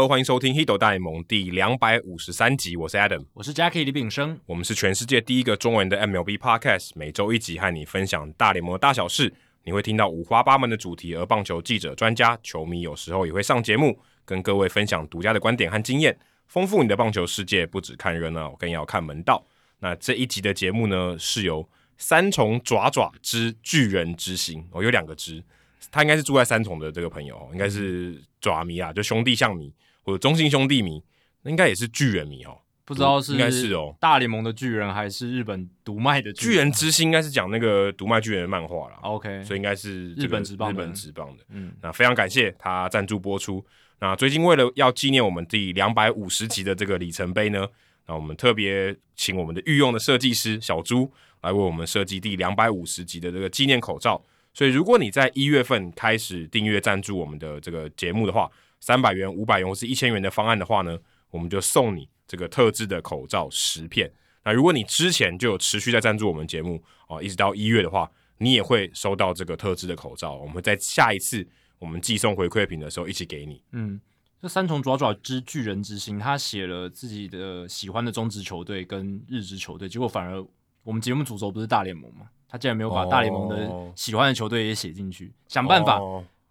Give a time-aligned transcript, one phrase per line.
[0.00, 9.30] Hello，欢迎收听《Hiddle 大联盟》第两百五十三集，我是 Adam，我是 Jackie 李炳生，我们是全世界第一个中文的 MLB Podcast，每周一集和你分享大联盟的大小事。
[9.64, 17.66] 你会听到五花八门的主题，而棒球记者、专家、球迷有时候也会上节目，跟各位分享独家的观点和经验，丰富你的棒球世界。
[17.66, 19.44] 不只看热闹，更要看门道。
[19.80, 25.44] 那这一集的节目呢，是由三重爪爪之巨人之星哦，有两个之。
[25.90, 29.70] 他应该是住在三重的这个朋友，应该是爪迷啊，就兄弟像迷
[30.10, 31.02] 或者中信兄弟迷，
[31.42, 32.58] 那应该也是巨人迷哦。
[32.84, 36.52] 不知道是应该是哦，大联盟的巨人还是日本读卖的巨人？
[36.52, 38.98] 巨人之星应该是讲那个读卖巨人的漫画啦。
[39.02, 41.44] OK，所以应该是日本职棒，日本职棒的。
[41.50, 43.64] 嗯，那非常感谢他赞助播出。
[44.00, 47.64] 那最近为了要纪念我们第两百五十集的这个里程碑呢，
[48.08, 51.08] 那我们特别请我们的御用的设计师小朱
[51.42, 54.20] 来为我们设计第两百五十集的这个纪念口罩。
[54.52, 58.50] 所以，如果你在一月份开始订阅赞助我们的这个节目的话，
[58.80, 60.98] 三百元、五百元或是一千元的方案的话呢，
[61.30, 64.10] 我们就送你这个特制的口罩十片。
[64.44, 70.34] 那如果你之前就有持续在赞助我们节目哦，一直到一月的话，你也会收到这个特制的口罩。
[70.34, 71.46] 我们会在下一次
[71.78, 73.62] 我们寄送回馈品的时候一起给你。
[73.72, 74.00] 嗯，
[74.40, 80.42] 这三重爪爪之巨人之心，他写了自己的喜欢的中职球队跟日职球队，结果反而
[80.82, 82.30] 我们节目主轴不是大联盟吗？
[82.48, 86.00] 他竟然没有把大联盟的喜欢的球队也写进去，哦，想办法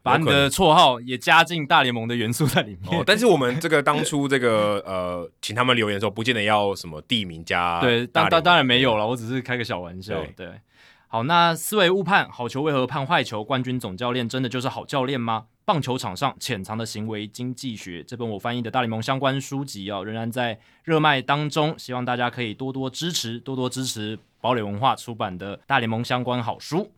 [0.02, 3.00] 把你的绰号也加进大联盟的元素在里面。
[3.00, 10.16] 哦，但是我们这个当初这个呃，请他们留言的时候，不见得要什么地名加对，当当当然没有了，我只是开个小玩笑。
[10.16, 10.62] 对，对
[11.08, 13.44] 好，那思维误判，好球为何判坏球？
[13.44, 15.46] 冠军总教练真的就是好教练吗？
[15.66, 24.18] 棒球场上潜藏的行为经济学，这本我翻译的大联盟相关书籍啊，仍然在热卖当中，希望大家可以多多支持，多多支持。
[24.42, 26.92] 堡垒文化出版的大联盟相关好书，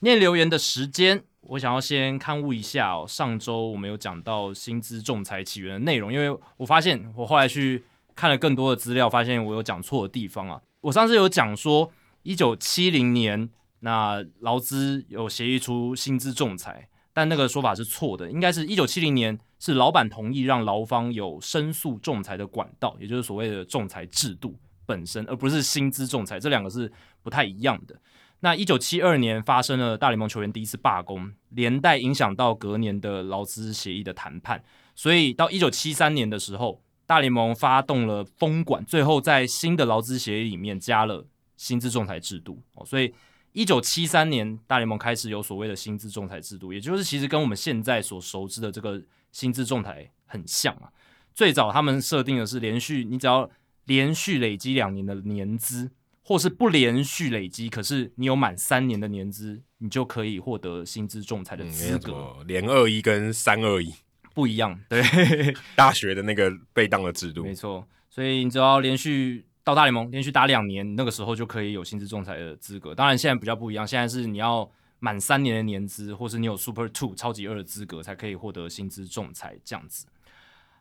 [0.00, 3.04] 念留言的时间，我想要先勘误一下哦。
[3.06, 7.84] 上周我们有讲到薪资仲裁起源的内容，因为我发现我后来去
[8.14, 10.60] 看了更多的资料，发现我有讲错的地方啊。
[10.80, 11.90] 我上次有讲说，
[12.22, 13.48] 一九七零年
[13.80, 24.54] 那劳资有协议出薪资仲裁，但那个说法是错的，应该是一九七零年是老板同意让劳方有申诉仲裁的管道，也就是所谓的仲裁制度。
[24.86, 27.98] 本身，而不是薪资仲裁，这两个是不太一样的。
[28.44, 34.62] 那一九七二年发生了大联盟球员第一次罢工，连带影响到隔年的劳资协议的谈判。
[34.94, 42.62] 所以到一九七三年的时候，大联盟发动了封管，最后在新的劳资协议里面加了薪资仲裁制度。
[42.84, 43.14] 所以
[43.52, 49.02] 一九七三年大联盟开始有所谓的薪资仲裁制度，也就是其实跟我们现在所熟知的这个
[49.32, 50.92] 薪资仲裁很像啊。
[51.32, 53.48] 最早他们设定的是连续，你只要
[53.86, 55.90] 连续累积两年的年资，
[56.26, 62.38] 或是不连续累积，可是你有满三年的年资，你就可以获得薪资仲裁的资格。
[62.46, 63.94] 连二一跟三二一
[64.32, 65.02] 不一样，对，
[65.76, 67.86] 大学的那个被当的制度，没错。
[68.08, 72.94] 所以你只要连续到大联盟连续打两年，那个时候就可以有薪资仲裁的资格。
[72.94, 74.70] 当然现在比较不一样，现在是你要
[75.00, 80.06] 满三年的年资，或是你有 Super Two 超级二的资格，才可以获得薪资仲裁这样子。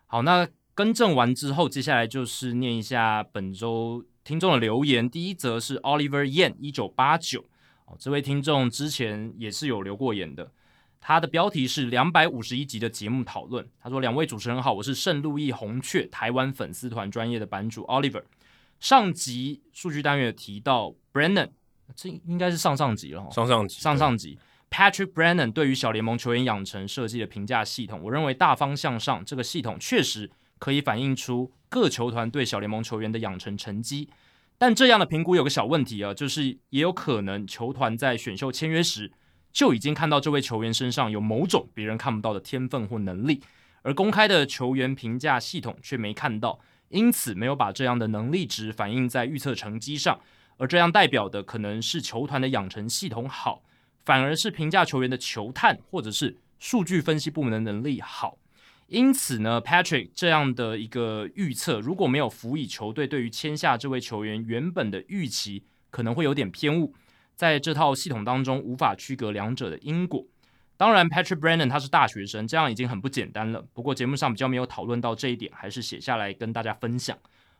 [0.08, 0.48] 好，那。
[0.76, 5.10] 更正完之后，接下来就是念一下本周听众的留言。
[5.10, 7.46] 第一则是 Oliver Yan 一九八九
[7.86, 10.52] 哦，这位听众之前也是有留过言的。
[11.02, 13.68] 他的标题是两百五十一集的节目讨论。
[13.82, 18.24] 他说：“两位主持人好，我是圣路易红雀台湾粉丝团专业的版主 Oliver。
[18.80, 21.50] 上集数据单元提到 Brennan，
[21.94, 24.40] 这应该是上上集了哈，上上集，上上集
[24.72, 30.32] Patrick Brennan 对于小联盟球员养成设计的评价系统，我认为大方向上这个系统确实。”
[30.64, 34.08] 可以反映出各球团对小联盟球员的养成成绩，
[34.58, 39.12] 但这样的评估有个小问题啊，就是也有可能球团在选秀签约时
[39.52, 43.42] 就已经看到这位球员身上有某种别人看不到的天分或能力，
[43.82, 50.22] 而公开的球员评价系统却没看到，因此没有把这样的能力值反映在预测成绩上，
[50.56, 53.64] 而这样代表的可能是球团的养成系统好，
[54.06, 58.38] 反而是评价球员的球探或者是数据分析部门的能力好。
[58.94, 66.94] 因此呢，Patrick 这样的一个预测，如果没有辅以球队对于签下这位球员原本的预期，可能会有点偏误，
[67.36, 70.24] 在这套系统当中无法区隔两者的因果。
[70.78, 73.66] 当然，Patrick Brennan 他是大学生，这样已经很不简单了。
[73.74, 77.18] 不过节目上比较没有讨论到这一点，还是写下来跟大家分享。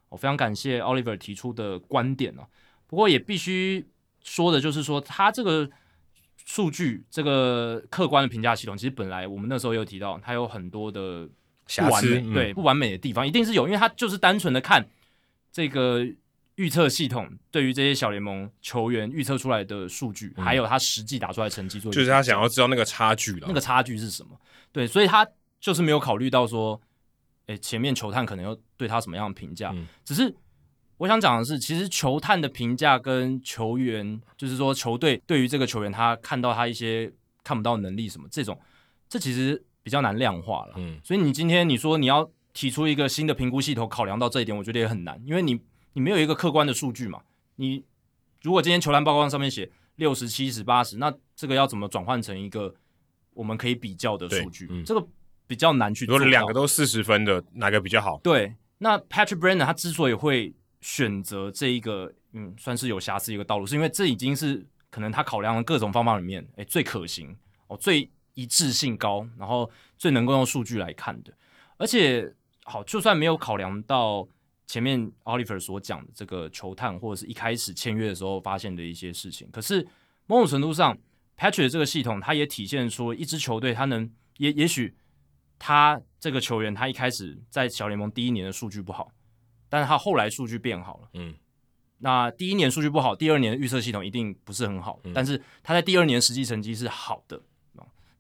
[0.10, 2.46] 我非常感谢 Oliver 提出的观点哦。
[2.86, 3.88] 不过也必须
[4.24, 5.68] 说的就是说，他这个。
[6.46, 11.28] 数据这个客观的评价系统，其实本来我们那时候有提到，它有很多的
[11.78, 14.88] 不完美，嗯、对不完美的地方，一定是有，因为它就是单纯的看
[15.52, 16.06] 这个
[16.56, 24.38] 预测系统对于这些小联盟球员预测出来的数据，嗯、还有他实际打出来的成绩，就是他想要知道那个差距了，那个差距是什么？
[24.72, 25.28] 对，所以他
[25.60, 26.80] 就是没有考虑到说
[27.48, 29.72] 哎，前面球探可能要对他什么样的评价？
[29.74, 30.34] 嗯、只是
[31.04, 37.12] 我想讲的是，其实球探的评价跟球员，就是说球队对于这个球员，他看到他一些
[37.44, 38.58] 看不到能力什么这种，
[39.10, 40.76] 这其实比较难量化了。
[40.78, 45.60] 嗯，所以你今天你说你要提出一个新的评估系统，考量到这一点，我觉得也很难，因为你
[45.92, 47.20] 你没有一个客观的数据嘛。
[47.58, 47.84] 你
[48.42, 52.74] 如果今天球探报告上面写六十七十八十，那这个要怎么转换成一个
[53.34, 54.68] 我们可以比较的数据？
[54.70, 55.06] 嗯、这个。
[55.46, 56.18] 比较难去做。
[56.18, 58.18] 如果两个都四十分的，哪个比较好？
[58.24, 60.54] 对，那 Patrick Brennan 他之所以会
[60.84, 67.36] 选择这一个，嗯，算是有瑕疵一个道路，是因为这已经是可能他考量的各种方法里面，哎，最可行
[67.68, 71.34] 哦，最一致性高，然后最能够用数据来看的。
[71.78, 72.32] 而且，
[72.66, 74.28] 好，就算没有考量到
[74.68, 79.88] 前面 Oliver 所讲的这个球探，或者是一开始签约的时候发现的一些事情，可是
[80.28, 80.96] 某种程度上
[81.38, 84.96] ，Patrick 这个系统，它也体现出一支球队，它能也也许。
[85.60, 89.10] 他这个球员，他一开始在小联盟第一年的数据不好，
[89.74, 91.10] 但是他后来数据变好了。
[91.16, 91.34] 嗯，
[91.98, 97.42] 那第一年数据不好，第二年的预测系统一定不是很好，嗯、但是他在第二年实际成绩是好的。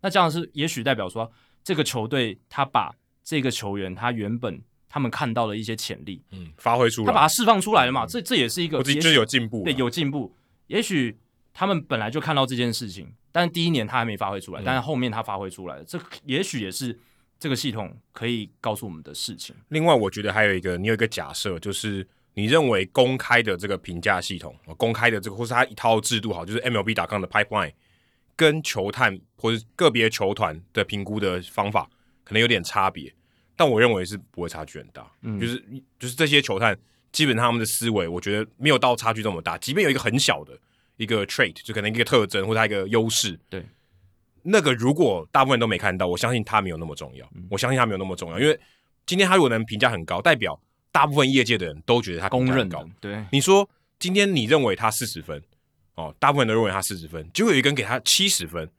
[0.01, 1.31] 那这样是也许代表说，
[1.63, 2.91] 这个球队他把
[3.23, 4.59] 这个球员他原本
[4.89, 8.03] 他们看到的一些潜力，嗯，发挥出来，他把它释放出来了嘛？
[8.03, 10.35] 嗯、这这也是一个，我觉得有进步，对，有进步。
[10.65, 11.15] 也许
[11.53, 16.99] 他们本来就看到这件事情，但是第一年他还没发挥出来，嗯、但是后面他发挥出来了，这也许也是。
[17.43, 19.53] 这个系统可以告诉我们的事情。
[19.67, 27.73] 另外，我觉得还有一个，你有一个假设，就是你认为公开的这个评价系统，公开的这个或是它一套制度好，就是 MLB.com 的 pipeline，
[28.37, 31.89] 跟球探或是个别球团的评估的方法
[32.23, 33.13] 可能有点差别，
[33.57, 35.11] 但我认为是不会差距很大。
[35.23, 35.61] 嗯，就是
[35.99, 36.79] 就是这些球探
[37.11, 39.57] 基本上他们的思维，我觉得没有到差距这么大。
[39.57, 40.57] 即便有一个很小的
[40.95, 43.65] 一个 trait，就可能一个特征或者它一个优势，对。
[44.43, 47.25] 那个如果大部分人都没看到，我相信他没有那么重要。
[47.35, 48.59] 嗯、我相信他没有那么重要，因为
[49.05, 50.59] 今天他如果能评价很高，代表
[50.91, 52.29] 大部分业界的人都觉得他。
[52.29, 52.87] 公认高。
[52.99, 53.67] 对，你说
[53.99, 55.41] 今天你认为他四十分，
[55.95, 58.69] 哦，大部分人都认为他四十分，结果有一个人给他七十分，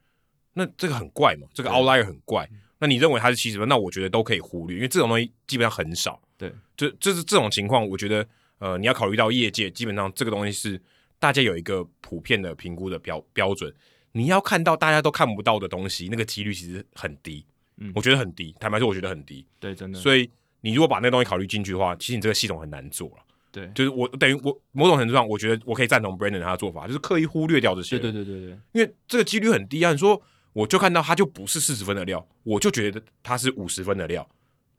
[0.53, 1.47] 那这个很怪嘛？
[1.53, 2.49] 这个 outlier 很怪。
[2.79, 6.21] 那你认为他是七十分，那我觉得都可以忽略，因为这种东西基本上很少。
[6.37, 8.27] 对，就这是这种情况，我觉得
[8.59, 10.79] 呃，你要考虑到业界基本上这个东西是
[11.19, 13.73] 大家有一个普遍的评估的标标准。
[14.17, 17.45] 你要看到大家都看不到的东西，那个几率其实很低，
[17.79, 18.55] 嗯，我觉得很低。
[18.61, 19.45] 坦白说，我觉得很低。
[19.59, 19.99] 对，真的。
[19.99, 20.31] 所以
[20.61, 23.17] 你如果把那东西考虑进去的话，其实你这个系统很难做了。
[23.51, 27.99] 对，就是我等于我某种程度上，我觉得我可以赞同 Brandon 他的做法，就是刻意忽略掉这些。
[27.99, 28.59] 对对对对对。
[28.73, 29.91] 因为这个几率很低啊！
[29.91, 30.21] 你说
[30.53, 34.29] 我就看到他就不是四十分的料，我就觉得他是五十分的料，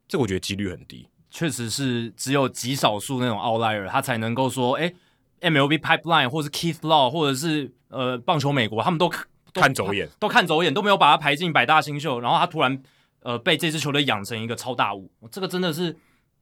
[0.07, 1.07] 这个我觉得几率很低。
[1.29, 4.93] 确实是只有极少数那种 outlier，他才能够说，哎
[5.41, 9.11] ，MLB Pipeline 或者是 Keith Law 或者是呃棒球美国，他们都。
[9.53, 12.83] 都看走眼，都看走眼，都没有把他排进百大新秀，然后他突然
[13.21, 15.95] 呃被这支球队养成一个超大物，这个真的是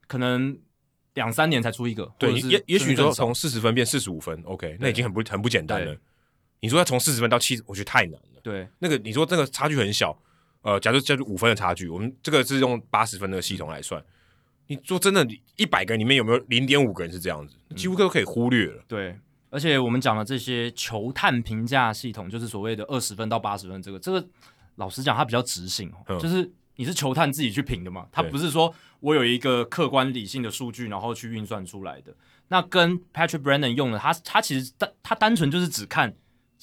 [0.07, 0.57] 可能
[1.13, 2.11] 两三年才出一个。
[2.17, 5.95] 对，也也许说从四十分变四十五分，OK，那已经很不很不简单了。
[6.59, 8.41] 你说要从四十分到七十，我觉得太难了。
[8.41, 10.17] 对，那个你说这个差距很小，
[10.63, 14.03] 呃，假如叫做五分的差距，我们这个是用八十分的系统来算，
[14.67, 15.27] 你说真的，
[15.57, 18.77] 一百个里面有没有零点五个人是这样子，几乎都可以忽略了。
[18.77, 19.19] 嗯、对。
[19.49, 24.27] 而且我们讲的这些球探评价系统，就是所谓的二十分到八十分，这个这个
[24.77, 32.11] 老实讲，它比较直性，嗯、就是你是球探自己去评的嘛，它不是说我有一个客观理性的数据，然后去运算出来的。
[32.47, 36.11] 那跟 Patrick Brennan 用的，他他其实单他单纯就是只看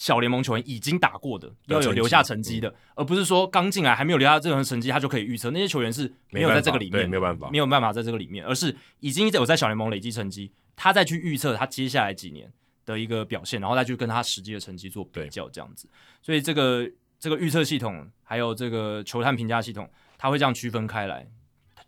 [0.00, 12.50] 小联盟球员已经打过的，要有留下成绩的，嗯、而不是说刚进来还没有留下任何成绩，他就可以预测那些球员是没有在这个里面，没有办法，没有办法在这个里面，而是已经有在小联盟累积成绩，他再去预测他接下来几年。
[12.86, 15.88] 的一个表现，然后再去跟他实际的成绩做比较，这样子。
[16.22, 16.90] 所以这个
[17.20, 19.88] 这个预测系统，还有这个球探评价系统，
[20.18, 21.28] 它会这样区分开来，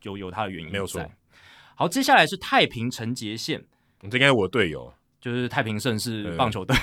[0.03, 0.71] 有有他的原因。
[0.71, 1.05] 没有错。
[1.75, 3.65] 好，接下来是太平陈杰线，
[4.03, 6.77] 这应该是我队友，就是太平盛世棒球队。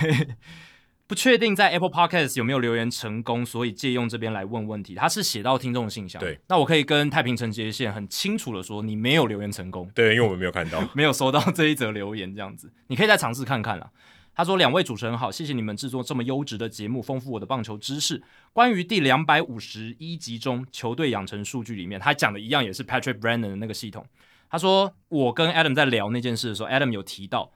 [1.09, 4.93] 不确定在 Apple Podcast 有没有留言成功，所以借用这边来问问题。
[4.93, 13.89] 他是写到听众信箱，对，那我可以跟太平城接线很清楚的说，你没有留言成功，对，因为我们没有看到， 没有收到这一则留言，这样子，你可以再尝试看看啦。
[14.35, 18.21] 他说：“两位主持人好，谢谢你们制作这么优质的节目，丰富我的棒球知识。
[18.53, 24.05] 关于第两百五十一集中球队养成数据里面，他讲的一样也是 Patrick Brennan 的那个系统。
[24.47, 27.51] 他说我跟 Adam 在聊那件事的时候，Adam 有提到。”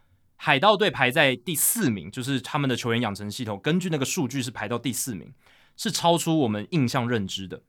[0.46, 5.34] 海盗队排在第四名，就是他们的球员养成系统，根据那个数据是排到第四名，
[5.78, 7.62] 是超出我们印象认知的。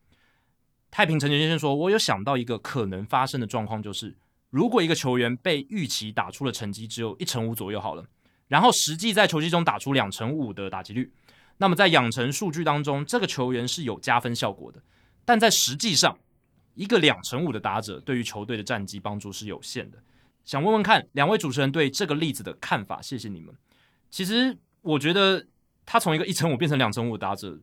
[0.90, 4.16] 太平陈杰先生说：“我有想到一个可能发生的状况，就是
[4.50, 8.09] 如果一个球员被预期打出了成绩只有一成五左右好了，
[8.49, 11.12] 然后实际在球季中打出两成五的打击率，
[11.59, 14.83] 那么在养成数据当中，这个球员是有加分效果的，
[15.25, 16.19] 但在实际上
[16.75, 19.99] 一个两成五的打者对于球队的战绩帮助是有限的。
[20.45, 23.55] 想问问看两位主持人对这个例子的看法，谢谢你们。
[24.11, 25.47] 其实我觉得
[25.87, 27.59] 他从一个一成五变成两成五的打者，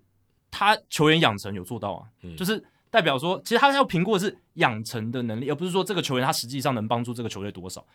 [0.50, 7.86] 他球员养成有做到啊，嗯、就是代表说，其实他要评估的是养成的能力，而不是说这个球员他实际上能帮助这个球队多少。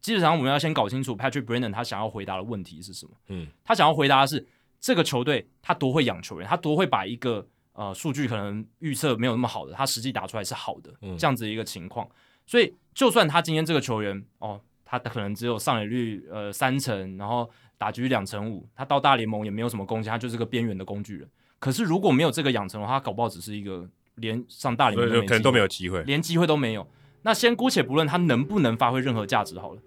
[0.00, 3.12] 基本上我们要先搞清楚 Patrick Brennan 他想要回答的问题是什么。
[3.28, 4.44] 嗯，他想要回答的是
[4.80, 12.06] 这个球队他多会养球员，他多会把一个呃数据可能预测没有那么好的，他实际打出来是好的，嗯、这样子的一个情况。
[12.46, 21.28] 所以，就算他今天这个球员哦，他可能只有上垒率呃三成，然后打击率两成五，他到大联盟也没有什么贡献，他就是个边缘的工具人。
[21.58, 26.86] 可是如果没有这个养成的话，他搞不好只是一个连上大联盟可能都没有机会，连机会都没有。
[27.22, 29.80] 那先姑且不论他能不能发挥任何价值好了，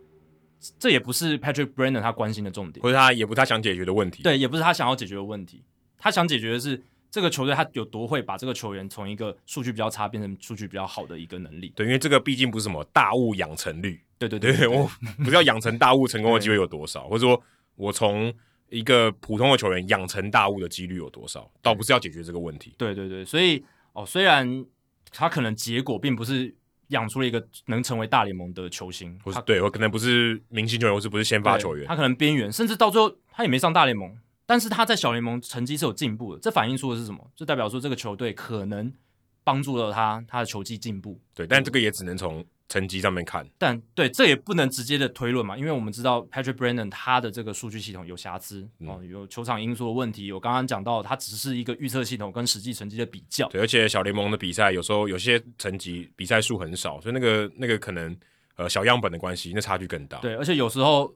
[0.80, 4.24] 这也不是 Patrick Brennan 他关心的重点，或者他也不是他想解决的问题。
[4.24, 5.64] 对，也不是他想要解决的问题，
[5.98, 6.82] 他想解决的是。
[7.16, 11.72] 这个球队他有多会把这个球员从一个数据比较差变成数据比较好的一个能力？
[11.74, 13.98] 对，因为这个毕竟不是什么大物养成率。
[14.18, 14.86] 对对对，对，我
[15.20, 17.42] 不知道养成大物成功的机会有多少，或者说
[17.78, 18.34] 我从
[18.68, 22.74] 一个普通的球员养成大物的几率有多少，倒不是要解决这个问题。
[22.78, 24.66] 对对对，所以哦，虽然
[25.10, 26.54] 他可能结果并不是
[26.88, 34.14] 养出了一个能成为大联盟的球星，或是对，我可能不是明星球员，或是不是先发球员，他可能边缘，甚至到最后他也没上大联盟。
[34.46, 37.32] 但是他在小联盟成绩是有进步的，这反映出的是什么？
[37.36, 38.94] 就代表说这个球队可能
[39.44, 41.20] 帮助了他，他的球技进步。
[41.34, 43.48] 对，但这个也只能从成绩上面看。
[43.58, 50.32] 但对，这也不能直接的推论嘛，因为我们知道 Patrick Brennan 他的这个数据系统有瑕疵、嗯、哦，有球场因素的问题。
[50.32, 53.48] 我刚刚讲到，它只是一个预测系统跟实际成绩的比较。
[53.50, 58.16] 对，而且小联盟的比赛有时候有些成绩比赛数很少，所以那个那个可能
[58.58, 60.20] 呃小样本的关系，那差距更大。
[60.20, 61.16] 对，而且有时候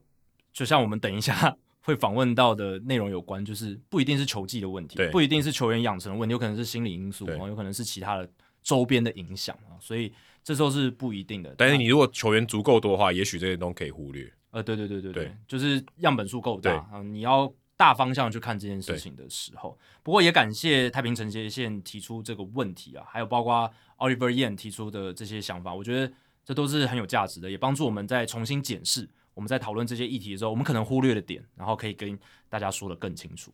[0.51, 1.55] 就像我们等一下。
[1.81, 8.29] 会访问到的内容有关，就是不一定是球技的问题，不一定是球员养成的问题，有可能是心理因素，有可能是其他的
[8.61, 11.55] 周边的影响啊，所以这时候是不一定的。
[11.57, 14.31] 但是你如果球员足够多的话，也许这些都可以忽略。
[14.51, 19.77] 呃，对对对对对，对就是样本数够大啊，你要大方向去看这件事情的时候。
[20.03, 26.11] 不过也感谢太平城接线提出这个问题啊，还有包括 Oliver Yan 提出的这些想法，我觉得
[26.43, 29.07] 这都是很有价值的，也帮助我们再重新检视。
[29.39, 32.19] 我们在讨论这些议题的时候，我们可能忽略了点，然后可以跟
[32.49, 33.53] 大家说的更清楚。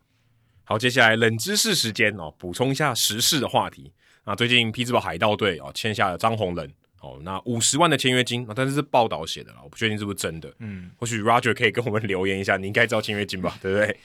[0.64, 3.94] 好，接下来冷知识时间哦，补充一下时事的话题。
[4.24, 10.52] 那最近匹兹堡海盗队哦签下了张宏仁哦，那五十万的签约金，但是是报道写的啦，我不确定是不是真的。
[10.58, 13.56] 嗯，或许 Roger 可以跟我们留言一下，你应该知道签约金吧？
[13.62, 13.96] 对不对？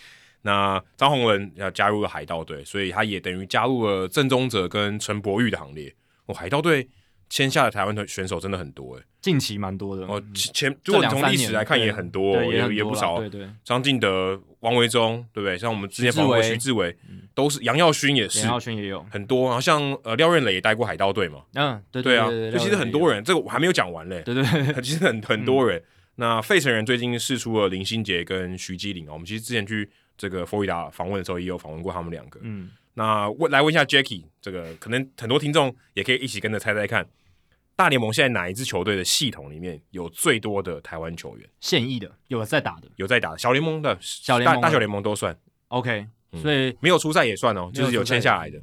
[0.42, 5.94] 那张宏仁要加入了海盗队，所以他也等于加入了郑宗哲跟陈柏宇的行列。
[6.26, 6.86] 哦，海盗队。
[7.30, 10.22] 签下的台湾的选手真的很多诶，近期蛮多的哦。
[10.34, 13.18] 前如果从历史来看也很多，也也不少。
[13.18, 15.56] 对对，张敬德、王维忠，对不对？
[15.56, 16.94] 像我们之前访问徐志伟，
[17.32, 19.46] 都是杨耀勋也是，杨耀勋也有很多。
[19.46, 24.22] 然后像呃廖任磊也带过海盗队嘛，嗯，对对啊，就其实很多人，这个我还没有讲完嘞。
[24.24, 24.44] 对对，
[24.82, 25.82] 其实很很多人。
[26.16, 32.38] 那费城人最近试出了林心杰跟徐基林哦，我们其实之前去这个佛罗里达访问的时候也有访问过他们两个。
[32.42, 37.06] 嗯，那问来问一下 Jacky，这个可能很多听众也可以一起跟着猜猜看。
[37.80, 41.48] 大联盟现在哪一支球队的系统里面有最多的台湾球员？
[41.60, 45.34] 现役的有在打的，有在打的小联盟的，小联盟大小联盟都算。
[45.68, 46.06] OK，
[46.42, 48.60] 所以没有出赛也算哦，就是有签下来的，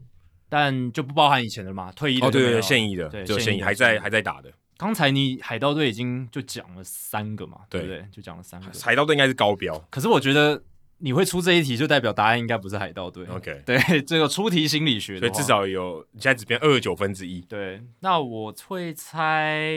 [0.48, 2.28] 但就不包含以前的嘛，退役的。
[2.28, 4.54] 哦，对对对，现役的，就现役还在还在打的。
[4.78, 8.06] 刚才你海盗队已经就讲了三个嘛，对不对？
[8.12, 10.62] 就讲了三个，海盗队应该是高标，可是我觉得。
[11.00, 13.25] 你会出这一题，就代表答案应该不是海盗队。
[13.27, 17.42] OK，对，这个出题心理学，所以至少有现在只变二十九分之一。
[17.42, 19.72] 对，那我会猜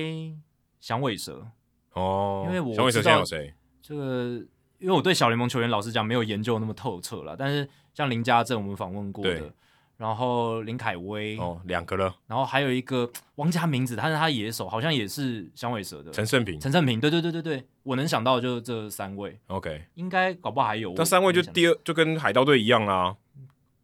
[0.80, 1.46] 响尾蛇
[1.92, 3.52] 哦，因为我响尾蛇现在有谁？
[3.82, 4.44] 这个，
[4.78, 9.52] 因为我对小联盟球员老实讲没有研究那么透彻了，但是像林家正我们访问过的。
[10.00, 12.16] 然后林凯威哦，两个了。
[12.26, 16.58] 然后还有一个 忘记他名字，但是他野手好像也是响尾蛇的陈胜平。
[16.58, 19.38] 陈胜平，对对对对对，我能想到就是这三位。
[19.48, 20.94] OK，应该搞不好还有。
[20.96, 23.14] 那三位就第二，就跟海盗队一样啦。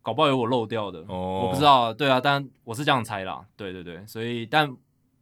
[0.01, 1.93] 搞不好有我漏掉的，哦，我不知道。
[1.93, 3.45] 对啊，但我是这样猜啦。
[3.55, 4.75] 对对对，所以但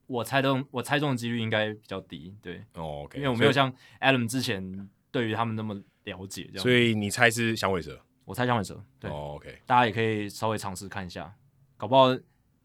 [0.07, 2.33] 我猜中，我猜中的几率应该比较低。
[2.41, 5.75] 对，哦，OK，因为我没有像 Adam 之前对于他们那么
[6.05, 6.63] 了解，这样。
[6.63, 7.99] 所以你猜是响尾蛇？
[8.25, 11.33] 我猜响尾蛇，对、oh,，OK，大家也可以稍微尝试看一下，
[11.77, 12.15] 搞不好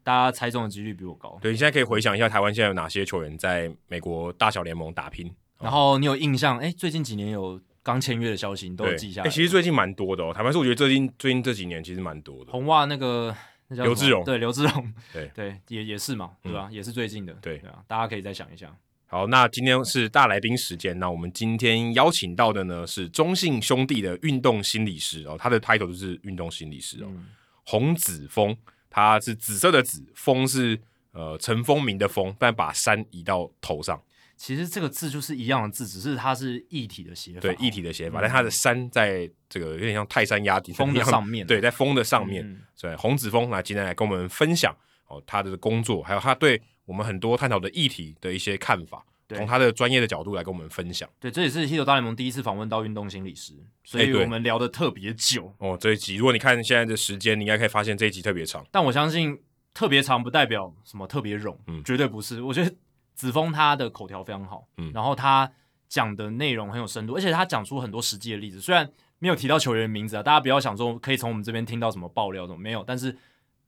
[0.02, 1.38] 大家猜中的几率比我高。
[1.42, 5.30] 对，你现在可以回想一下，台湾现在有哪些球员在美国大小联盟打拼？
[5.58, 6.58] 然后你有印象？
[6.58, 9.28] 哎，最近几年有刚签约的消息，你都有记下来。
[9.28, 10.32] 哎，其实最近蛮多的哦。
[10.34, 12.50] 坦白说，我觉得最近最近这几年其实蛮多的。
[12.50, 13.36] 红袜那个
[13.68, 16.68] 那叫刘志荣，对，刘志荣，对对，也也是嘛，对吧？
[16.70, 18.74] 嗯、也是最近的，对对啊，大家可以再想一下。
[19.12, 20.96] 好，那今天是大来宾时间。
[21.00, 27.08] 那我们今天邀请到的呢是中信兄弟的运动心理师哦，他的 title 就是运动心理师哦。
[27.10, 27.26] 嗯、
[27.64, 28.56] 洪子峰，
[28.88, 34.00] 他是紫色的紫，峰是呃陈风明的风，但把山移到头上。
[34.36, 37.40] 其实这个字就是一样的字，只是它是异体的写法。
[37.40, 41.44] 对，异体的写法，嗯、但它的山在这个有点像泰山压顶，峰的上面。
[41.44, 42.48] 对，在峰的上面。
[42.48, 44.72] 嗯、所以洪子峰那今天来跟我们分享
[45.08, 51.08] 哦他的工作，还有他对我们很多探讨的议题的一些看法，从他的专业的角度来跟我们分享。
[51.20, 53.54] 对，这也是《Hito 大联盟》第一次访问到运动心理师，
[53.84, 55.54] 所以我们聊得特别久。
[55.58, 58.66] 哦，这一集如果你看现在的时间，你应该可以发现这一集特别长。
[58.72, 59.40] 但我相信
[59.72, 62.42] 特别长不代表什么特别冗，嗯，绝对不是。
[62.42, 62.74] 我觉得。
[63.16, 65.52] 子峰他的口条非常好，嗯，然后他
[65.90, 68.58] 讲的内容很有深度，而且他讲出很多实际的例子。
[68.58, 73.14] 虽然没有提到球员的名字啊，大家不要想说可以从我们这边听到什么爆料什么没有，但是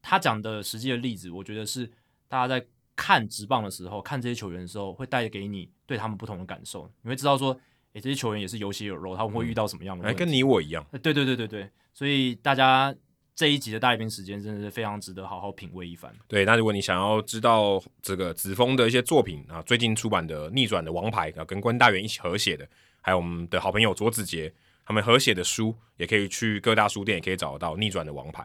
[0.00, 1.84] 他讲的实际的例子，我觉得是
[2.28, 2.64] 大家在
[3.02, 6.88] 看直棒的时候，看这些球员的时候，会带给你对他们不同的感受。
[7.02, 7.59] 你会知道说，
[7.94, 10.06] 诶，这些球员也是有血有肉，他们会遇到什么样的？
[10.06, 10.87] 哎，跟你我一样。
[11.02, 12.94] 对对对对对，所以大家。
[13.35, 16.14] 这一集的大来宾时间真的是非常值得好好品味一番。
[16.28, 22.68] 对，那如果你想要知道这个子峰的一些作品啊，最近出版的《逆转的王牌》啊，跟关大元一起合写的，
[23.00, 24.52] 还有我们的好朋友卓子杰
[24.85, 28.42] 他们合写的书，也可以去各大书店也可以找得到《逆转的王牌》。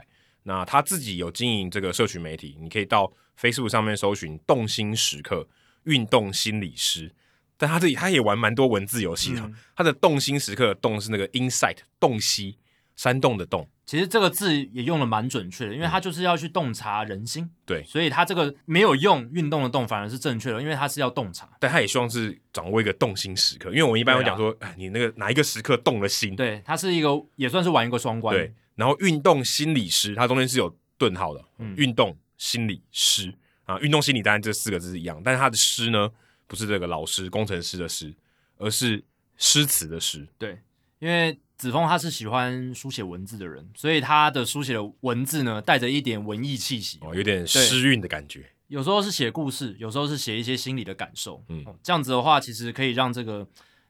[0.47, 5.45] 那他自己有经营这个社群媒体，你可以到 Facebook 上面搜寻“动心时刻
[5.83, 7.13] 运动心理师”，
[7.57, 9.41] 但他自己他也玩蛮多文字游戏的。
[9.41, 12.57] 嗯、他的“动心时刻”动是那个 insight 洞悉
[12.95, 13.67] 山洞的洞。
[13.85, 17.49] 其实这个字也用的蛮准确的，因为他就是要去洞察人心。
[17.65, 21.49] 对，所以他这个没有用运动的动反而是正确的，因为他是要洞察。
[21.59, 26.35] 但他也希望是掌握一个动心时刻，因为我们一般会讲说，哎、啊，你那个哪一个时刻动了心？
[26.35, 28.35] 对，他是一个也算是玩一个双关。
[28.35, 31.43] 对，然后运动心理师，它中间是有顿号的。
[31.57, 33.33] 嗯，运动心理师
[33.65, 36.09] 啊，运动心理当然这四个字是一样，但是他的师呢，
[36.47, 38.15] 不是这个老师工程师的师，
[38.57, 39.03] 而是
[39.35, 40.25] 诗词的诗。
[40.37, 40.61] 对，
[40.99, 41.37] 因为。
[41.57, 48.47] 子峰他是喜欢书写文字的人，所以他的书写的文字呢，带着一点文艺气息，哦，有点诗韵的感觉。
[48.67, 51.43] 有时候是写故事，有时候是写一些心理的感受。
[51.49, 53.47] 嗯，这样子的话，其实可以让这个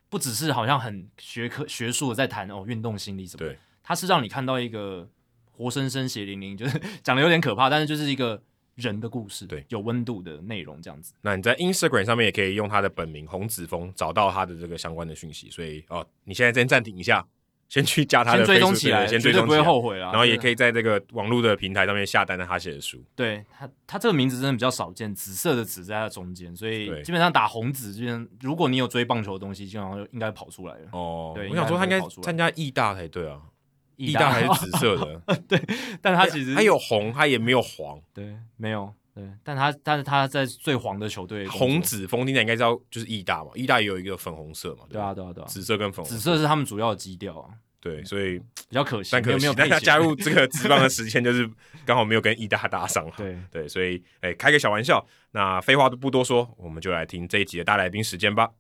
[0.08, 3.54] 不只是好像很学科学术的在谈哦运动心理什么，
[3.88, 5.08] 对，他是让你看到一个
[5.52, 8.42] 活生生血淋淋，就是 讲的有点可怕，但是就是一个。
[8.78, 11.12] 人的故事，对，有温度的内容这样子。
[11.24, 15.50] 那你在 Instagram 上面也可以用他的本名洪子峰找到他的这个相关的讯息。
[15.50, 17.26] 所以哦，你现在先暂停一下，
[17.68, 20.12] 先去加他的先追踪起来，先追踪，不会后悔啊。
[20.12, 23.04] 然后也可以在这个网络的平台上面下单他写的书。
[23.16, 28.06] 对他，他这个名字真的比较少见，紫色的紫在他中间，所以基本上打洪子，就
[28.42, 30.90] 如果你有追棒球的东西，基本上就应该跑出来了。
[30.92, 33.42] 哦，对，我想说他应该参加义大才对啊。
[33.98, 35.62] 义大还是紫色的， 对，
[36.02, 38.94] 但它其实它有红，它也没有黄，对，没有。
[39.14, 47.50] 对，但它但是它在最黄的球队，洪子峰，你应该知道就是意大嘛，意大也有一个粉红色嘛，对啊对啊对啊，紫色跟粉红色，紫色是他们主要的基调啊，
[47.82, 51.50] 对，所以比较可惜，但可惜，但他加入 这个职棒的时间就是
[51.84, 58.52] 刚好没有跟意大搭上，对对，所以哎，开个小玩笑，那废话都不多说，我们就来听这一集的大来宾时间吧。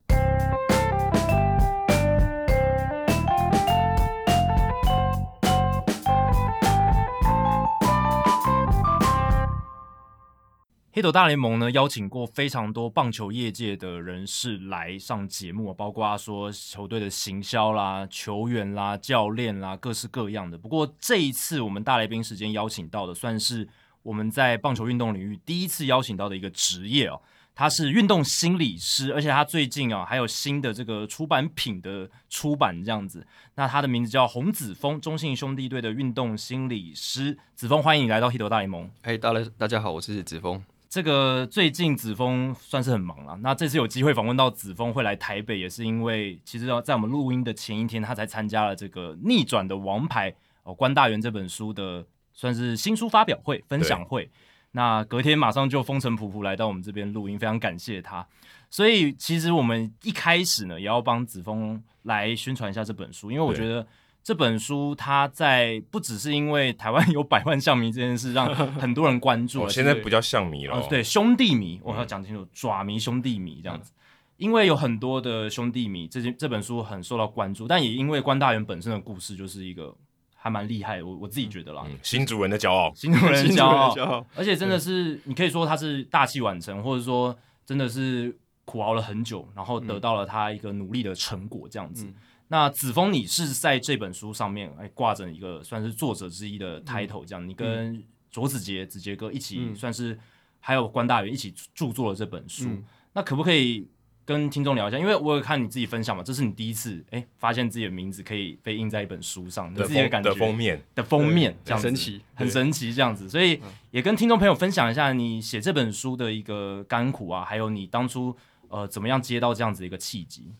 [10.97, 20.57] 黑斗大联盟呢，邀请过非常多棒球业界的人士来上节目，包括说球队的行销啦、球员啦、教练啦，各式各样的。
[20.57, 23.69] 不过这一次我们大来宾时间邀请到的，算是
[24.01, 27.21] 我们在棒球运动领域第一次邀请到的一个职业哦，
[27.53, 33.23] 他是运动心理师，而且他最近啊还有新的这个出版品的出版这样子。
[33.53, 37.38] 那他的名字叫洪子峰，中信兄弟队的运动心理师。
[37.53, 38.89] 子峰，欢迎你来到黑斗大联盟。
[39.03, 40.60] 哎，大家大家好，我是子峰。
[40.89, 50.32] 这个最近子峰算是很忙了，那这次有机会访问到子峰会来台北，也是因为其实要在我们录音的前一天，他才参加了这个《逆转的王牌》
[50.63, 54.30] 哦，关大元这本书的算是新书发表会分享会。
[54.71, 58.26] 那隔天马上就风尘仆仆来到我们这边录音，非常感谢他。
[58.69, 63.86] 所以其实我们一开始呢，也要帮子峰来宣传一下这本书，因为我觉得。
[64.27, 73.93] 这本书，它在不只是因为台湾有百万象迷这件事让很多人关注了，现在不叫象迷了，哦，对，兄弟迷，我要讲清楚，爪迷兄弟迷这样子，
[74.35, 79.95] 因为有很多的兄弟迷，这这本书很受到关注，但也因为关大元本身的故事就是一个
[80.35, 87.33] 还蛮厉害，我我自己觉得啦，新主人的骄傲，新主人的骄傲，而且真的是你可以说他是大器晚成，或者说
[87.65, 92.05] 真的是苦熬了很久，然后得到了他一个努力的成果这样子。
[92.49, 100.17] 那子峰，你是在这本书上面哎挂着一个算是作者之一的 title，这样，嗯、你跟卓子杰、子杰哥一起算是，
[100.60, 102.65] 还有关大元一起著作了这本书。
[102.69, 102.83] 嗯、
[103.13, 103.88] 那可不可以
[104.23, 113.60] 跟听众聊一下，因为我有看你自己分享嘛，这是你第一次哎发现自己的名字可以被印在一本书上，你自己的感觉的封面的封面，这样很神奇，很神奇这样子，所以
[113.91, 118.33] 也跟听众朋友分享一下你写这本书的一个甘苦啊，还有你当初
[118.69, 120.53] 呃怎么样接到这样子一个契机。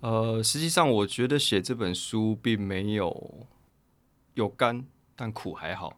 [0.00, 3.46] 呃，实际上我觉得写这本书并没有
[4.34, 4.84] 有甘，
[5.14, 5.96] 但苦还好。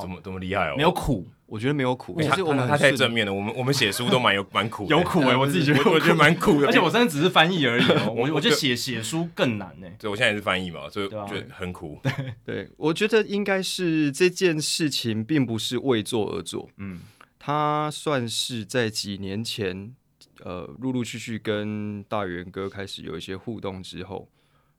[0.00, 0.74] 怎么这么厉害哦？
[0.76, 2.20] 没有苦，我觉得没有苦。
[2.20, 3.32] 其实我们他太正面了。
[3.32, 6.66] 我们我们写书都蛮有蛮苦，有苦哎，我自己觉得我觉得蛮苦的。
[6.66, 9.86] 而且我真的只是翻译而已， 我我觉得写写书更难呢。
[9.96, 12.00] 对，我现在也是翻译嘛，所以觉得很苦。
[12.44, 16.68] 对，我觉得应该是这件事情并不是为做而做。
[16.78, 17.02] 嗯，
[17.38, 19.94] 他算是在几年前，
[20.42, 24.28] 呃，陆陆续续跟大元哥开始有一些互动之后，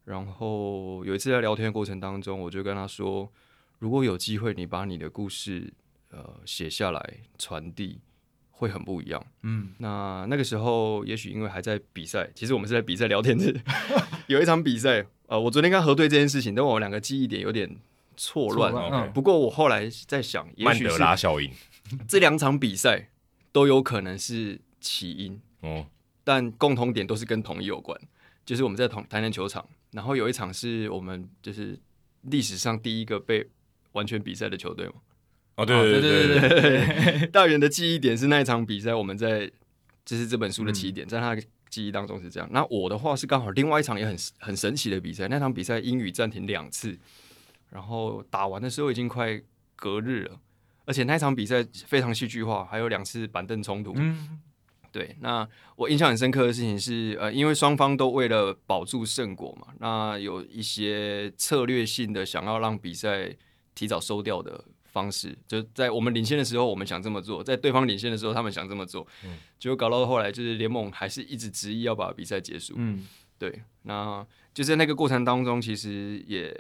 [0.06, 3.32] 然后有一次在聊天的过程当中，我就跟他说。
[3.80, 5.72] 如果有机会，你把你的故事
[6.10, 8.02] 呃写下来传递，
[8.50, 9.24] 会很不一样。
[9.44, 13.54] 嗯，那那个时候也许因为还在比赛，其实我们是在比赛聊天的。
[14.26, 17.78] 有一场比赛，呃，我昨天刚核对这件事情，但我们两个记忆点有点
[18.16, 18.72] 错乱。
[18.72, 19.14] 错乱。
[19.14, 21.54] 不过我后来在想，也许是曼德拉效应，
[22.08, 23.10] 这两场比赛
[23.52, 25.40] 都有可能是起因。
[25.62, 25.86] 哦，
[26.24, 28.00] 但共同点都是跟统一有关，
[28.46, 31.80] 就是我们在同台南球场，然后有一场是我们就是
[32.22, 33.48] 历史上第一个被。
[33.94, 34.94] 完全比赛的球队嘛？
[35.56, 39.50] 哦，对对对对对，对，大元的记忆点是那一场比赛，我们在
[40.06, 42.48] 就是这本书的起点，在他的记忆当中是这样。
[42.52, 46.96] 那我的话是刚好另外一场也很很神奇的比赛，那场比赛英语暂停两次，
[47.72, 49.42] 然后打完的时候已经快
[49.76, 50.40] 隔日了，
[50.86, 53.94] 而且那场比赛非常戏剧化，还有两次板凳冲突。
[53.96, 54.40] 嗯，
[54.92, 55.16] 对。
[55.22, 63.36] 那我印象很深刻的事情是，呃，因为双方都为了保住胜果嘛，那有一些策略性的想要让比赛。
[63.78, 69.06] 提早收掉的方式，就在我们领先的时候，我们想这么做；在对方领先的时候，他们想这么做。
[69.24, 72.74] 嗯，结果搞到后来，就是联盟还是一直执意要把比赛结束。
[72.78, 73.06] 嗯，
[73.38, 73.62] 对。
[73.84, 76.52] 那就在那个过程当中，其实也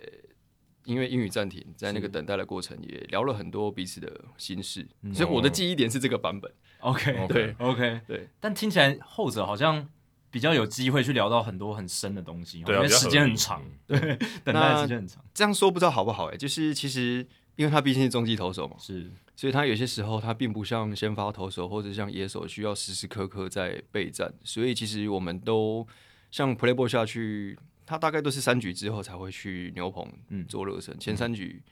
[0.87, 4.87] 因为英语暂停，在那个等待的过程，也聊了很多彼此的心事。
[5.03, 6.49] 是所以我的记忆点是这个版本。
[6.79, 8.29] OK， 对， OK，对。
[8.39, 9.87] 但听起来后者好像
[10.31, 13.99] 比较有机会去聊到很多很深的东西，因为 时间很长，对，
[14.43, 15.23] 等待时间很长。
[15.33, 16.27] 这样说不知道好不好？
[16.27, 25.85] 哎，就是其实，因为他毕竟是中继投手嘛，是，所以他有些时候他并不像先发投手或者像野手需要时时刻刻在备战，所以其实我们都
[26.31, 30.07] 像 Playboy 下去，他大概都是三局之后才会去牛棚
[30.47, 31.63] 做热身，前三局。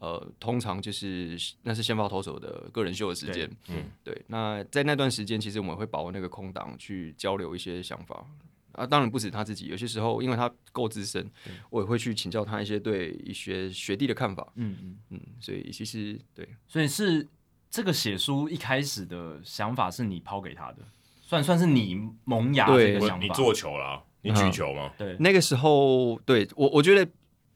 [0.00, 4.18] 呃，通常就是那是先发投手的个人秀的时间，嗯，对。
[4.28, 8.26] 那在那段时间，其实我们会把握那个空档去交流一些想法
[8.72, 8.86] 啊。
[8.86, 11.30] 当然不止他自己，有些时候因为他够资深，
[11.68, 14.50] 我也会去请教他一些对一些学弟的看法。
[14.54, 15.20] 嗯嗯嗯。
[15.38, 17.28] 所以其实对，所以是
[17.68, 20.78] 这个写书一开始的想法是你抛给他的，
[21.20, 23.26] 算算是你萌芽这个想法。
[23.26, 24.92] 你做球了，你举球吗？
[24.98, 27.10] 对，那个时候对我我觉得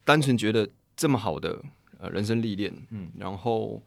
[0.04, 1.62] 单纯觉得这么好的
[1.98, 2.10] 呃。
[2.10, 3.82] 人生历练，嗯，然后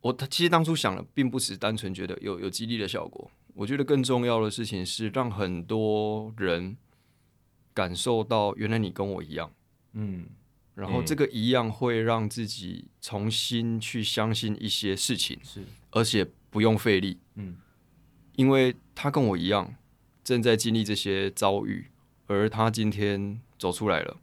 [0.00, 6.76] 我其实当初想的并不是单纯觉得有有激励的效果，我觉得更重要的事情是让很多人
[7.74, 9.52] 感受到原来你跟我一样，
[9.94, 10.26] 嗯，
[10.74, 17.56] 然后这个一样会让自己重新去相信一些事情，是，而且不用费力，嗯，
[18.36, 19.74] 因为他跟我一样
[20.22, 21.86] 正在经历这些遭遇，
[22.26, 24.16] 而他今天走出来了。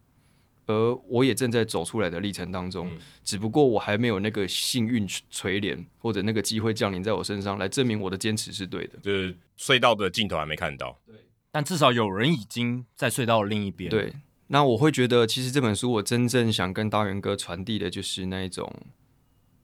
[0.65, 8.97] 而我也正在走出来的历程当中，嗯、只不过我还没有那个幸运垂怜，或者那个机会降临在我身上，来证明我的坚持是对的。
[8.99, 11.15] 就是隧道的尽头还没看到，对，
[11.51, 13.89] 但至少有人已经在隧道的另一边。
[13.89, 14.13] 对，
[14.47, 18.73] 那我会觉得，其实这本书我真正想跟大元哥传递的，就是那一种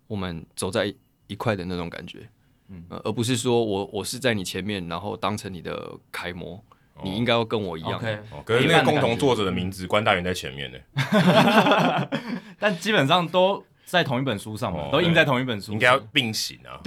[0.08, 0.93] 我们走在
[1.28, 2.30] 一块的那种感觉，
[2.67, 6.62] 嗯、呃，而不是说我我是在你前面，然后当成你的楷模。
[7.03, 10.77] 你应该要跟我一样，okay, 可是那个共同作者的名字关大元在前面呢，
[12.59, 16.79] 但基本上都在同一本书上嘛，哦、都印在同一本书上，应该要并行啊。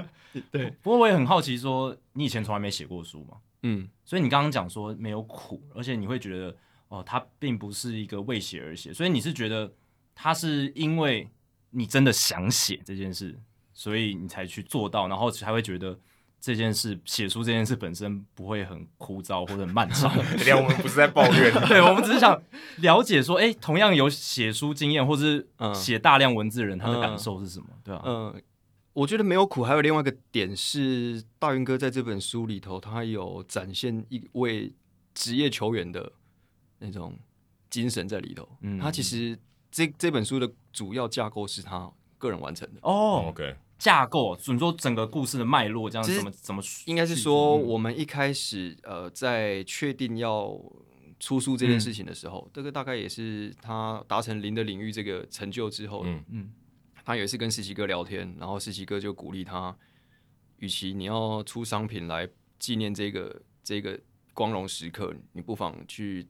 [0.50, 3.36] 对，不过我也很好奇，说你以前从来没写过书嘛？
[3.62, 6.56] 嗯，所以你刚刚讲说没有苦，而且你会觉得
[6.88, 9.72] 哦，它并不是一个为写而写，所以你是觉得
[10.14, 11.28] 它是因为
[11.70, 13.38] 你真的想写这件事，
[13.72, 15.98] 所以你才去做到，然后才会觉得。
[16.44, 22.38] 这件事写书这件事本身不会很枯燥或者很漫长， 我们不是在抱怨， 对，我们只是想
[22.80, 27.68] 了解说，哎，同样有写书经验或者是写大量文字的人，他的感受是什么？
[27.82, 28.02] 对吧？
[28.04, 28.42] 嗯，
[28.92, 34.70] 我觉得没有苦，还有另外一个点是，大云哥在这本书里头，他有展现一位
[35.14, 36.12] 职业球员的
[36.78, 37.18] 那种
[37.70, 38.46] 精神在里头。
[38.60, 39.38] 嗯，他其实
[39.70, 42.80] 这这本书的主要架构是他个人完成的。
[42.82, 43.56] 哦，OK。
[43.84, 46.62] 架构，你说整个故事的脉络这样怎么怎么？
[46.86, 50.58] 应该是说，我们一开始呃，在确定要
[51.20, 56.50] 出书这件事情的时候，嗯、这个大概也是他达成零的领域这个成就之后，嗯嗯，
[57.04, 59.76] 他有一次跟思琪哥聊天，然后思琪哥就鼓励他，
[60.60, 62.26] 与其你要出商品来
[62.58, 64.00] 纪念这个这个
[64.32, 66.26] 光荣时刻，你不妨去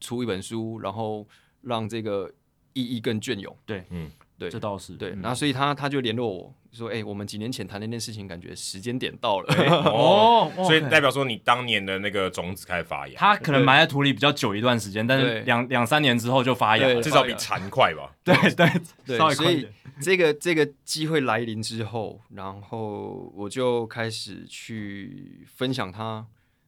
[0.00, 1.28] 出一本书，然后
[1.60, 2.32] 让这个
[2.72, 3.54] 意义更隽永。
[3.66, 4.10] 对，嗯。
[4.38, 5.10] 对，这倒是对。
[5.10, 9.54] 嗯、那所以他他就联络我说：“哎、欸，我们几年前谈那件事情，感觉时间点到了。
[9.54, 13.14] 欸 ”哦，所以代表说你当年的那个种子开始发芽。
[13.16, 18.14] 它可能埋在土里比较久一段时间，但是两两三年之后就发芽，至少比蝉快吧？
[18.22, 18.70] 对对
[19.06, 19.66] 对，所以
[20.00, 26.26] 这个这个机会来临之后，然后我就开始去分享它。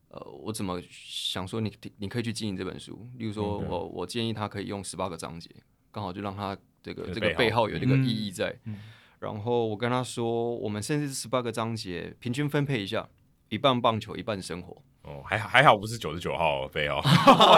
[0.08, 3.08] 呃，我怎么想说你你可以去经营这本书？
[3.18, 5.48] 例如说我，我、嗯、我建议他可以用十八个章节，
[5.90, 6.56] 刚好就让他。
[6.82, 8.78] 这个这个背后有这个意义在，嗯嗯、
[9.20, 13.06] 然后我跟他说，我们甚至十八个章节平均分配一下，
[13.50, 14.82] 一半棒球，一半生活。
[15.02, 17.00] 哦，还还好不是九十九号背 哦，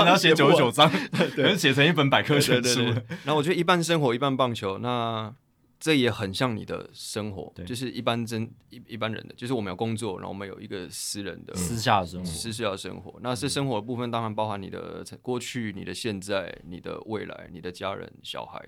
[0.02, 0.90] 你要写九十九章，
[1.38, 2.80] 能，写成一本百科全书。
[3.24, 5.32] 然后我觉得一半生活，一半棒球，那
[5.78, 13.20] 这也很像你的生活，就是一般真一一般人的，就是我们有工作，然后我们有一个私人的私下的生活，私下的生活。
[13.20, 18.60] 那是生活的部分，当然包含你的过去、你的现在、你的未来、你的家人、小孩。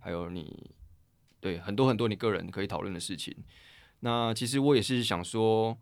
[0.00, 0.70] 还有你，
[1.40, 3.34] 对很多很多你个人可以讨论的事情。
[4.00, 5.76] 那其实我也是想说，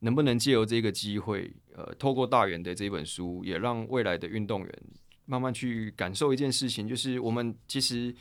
[0.00, 4.82] 能不能借由这个机会，呃，透过大元的这本书，也让未来的运动员
[5.26, 8.14] 慢慢去感受一件事情，就是我们其实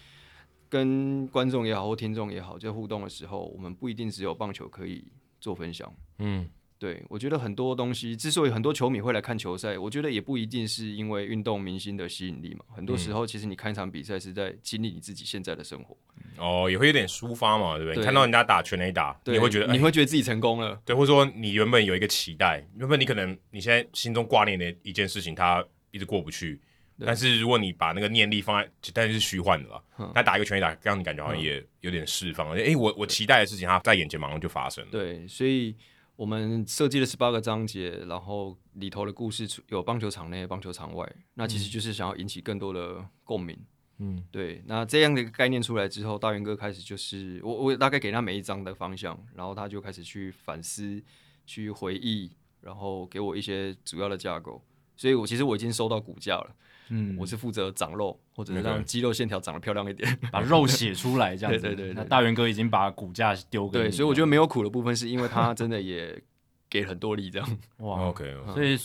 [0.69, 5.05] 跟观众也好或听众也好，在互动的时候，我们不一定只有棒球可以
[5.39, 5.93] 做分享。
[6.19, 6.49] 嗯。
[6.81, 12.65] 对，我觉得很多东西之所以很多球迷会来看球赛，我觉得也不一定是因为运动明星的吸引力嘛。
[12.75, 15.95] 很多时候，其实你看一场比赛是在经历你自己现在的生活。
[16.39, 17.97] 哦，也会有点抒发嘛，对不对？
[17.97, 20.81] 对，看到人家打全垒打，你会觉得、哎、你会觉得自己成功了。
[20.83, 26.59] 对，或者说你原本有一个期待，原本你可能你现在心中挂念的一件事情，它一直过不去。
[27.05, 29.83] 但是如果你把那个念力放在，但是是虚幻的了。
[30.15, 32.49] 他、嗯、打一个全垒打，让你感觉好像也有点释放。
[32.57, 34.89] 哎、嗯，我我期待的事情，它在眼前马上就发生了。
[34.89, 35.75] 对，所以。
[36.21, 43.57] 我们设计了十八个章节，然后里头的故事有棒球场内、棒球场外，那其实就是想要引起更多的共鸣。
[43.97, 44.61] 嗯，对。
[44.67, 51.01] 那这样的一个概念出来之后，大元哥开始就是我，我大概给他每一章的方向，然后他就开始去反思、
[51.47, 52.29] 去回忆，
[52.61, 54.63] 然后给我一些主要的架构。
[54.95, 56.55] 所以我其实我已经收到骨架了。
[56.93, 61.61] 嗯，我是负责长肉，或者是让肌肉线条长得漂亮一点， 把肉写出来这样子。
[61.61, 63.85] 对，对对对，那大元哥已经把骨架丢给你。
[63.85, 66.21] 对，所以我觉得没有苦的部分，是因为他真的也
[66.69, 67.57] 给很多力，这样。
[67.79, 68.77] 哇，OK，所以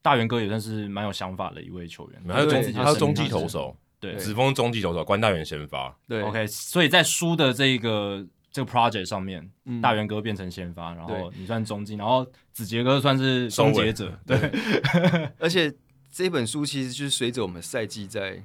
[0.00, 2.22] 大元哥也算是蛮有想法的一位球员。
[2.26, 5.94] 还有中，他是中继投手，对，子峰中继投手，关大元先发。
[6.08, 9.46] 对，OK，所以在输的这个这个 project 上面，
[9.82, 14.18] 大元哥变成先发，然后你算中继，然后子杰哥算是终结者。
[14.26, 14.38] 对，
[15.38, 15.70] 而且。
[16.10, 18.42] 这本书其实就是随着我们赛季在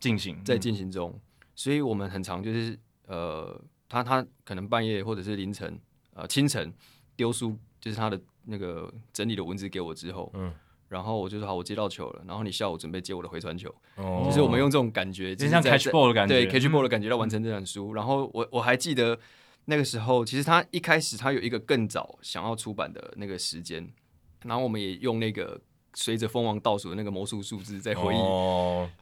[0.00, 1.20] 进行，在进行中，嗯、
[1.54, 5.78] 所以我们很常就是呃，他他可能半夜或者是凌晨
[6.14, 6.72] 呃清晨
[7.14, 10.52] 丢书，就是他的那个整理的文字给我之后，嗯，
[10.88, 17.90] 然后我就说好，我接到球了，然后你下午准备接我的回传球，哦，就是我们用这种感觉，就像 catch ball 的感觉，对 catch ball 的感觉来完成这本书。
[17.90, 19.18] 嗯、然后我我还记得
[19.66, 23.86] 那个时候，其实他一开始他有一个更早想要出版的那个时间，
[24.44, 25.60] 然后我们也用那个。
[25.94, 28.18] 随着蜂王倒数的那个魔术数字，在回忆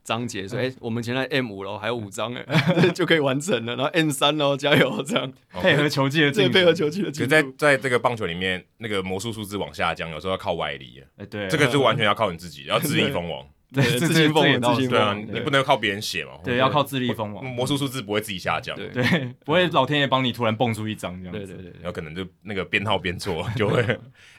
[0.03, 2.45] 章节，说：“哎，我们现在 M 五了，还有五张哎，
[2.95, 3.77] 就可以完成了。
[3.77, 5.03] 然后 M 三喽，加油！
[5.03, 7.29] 这样配合球技的进，配合球技的进。
[7.29, 11.03] 在在这个棒球里面，那个魔术数字往下降，有时候要靠外力。
[11.17, 13.47] 哎，对，这个就完全要靠你自己，要自立蜂王。
[13.73, 16.33] ”对， 自己封王，对啊，你不能靠别人写嘛。
[16.43, 17.45] 对，要靠自力封王。
[17.45, 21.33] 魔术数字不会自己下降，对， 不会老天爷帮你突然蹦出一张这样。
[21.33, 23.81] 对对对，有可能就那个编号编错就会。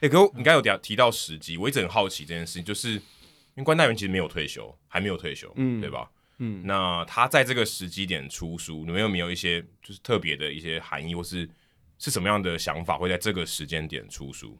[0.01, 3.01] 哎，可你刚有提提到时机，我一直很好奇这件事情，就是因
[3.55, 6.09] 为关大元其实没有退休，还没有退休，嗯，对吧？
[6.39, 11.49] 嗯，那他在这个时机点出书，你们有没有一些就是特别的一些含义，或是
[11.97, 14.57] 是什么样的想法会在这个时间点出书？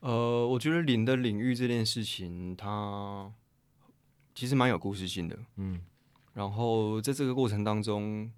[0.00, 3.32] 呃，我觉得零的领域这件事情，它。
[4.34, 5.80] 其实蛮有故事性的，嗯，
[6.32, 8.28] 然后在这个过程当中，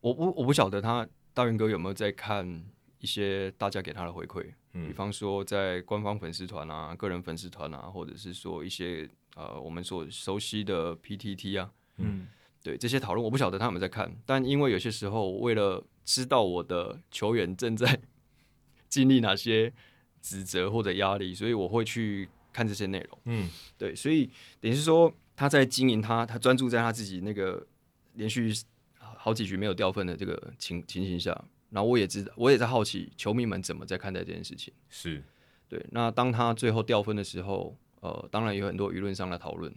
[0.00, 2.64] 我我我不晓得他大元哥有没有在看
[2.98, 12.26] 一些大家给他的回馈，嗯，比方说在官方粉丝团啊、个人粉丝团啊，或者是说一些呃我们所熟悉的 PTT 啊，嗯，
[12.62, 18.00] 对这些讨论，我不晓得他有没有在看，但因为有些时候为了知道我的球员正在
[18.88, 19.74] 经历哪些
[20.22, 22.30] 指责或者压力，所以我会去。
[22.56, 27.66] 看这些内容，嗯，对，所以等于是说他在经营他，他专注在他自己那个
[28.14, 28.50] 连续
[28.98, 31.30] 好几局没有掉分的这个情情形下，
[31.68, 34.72] 然后我也知道，我也在好奇球迷们怎么在看待这件事情。
[34.88, 35.22] 是
[35.68, 35.84] 对。
[35.90, 39.70] 那当他最后掉分的时候，呃，当然有很多舆论上的讨论。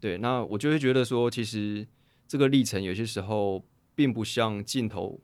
[0.00, 1.86] 对，那我就会觉得说，其实
[2.26, 3.62] 这个历程有些时候
[3.94, 5.20] 并不像镜头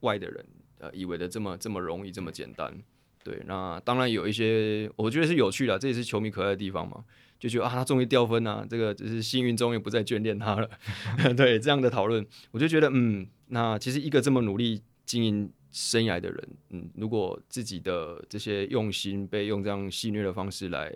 [0.00, 0.46] 外的人
[0.80, 2.82] 呃以为的这么这么容易，这么简单。
[3.22, 7.04] 对，那当然有一些我觉得是有趣的，这也是球迷可爱的地方嘛。
[7.38, 10.68] 就觉得啊，他终于掉分了，啊，这个就是幸运终于不再眷恋他了。
[11.34, 20.92] 对，这样的讨论，我就觉得嗯，那其实一个这么努力经营生涯的人，嗯，如果自己的这些用心被用这样戏谑的方式来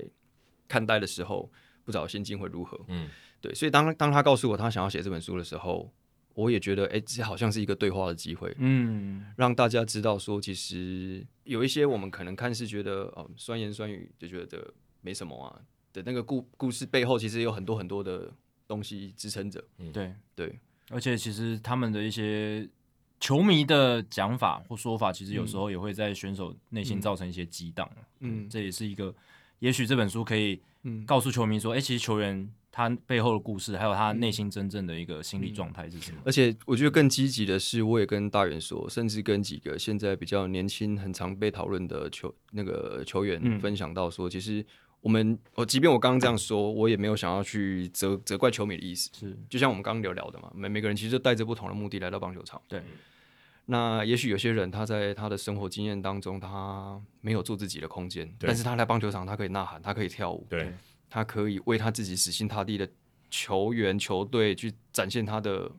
[0.68, 1.50] 看待的时候，
[1.82, 2.78] 不知道心境会如何？
[2.88, 3.08] 嗯，
[3.40, 5.90] 对，所以当当他告诉我他想要写这本书的时候，
[6.34, 15.60] 我也觉得，哎，这好像是一个对话的机会，嗯，让大家知道说，其实有一些我们可能看似觉得哦，酸言酸语就觉得没什么啊。
[15.92, 18.28] 的那个故故事背后，其实有很多很多的
[18.66, 19.62] 东西支撑着。
[19.78, 20.12] 嗯，对。
[20.34, 20.58] 对，
[20.90, 22.68] 而且其实他们的一些
[23.20, 27.88] 球迷的讲法或说法，其实有时候也会在选手内心造成一些激荡。
[28.18, 29.14] 嗯，这也是一个，
[29.60, 30.60] 也许这本书可以
[31.06, 36.18] 告诉球迷说，哎、嗯，其实球员他背后的故事，还有他内心真正的一个心理状态是什么。
[36.24, 44.66] 而且我觉得更积极的是，我也跟大元说，甚至跟几个现在比较年轻、很常被讨论的球那个球员分享到说，其实。
[45.00, 49.10] 我们，我即便我刚刚这样说，我也没有想要去责责怪球迷的意思。
[49.12, 52.58] 是，就像我们刚刚聊聊的嘛，每每个人其实都带着不同的目的来到棒球场。
[52.66, 52.82] 对。
[53.66, 60.72] 那也许有些人他在他的生活经验当中，他没有做自己的空间，但是他来棒球场，他可以呐喊，他可以跳舞，对，
[61.08, 62.88] 他可以为他自己死心塌地的
[63.30, 65.70] 球员球队去展现他的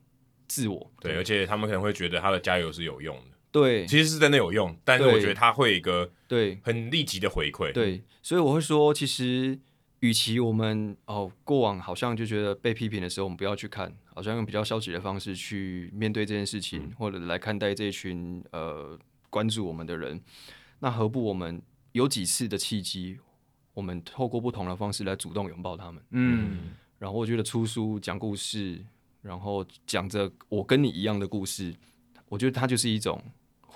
[0.48, 0.92] 自我。
[1.02, 3.38] 对，对，而且他们可能会觉得他的加油是有用的。
[3.52, 7.72] 对，其实是真的有用，但是我觉得他会有一个对很立即的回馈。
[7.72, 9.58] 对，所以我会说，其实
[10.02, 20.22] 与其我们哦过往好像就觉得被批评的时候，我们不要去看，好像用比较消极的方式去面对这件事情，嗯、或者来看待这群呃关注我们的人，
[20.80, 21.62] 那何不我们
[21.94, 23.20] 有几次的契机，
[23.76, 26.02] 我们透过不同的方式来主动拥抱他们？
[26.10, 28.84] 嗯，然后我觉得出书讲故事，
[29.22, 31.76] 然后讲着我跟你一样的故事，
[32.28, 33.22] 我觉得它就是一种。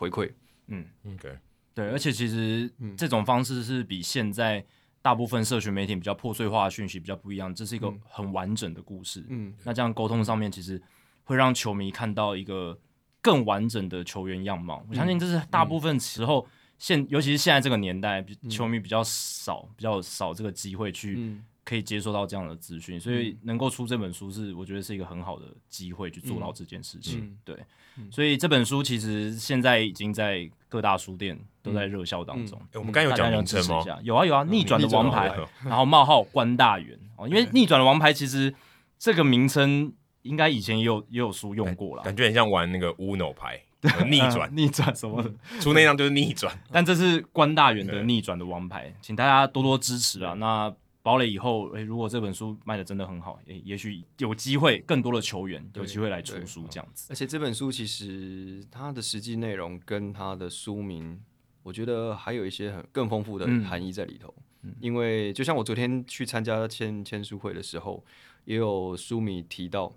[0.01, 0.31] 回馈，
[0.67, 1.38] 嗯，OK，
[1.73, 4.65] 对，而且其实这种方式是比现在
[5.01, 10.81] 大部分社群媒体比较破碎化的讯息比较不一样，这是一个很完整的故事，嗯，那这样沟通上面其实
[11.25, 12.79] 会让球迷看到一个
[13.21, 14.85] 更完整的球员样貌。
[14.88, 16.47] 我相信这是大部分时候
[16.79, 21.37] 现，尤其是现在这个年代，球迷比较少，比较少这个机会去。
[21.65, 27.19] 可以接受到这样的资讯，所以能够出这本书是我觉得是一个很好的机会去做到这件事情。
[27.19, 27.55] 嗯、对，
[27.95, 32.57] 嗯、所以这本书其实现在已经在各大书店都在热销当中。
[32.59, 33.85] 嗯嗯欸、我们刚有讲名称吗？
[34.01, 35.31] 有啊有啊，逆转的王牌，
[35.63, 38.51] 然后冒号关大元哦，因为逆转的王牌其实
[38.97, 43.61] 这个名称应该以前也有也有书用过了，感觉很像玩那个 Uno 牌
[44.07, 50.33] 逆转 逆转什么的，出那张就是逆转， 但这是关大远的逆转的王牌，请大家多多支持啊！
[50.33, 50.73] 那。
[51.01, 57.07] 堡垒以后，诶、欸，如果这本书卖的真的很好，诶、欸，也许有机会更多的球员有机会来出书这样子。
[57.09, 61.17] 而且这本书其实它的实际内容跟它的书名，
[61.63, 64.31] 我觉得还有一些很更丰富的含义在里头。
[64.63, 68.03] 嗯、因为就像我昨天去参加签签书会的时候，
[68.43, 69.91] 也有书迷提到，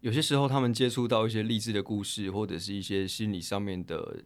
[0.00, 4.22] 有些时候他们接触到一些励志的故事，或者是一些心理上面的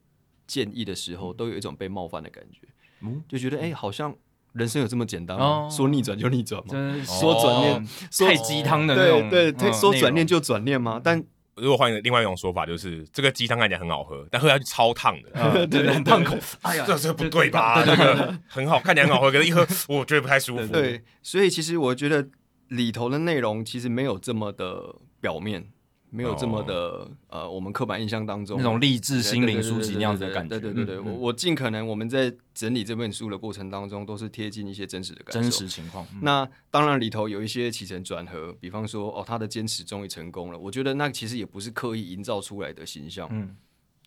[0.46, 2.68] 建议的时候，都有一种被冒犯的感觉，
[3.02, 4.14] 嗯、就觉得哎、欸，好像。
[4.52, 5.44] 人生有这么简单吗？
[5.44, 7.04] 哦、说逆转就逆转吗？
[7.04, 11.00] 说转念太鸡汤的那种，对对，说转念就转念吗？
[11.00, 11.22] 但
[11.54, 15.30] 如果换另外一种说法，就是这个鸡汤看起来很好喝，但喝下去超烫的，
[15.70, 16.36] 对对，很烫口。
[16.62, 17.84] 哎呀，这这不对吧？
[17.86, 20.66] 这个很好，看起来很好喝，可是一喝我觉得不太舒服。
[20.66, 22.28] 对，所以其实我觉得
[22.70, 25.70] 里头的内容其实没有这么的表面。
[26.12, 27.42] 没有这么的、oh.
[27.42, 30.58] 呃，我们刻板印象当中那种励志心灵书籍那样子的感觉。
[30.58, 36.04] 对对对对，我我尽可能我们在整理这本书的过程当中，都是贴近一些真实的感受、真实情况。
[36.14, 40.58] 嗯、那当然里头有一些起承转合，比方说哦，他的坚持终于成功了。
[40.58, 43.28] 我觉得那其实也不是刻意营造出来的形象。
[43.30, 43.56] 嗯。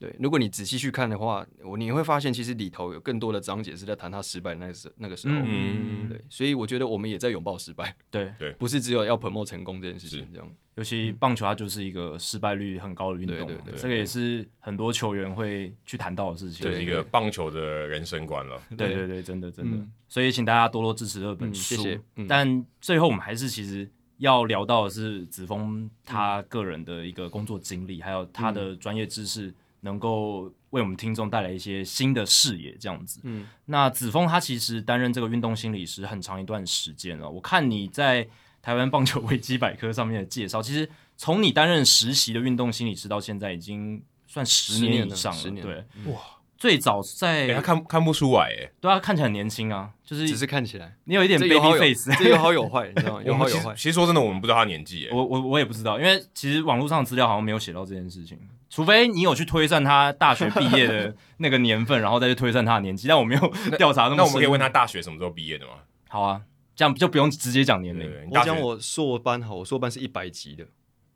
[0.04, 5.36] 对，如果你仔细去看的话，我你会发现，其实里头有更多的章节是在谈他失败那个时那个时候。
[5.38, 7.95] 嗯，对，所以我觉得我们也在拥抱失败。
[8.12, 10.49] 对对，不是只有要 promote 成功这件事情这样。
[10.76, 16.66] 尤其棒球它就是一个失败率很高的运动，对对对，这个也是很多球员会去谈到的事情。
[16.66, 18.60] 就是一个棒球的人生观了。
[18.76, 19.78] 对对对，真的真的。
[20.10, 21.76] 所以请大家多多支持这本书。
[21.76, 22.01] 谢谢。
[22.28, 23.88] 但最后我们还是其实
[24.18, 29.54] 要聊到的是子峰他个人的一个工作经历，还有他的专业知识。
[29.84, 33.21] 能够为我们听众带来一些新的视野，这样子。
[33.23, 37.29] 嗯，那子峰他其实担任这个运动心理师很长一段时间了。
[37.29, 38.27] 我看你在
[38.61, 45.75] 台湾棒球维基百科上面的介绍，其实从你担任实习的运动心理师到现在，已经算十年以上了，对，
[46.11, 46.19] 哇，
[46.57, 53.21] 最早在哎，他看看不出来，哎，对啊，看起来很年轻啊，就是只是看起来，你有一点 baby face，这有好有坏，你知道吗？
[53.27, 53.75] 有好有坏。
[53.75, 58.39] 其实说真的，我们不知道他年纪，哎，我我我也不知道，因为其实网络上的资料好像没有写到这件事情，
[58.74, 63.41] 除非你有去推算他大学毕业的那个年份，然后再去推算他的年纪，但我没有
[63.78, 64.17] 调查那么深。
[64.17, 65.74] 那我们可以问他大学什么时候毕业的吗？
[66.09, 66.41] 好啊，
[66.76, 68.11] 这样就不用直接讲年龄。
[68.32, 70.65] 我讲我硕班好，我硕班是一百级的。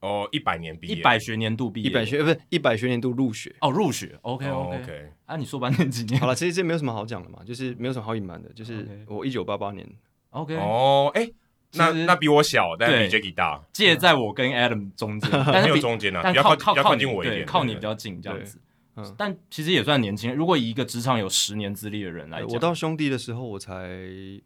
[0.02, 5.12] 哦，一百年毕业，一百学年度毕业，一百学不是一百学年度入学哦，入学，OK OK OK。
[5.26, 6.22] 啊，你硕班念几年？
[6.22, 9.84] 好了，其实这没有什么好讲的嘛，就是没有什么好隐瞒的，就是我一九八八年
[10.30, 10.56] ，OK。
[10.58, 11.28] 哦，哎，
[11.74, 18.60] 那那比我小，但比 Jacky 大，介在我跟 Adam 中间， 但是没有中间啊，但靠靠靠近我一点，靠你比较近这样子。
[18.96, 20.34] 嗯，但其实也算年轻。
[20.34, 23.74] 如果以一个职场有十年资历的人来讲，我到兄弟的时候我才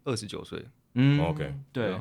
[0.04, 0.62] 二十九岁，
[0.94, 1.94] 嗯，OK，对，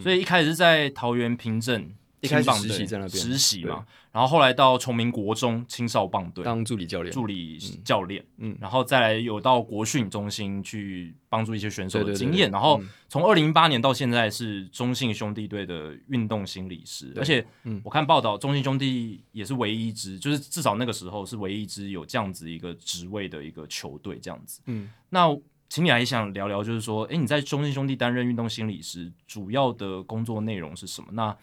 [0.00, 1.94] 所以一开始是在桃园平镇。
[2.20, 17.46] 一开始实习在那边实习嘛，然后后来到崇明国中青少棒队当助理教练，助理教练，嗯，然后再来有到国训中心去帮助一些选手的经验，对对对对然后从二零一八年到现在是中信兄弟队的运动心理师，而且
[17.84, 25.28] 我看报道，中信兄弟也是唯一一支，就是至少那个时候是唯一一支有这样子一个职位的一个球队这样子，嗯，那
[25.68, 31.08] 请你来想聊聊，就是说，哎，你在中信兄弟担任运动心理师，主要的工作内容是什么？
[31.12, 31.36] 那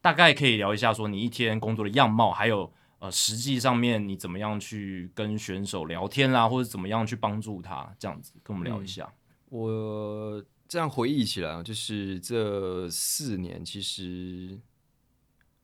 [0.00, 9.04] 大概可以聊一下，说你一天工作的样貌，还有呃，实际上面你怎么样去跟选手聊天啦，或者怎么样去帮助他，这样子跟我们聊一下。
[9.04, 9.14] 嗯、
[9.50, 14.58] 我这样回忆起来啊，就是这四年其实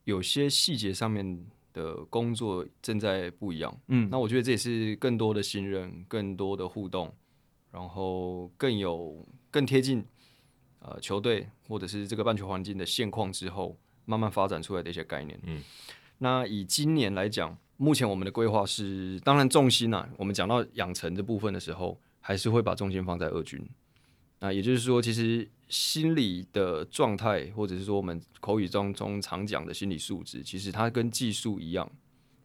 [0.05, 3.77] 有些细节上面的工作正在不一样。
[3.89, 7.13] 嗯，那我觉得这也是更多的信任，更多的互动，
[7.71, 10.05] 然后更有更贴近
[10.81, 13.77] 呃球队或者是这个半球环境的现况之后。
[14.05, 15.39] 慢慢发展出来的一些概念。
[15.45, 15.63] 嗯，
[16.19, 23.61] 那以今年来讲，目前我们的规划是，当然重心啊，我们讲到养成这部分的时候，还是会把重心放在二军。
[24.41, 31.91] 那也就是说，其实心理的状态，或者是说我们口语当中常讲的心理素质，其实它跟技术一样，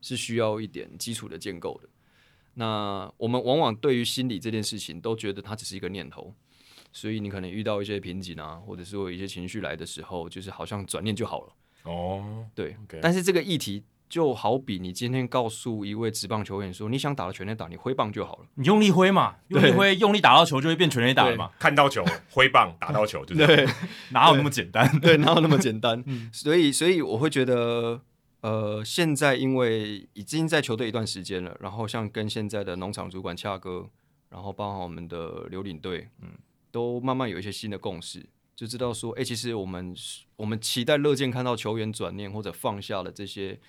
[0.02, 1.90] 是需要一点基础的建构的。
[2.54, 6.34] 那我们往往对于心理这件事情，都觉得它只是一个念头。
[6.92, 11.54] 所以你可能遇到一些瓶颈啊，或者是说有一些情绪来的时候，就是好像转念就好了。
[11.84, 12.76] 哦，对。
[13.02, 21.52] 但是这个议题就好比你今天告诉一位职棒球员说，你想打的全垒打，你挥棒就好了，你用力挥嘛，用力挥，用力打到球就会变全垒打了嘛。
[21.60, 23.68] 看到球挥棒打到球，对 不对？
[24.12, 25.00] 哪有那么简单？
[25.00, 26.04] 对，哪有那么简单？
[26.34, 28.02] 所以，所以我会觉得，
[28.42, 33.88] 呃，现在因为已经在球队一段时间了，然后像跟现在的农场主管恰哥，
[34.30, 36.30] 然后包括我们的刘领队，嗯。
[36.72, 39.96] 都慢慢有一些新的共识，就知道说，哎、欸，其实我们
[40.36, 43.60] 我们期待乐见看到球员转念或者放下了这些，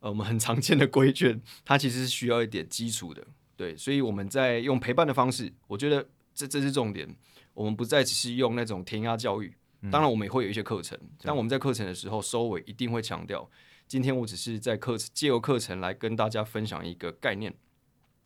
[0.00, 3.26] 呃，我们很常见的规劝， 它其实是需要一点基础的，
[3.56, 7.14] 对，所以我们在用陪伴的方式，我觉得这这是重点，
[7.52, 9.54] 我们不再只是用那种填鸭教育，
[9.90, 13.50] 当然我们也会有一些课程，嗯、但我们在课程的时候收尾一定会强调，
[13.86, 17.54] 今天我只是在课借由课程来跟大家分享一个概念，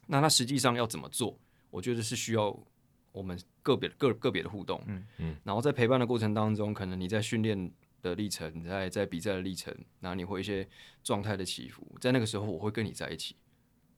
[0.07, 1.39] 那它实际上要怎么做，
[1.70, 2.64] 我觉得是需要。
[3.12, 10.66] 我们个别个个别的互动，嗯嗯，然后在陪伴的过程当中，可能你在训练的历程，你在在比赛的历程，然后你会一些
[11.04, 13.36] 状态的起伏，在那个时候我会跟你在一起，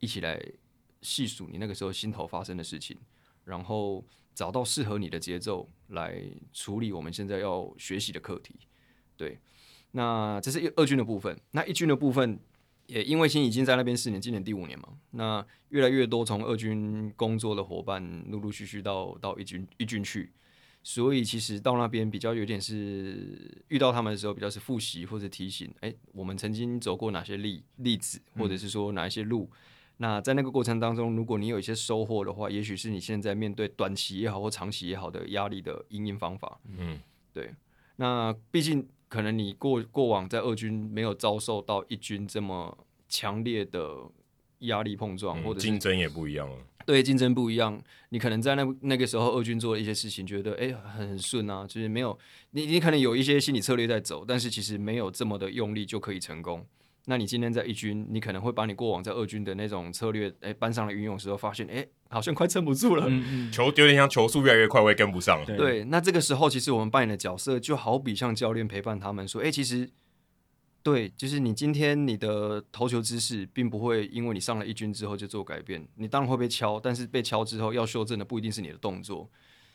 [0.00, 0.42] 一起来
[1.00, 2.98] 细数你那个时候心头发生的事情，
[3.44, 4.04] 然后
[4.34, 6.20] 找到适合你的节奏来
[6.52, 8.54] 处理我们现在要学习的课题。
[9.16, 9.38] 对，
[9.92, 12.38] 那这是二军的部分，那一军的部分。
[12.86, 20.30] 也因为现已经在那边四年，今年第五年嘛，那越来越多从二军工作的伙伴陆陆续续到到一军一军去，
[20.82, 29.48] 所以其实到那边比较有点是遇到他们的时候，比较是复习或者提醒，哎、欸，我们曾经走过哪些例例子，或者是说哪一些路。
[29.50, 29.56] 嗯、
[29.96, 36.60] 那在那个过程当中，如果你有一些收获的话，也许是你现在面对短期也好或长期也好的压力的因应方法。
[36.66, 37.00] 嗯，
[37.32, 37.54] 对。
[37.96, 38.86] 那毕竟。
[39.14, 42.76] 可能你过过往在二军没有遭受到一军这么
[43.08, 44.10] 强烈的
[44.58, 46.56] 压力碰撞，或者竞争也不一样了。
[46.84, 47.80] 对，竞争不一样。
[48.08, 52.18] 你可能在那那个时候二军做了一些事情，觉得哎很顺啊，就是没有
[52.50, 56.66] 你你可能有一些心理策略在走，但是其实没有这么的用力就可以成功。
[57.06, 63.04] 那你今天在一军，你可能会把你过往在二军的那种策略，哎，搬上来运用的时候，发现，哎，好像快撑不住了。
[63.08, 65.44] 嗯嗯， 球有点像球速越来越快，我也跟不上了。
[65.44, 69.90] 对，对，那这个时候，其实我们扮演的角色，就好比像教练陪伴他们说，哎，其实，
[70.82, 75.86] 对，就是你今天你的投球姿势，并不会因为你上了一军之后就做改变。
[75.96, 79.30] 你当然会被敲，但是被敲之后要修正的不一定是你的动作，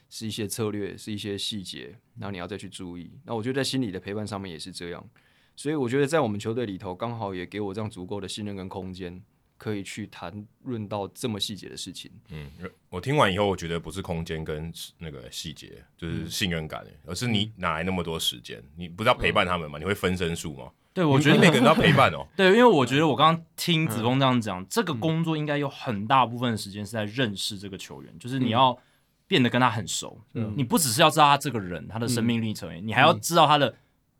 [0.09, 3.11] 是一些策略，是一些细节，然后你要再去注意。
[3.23, 5.07] 那我觉得在心理的陪伴上面也是这样。
[5.59, 9.21] 所以我觉得在我们球队里头，刚好也给我这样足够的信任跟空间，
[9.57, 12.09] 可以去谈论到这么细节的事情。
[12.29, 12.49] 嗯，
[12.87, 18.63] 我听完以后，我觉得不是空间跟那个细节，就是信任感，而是你哪来那么多时间？
[18.77, 19.77] 你不是要陪伴他们吗？
[19.77, 20.71] 你会分身术吗？
[20.93, 22.25] 对，我觉得每个人都要陪伴哦。
[22.37, 28.79] 对，因为我觉得我刚刚听子峰这样讲，这个工作应该有很大部分的时间是在认识这个球员，就是你要
[29.27, 30.21] 变得跟他很熟。
[30.35, 33.75] 嗯，你不只是要知道他这个人，他的生命历程，你还要知道他的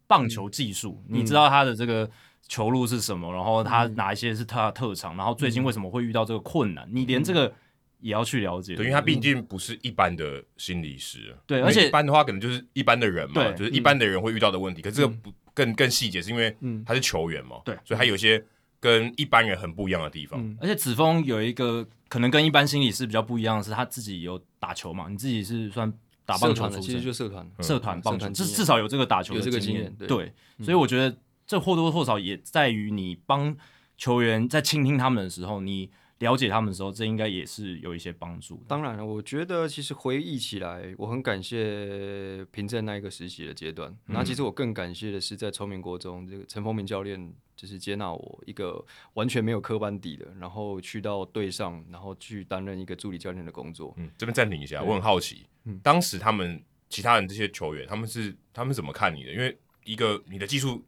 [0.10, 2.12] 棒球技术，你知道他的这个。
[2.48, 3.32] 球路是什么？
[3.32, 5.16] 然后他哪一些是他的特长？
[5.16, 6.90] 然后最近为什么会遇到这个困难？
[6.92, 7.54] 你连这个
[8.00, 8.76] 也要去了解。
[8.76, 11.38] 对，因为他毕竟不是一般的心理师。
[11.46, 14.82] 对，而且一般的话可能就是一般的人嘛，就是一般的人会遇到的问题。
[14.82, 17.58] 可是这个不更更细节，是因为他是球员嘛。
[17.64, 18.44] 对，所以他有些
[18.80, 20.58] 跟一般人很不一样的地方。
[20.60, 25.06] 而且子峰有一个可能跟一般心理师比较不一样的是，他自己有打球嘛？
[25.08, 25.94] 你自己是算
[26.30, 29.94] 打棒球的，其实就社团社团棒球，至至少有这个打球的这个经验。
[30.08, 31.18] 对，所以我觉得。
[31.50, 33.58] 这或多或少也在于你帮
[33.98, 38.64] 球员在倾听他们的时候，你了解他们的时候，这应该也是有一些帮助。
[38.68, 43.96] 当然了，我觉得其实回忆起来，我很感谢平镇那一个实习的阶段。
[44.06, 53.94] 那、嗯、其实我更感谢的是在崇明国中，这个陈丰明教练就是接纳我一个完全没有科班底的，然后去到队上，然后去担任一个助理教练的工作。
[53.98, 59.32] 嗯，这边暂停一下，我很好奇，嗯、当时他们其他人这些球员，他们是他们怎么看你的？
[59.32, 60.84] 因为一个你的技术。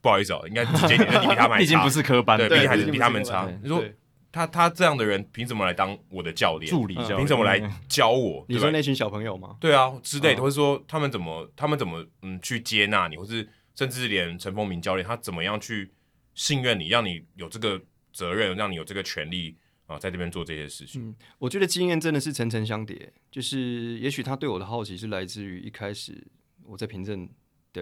[0.00, 3.50] 不好意思哦，应该直接点，你比他们还差， 毕竟不是科班，对，毕竟还是比他们差。
[3.60, 3.82] 你说
[4.30, 7.16] 他他这样的人凭什么来当我的教练、助理教练？
[7.18, 7.58] 凭什么来
[7.88, 8.44] 教我？
[8.48, 9.56] 你说那群小朋友吗？
[9.60, 15.90] 对啊，之类的，或者说他们怎么他们怎么嗯去接纳你，或是甚至连陈凤明教练他怎么样去
[16.34, 17.80] 信任你，让你有这个
[18.12, 19.56] 责任，让你有这个权利
[19.86, 21.08] 啊，在这边做这些事情。
[21.08, 26.26] 嗯，我觉得经验真的是层层相叠，就是也许他对我的好奇是来自于一开始
[26.64, 27.28] 我在平镇。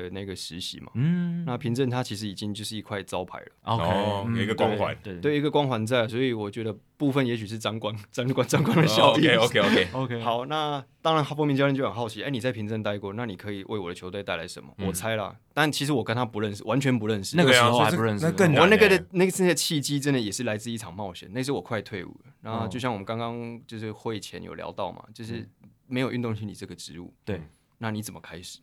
[0.03, 5.19] 的那个实习嘛，嗯，那凭证它其实已经就是一块招牌了，OK，有一个光环，对。
[5.21, 9.37] 对，一个光环在，所以我觉得部分也许是张光、张光、张光的效应。
[9.39, 14.73] OK，OK，OK，好，那当然，哈波明教练就很好奇，哎，你在平镇待过，那你可以为我的球队带来什么？
[14.79, 21.29] 我猜啦，但其实我跟他不认识，完全不认识，那个时候还不认识，那更我那个的那个那个契机，真的也是来自一场冒险。
[21.33, 25.49] 那是我快退伍了，然后就像我们刚刚就是会前有聊到嘛，就是
[25.87, 27.41] 没有运动心理这个职务，对，
[27.79, 28.59] 那你怎么开始？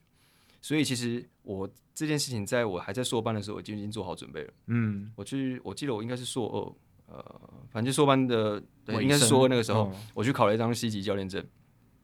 [0.64, 4.54] 所以其实我这件事情，在我还在硕班的时候，我就已经做好准备了。
[4.68, 6.76] 嗯，我去，我记得我应该是硕
[7.08, 11.46] 二，呃，反正硕班的，对，应该是硕二那个时候，我去考了一张 C 级教练证，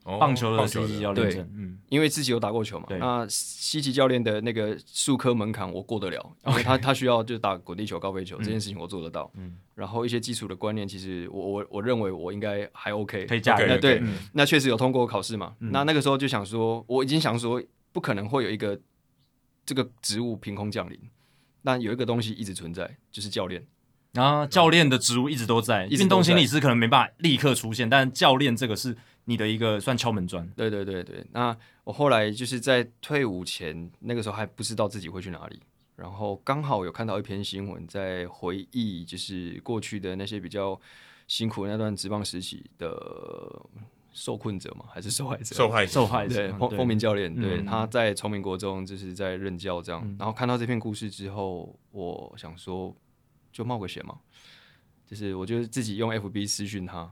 [0.04, 1.50] 棒球的 C 级教练证。
[1.54, 9.30] 嗯，因为自己有打过球嘛，那 C 级教练的那个术科门槛我过得了，因为他他需要就是打滚地球、高飞球这件事情我做得到。
[9.36, 13.64] 嗯，然后一些基础的观念，其实我我我认为我应该还 OK，可以驾驭。
[13.66, 14.02] 那对，
[14.34, 15.56] 那确实有通过考试嘛。
[15.58, 17.60] 那那个时候就想说，我已经想说。
[17.92, 18.80] 不可能会有一个
[19.66, 20.98] 这个职务凭空降临，
[21.62, 23.66] 但有一个东西一直存在，就是教练。
[24.14, 30.44] 啊，教练的职务一直都在，运动心理师可能没办法立刻出现，但教练这个是你的一个算敲门砖。
[30.56, 35.60] 对对对对，那我后来就是在退伍前，那个时候还不知道自己会去哪里，
[35.94, 40.80] 然后刚好有看到一篇新闻，在回忆就是过去的那些比较
[41.28, 42.90] 辛苦那段职棒时期的。
[44.20, 44.84] 受困者吗？
[44.92, 45.54] 还是受害者？
[45.54, 46.34] 受害者，受害者。
[46.34, 50.16] 对，丰丰明教练，对，他在崇明国中就是在任教这样。
[50.18, 52.94] 然后看到这篇故事之后，我想说，
[53.50, 54.18] 就冒个险嘛。
[55.06, 57.10] 就是我就自己用 FB 私讯他，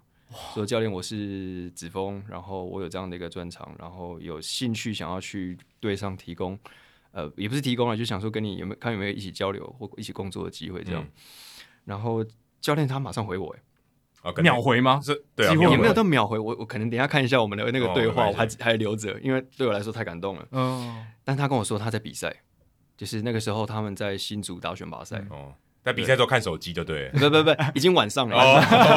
[0.53, 6.59] 说教练，我是子峰，然后我有这样的一个专长，然后有兴趣想要去队上提供，
[7.13, 11.03] 呃，也不是提供了，就想说跟你有没有看有没有一起交流或一起工作的机会这样。
[11.87, 12.23] 然后
[12.61, 13.63] 教练他马上回我，哎。
[14.43, 15.01] 秒回吗？
[15.03, 16.39] 是，对啊，也没有到秒回。
[16.39, 20.45] 我我可能等一下看一下我们的那个对话，我还还留着，因为对我来说太感动了。
[20.53, 22.35] 嗯，但他跟我说他在比赛，
[22.97, 25.25] 就是那个时候他们在新竹打选拔赛。
[25.31, 25.53] 哦，
[25.85, 27.09] 在比赛时候看手机就对。
[27.11, 28.37] 不不不，已经晚上了。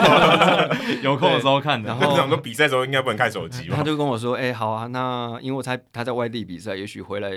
[1.01, 1.81] 有空的时候看。
[1.83, 3.75] 然后想说比赛时候应该不能看手机吧。
[3.77, 7.29] 他就跟我说：“哎，好啊，那因为我猜他在外地比赛，也许回来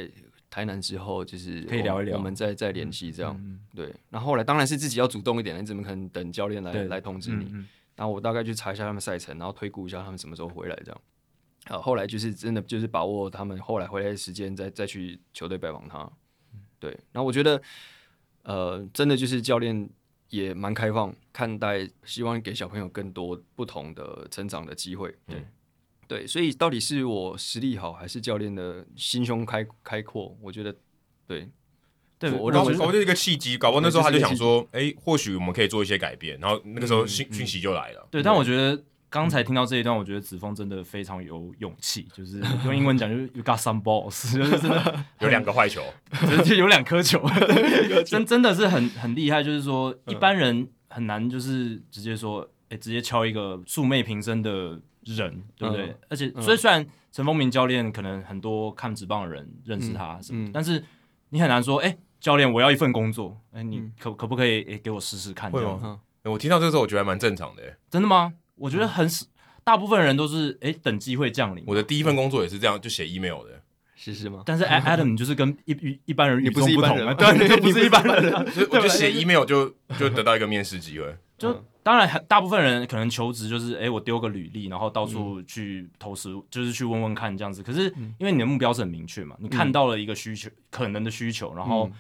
[0.55, 3.61] 台南之后就是可以聊一聊，我们再再联系这样。
[3.75, 7.53] 对，然后后来当然是自己要主动一点，你怎么可能等教练来来通知你？
[7.97, 11.01] 然后我大概去查一下他们赛程，然后推估一下他们什么时候回来，这样。
[11.67, 16.09] 好，后来就是真的就是把握他们后来回来的时间，再再去球队拜访他。
[16.79, 17.61] 对，然后我觉得，
[18.45, 19.91] 呃，真的就是教练
[20.29, 25.13] 也蛮开放看待，希望给小朋友更多不同的成长的机会。
[25.27, 25.45] 对，
[26.07, 30.37] 对，所以到底是我实力好，还是教练的心胸开开阔？
[30.41, 30.75] 我觉得，
[31.27, 31.49] 对。
[32.17, 38.07] 对，我认为我就一个契机，搞不好那时候他就想说，哎、欸，或许我们可以做一些改变，然后那个时候讯讯息就来了。
[38.11, 38.81] 对，但我觉得
[39.11, 45.83] 刚才听到这一段，我觉得子枫真的非常有勇气，就是用英文讲就是 you got some balls， 就是真的 有两个坏球，
[46.47, 47.21] 就有两颗球，
[48.07, 49.43] 真真的是很很厉害。
[49.43, 55.87] 就是说一般人很难就是直接说，哎、欸，直接敲一个素昧平生的人，对不对？
[55.87, 60.83] 嗯、而且，所以虽然陈丰铭教练可能很多看职棒的人认识他什么，嗯嗯、但是
[61.31, 65.79] 你很难说，哎、欸，教练，我要一份工作，哎、欸，你可、嗯、可不可以，哎、欸，给我试试看这样？
[65.79, 66.01] 会吗？
[66.25, 67.63] 我听到这个时候，我觉得还蛮正常的。
[67.91, 68.33] 真的吗？
[68.55, 69.11] 我觉得很，嗯、
[69.63, 71.63] 大部分人都是哎、欸，等机会降临。
[71.67, 73.61] 我的第一份工作也是这样，就写 email 的。
[73.97, 74.43] 是是吗？
[74.45, 78.31] 但是 Adam 就是跟一一般人也不是一般人， 对，你就不是一般人。
[78.53, 81.17] 所以我就写 email 就就得到一个面试机会。
[81.37, 87.63] 就当然，大部分人可能求职就是，哎，我丢个履历，然后到处去投实，就是去问问看这样子。
[87.63, 91.91] 可是因为你的目标是很明确嘛，你看到了一个需求，可能的需求，然后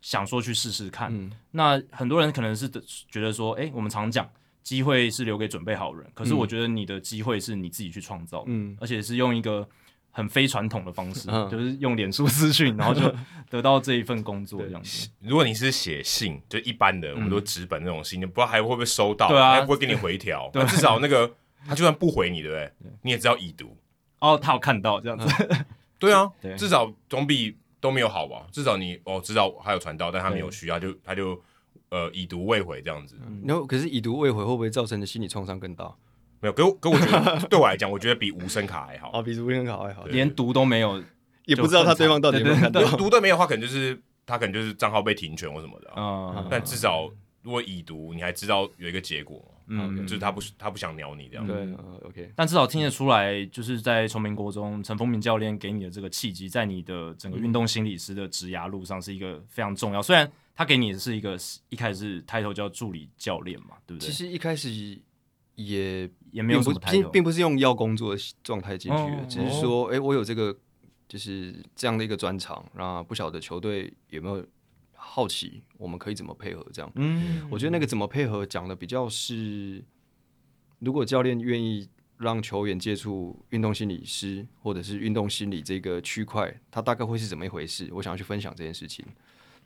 [0.00, 1.30] 想说去试试看。
[1.50, 2.68] 那很多人可能是
[3.08, 4.28] 觉得说，哎，我们常讲
[4.62, 9.68] 机会是留给准备好人，可是我觉得你的机会是你自己去创造，嗯，而且是用一个。
[10.14, 13.12] 很非传统的方式，嗯、就是用脸书私讯，然后就
[13.50, 15.08] 得到这一份工作这样子。
[15.20, 20.48] 如果你是写信，就一般的，我们都纸本那种信，嗯、不知道还会不会收到，对啊，还不会给你回条。
[20.52, 21.34] 对，至少那个
[21.66, 22.72] 他就算不回你，对不对？
[22.82, 23.74] 对你也知道已读。
[24.20, 25.26] 哦，他有看到这样子。
[25.48, 25.64] 嗯、
[25.98, 28.46] 对啊， 对至少总比都没有好吧？
[28.52, 31.40] 至少你哦知道还有传到，但他没有需要，就他就
[31.88, 33.16] 呃已读未回这样子。
[33.44, 35.90] 然后、嗯、可是已读未回会不会造成的心理创伤更大？
[36.42, 39.12] 没有，给我给我觉得对我来讲，我觉得比无声卡还好。
[39.14, 41.00] 哦，比无声卡还好，连读都没有，
[41.44, 42.82] 也不知道他对方到底有没有看到。
[42.96, 45.92] 读都没有的话，可能就是他可能就是账号被停权或什么的。
[45.96, 47.08] 嗯，但至少
[47.42, 51.46] 如果已读，你还知道有一个结果，嗯，就是他不他不想鸟你这样。
[51.46, 51.72] 对
[52.08, 52.32] ，OK。
[52.34, 60.02] 但至少听得出来，就是在崇明国中，陈丰明教练给你的这个契机，在你的整个运动心理师的职涯路上是一个非常重要。
[60.02, 61.38] 虽然他给你的是一个
[61.68, 64.08] 一开始 title 叫助理教练嘛，对不对？
[64.08, 64.98] 其实一开始。
[65.54, 70.56] 也也没有什么并并不是用要工作的状态进去的，只是说，哎，我有这个
[71.08, 74.44] 就是这样的一个专长，那不晓得球队有没有
[74.94, 76.90] 好奇，我们可以怎么配合这样？
[76.94, 79.84] 嗯，我觉得那个怎么配合讲的比较是，
[80.78, 87.88] 如果教练愿意让球员接触运动心理师或者是运动心理这个区块，他大概会是怎么一回事？
[87.92, 89.04] 我想要去分享这件事情。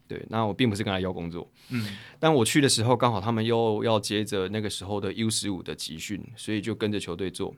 [0.08, 1.86] 对，那我并不是跟他要工作，嗯，
[2.20, 7.54] 但我去的时候刚好他们又要接着那个时候的 U 十五的集训，所以就跟着球队做。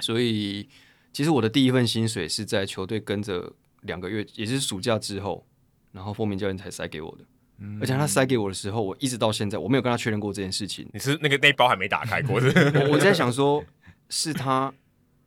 [0.00, 0.68] 所以
[1.12, 5.46] 其实我的第一份薪水是在球队跟着两个月，也是暑假之后，
[5.92, 7.24] 然后丰明教练才塞给我的。
[7.58, 10.88] 嗯，而且他塞给我的时候，我一直到现在我没有跟他确认过这件事情。
[10.92, 12.48] 你是那个那包还没打开过是？
[12.88, 13.62] 我我在想说，
[14.08, 14.72] 是他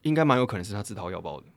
[0.02, 1.48] 应该蛮有可能是他自掏腰包的。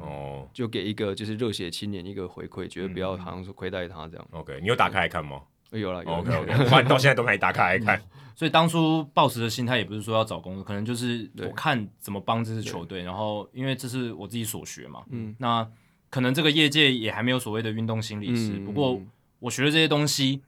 [0.00, 4.26] 哦，就给一个就是热血青年一个回馈，觉得不要好像说亏待他这样。
[4.32, 5.42] OK，你有打开来看吗？
[5.70, 8.00] 有了，OK OK，到现在都没打开来看。
[8.34, 15.68] 所以当初抱持的心态也不是说要找工作，可能就是我看怎么帮这支球队，然后因为这是我自己所学嘛，嗯，那
[16.08, 19.00] 可能这个业界也还没有所谓的运动心理师，不过
[19.40, 20.42] 我学的这些东西。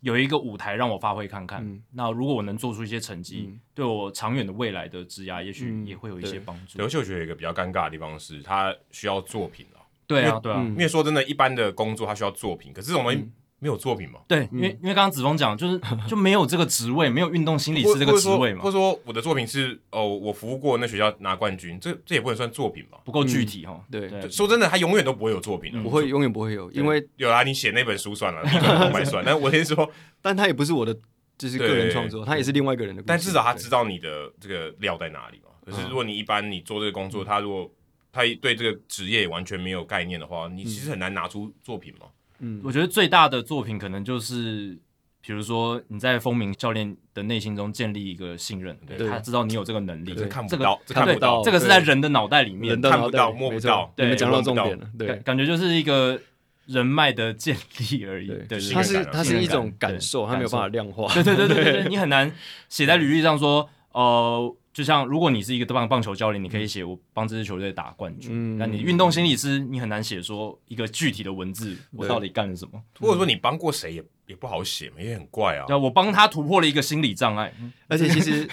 [0.00, 6.78] 有一个舞台让我发挥看看，嗯、那如果我能做出一些成绩，嗯、对我长远的未来的职涯，也许也会有一些帮助。
[6.78, 9.80] 刘秀学有一个比较尴尬的地方是，他需要作品了。
[10.06, 13.32] 对啊，对啊，因为说真的，一般的工作他需要作品，可是我们、嗯。
[13.58, 14.20] 没有作品嘛？
[14.28, 18.62] 对，因为因为刚刚子峰讲，就是 就没有这个职位，没有运动心理师这个职位嘛。
[18.62, 22.98] 或者说我的作品是哦，我服务过那学校拿冠军，这这也不能算作品吧？
[23.04, 23.82] 不够具体哈。
[23.90, 29.24] 对，说真的，他永远都不会有作品，不会，永远不会有，因为有啊，你写那本书算了， 你赚五百算。
[29.24, 29.90] 但我先说，
[30.20, 30.94] 但他也不是我的，
[31.38, 33.02] 就是个人创作，他也是另外一个人的。
[33.06, 35.50] 但至少他知道你的这个料在哪里嘛。
[35.64, 37.70] 可是如果你一般你做这个工作，他如果
[38.12, 42.06] 他对这个职业完全没有概念的话，你其实很难拿出作品嘛。
[42.38, 44.78] 嗯，我觉得最大的作品可能就是，
[45.20, 56.20] 比如说你在风鸣教练的内心中建立一个信任，对，他知道你有这个能力，看不到，看不到，这个是在人的脑袋里面看不到、摸不到，对，讲到重点了，对，感觉就是一个
[56.66, 62.32] 人脉的建立而已，对，它是它是一种感受，它没有办法量化，对对对对对，你很难
[62.68, 64.56] 写在履历上说，呃。
[64.76, 68.30] 就像如果你是一个棒棒球教练，你可以写我帮这支球队打冠军。
[68.30, 72.78] 嗯，那你运动心理师，你很难写说一个具体的文字，我到底干了什么？
[73.00, 75.64] 或者说你帮过谁也也不好写嘛，也很怪啊。
[75.66, 77.50] 对，我帮他突破了一个心理障碍。
[77.88, 78.46] 而且其实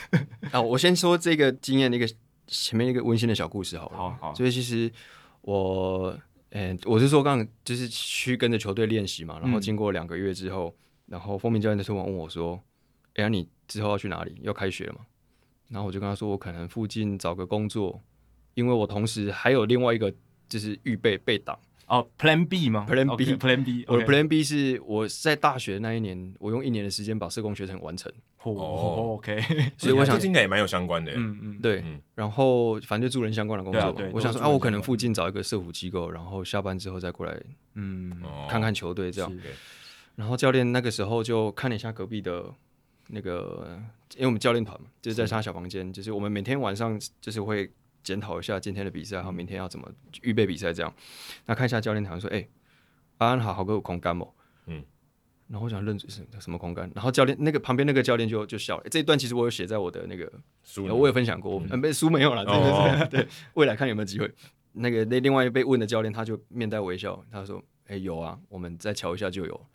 [0.50, 2.10] 啊，我先说这个经验，那个
[2.48, 3.98] 前面一个温馨的小故事好了。
[3.98, 4.34] 好好。
[4.34, 4.90] 所以其实
[5.42, 6.18] 我，
[6.52, 10.74] 嗯，我是说刚刚就是去跟着球队练习嘛，然后经过两个月之后，
[11.08, 12.58] 然后封面教练的突然问我说
[13.16, 14.38] ：“哎呀，你之后要去哪里？
[14.42, 15.00] 要开学了吗？”
[15.70, 18.02] 然后我就跟他说，我可能附近找个工作，
[18.54, 20.14] 因为我同时还有另外一个
[20.48, 21.58] 就是预备备档
[21.88, 28.12] 哦，Plan B 吗？Plan B，Plan B，我的 Plan B 是我在大学那一年，我用一年的时间把社工学程完成。
[28.44, 29.42] 哦，OK，
[29.78, 31.14] 所以我想这应该也蛮有相关的。
[31.16, 31.82] 嗯嗯，对。
[32.14, 37.42] 然后反正就助人相关的工作，我想说啊，我可能附近找一个社福机构，然后下班之后再过来，
[37.76, 38.12] 嗯，
[38.50, 39.34] 看看球队这样。
[40.16, 42.54] 然后教练那个时候就看了一下隔壁的。
[43.08, 43.80] 那个，
[44.16, 47.72] 因为我们教练团嘛，就是在他小房间，就是我们每天晚上就是会
[48.04, 49.92] 检讨一下今天的比赛，然后明天要怎么
[50.22, 50.94] 预备比赛这样。
[51.46, 52.50] 那看一下教练团说，哎、欸，
[53.18, 54.28] 安安好好给我空干嘛？
[54.68, 54.84] 嗯，
[55.48, 58.84] 然后我想认准是什么空干，然后教练那个旁边那个教练就就笑了。
[58.90, 60.32] 这一段其实我有写在我的那个
[60.64, 64.32] 书，我有分享过，嗯，没书没有了，真的是哦哦 对，未来看有没有机会。
[64.74, 69.66] 那个那另外被问的教练他就面带微笑，他说，哎、欸，有啊，我们再瞧一下就有。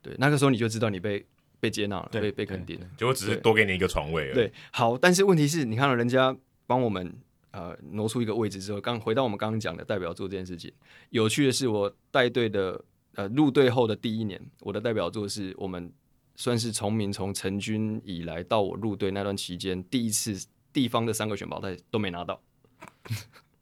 [0.00, 1.26] 对，那个时候你就知道你被
[1.60, 4.34] 被接纳了，被被肯定了，结果只是多给你一个床位而已。
[4.34, 6.36] 对，好，但是问题是你看到人家
[6.66, 7.14] 帮我们
[7.50, 10.72] 呃挪出一个位置之后，刚回到我们刚刚讲的代表作这件事情，
[11.10, 12.84] 有趣的是我带队的
[13.14, 15.92] 呃入队后的第一年，我的代表作是我们
[16.36, 22.40] 算是从民从成军以来到我入队那段期间第一次地方的三个选拔赛都没拿到。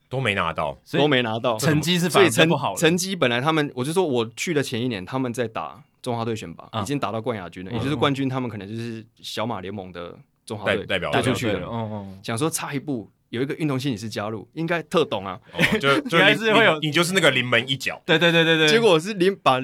[0.07, 2.77] 都没拿到，都没拿到，成绩是反正不好。
[2.77, 12.07] 成绩本来他们，我就说我去的前一年，他们在打中华队选拔，已经打到冠亚军了，也就是冠军，他们可能就是小马联盟的中华队代表带出去了。
[12.23, 15.41] 想说差一步，有一个运动心理师加入，应该特懂啊，
[15.81, 18.03] 就就 还是会有，你就是那个临门一脚。
[18.05, 19.59] 对对对对对，结果是临把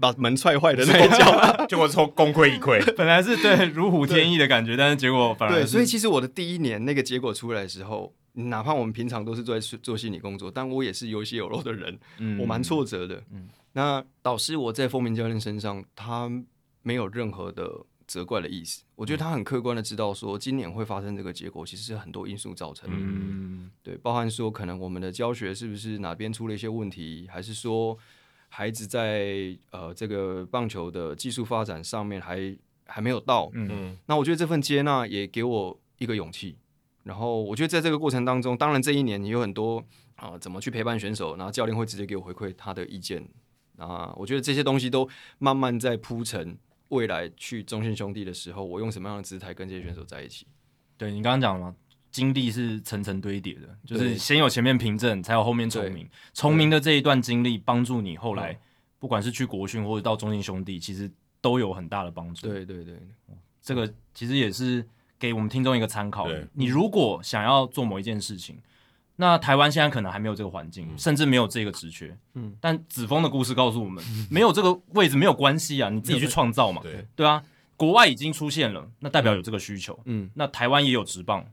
[0.00, 2.84] 把门踹坏的那一脚，结果说 功亏一篑。
[2.98, 8.12] 本来是对如虎添翼的感觉，但是结果反而对，所以其实我的第一年那个结果出来的时候。
[8.36, 13.22] 哪怕我们平常都是在做心理工作，但我也是有血有肉的人，嗯、我蛮挫折的。
[13.32, 16.30] 嗯、那导师我在风鸣教练身上，他
[16.82, 18.82] 没有任何的责怪的意思。
[18.94, 22.96] 我觉得他很客观的知道说，今年会发生这个结果，其实是很多因素造成的。
[22.98, 27.98] 嗯、对，包含说可能我们的教学是不是哪边出了一些问题，还是说
[28.48, 32.56] 孩子在呃这个棒球的技术发展上面还
[32.86, 33.50] 还没有到。
[33.54, 36.56] 嗯，那我觉得这份接纳也给我一个勇气。
[37.02, 39.78] 然后我觉得在这个过程当中，当然这一年你有很多
[40.14, 43.28] 啊、呃，怎么去陪伴选手，然后教练会直接给我回馈他的意见
[43.76, 45.08] 啊，我觉得这些东西都
[45.38, 46.56] 慢慢在铺陈
[46.88, 50.46] 未来去中信兄弟的时候，我用什么样的姿态跟这些选手在一起。
[50.96, 51.74] 对，你刚刚讲了嘛，
[52.10, 58.58] 经历是层层堆叠的，就是先有前面凭证，才有后面崇明，崇明的这一段经历帮助你后来
[58.98, 61.10] 不管是去国训或者到中信兄弟，其实
[61.40, 62.46] 都有很大的帮助。
[62.46, 62.98] 对对对，
[63.60, 64.86] 这个其实也是。
[65.16, 66.28] 给我们听众一个参考。
[66.52, 68.58] 你如果想要做某一件事情，
[69.16, 72.16] 那台湾现在可能还没有这个环境，嗯、甚至没有这个职缺。
[72.34, 76.80] 嗯，但子峰的故事告诉我们，嗯、没有这个位置没有关系啊，你自己去创造嘛。
[76.82, 77.42] 对对啊，
[77.76, 79.98] 国外已经出现了，那代表有这个需求。
[80.06, 81.46] 嗯，那台湾也有职棒，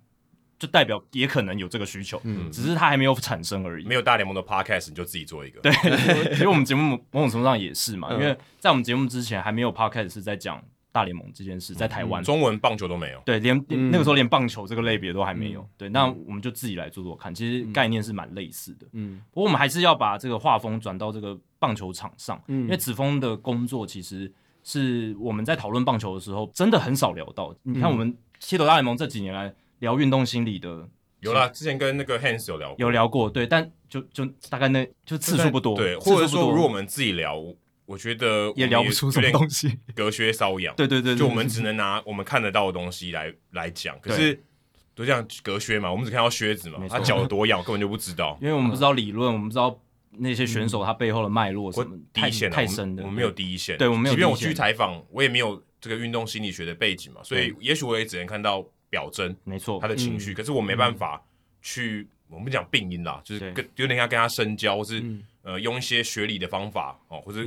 [0.57, 2.19] 就代表也可能有这个需求。
[2.23, 3.85] 嗯，只是它还没有产生而已。
[3.85, 5.61] 没有大联盟的 podcast，你就自己做一个。
[5.61, 5.71] 对，
[6.33, 10.63] 其实我们节目某种程度上也是嘛，嗯、因为在我们节目之前还没有 podcast 是在讲。
[10.91, 13.21] 大联盟这件事在台湾、嗯，中文棒球都没有。
[13.25, 15.61] 对，连、嗯、那个时候连棒球这个类别都还没有。
[15.61, 17.33] 嗯、对，那我们就自己来做做看。
[17.33, 18.85] 其实概念是蛮类似的。
[18.91, 22.41] 嗯，不过我们还是要把这个画风转到这个棒球场上。
[22.47, 24.31] 嗯，因为子峰的工作其实
[24.63, 27.55] 是我们在讨论棒球的时候真的很少聊到。
[27.63, 30.85] 嗯、你看，我们七斗大联盟这几年来聊运动心理的，
[31.21, 33.29] 有啦，之前跟那个 Hans 有聊过，有聊过。
[33.29, 35.75] 对，但就就大概那就次数不多。
[35.77, 37.41] 对，或者说如果我们自己聊。
[37.91, 40.73] 我觉得也聊不出什么东西， 隔靴搔痒。
[40.77, 43.99] 对对对，就我们只能拿我们看得到的东西来来讲。
[43.99, 44.39] 可是
[44.95, 48.37] 都这样隔靴嘛，我们只看到靴子嘛，他脚有多痒，根本就不知道。
[48.41, 49.77] 因为我们不知道理论，我们不知道
[50.11, 51.97] 那些选手他背后的脉络什么。
[52.13, 53.77] 第一线太深的，我们没有第一线。
[53.77, 54.15] 对，我们没有。
[54.15, 59.35] 即便我去采访，我也没有这个运动心理学的背景嘛，所以也许我也只能看到表征。
[59.43, 61.21] 没错，他的情绪，可是我没办法
[61.61, 65.03] 去，我们讲病因啦，就是跟有点像跟他深交，或是
[65.43, 67.39] 呃用一些学理的方法哦，或者。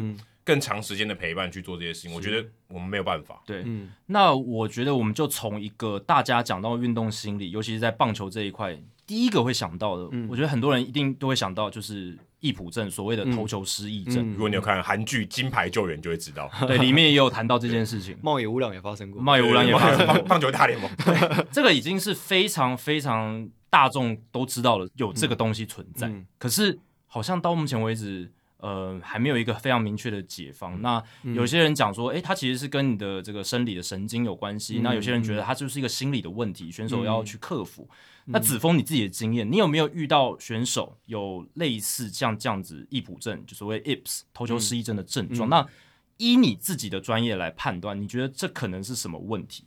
[0.44, 3.42] 更长时间的陪伴去做这些事情，我觉得我们没有办法。
[3.46, 14.16] 对，嗯，那我觉得我们就从一个大家讲到运动心理，尤其是在棒球这一块，第一个会想到的，嗯、我觉得很多人一定都会想到，就是易普症，所谓的投球失忆症。
[14.16, 18.14] 嗯嗯、如果你有看韩剧《金牌救援》，就会知道，对，里面也有谈到这件事情。
[18.22, 20.90] 茂野无良也发生过，茂野无良也发生过棒球大联盟。
[21.06, 26.06] 对，这个已经是非常非常大众都知道了，有这个东西存在。
[26.08, 28.30] 嗯嗯、可是好像到目前为止。
[28.64, 30.80] 呃，还没有一个非常明确的解方。
[30.80, 31.02] 那
[31.34, 34.78] 有些人讲说，哎、嗯，它其实是跟你的这个生理的神经有关系。
[34.78, 37.86] 嗯、那有些人觉得它就是一个心理的问题，选手要去克服。
[38.24, 45.46] 嗯、那子峰，你自己的经验，你有没有遇到选手有类似像这样子易普症，就所谓 IPS 投球失忆症的症状？
[45.46, 45.68] 嗯、那
[46.16, 49.64] 依你自己的专业来判断，你觉得这可能是什么问题？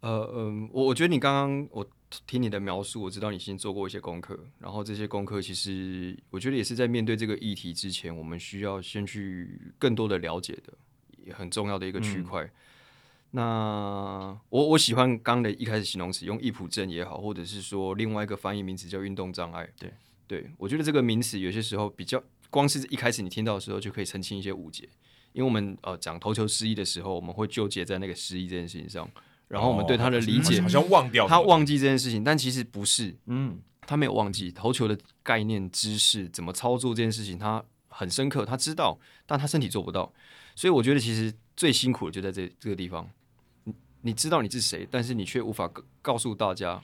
[0.00, 1.86] 呃嗯，我、呃、我觉得你刚刚我。
[2.26, 10.72] 听你的描述，我知道你先做过一些功课，然后这些功课其实我觉得也是在面对这个议题之前，我们需要先去更多的了解的，
[11.24, 12.44] 也很重要的一个区块。
[12.44, 12.50] 嗯、
[13.30, 19.68] 那我我喜欢刚的一开始形容词，用易普症也好，或者是说另外一个翻译名词叫运动障碍。
[19.78, 19.92] 对
[20.26, 24.88] 对，我觉得这个名词有些时候比较，光是一开始你听到的时候就可以澄清一些误解，
[25.32, 29.10] 因为我们呃讲投球失忆的时候，我们会纠结在那个失忆这件事情上。
[29.52, 40.10] 然后我们对他的理解好像忘掉，他忘记这件事情，但其实不是，嗯，他没有忘记投球的概念、知识怎么操作这件事情，他很深刻，他知道，但他身体做不到，
[40.56, 43.06] 所以我觉得其实最辛苦的就在这这个地方，
[43.64, 46.82] 你你知道你是谁，但是你却无法告诉大家，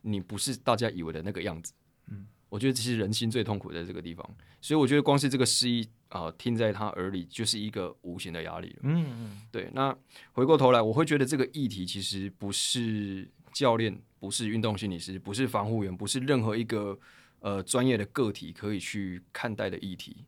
[0.00, 1.74] 你不是大家以为的那个样子，
[2.10, 4.26] 嗯，我觉得这是人心最痛苦的在这个地方，
[4.60, 5.88] 所以我觉得光是这个失意。
[6.08, 8.76] 啊、呃，听在他耳里就是一个无形的压力了。
[8.84, 9.68] 嗯嗯，对。
[9.74, 9.94] 那
[10.32, 16.98] 回过头来，我会觉得这个议题其实不是教练，不是运动心理师，不是防护员，不是任何一个
[17.40, 20.24] 呃专业的个体可以去看待的议题。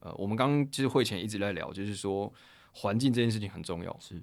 [0.00, 2.34] 呃，我们刚刚其实会前一直在聊，就是说
[2.72, 3.96] 环境这件事情很重要。
[4.00, 4.20] 是。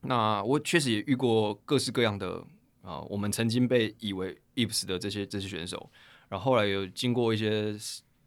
[0.00, 2.38] 那我确实也遇过各式各样的
[2.82, 5.88] 啊、呃，我们曾经被以为 IPS 的这些这些选手，
[6.28, 7.76] 然后后来有经过一些。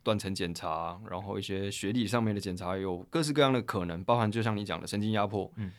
[0.07, 5.51] 断层检查，然后一些学历上面的检查，有各式各样的可能，包含就像你讲的神经压迫。
[5.57, 5.69] 嗯，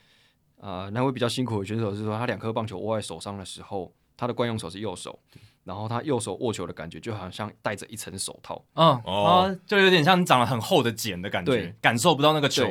[0.60, 5.18] 啊、呃，那位比较辛苦的选手是说，他两颗棒球握在手上的时候，他的惯用手是右手，
[5.64, 8.62] 然后他右手握球的感觉就好像戴着一层手套。
[8.74, 12.66] 嗯哦，就有点像长了很厚的茧的感觉，对，感受不到那个球，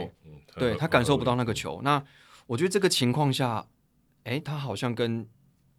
[0.53, 1.81] 对，对他感受不到那个球。
[1.81, 2.03] 那
[2.45, 3.65] 我觉得这个情况下，
[4.25, 5.27] 哎，他好像跟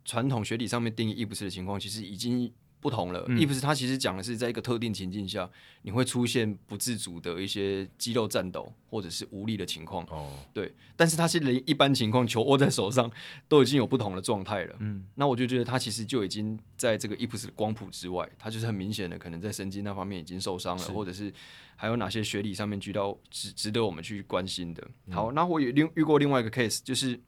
[0.04, 2.52] 传统学理上面定义不是的情况，其实已经。
[2.80, 5.48] 不同了，意思是他其实讲的是在一个特定情境下，
[5.82, 10.04] 你会出现不自主的一些肌肉颤抖或者是无力的情况。
[10.10, 13.10] 哦，对，但是他是一般情况，球握在手上
[13.48, 14.76] 都已经有不同的状态了。
[14.78, 21.32] 嗯，那我就觉得他其实就已经在这个伊普斯的光谱之外，他就是很明显的可能在神经那方面已经受伤了，或者是
[21.74, 24.86] 还有哪些学理上面遇到值值得我们去关心的。
[25.10, 27.18] 好，那我也另遇过另外一个 case，就是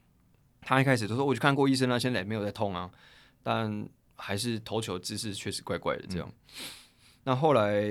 [0.61, 2.89] 他一开始都说我去看过医生了，现在也没有在痛啊，
[3.43, 3.89] 但。
[4.21, 6.29] 还是投球姿势确实怪怪的，这样。
[6.29, 6.65] 嗯、
[7.25, 7.83] 那后来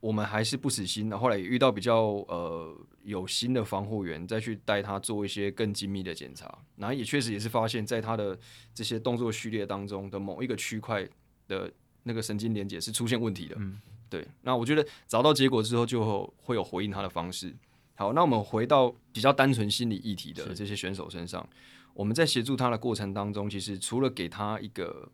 [0.00, 1.96] 我们还是不死心，后来也遇到比较
[2.28, 6.58] 呃有心的防护员，再去带他做一些更精密的检查。
[6.76, 8.38] 然后也确实也是发现，在他的
[8.74, 11.08] 这些动作序列当中的某一个区块
[11.48, 11.72] 的
[12.02, 13.56] 那个神经连接是出现问题的。
[13.58, 13.80] 嗯，
[14.10, 14.26] 对。
[14.42, 17.54] 那我觉得找到结果之后，就会有回应他的方式。
[17.94, 21.48] 好，那我们回到比较单纯心理议题的这些选手身上，
[21.94, 25.10] 我们在协助他的过程当中，其实除了给他一个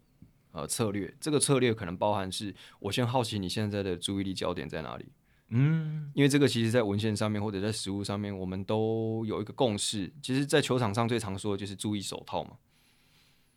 [0.53, 5.07] 呃，策略这个策略可能包含是，我先好奇你现在的注意力焦点在哪里？
[5.49, 10.13] 嗯，因为这个其实在文献上面或者在实物上面，我们都有一个共识。
[10.23, 12.53] 其实，在球场上最常说的就是注意手套嘛。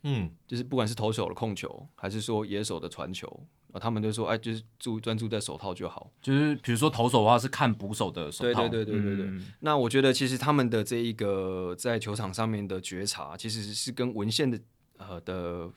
[0.02, 6.10] 嗯，就是不管是投手的控球，还是说野手的传球，啊，他们都说，哎，就是注专注在手套就好。
[6.22, 8.68] 就是比如说投手的话，是看捕手的手套。
[8.68, 9.26] 对对对对对对。
[9.26, 14.58] 嗯，那我觉得，其实他们的这一个在球场上面的觉察，其实是跟文献的
[14.96, 15.70] 呃的。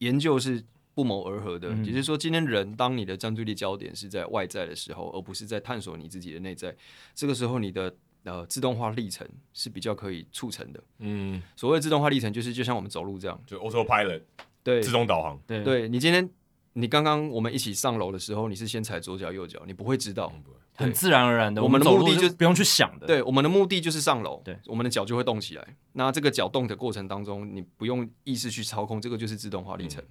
[0.00, 6.74] 研究是不谋而合的，也、嗯、就是说，今天人当你的专注力焦点是在外在的时候，而不是在探索你自己的内在，
[7.14, 7.94] 这个时候你的
[8.24, 10.82] 呃自动化历程是比较可以促成的。
[10.98, 14.20] 嗯，所谓自动化历程就是就像我们走路这样，就 autopilot，
[14.62, 15.40] 对，自动导航。
[15.46, 16.28] 对，对你今天
[16.72, 20.32] 你刚刚我们一起上楼的时候，你是先踩左脚右脚，你不会知道，
[20.80, 21.62] 很自然而然的。
[21.62, 25.76] 我们的目的就不用去想的，对，我们的目的就是上楼，对，我们的脚就会动起来。
[25.92, 30.02] 那这个脚动的过程当中，你不用意识去操控，这个就是自动化历程。
[30.02, 30.08] 嗯、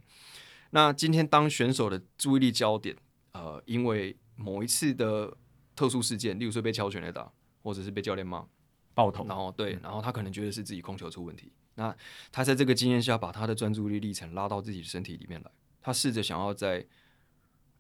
[0.72, 2.96] 那今天当选手的注意力焦点，
[3.34, 5.36] 呃，因为某一次的
[5.76, 7.32] 特殊事件，例如说被敲拳来打，
[7.64, 8.46] 或者是被教练骂
[8.94, 11.52] 爆头，然后对，然后他可能觉得是自己控球出问题。
[11.76, 11.96] 那
[12.32, 15.52] 他在这个经验下，把他的专注力历程拉到自己的身体里面来，
[15.82, 16.86] 他试着想要在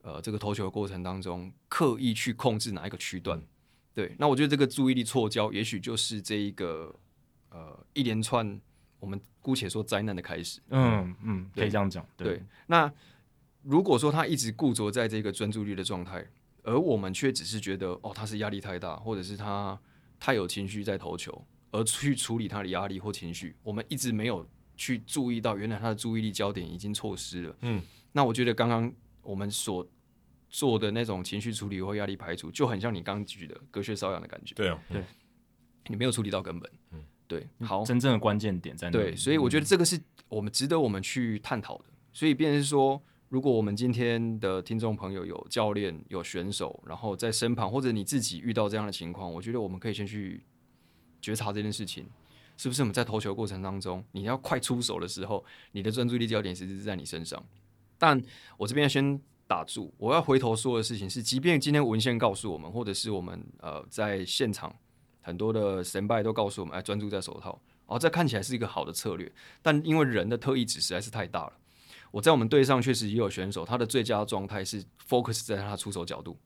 [0.01, 3.41] 呃这个投球的过程当中，刻意去控制哪一个区段。
[3.93, 6.95] 对，那我觉得这个注意力错焦，也许就是这一个。
[7.51, 8.61] 呃，一连串
[8.99, 12.05] 我们姑且说灾难的开始，嗯嗯，可以这样讲。
[12.15, 12.93] 对，对，那
[13.63, 16.23] 如果说他一直固着在这个专注力的状态，
[16.61, 19.75] 而我们却只是觉得哦，他是压力太大，或者是他
[20.19, 24.47] 太有情绪在投球，而去处理他的压力或情绪，我们一直没有
[24.77, 27.55] 去注意到，原来他的注意力焦点已经错失了。
[27.61, 27.81] 嗯，
[28.11, 28.93] 那我觉得刚刚
[29.29, 29.87] 我们所
[30.49, 34.55] 做的那种情绪处理或压力排除，就很像你刚举的隔靴搔痒的感觉。
[34.55, 35.03] 对啊，对，
[35.87, 36.71] 你没有处理到根本。
[36.91, 37.03] 嗯。
[37.27, 39.03] 对，好，真正的关键点在哪里？
[39.03, 41.83] 对，所以我觉得这个是我们值得我们去探讨的。
[42.11, 50.43] 所以，便是说，如果我们今天的听众朋友有教练、有选手，然后在身旁，或者你自己遇到这样的情况，我觉得我们可以先去
[51.21, 52.07] 觉察这件事情，
[52.57, 57.45] 是不是我们在投球过程当中，你要快出手的时候，你的专注力焦点其实是在你身上。
[57.99, 58.19] 但
[58.57, 64.73] 我这边要先打住，我要回头说的事情是，即便今天文献告诉我们，或者是我们呃在现场。
[65.21, 69.31] 很多的神拜都告诉我们，哎，专注在手套，哦，这看起来是一个好的策略，
[69.61, 71.53] 但因为人的特异值实在是太大了。
[72.09, 76.39] 我在我们队上确实也有选手，他的最佳状态是 focus 在他出手角度，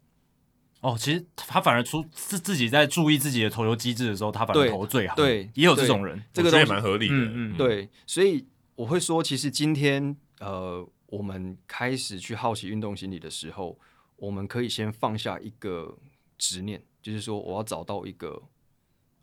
[0.82, 5.16] 哦，其实他反而出自自己在注意自己的投球机制的时候，他反而投最好。
[5.16, 7.16] 对，也有这种人，这个也蛮合理的。
[7.16, 8.46] 嗯嗯，对，所以
[8.76, 10.86] 我会说，其实今天呃，
[11.18, 13.78] 我们开始去好奇运动心理的时候，
[14.16, 15.98] 我们可以先放下一个
[16.38, 18.42] 执念，就是说我要找到一个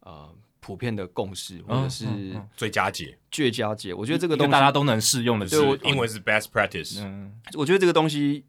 [0.00, 2.06] 呃普遍的共识，或者是
[2.56, 3.92] 最佳解、最佳解。
[3.92, 7.02] 我觉得这个东西大家都能适用的，对，英文是 best practice。
[7.02, 8.44] 嗯，我觉得这个东西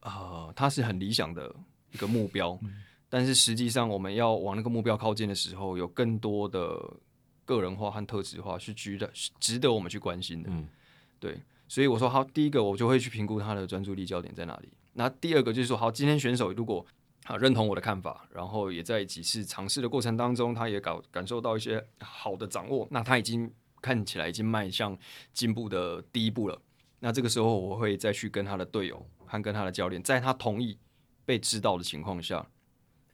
[0.00, 0.12] 啊、
[0.46, 1.54] 呃，它是很理想的。
[1.92, 2.56] 一个目标，
[3.08, 6.80] 但是实际上我们要往那个目标靠近的时候，有更多的
[7.44, 9.10] 个人化和特质化是值得
[9.40, 10.48] 值得我们去关心的。
[10.52, 10.68] 嗯，
[11.18, 11.40] 对，
[11.70, 14.68] 所以我说好，第一个我就会去评估他的专注力焦点在哪里。
[14.94, 16.84] 那第二个就是说，好，今天选手如果
[17.26, 23.48] 啊认同我的看法，然后也在几次尝试的过程当中，他也感感受到一些好的掌握，那他已经
[23.80, 24.98] 看起来已经迈向
[25.32, 26.60] 进步的第一步了。
[26.98, 30.76] 那这个时候我会再去跟他的队友和跟他的教练，在他同意。
[31.26, 32.44] 被知道的情况下，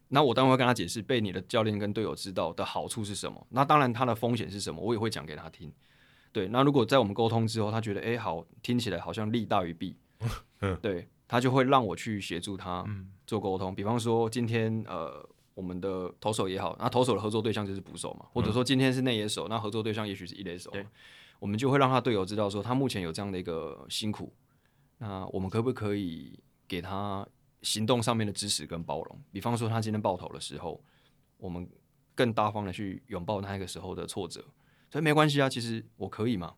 [0.08, 3.46] 那我当然会跟他解释被你的教练跟队友知道的好处是什么。
[3.50, 5.70] 那当然他的风险是什么，我也会讲给他听。
[6.36, 9.96] 对，那如果在我们沟通之后，他觉得哎好，听起来好像利大于弊，
[10.82, 12.84] 对，他就会让我去协助他
[13.26, 13.74] 做沟通。
[13.74, 20.70] 比方说今天呃我们的投手也好，那投手的合作对象就是捕手嘛，或者说今天是内野手，那合作对象也许是一垒手，
[21.38, 24.30] 我们就会让他队友知道说他目前有这样的一个辛苦，
[24.98, 27.26] 那我们可不可以给他？
[27.62, 30.80] 行动上面的支持跟包容，比方说他今天爆头的时候，
[31.36, 31.68] 我们
[32.14, 34.44] 更大方的去拥抱他那个时候的挫折，
[34.90, 36.54] 所以没关系啊，其实我可以嘛，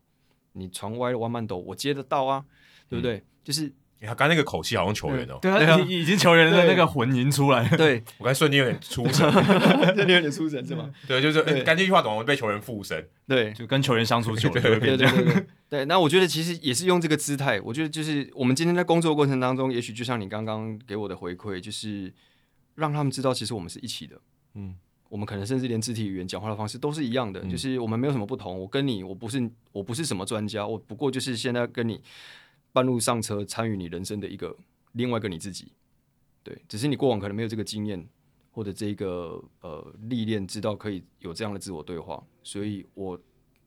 [0.53, 2.45] 你传歪了弯慢斗，我接得到啊，
[2.89, 3.17] 对不对？
[3.17, 3.73] 嗯、就是。
[4.01, 7.75] 他刚那个口气好像球员哦，对啊，已已经球员的那个魂已经出来了。
[7.75, 9.29] 对， 我刚才瞬间有点出神，
[9.93, 10.89] 瞬间有点出神是吗？
[11.05, 13.05] 对，就是刚这句话怎么被球员附身？
[13.27, 15.83] 对，就跟球员相处久了，对对对对。
[15.83, 22.13] 那我觉得其实也是用这个姿态，我觉得就是我们今天在工作过程当中，也许就像你刚刚给我的回馈，就是
[22.75, 24.21] 让他们知道，其实我们是一起的。
[24.53, 24.77] 嗯，
[25.09, 28.57] 我们可能甚至连肢体语言、讲话的方式都是一样的，就是我们没有什么不同。
[28.57, 32.01] 我跟你，我不是我不是什么专家，我不过就是现在跟你。
[32.71, 34.55] 半路上车，参与你人生的一个
[34.91, 35.71] 另外一个你自己，
[36.43, 38.07] 对，只是你过往可能没有这个经验
[38.51, 43.19] 或者这个呃历练，知道可以有这样的自我对话，所以我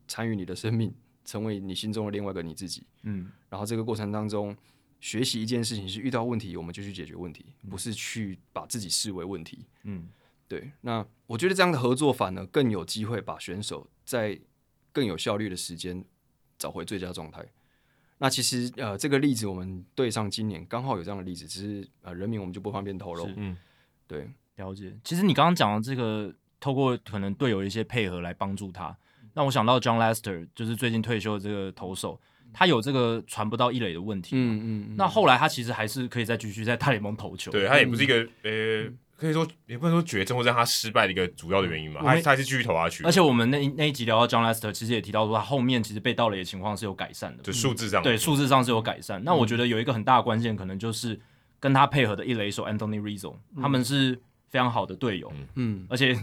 [0.07, 4.57] 参与你的生命，成为你心中的另外一个你自己，嗯，然后这个过程当中
[5.01, 10.09] 学习一件事情是遇到问题我们就去解决问题，不是去把自己视为问题，嗯，
[10.53, 14.39] 对，那我觉得这样的合作反而更有机会把选手在
[14.93, 16.05] 更有效率的时间
[16.59, 17.43] 找回最佳状态。
[18.19, 23.27] 那其实呃，这个例子我们对上今年刚好有这样的例子，只是呃人名我们就不方便透露。
[23.35, 23.57] 嗯，
[24.07, 24.95] 对，了解。
[25.03, 26.31] 其实你刚刚讲的这个，
[26.61, 28.95] 透过可能队友一些配合来帮助他，
[29.33, 32.21] 让我想到 John Lester，就是最近退休的这个投手，
[32.53, 34.37] 他有这个传不到一垒的问题。
[34.37, 34.97] 嗯嗯，嗯。
[34.99, 37.51] 那后来他其实还是可以再继续在大联盟投球。
[37.51, 38.93] 对，他也不是一个、嗯、呃。
[39.23, 43.05] 可以说也不能说绝症或者让他失败的一个主要的原因嘛，他他还是继续投下去。
[43.05, 49.21] 而且我们那那一集聊到 John Lester，其实也提到说他后面其实被盗垒的情况是有改善的，就数字上对数字上是有改善。
[49.21, 51.19] 嗯、那我觉得有一个很大的关键，可能就是
[51.61, 54.21] 跟他配合的一垒手 Anthony Rizzo，、嗯、他们是
[54.51, 55.33] 非常好的队友。
[55.55, 56.19] 嗯，而且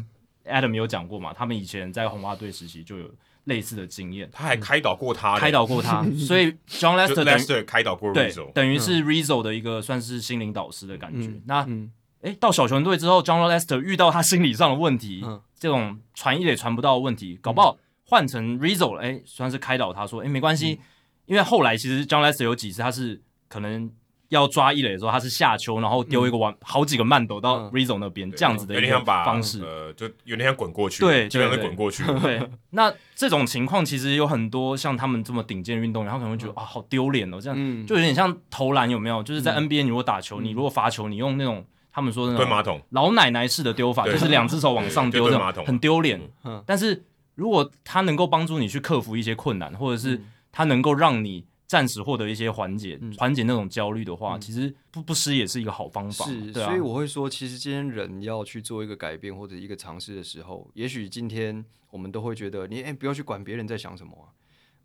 [0.45, 3.09] Adam 有讲过嘛，他们以前在红袜队时期就有
[3.45, 11.27] 类似的经验，他还开导过他，开导过他，所以 John Lester, Lester 开导过 Rizzo，对，等于是 Rizzo 的一个算是心灵导师的感觉。
[11.29, 11.91] 嗯、那嗯。
[12.21, 20.79] 诶，到小熊队之后，Jon Lester 遇到他心理上的问题，嗯、这种传一垒传不到的问题，搞不好换成 Rizzo 了，诶，算是开导他说，诶，没关系，嗯、
[21.27, 23.89] 因为后来其实 Jon Lester 有几次他是可能
[24.27, 32.03] 要抓一垒的时候，他是下球，然后丢一个完、嗯、好几个慢抖到 Rizzo 那边，嗯、这样子的一个方式，呃，就有点像滚过去，对，就像是滚过去。
[32.19, 39.23] 对，那这种情况其实有很多像他们这么顶尖的运动员，他可能会觉得、嗯、啊，好丢脸哦，这样、嗯、就有点像投篮有没有？
[39.23, 41.65] 就是在 NBA 你如果打球，嗯、你如果罚球，你用那种。
[41.99, 42.81] 他们说的那种蹲马桶。
[42.91, 46.19] 老奶奶式的丢法，就是两只手往上丢，这种很丢脸。
[46.65, 47.03] 但是
[47.35, 50.21] 如果它能够帮助你去克服一些困难，或者是
[50.51, 56.25] 它能够让你暂时获得一些缓解、缓解那种焦虑的话，其实不不失也是一个好方法。
[56.25, 64.13] 是，所以我会说，其实今天人要去做一个改变或者一个尝试的时候，也许今天我们都会觉得，你哎，不要去管别人在想什么。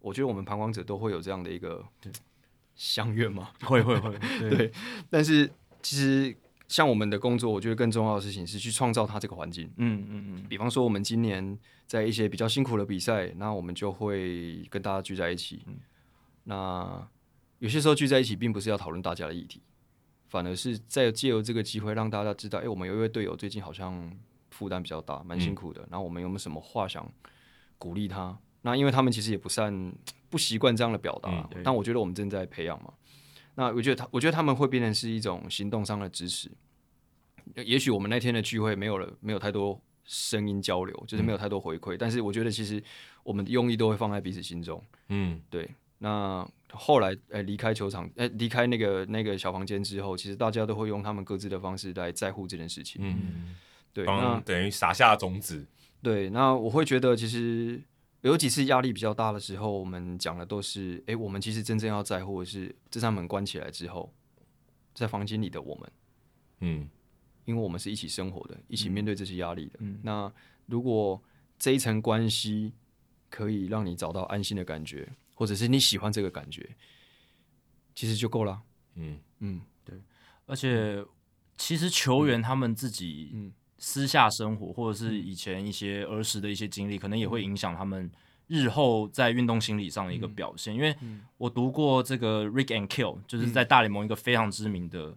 [0.01, 1.83] 我觉得我们旁观者都会有这样的一个
[2.77, 4.19] 相愿嘛，会会会，
[4.51, 4.71] 对。
[5.09, 5.51] 但是
[5.81, 6.37] 其实。
[6.75, 9.71] 像我们的工作，我觉得更重要的事情是去创造他这个环境。
[9.77, 10.45] 嗯嗯嗯。
[10.49, 11.57] 比方说，我们今年
[11.87, 15.63] 在一些比较辛苦的比赛，那我们就会跟大家聚在一起。
[15.69, 15.77] 嗯、
[16.43, 17.09] 那
[17.61, 19.63] 有些时候聚在一起，并不是要讨论大家的议题，
[20.27, 24.13] 反而是在借由这个机会让大家知道，哎、欸，我们有一位队友最近好像
[24.51, 25.81] 负担比较大，蛮辛苦的。
[25.83, 27.09] 嗯、然后我们有没有什么话想
[27.79, 28.37] 鼓励他？
[28.63, 29.95] 那因为他们其实也不善、
[30.29, 32.93] 不习惯这样的表达，嗯、但我觉得我们正在培养嘛。
[33.55, 36.51] 那我觉得他，我觉得他们会变成是一种行动上的支持。
[37.57, 41.97] 也许我们那天的聚会没有了，没有太多声音交流，就是没有太多回馈。
[41.97, 42.83] 嗯、但是我觉得其实
[43.23, 44.83] 我们的用意都会放在彼此心中。
[45.09, 45.69] 嗯，对。
[45.99, 53.01] 那后来，哎、欸，离开球场，哎、欸，离开那个那个小房间之后，其实大家都会用他们各自的方式来在乎这件事情。
[53.03, 53.55] 嗯，
[53.93, 55.65] 对，那等于撒下种子。
[56.03, 57.81] 对，那我会觉得，其实
[58.21, 64.13] 有几次压力比较大的时候，我们讲的都是，哎、欸，我们其实真正要在乎的是这扇门关起来之后，
[64.93, 65.93] 在房间里的我们。
[66.61, 66.89] 嗯，
[67.45, 69.79] 因为我们是一起生活的，一起面对这些压力的。
[69.81, 70.33] 嗯，那
[70.67, 71.23] 如果
[71.59, 72.73] 这一层关系
[73.31, 75.09] 可以让你找到安心的感觉。
[75.37, 76.65] 或者是你喜欢这个感觉，
[77.93, 78.63] 其实就够了。
[78.95, 80.01] 嗯嗯，对。
[80.47, 81.05] 而且
[81.59, 88.09] 其实球员他们自己私下生活，或者是以前一些儿时的一些经历，可能也会影响他们
[88.47, 90.73] 日后在运动心理上的一个表现。
[90.73, 90.97] 因为
[91.37, 95.17] 我读过这个 Rick and Kill，就是在大联盟一个非常知名的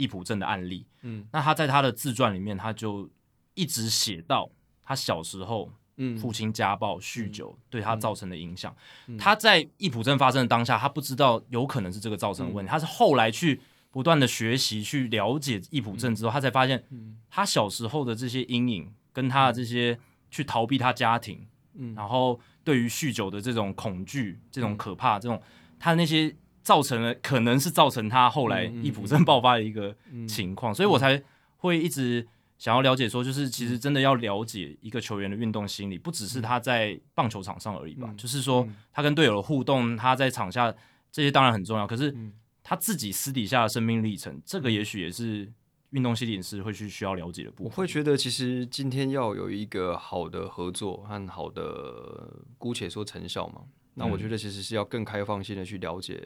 [0.00, 0.86] 易卜症的案例。
[1.02, 3.08] 嗯，那他在他的自传里面，他就
[3.54, 4.50] 一直写到
[4.82, 5.70] 他小时候。
[5.70, 5.76] 嗯。
[6.16, 8.74] 父亲家暴、酗酒对他造成的影响，
[9.06, 12.70] 嗯、他在易卜症发生的当下，他不知道有可能是这个造成的问题。
[12.70, 16.82] 嗯、他是后来去不断的学习、去了解易卜症之后，他才发现，
[17.28, 19.98] 他小时候的这些阴影，跟他的这些
[20.30, 25.38] 去逃避他家庭，嗯、然后对于酗酒的这种恐惧、这种可怕、这种
[25.78, 29.96] 他那些造成了，可能是造成他后来易普症爆发的一个
[30.28, 31.22] 情况，所以我才
[31.58, 32.26] 会一直。
[32.60, 38.06] 想要了解说，就是其实真的要了解一个球员的运动心理，不只是他在棒球场上而已吧。
[38.10, 40.70] 嗯、就是说，他跟队友的互动，他在场下
[41.10, 41.86] 这些当然很重要。
[41.86, 42.14] 可是
[42.62, 45.50] 他自己私底下的生命历程，这个也许也是
[45.92, 47.72] 运动心理师会去需要了解的部分。
[47.72, 53.62] 我会觉得，其实今天要有一个好的合作和好的，姑且说成效嘛。
[53.94, 56.22] 那我觉得其实是要更开放性的去了解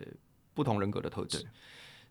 [0.53, 1.45] 不同人格的特质。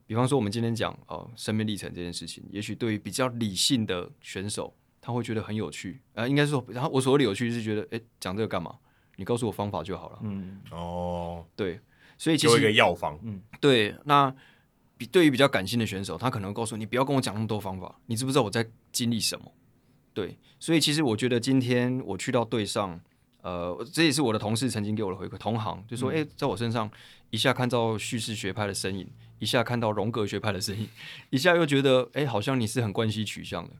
[0.05, 6.01] 比方说，我们今天讲哦，生命历程这件事情，也许对于比较理性的选手，他会觉得很有趣。
[6.13, 8.75] 呃，应该说，然后我所谓的有趣是觉得，哎，讲这个干嘛？
[9.15, 10.19] 你告诉我方法就好了。
[10.23, 11.79] 嗯，哦，对，
[12.17, 13.17] 所以其实有一个药方。
[13.23, 13.95] 嗯，对。
[14.03, 14.35] 那
[14.97, 19.49] 比对于比较感性的选手，他可能告诉你，不要跟我讲那么多方法，你知不知道我在经历什么？
[20.13, 22.99] 对，所以其实我觉得今天我去到队上。
[23.43, 26.89] 呃，这也是我的同事曾经给我的回馈，同行就说：“哎、嗯，在我身上
[27.29, 29.05] 一下看到叙事学派的身影，
[29.37, 30.87] 一下看到荣格学派的身影，
[31.29, 33.71] 一下又觉得，哎，好像你是很关系取向的。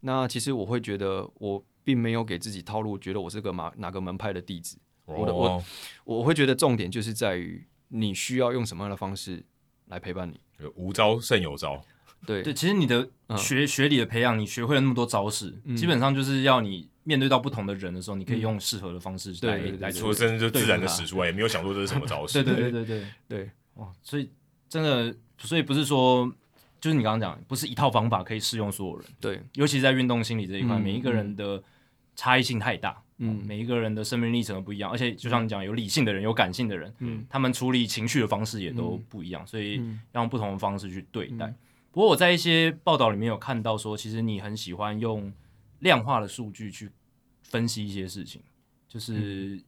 [0.00, 4.76] 那其实我会觉得，我并没有给自己套路，觉得我是个哪哪个门派的弟子。
[5.06, 5.64] 哦、我的我
[6.04, 9.42] 我会觉得重点就是在于你需要用什么样的方式
[9.86, 10.38] 来陪伴你。
[10.74, 11.82] 无招胜有招。”
[12.26, 22.42] 对对，其实你的学、嗯、学理的培养，你学会了那么多招式，嗯、基本上就是要你面对到不同的人的时候，你可以用适合的方式来、嗯、来说，真的就自然的使出来，也没有想过这是什么招式。
[22.42, 23.86] 对对对对对对，哇！
[24.02, 24.28] 所以
[24.68, 26.26] 真的，所以不是说，
[26.80, 29.06] 就是你刚刚讲，不是一套方法可以适用所有人。
[29.20, 31.62] 对，尤其在运动心理这一块，嗯、每一个人的
[32.16, 39.76] 差异性太大，嗯，每一个人的生命历程都不一样，而且就像你讲，有理性的人，有感性的人，嗯，他们处理情绪的方式也都不一样，嗯、所以
[40.12, 41.46] 要用不同的方式去对待。
[41.46, 41.54] 嗯。
[41.92, 45.32] 不过我在一些报道里面有看到说，其实你很喜欢用
[45.80, 46.90] 量化的数据去
[47.42, 48.42] 分析一些事情，
[48.88, 49.62] 就是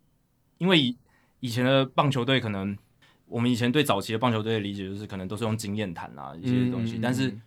[0.58, 0.96] 因为以
[1.40, 2.76] 以前的棒球队可能
[3.26, 7.38] 我们以前对早期的棒球队的理解就是可能都是用经验谈啊一些东西，但是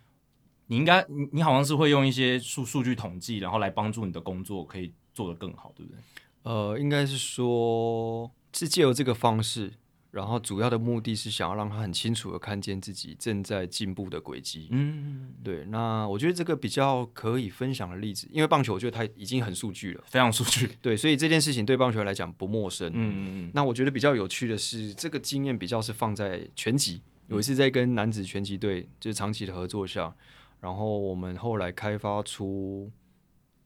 [0.66, 6.00] 你应该你你好像是会用一些数数据统计，然后来帮助你的工作可以做得更好，对不对？
[6.44, 9.72] 呃，应该是说是借由这个方式。
[10.12, 14.68] 然后主要的目的是想要让他很清楚的看见自己正在进步的轨迹。
[14.70, 15.64] 嗯，对。
[15.64, 20.68] 那我觉得这个比较可以分享的例子，因为棒球我觉得它已经很数据了，非常数据。
[20.82, 22.88] 对，所以这件事情对棒球来讲不陌生。
[22.88, 23.16] 嗯嗯
[23.46, 23.50] 嗯。
[23.54, 27.00] 那我觉得比较有趣的是，这个经验比较是放在拳击。
[27.28, 30.14] 有一次在跟男子拳击队就是长期的合作下，
[30.60, 32.90] 然后我们后来开发出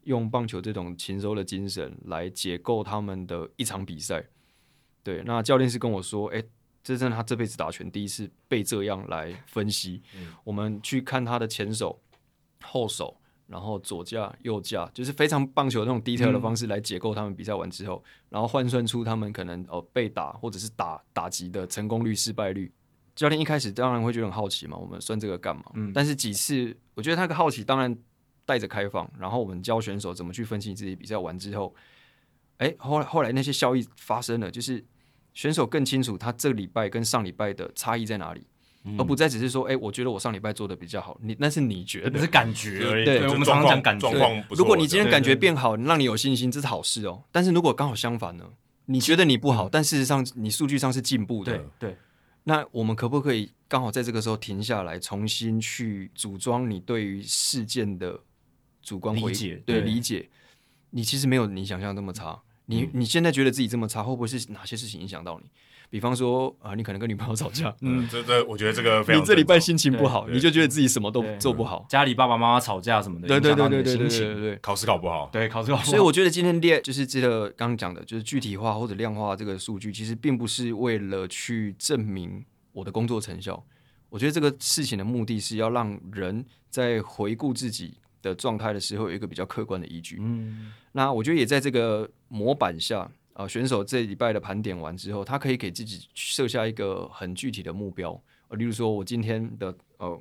[0.05, 4.25] 用棒球这种禽兽的精神来解构他们的一场比赛。
[5.07, 6.43] 对，那教练是跟我说，哎，
[6.83, 10.03] 这真的他这辈子打拳第一次被这样来分析。
[10.17, 11.97] 嗯、我们去看他的前手、
[12.61, 13.17] 后手，
[13.47, 22.73] 然后左架、右架，就是非常棒球那种 detail 的方式来解构他们比赛完之后，嗯、然后换算出他们可能哦被打或者是打打击的成功率、失败率。
[23.15, 25.63] 教练一开始当然会觉得很好奇嘛，我们算这个干嘛？
[25.75, 27.97] 嗯、但是几次，我觉得他的好奇当然
[28.45, 31.73] 带着开放，然后我们教选手怎么去分析自己比赛完之后，
[32.57, 34.85] 哎，后来后来那些效益发生了，就是。
[35.37, 38.43] 选手更清楚他这礼拜跟上礼拜的差异在哪里，
[38.85, 43.05] 嗯、而不再只是说，哎、欸，我觉得我上礼拜做的比较好，你那是你觉得，是感觉而已。
[43.05, 44.45] 对，对我们常常讲感觉。
[44.49, 47.23] 如果你今天感觉变好，让你有信心，这是好事哦。
[47.31, 48.51] 但是如果刚好相反呢？
[48.87, 51.53] 你觉得你不好，嗯、但事实上你数据上是进步的。
[51.53, 51.97] 对对。
[52.45, 58.19] 那我们可不可以刚好在这个时候停下来，重新去组装你对于事件的
[58.81, 60.31] 主观回理解，对理解，
[60.89, 62.41] 你其实没有你想象那么差。
[62.67, 62.91] 你嗯。
[62.95, 65.51] 你现在觉得自己这么差，会不会是哪些事情影响到你？
[65.89, 71.87] 比方说啊、呃，你可能跟女朋友吵架，嗯，这这我觉得这个非常你这礼拜心情不好，你就觉得自己什么都做不好。
[71.89, 74.57] 家里爸爸妈妈吵架什么的，对对影响到对对对对你的心情对对。
[74.57, 75.89] 考试考不好，对，考试考不好。
[75.89, 83.65] 所以我觉得今天列就是这个刚刚讲的，就是具体化或者量化这个数据，其实并不是为了去证明我的工作成效。
[84.09, 87.95] 我觉得这个事情的目的是要让人在回顾自己
[88.29, 90.19] 的状态的时候有一个比较客观的依据。
[90.21, 100.21] 嗯，那我觉得也在这个模板下，呃，选手这礼拜的盘点完之后，他可以给自己设下一个很具体的目标，呃，例如说我今天的呃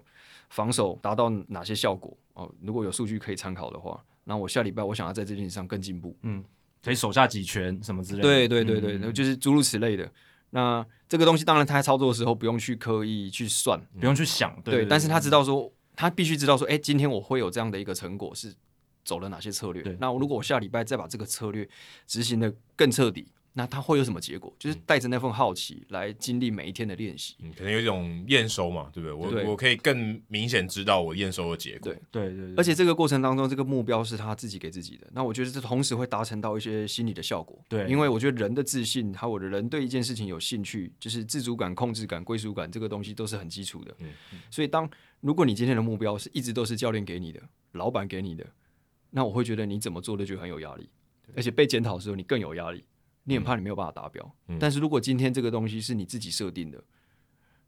[0.50, 6.44] 防守达到哪些效果哦，呃，如果有数据可以参考的话，那我下礼拜我想要在这件事上更进步，嗯
[6.84, 8.24] 可以手下几拳什么之类的。
[8.24, 10.12] 对对对对，嗯就是诸如此类的。
[10.52, 14.56] 那这个东西当然他在操作的时候不用去刻意去算，不用去想。
[14.62, 18.54] 对，对，但是他知道说，他必须知道说，哎，今天我会有这样的一个成果是
[19.04, 19.98] 走了哪些策略。
[20.00, 21.68] 那如果我下礼拜再把这个策略
[22.06, 24.54] 执行的更彻底，那他会有什么结果？
[24.60, 27.36] 就是带着那份好奇来经历每一天的练习。
[27.40, 29.14] 嗯，可能有一种验收嘛，对不对？
[29.14, 31.90] 我对我可以更明显知道我验收的结果。
[32.12, 35.08] 对对对对，而且这个过程当中，这个目标是他自己给自己的。
[35.14, 37.58] 那我觉得这同时会达成到一些心理的效果。
[37.70, 43.96] 对因为我觉得人的自信，还有我的人对一件事情有兴趣，就是自主感、控制感、归属感，这个东西都是很基础的。
[44.00, 44.12] 嗯
[44.52, 44.90] 所以当
[45.22, 47.42] 如果你今天的目标是一直都是教练给你的、
[47.72, 48.46] 老板给你的，
[49.12, 50.90] 那我会觉得你怎么做都就很有压力，
[51.38, 52.84] 而且被检讨的时候你更有压力，
[53.26, 54.36] 你很怕你没有办法达标。
[54.48, 56.82] 嗯但是如果今天这个东西是你自己设定的，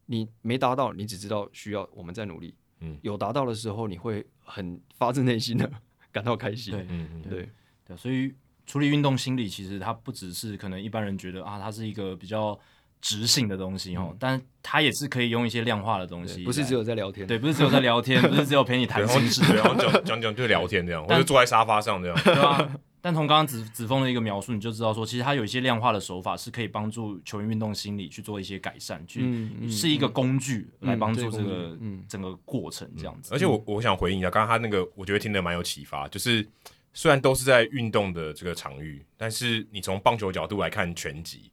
[0.06, 2.56] 你没达到，你只知道需要我们再努力。
[2.80, 5.70] 嗯有达到的时候，你会很发自内心的
[6.12, 6.72] 感到开心。
[6.72, 7.50] 对嗯嗯，对
[7.86, 8.34] 对，所以
[8.66, 12.58] 处理运动心理，其实它不只是可能一般人觉得啊，它是一个比较
[13.02, 17.26] 直性的东西哦，但它也是可以用一些量化的东西不是只有在聊天。
[17.26, 22.18] 对，不是只有在聊天，不是只有陪你谈心事，对，然后讲讲讲就聊天这样， 或但者坐在沙发上这样。
[22.24, 22.72] 对吧？
[23.08, 31.38] 但从刚刚子子峰的一个描述，你就知道说，其实他有一些量化的手法是可以帮助球员运动心理去做一些改善，去、嗯嗯是一个工具来帮助这
[31.80, 33.34] 嗯个、整个过程这样子。
[33.34, 36.06] 而且我我想回应一下，刚刚他那个，我觉得听得蛮有启发。
[36.10, 36.46] 就是
[36.92, 41.50] 虽然都是在运动的这个场域，但是你从棒球角度来看拳击，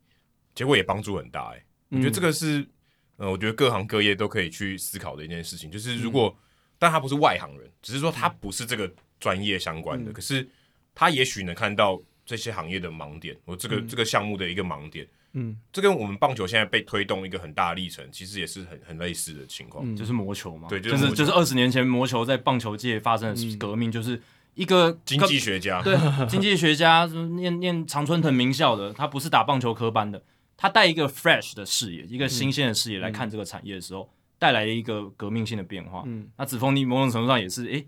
[0.57, 1.57] 结果也帮助很大、欸。
[1.57, 2.67] 哎、我觉得这个是，
[3.17, 5.71] 呃，我觉得各行各业都可以去思考的一件事情。
[5.71, 6.37] 就是如果，
[6.81, 10.49] 但他不是外行人，只是说他不是这个专业相关的，可是
[10.95, 15.07] 他也许能看到这些行业的盲点，我这个、这个项目的一个盲点。
[15.37, 19.85] 嗯，这跟我们棒球现在被推动一个很大的历程，其实也是很很类似的情况。
[19.85, 19.97] 嗯。
[19.97, 24.23] 就是魔球嘛，对就是是就是二十年前魔球在棒球界发生的革命，就是
[24.55, 25.99] 一个经济学家， 对
[26.29, 30.23] 经济学家念念常春藤名校的，他不是打棒球科班的，
[30.57, 34.09] 他带一个 fresh 的视野，一个新鲜的视野来看这个产业的时候，
[34.39, 36.05] 带来了一个革命性的变化。
[36.07, 36.29] 嗯。
[36.39, 37.85] 那子峰，你某种程度上也是诶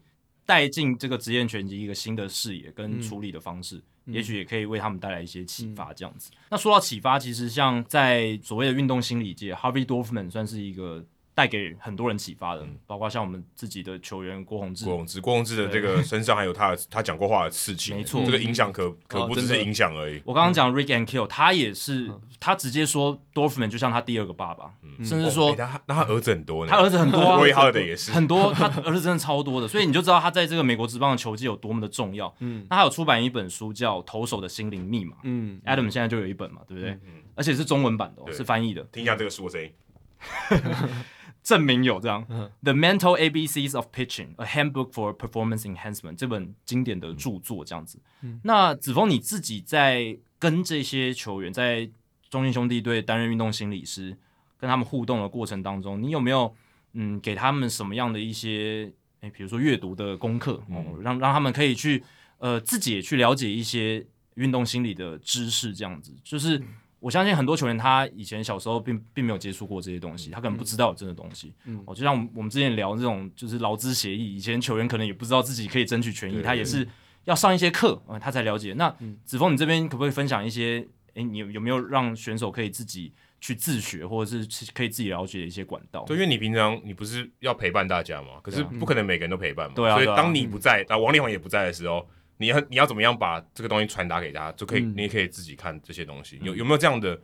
[0.47, 5.93] 带进这个职业拳击一个新的视野跟处理的方式，也许也可以为他们带来一些启发。
[5.93, 11.05] 这样子，那说到启发，其实像在所谓的运动心理界，Harvey Dorfman 算是一个
[11.37, 18.23] 带给很多人启发的，包括像我们自己的球员郭宏志，郭宏志，郭宏志的这个身上还有他 他讲过话的刺青，没错。
[18.25, 20.23] 这个影响可可不只是影响而已。
[20.25, 22.11] 我刚刚讲 Rick and Kill，他也是，
[22.41, 24.73] 他直接说 Dorfman 就像他第二个爸爸，
[25.05, 28.13] 甚至说哦欸他那他儿子很多呢，他儿子很多啊，Roy Halladay 也是。
[28.13, 32.35] 很多，他儿子真的超多的，所以你就知道他在这个美国职棒的球技有多么的重要。
[32.39, 36.99] 嗯，那他有出版一本书叫《投手的心灵密码》，嗯，Adam 现在就有一本嘛，对不对？
[37.35, 39.71] 而且是中文版的、哦，是翻译的，听一下这个书的声音。
[41.47, 42.27] 证明有这样。
[42.65, 48.01] The Mental ABCs of Pitching: A Handbook for Performance Enhancement 这本经典的著作，这样子。
[48.43, 51.89] 那子峰你自己在跟这些球员在
[52.29, 54.17] 中信兄弟队担任运动心理师，
[54.59, 56.53] 跟他们互动的过程当中，你有没有
[56.95, 62.03] 嗯给他们什么样的一些诶，比如说阅读的功课哦，让让他们可以去
[62.39, 64.05] 呃自己也去了解一些
[64.35, 66.61] 运动心理的知识，这样子就是。
[67.07, 71.55] 我相信很多球员他以前小时候并并没有接触过这些东西，他可能不知道有这个东西。
[71.65, 76.85] 嗯哦，就像我们我们之前聊这种就是劳资协议，以前球员可能也不知道自己可以争取权益，他也是
[77.23, 78.73] 要上一些课，呃，他才了解。
[78.73, 80.85] 那、嗯子峰，你这边可不可以分享一些？
[81.15, 86.03] 诶，你有有没有让选手可以自己去自学，或者是可以自己了解的一些管道？
[86.07, 89.75] 对，因为你平常你不是要陪伴大家嘛，可是不可能每个人都陪伴嘛。
[89.77, 92.05] 对啊对啊所以当你不在，啊，王力宏也不在的时候，
[92.39, 96.39] 你要你要怎么样把这个东西传达给大家，就可以，嗯你也可以自己看这些东西。
[96.43, 97.21] 有有没有这样的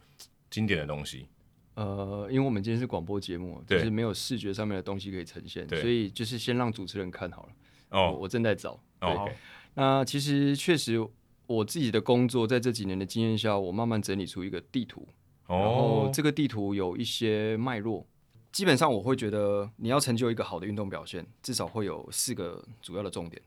[0.51, 1.27] 经典的东西？
[1.75, 7.49] 呃，因为我们今天是广播节目，就是没有视觉上面的东西可以呈现，所以就是先让主持人看好了。
[7.91, 8.79] 哦我正在找。
[9.01, 9.31] 对哦，
[9.75, 11.05] 那其实确实，
[11.47, 15.09] 我自己的工作在这几年的经验下，我慢慢整理出一个地图，
[15.47, 18.07] 然后哦，这个地图有一些脉络。
[18.53, 23.43] 基本上我会觉得，你要成就一个好的运动表现，至少会有四个主要的重点。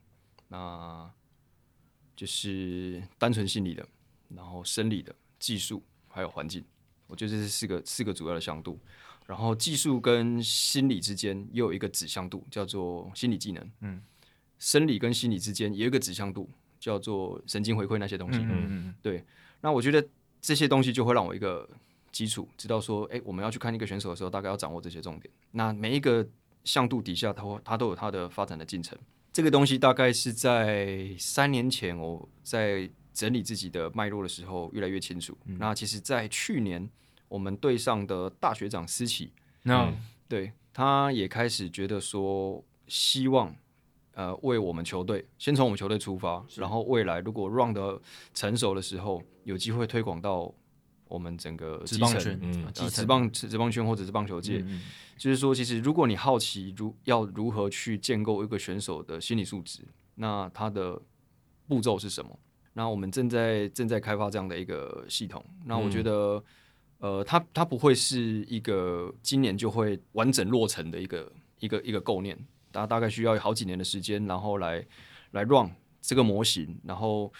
[0.47, 1.07] 那
[2.15, 3.87] 就是单纯心理的，
[4.29, 6.63] 然后生理的、技术还有环境，
[7.07, 8.79] 我觉得这是四个四个主要的向度。
[9.25, 13.71] 然后技术跟心理之间也有一个指向度，叫做心理技能。
[13.81, 14.01] 嗯，
[14.59, 16.47] 生理跟心理之间也有一个指向度，
[16.79, 18.37] 叫做神经回馈那些东西。
[18.39, 19.25] 嗯嗯嗯，对。
[19.61, 20.07] 那我觉得
[20.39, 21.67] 这些东西就会让我一个
[22.11, 25.33] 基础，知道说，哎，我们要去看一个选手的时候，大概要掌握这些重点。
[25.49, 26.27] 那每一个
[26.63, 28.95] 向度底下，它它都有它的发展的进程。
[29.35, 35.37] 这个东西大概是在三年前我在整理自己的脉络的时候越来越清楚。
[35.43, 36.89] 嗯、那其实，在去年。
[37.27, 39.33] 我们队上的大学长思琪，
[39.63, 39.97] 那、嗯、
[40.29, 43.53] 对他也开始觉得说，希望
[44.13, 47.99] 呃为我们球队先从我们球队出发，然后未来如果 run 的
[48.33, 50.53] 成熟的时候，有机会推广到
[51.07, 54.63] 我们整个职棒圈，嗯，职棒职棒圈或者是棒球界，
[55.17, 59.81] 就是说，其实如果你好奇如要如何去建构一个选手的心理素质，
[60.15, 61.01] 那他的
[61.67, 62.39] 步骤是什么？
[62.73, 66.37] 那我们正在正在开发这样的一个系统，那我觉得。
[66.37, 66.43] 嗯
[66.99, 72.35] 呃，它它不会是一个今年就会完整落成的一个一个一个构念，
[72.71, 74.83] 大大概需要好几年的时间，然后来
[75.31, 75.69] 来 run
[76.01, 77.31] 这个模型，然后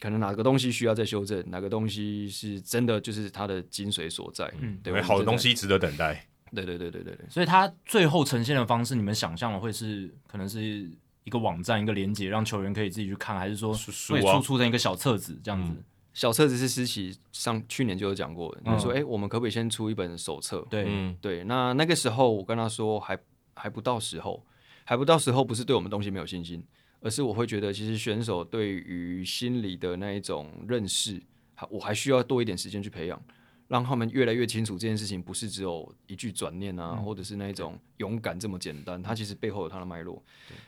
[0.00, 4.52] 可能哪个东西需要再修正，哪个东西是真的就是它的精髓所在。
[4.60, 6.26] 嗯，对，好的东西值得等待。
[6.54, 10.90] 对对对对对对，所以它最后呈现的方式，你们想象的会是可能是
[11.24, 15.72] 一个网站一个连接，让球员可以自己去看，还是说会出出成一个小册子这样子？
[15.72, 15.84] 嗯
[16.14, 20.64] 小册子是思琪上去年就有讲过的，嗯、就是说，哎、欸，我们可不可以先出一本手册？
[20.70, 21.42] 对，嗯、对。
[21.42, 23.18] 那那个时候我跟他说，还
[23.56, 24.46] 还不到时候，
[24.84, 26.64] 还不到时候，不是对我们东西没有信心，
[27.04, 31.22] 而是我会觉得，其实选手对于心理的那一种认识，
[31.70, 33.22] 我还需要多一点时间去培养，
[33.68, 40.20] 让他们越来越清楚这件事情不是只有一句转念啊，嗯、或者是那一种勇敢这么简单，它其实背后有它的脉络。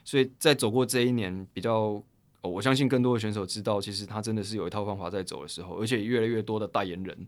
[0.04, 2.00] 所以在走过这一年比较。
[2.42, 7.26] 我相信更多的选手知道，其实他真的是有一套方法在走的时候，而且越来越多的代言人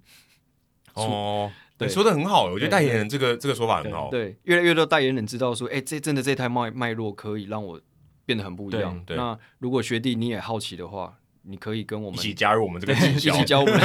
[0.94, 7.80] 哦，对，说的很好，我觉得代言人这个这个说法很好，对，越来越多代言人知道说，哎，这真的这台脉脉络可以让我
[8.28, 9.02] 变得很不一样。
[9.09, 13.80] 那如果学弟你也好奇的话，你可以跟我们一起加入我们这个 一起教我们，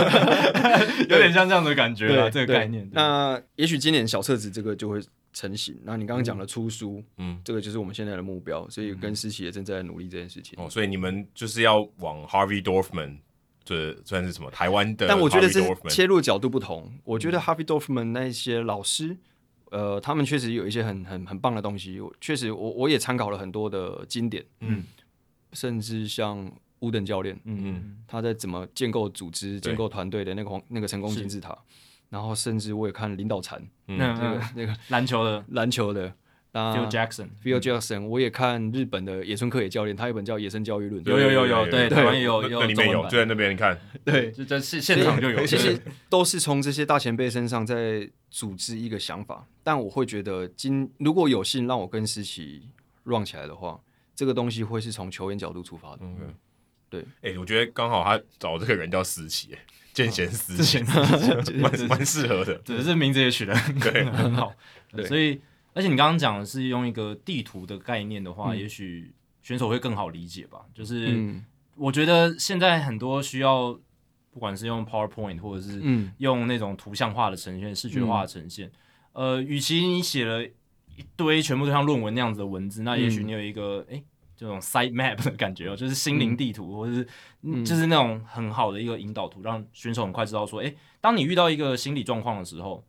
[1.10, 2.90] 有点像这样的感觉了，这个概念。
[2.92, 5.02] 那也许今年小册子这个就会。
[5.36, 5.76] 成型。
[5.84, 10.54] 那你刚刚讲的出书，嗯，这个就是我们现在的目标，所以跟思琪也正在努力这件事情。
[10.62, 13.18] 哦，所以你们就是要往 Harvey Dorfman，
[13.64, 14.52] 这算是什么？
[14.52, 15.08] 台湾的？
[15.08, 15.60] 但我觉得是
[15.90, 16.94] 切入角度不同。
[17.04, 19.18] 我觉得 Harvey Dorfman 那些老师，
[19.74, 22.00] 呃，他们确实有一些很很很棒的东西。
[22.00, 24.84] 我确实，我我也参考了很多的经典，嗯，
[25.52, 26.52] 甚至像
[26.82, 31.58] 乌登教练，嗯嗯，他在怎么建构组织、建构团队的那个那个成功金字塔。
[32.10, 35.44] 然后甚至我也看领导禅，嗯，那个那个篮球的。
[35.48, 36.14] 篮球的
[36.54, 45.78] ，Phil Jackson，Phil Jackson，我也看日本的野村克也教练，他有一本叫《野生教育论》，有有有有，对，台湾也有，有里面有，就在那边你看，对，就在现现场就有，其实
[46.10, 49.46] 都是从这些大前辈身上在组织一个想法。
[49.64, 52.70] 但我会觉得，今如果有幸让我跟思琪
[53.04, 53.80] run 起来的话，
[54.16, 56.02] 这个东西会是从球员角度出发的。
[56.90, 59.50] 对，哎，我觉得刚好他找这个人叫思琪。
[59.94, 60.80] 见贤思齐，
[61.60, 62.56] 蛮蛮适合的。
[62.66, 64.52] 对，这名字也取得对很好。
[64.92, 65.40] 对，所以
[65.74, 70.60] 而且你刚刚讲的是用一个地图的概念的话，也许选手会更好理解吧。
[70.74, 71.42] 就是
[71.76, 73.78] 我觉得现在很多需要，
[74.32, 75.82] 不管是用 PowerPoint 或者是
[76.18, 78.72] 用那种图像化的呈现、视觉化的呈现，
[79.14, 84.04] 呃，与其你写了一堆全部都像论文那样子的文字，那也许你有一个诶。
[84.36, 92.84] 这种 site map 的感觉哦，就是心灵地图，嗯、或者是就是那种很好的一个引导图，让选手很快知道说，哎、欸，当你遇到一个心理状况的时候，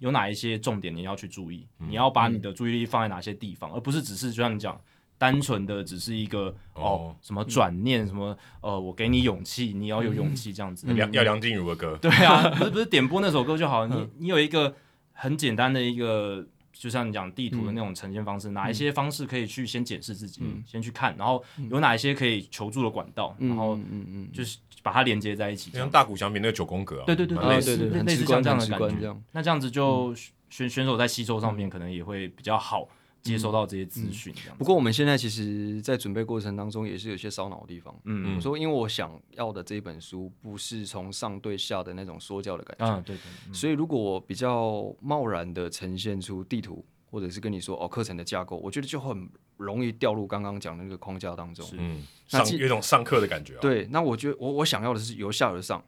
[0.00, 4.78] 有哪一些重点你要去注意，嗯、你要把你的注意力放在哪些地方，嗯、而不是只是就像你讲，
[5.16, 14.74] 单纯的只是一个哦，哦什么转念，嗯、什么呃，我给你勇气，你要有勇气这样子，梁要梁静茹的歌， 对啊，不是不是点播那首歌就好，你你有一个
[15.12, 16.46] 很简单的一个。
[16.72, 24.28] 就像你讲地图的那种呈现方式，嗯、哪一些方式可以去先检视自己，嗯、先去看，然后有哪一些可以求助的管道，嗯、然后嗯嗯。
[24.32, 25.70] 就是把它连接在一起。
[25.70, 29.16] 像大谷翔平那个九宫格啊，对对对，类似类似像这样的感觉。
[29.32, 30.14] 那这样子就
[30.48, 32.88] 选选手在吸收上面可能也会比较好。
[33.22, 34.34] 接收到这些资讯。
[34.56, 37.94] 不过我们现在其实，在准备过程当中，也是有些烧脑的地方。
[38.04, 42.86] 嗯，我说，因为我想要的这一本书，不是从上对下的那种说教的感觉。
[42.86, 43.20] 啊，对对。
[43.46, 51.68] 嗯、所以，如果我比较贸然的呈现出地图，或者是跟你说哦，课程的架构，我觉得就很容易掉入刚刚讲的那个框架当中。
[51.72, 53.58] 嗯，上有一种上课的感觉、啊。
[53.60, 55.84] 对，那我觉得我我想要的是由下而上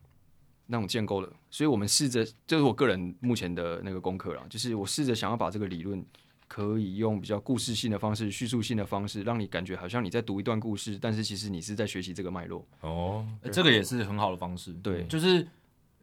[0.66, 1.32] 那种建构的。
[1.50, 6.04] 所以我们试着，这、就是我个人目前的那个功课了，就是我试着想要把这个理论。
[6.48, 12.62] 可以用比较故事性的方式、叙述性的方式，让你感觉好像你在读一段故事，但是其实你是在学习这个脉络。
[12.82, 14.70] 哦，这个也是很好的方式。
[14.82, 15.48] 对，就是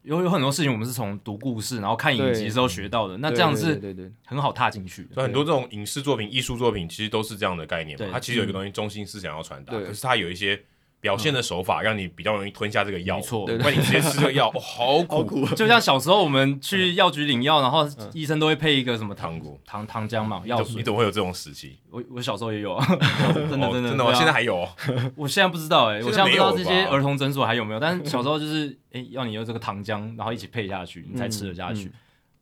[0.02, 3.16] 有有很多事情我们是从读故事，然后看影集时候学到的。
[3.18, 5.08] 那这样是对对很好踏进去。
[5.12, 8.06] 所以很多这种影视作品、艺术作品其实都是这样的概念嘛。
[8.12, 10.62] 它其实有一个东西中心思想要传达，可是它有一些。
[11.00, 15.46] 表现的手法让你比较容易吞下这个药，没错，不然你直接吃这个药， 哦，好苦。
[15.56, 20.76] 就像小时候我们去药局领药，然后医生都会配一个什么糖果、糖糖浆嘛，药水。
[20.76, 21.78] 你怎么会有这种时期？
[21.90, 22.86] 我我小时候也有 啊，
[23.34, 24.68] 真的真的真的，我现在还有。
[25.16, 31.90] 我现在不知道哎，我现在不知道这些儿童诊所还有没有，但是小时候就是哎，要你用这个糖浆，然后一起配下去，你才吃得下去。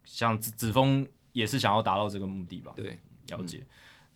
[0.05, 2.73] 像子子枫也是想要达到这个目的吧？
[2.75, 2.99] 对，
[3.29, 3.63] 了解。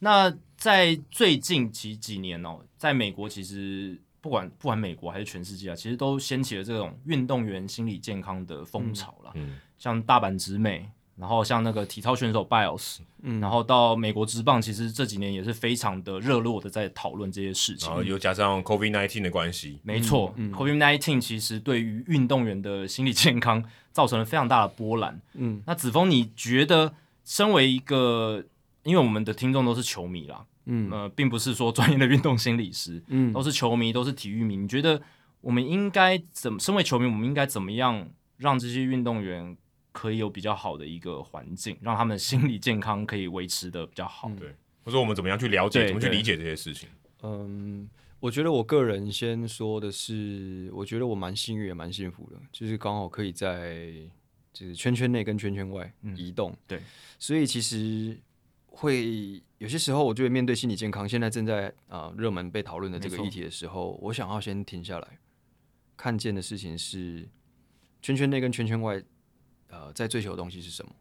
[0.01, 4.01] 那在最近几几年哦，在美国其实。
[4.23, 9.33] 不管不管美国还是全世界啊，其实都掀起了这种运动员心理健康的风潮了。
[9.35, 17.89] 嗯，像大阪直美，然后像那个体操选手 Biles，嗯，然后到美国职棒，其实这几年也是非常的热络的在讨论这些事情。
[17.89, 25.21] 然后又加上 COVID-19 的关系，没错，嗯，COVID-19 其实对于运动员的心理健康造成了非常大的波澜。
[25.35, 26.95] 嗯，那子枫，你觉得
[27.25, 28.45] 身为一个，
[28.85, 30.47] 因为我们的听众都是球迷啦。
[30.67, 34.57] 嗯，呃，并不是说专业的运动心理师，嗯，都是球迷，都是体育迷。
[34.57, 35.03] 你觉得
[35.41, 36.59] 我们应该怎么？
[36.59, 39.57] 身为球迷，我们应该怎么样让这些运动员
[39.91, 44.31] 可以有比较好的一个环境，让他们心理健康可以维持的比较好？
[44.39, 44.51] 对，
[44.85, 46.89] 或者说我们怎么样去了解，怎么去理解这些事情？
[47.23, 47.89] 嗯，
[48.21, 53.93] 我觉得我个人先说的是，我觉得我蛮幸运也蛮幸福的，就是刚好可以在
[54.53, 56.53] 就是圈圈内跟圈圈外移动。
[56.53, 56.83] 嗯、对，
[57.19, 58.17] 所以其实。
[58.75, 65.19] 会有些时候，我就会面对心理健康，现在正在啊、呃、热门被讨论的这个议题的时候，我想要先停下来，
[65.97, 67.29] 看见的事情是
[68.01, 69.01] 圈圈内跟圈圈外，
[69.69, 70.93] 呃，在追求的东西是什么？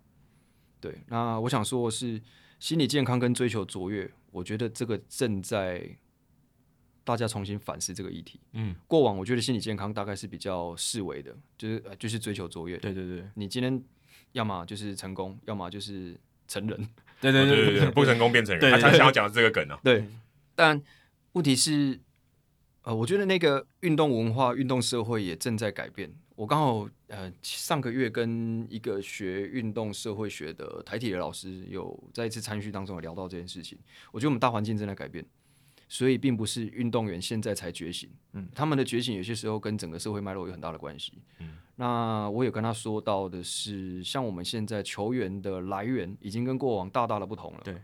[0.80, 2.22] 对，那我想说的是
[2.60, 5.98] 心理健康跟追求卓越，我觉得这个正在
[7.04, 8.40] 大家重新反思这个议题。
[8.52, 12.78] 嗯，过往我觉得心理健康大概是比较视为的，就是就是追求卓越。
[12.78, 13.84] 对对对，你今天
[14.34, 16.88] 要么就是成功，要么就是成人。
[17.22, 19.78] 对对对对对，不成功变成人，他常想要讲的这个梗呢。
[19.84, 20.04] 对，
[20.56, 20.82] 但
[21.34, 22.00] 问题是，
[22.82, 26.12] 呃，我觉得那个运动文化、运动社会也正在改变。
[26.36, 33.78] 我刚好呃上个月跟一个学运动社会学的台体的老师有在一次参叙当中有聊到这件事情。
[34.12, 35.24] 我觉得我们大环境正在改变。
[35.92, 47.76] 所以并不是运动员现在才觉醒，嗯，他们的觉醒有些时候跟整个社会脉络有很大的关系，嗯，那我有跟他说到的是，像我们现在球员的来源已经跟过往大大的不同了，对，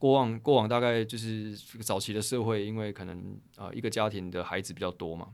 [0.00, 3.20] 过往过往大概就是早期的社会，因为可能
[3.54, 5.28] 啊、呃、一个家庭的孩子比较多嘛，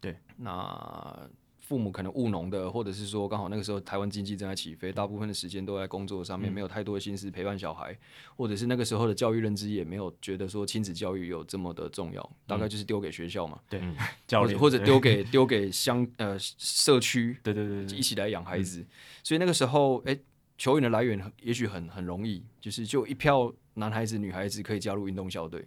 [0.00, 1.28] 对，那。
[1.66, 7.98] 父母可能务农的，或者是说刚好那个时候台湾经济正在起飞，大部分的时间都在工作上面，嗯、没有太多的心思陪伴小孩，
[8.36, 13.82] 或者是那个时候的教育认知也没有觉得说亲子教育有这么的重要，嗯、大概就是丢给学校嘛，对，
[14.28, 18.86] 教育或者丢给丢给乡呃社区，对对对，一起来养孩子，嗯、
[19.24, 20.20] 所以那个时候，哎、欸，
[20.56, 25.66] 球员的来源也许很很容易，就是就一票男孩子女孩子可以加入运动校队，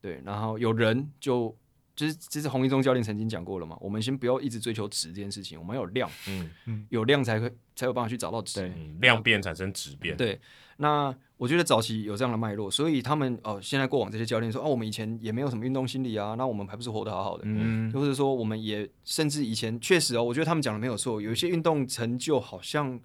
[0.00, 1.56] 对，然后有人就。
[2.00, 3.76] 其实，这是洪一中教练曾经讲过了嘛。
[3.78, 8.72] 我们先不要一直追求值这件事情，我们要有量，嗯，有量才会才有办法去找到值，对，
[9.02, 10.16] 量变产生质变。
[10.16, 10.40] 对，
[10.78, 22.98] 那我觉得早期有这样的脉络，所以他们哦，现在过往这些教练说，哦，我们以前也没有什么运动心理啊，那我们还不是活得好好的，嗯，或者说我们也甚至以前确实哦，我觉得他们讲的没有错，有一些运动成就好像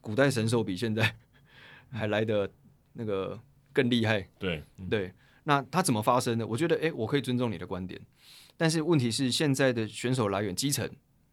[0.00, 1.14] 古代神兽比现在
[1.92, 2.50] 还来的
[2.94, 3.38] 那个
[3.74, 5.12] 更厉害，对，对。
[5.48, 6.44] 那他怎么发生的？
[6.44, 8.00] 我觉得，诶、欸，我可以尊重你的观点，
[8.56, 10.90] 但是问题是，现在的选手来源基层，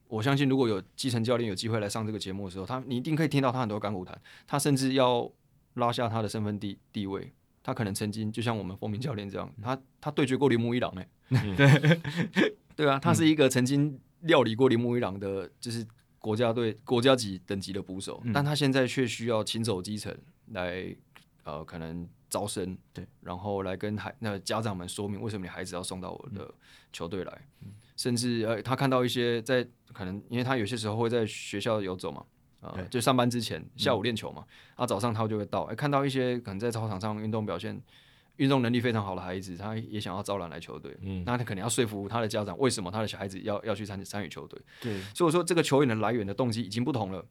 [0.07, 4.15] 我相信如果有基层教练有机会来上这个节目的时候，他你一定可以听到他很多干股谈，
[4.45, 5.27] 他甚至要
[5.73, 7.33] 拉下他的身份地地位，
[7.63, 11.07] 他可能曾经就像我们风鸣教练这样，他他对决过铃木一朗， 诶，
[11.57, 12.01] 对
[12.75, 15.83] 对啊，他是一个曾经料理过铃木一郎的，就是
[16.19, 20.15] 国家队国家级等级的捕手，嗯、但他现在却需要亲走基层
[20.51, 20.95] 来，
[21.45, 22.07] 呃，可能。
[22.33, 26.51] 招生对，然后来跟孩那家长们说明为什么你孩子要送到我的
[26.91, 32.25] 球队来，嗯、甚至呃，他看到一些在可能，因为他有些时候会在学校游走嘛，
[32.59, 34.43] 啊、呃，就上班之前下午练球嘛，
[34.73, 37.79] 啊、嗯，早上他就会到，哎，看到一些可能在操场上运动表现、
[38.37, 47.23] 运动能力非常好的孩子，他也想要招揽来球队，嗯，那他可能要说服他的家长为什么他的小孩子要要去参参与球队，对，所以我说这个球员的来源的动机已经不同了，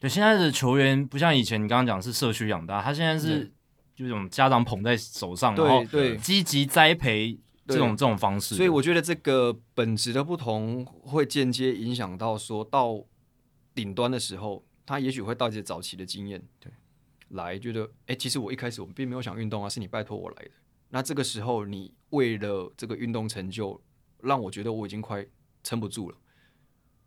[0.00, 3.52] 对，现在的球员不像以前你刚刚讲是社区养大，他现在是。
[3.98, 5.84] 就这种家长捧在手上，然后
[6.22, 13.04] 积极栽培这种这种方式，所以我觉得这个本质的不同会间接影响到说到
[13.74, 16.70] 顶端的时候，他也许会带着早期的经验，对，
[17.30, 20.50] 来，觉得哎、欸，其实我一开始我并没有想运动啊，是你拜托我来的。
[20.90, 23.82] 那这个时候，你为了这个运动成就，
[24.22, 25.26] 让我觉得我已经快
[25.64, 26.16] 撑不住了。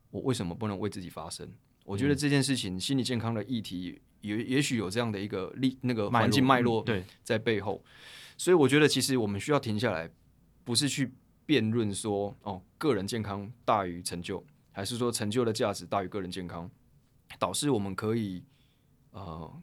[0.09, 1.49] 我为什么不能为自己发声？
[1.85, 7.83] 我觉得这件事情，心理健康的议题，也也许有这样的一个力，那个环境脉络对在背后。
[8.37, 10.09] 所以我觉得，其实我们需要停下来，
[10.63, 11.13] 不是去
[11.45, 16.69] 辩论说哦，个人健康大于成就，还是说成就的价值大于个人健康，
[17.37, 18.43] 导致我们可以
[19.11, 19.61] 呃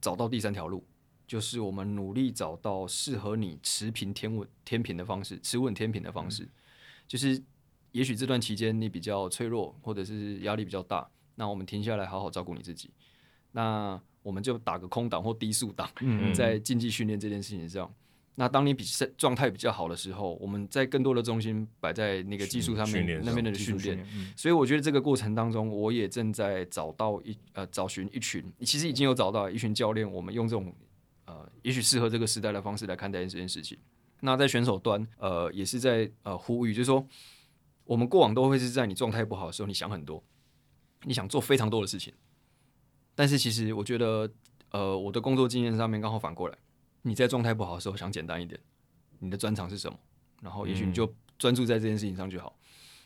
[0.00, 0.84] 找到第三条路，
[1.26, 6.50] 就是我们努力找到适合你持平天稳天平的方式，持稳天平的方式，嗯、
[7.06, 7.42] 就是。
[7.92, 12.90] 也许这段期间你比较脆弱，或者是压力比较大，那我们停下来好好照顾你自己。
[13.56, 17.90] 那我们就打个空档或低速档，嗯嗯在竞技训练这件事情上。
[18.34, 23.98] 那当你比赛状态比较好的时候，我们在更多的重心摆在那个技术上面那边的训练。
[24.14, 30.70] 嗯、所以我觉得这个过程当中，我也正在找到一呃找寻一群，其实已经有找到一群教练，我们用这种
[31.24, 33.78] 呃也许适合这个时代的方式来看待这件事情。
[34.20, 37.06] 那在选手端，呃也是在呃呼吁，就是说。
[37.86, 40.20] 我们过往都会是在你状态不好的时候，你想很多，
[41.04, 42.12] 你想做非常多的事情。
[43.16, 44.30] 但是其实我觉得，
[44.70, 46.56] 呃，我的工作经验上面刚好反过来，
[47.02, 48.60] 你在状态不好的时候想简单一点，
[49.18, 49.98] 你的专长是什么？
[50.40, 52.56] 然后也许你就专注在这件事情上就好。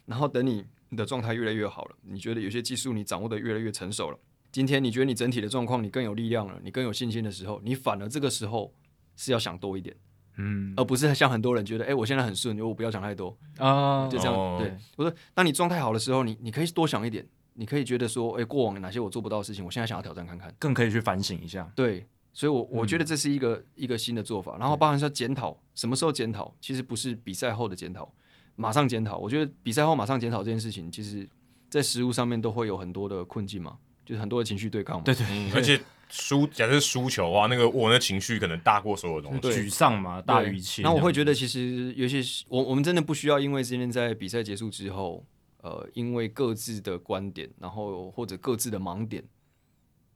[0.04, 4.18] 然后等你你的状态越来越好了，你觉得有些技术你掌握的越来越成熟了，
[4.50, 8.74] 今天你觉得你整体的状况你更有力量了，你更有信心的时候，你反而这个时候
[9.14, 9.96] 是要想多一点。
[10.36, 14.34] 嗯，而不是像很多人觉得，哎、欸，我现在很顺，我不要想太多啊，就这样。
[14.34, 17.28] 哦、对，我说，当你状态好的时候，你你可以多想一点，
[17.60, 21.70] 你可以觉得说，哎、欸，过往哪些我做不到的事情，我现在想要挑战看看，更可以去反省一下。
[21.76, 24.56] 对，所以我，我我觉得这是一个、嗯、一个新的做法。
[24.58, 28.10] 然后，包含说检讨，什么时候检讨，其实不是比赛后的检讨，
[28.56, 29.18] 马上检讨。
[29.18, 31.28] 我觉得比赛后马上检讨这件事情，其实
[31.68, 33.76] 在实物上面都会有很多的困境嘛，
[34.06, 35.02] 就是很多的情绪对抗嘛。
[35.04, 35.78] 对对，嗯、而且。
[36.12, 40.82] 输，假设输球啊，那个我那情绪可能大过所有东西，沮丧嘛，大于一切。
[40.82, 45.24] 那我会觉得，其实有些我我们真的不需要，因为今天在比赛结束之后，
[45.62, 49.22] 呃，因为各自的观点，然后或者各自的盲点，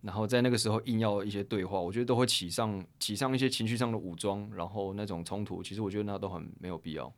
[0.00, 7.12] 然后在那个时候硬要一些对话，我觉得都会起上起上一些情绪上的武装，然后那种冲突，其实我觉得那都很没有必要。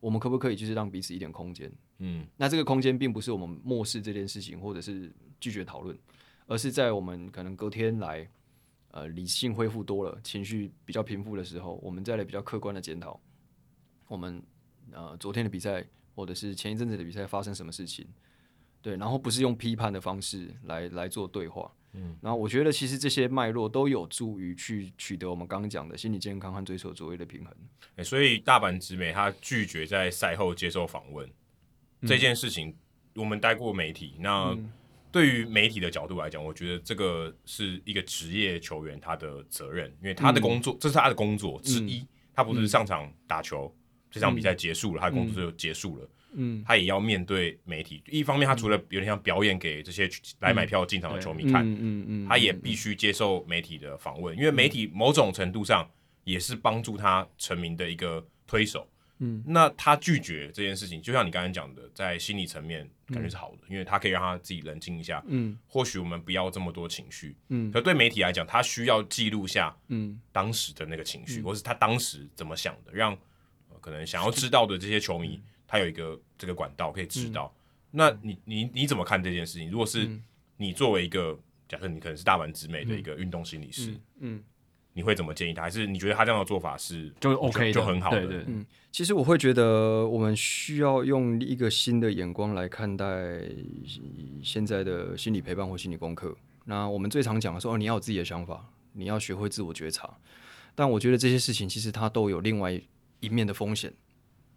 [0.00, 1.72] 我们可不可以就是让彼此一点空间？
[1.98, 5.10] 嗯，那这个空间并不是我们漠视这件事情，或者是
[5.40, 5.98] 拒绝讨论。
[6.46, 8.28] 而是在我们可能隔天来，
[8.90, 13.18] 呃，理性恢复多了，情绪比较平复的时候，我们再来比较客观的检讨，
[14.06, 14.42] 我们
[14.92, 15.82] 呃昨天的比赛
[16.14, 18.06] 或者是前一阵子的比赛发生什么事情，
[18.80, 27.54] 对，然后不是用批判的方式来来做对话，嗯，然后我觉得其实这些脉络都有助于去取得我们刚刚讲的心理健康和追求卓越的平衡。
[27.96, 31.28] 欸，所以大阪直美他拒绝在赛后接受访问，
[32.00, 32.76] 嗯，这件事情，
[33.14, 34.50] 我们待过媒体那。
[34.50, 34.72] 嗯
[35.14, 42.00] 对于媒体的角度来讲，我觉得这个是一个职业球员他的责任，因为他的工作，嗯、这是他的工作之一。
[42.00, 43.83] 嗯、他不是上场打球，嗯、
[44.14, 46.08] 这场比赛结束了，嗯、他的工作就结束了。
[46.36, 48.02] 嗯，他也要面对媒体。
[48.06, 50.08] 一方面，他除了有点像表演给这些
[50.40, 55.88] 来买票进场的球迷看，嗯嗯嗯，他也必须接受媒体的访问，因为媒体某种程度上
[56.22, 58.88] 也是帮助他成名的一个推手。
[59.20, 65.22] 嗯，那他拒绝这件事情，就像你刚才讲的，在心理层面感觉是好的，嗯、因为他可以让他自己冷静一下。
[65.28, 67.36] 嗯，或许我们不要这么多情绪。
[67.50, 73.18] 嗯，可对媒体来讲，他需要记录下嗯当时的那个情绪，嗯、或是他当时怎么想的，让、呃、
[73.84, 77.52] 可能想要知道的这些球迷，嗯、他有一个这个管道可以知道。
[77.54, 79.70] 嗯、那你你你怎么看这件事情？
[79.70, 80.08] 如果是
[80.56, 81.38] 你作为一个
[81.68, 83.96] 假设，你可能是大阪直美的一个运动心理师，嗯。
[83.96, 84.44] 嗯嗯
[84.96, 85.62] 你会怎么建议他？
[85.62, 88.28] 还是你觉得他这样的做法是就 OK 就，就很好的？
[88.28, 93.04] 对对，嗯，其实我会觉得我们需要用一个新的眼光来看待
[94.40, 96.32] 现在的心理陪伴或心理功课。
[96.66, 100.08] 那我们最常讲的说，哦，你要有自己的想法，你要学会自我觉察。
[100.76, 102.80] 但我觉得这些事情其实它都有另外
[103.24, 103.92] 一面的风险，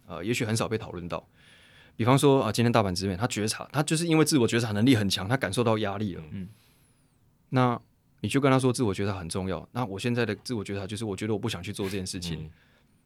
[0.06, 1.26] 呃，也许很少被讨论到。
[1.96, 6.22] 比方说啊，今天大阪直美他觉察，他就是因为自我觉察能力很强，他感受到压力了。
[6.30, 6.48] 嗯，
[7.50, 7.80] 那。
[8.20, 9.64] 你就跟他说自我觉察很重要。
[9.70, 12.42] 那我现在的自我觉察就是，我觉得我不想去做这件事情。
[12.42, 12.50] 嗯、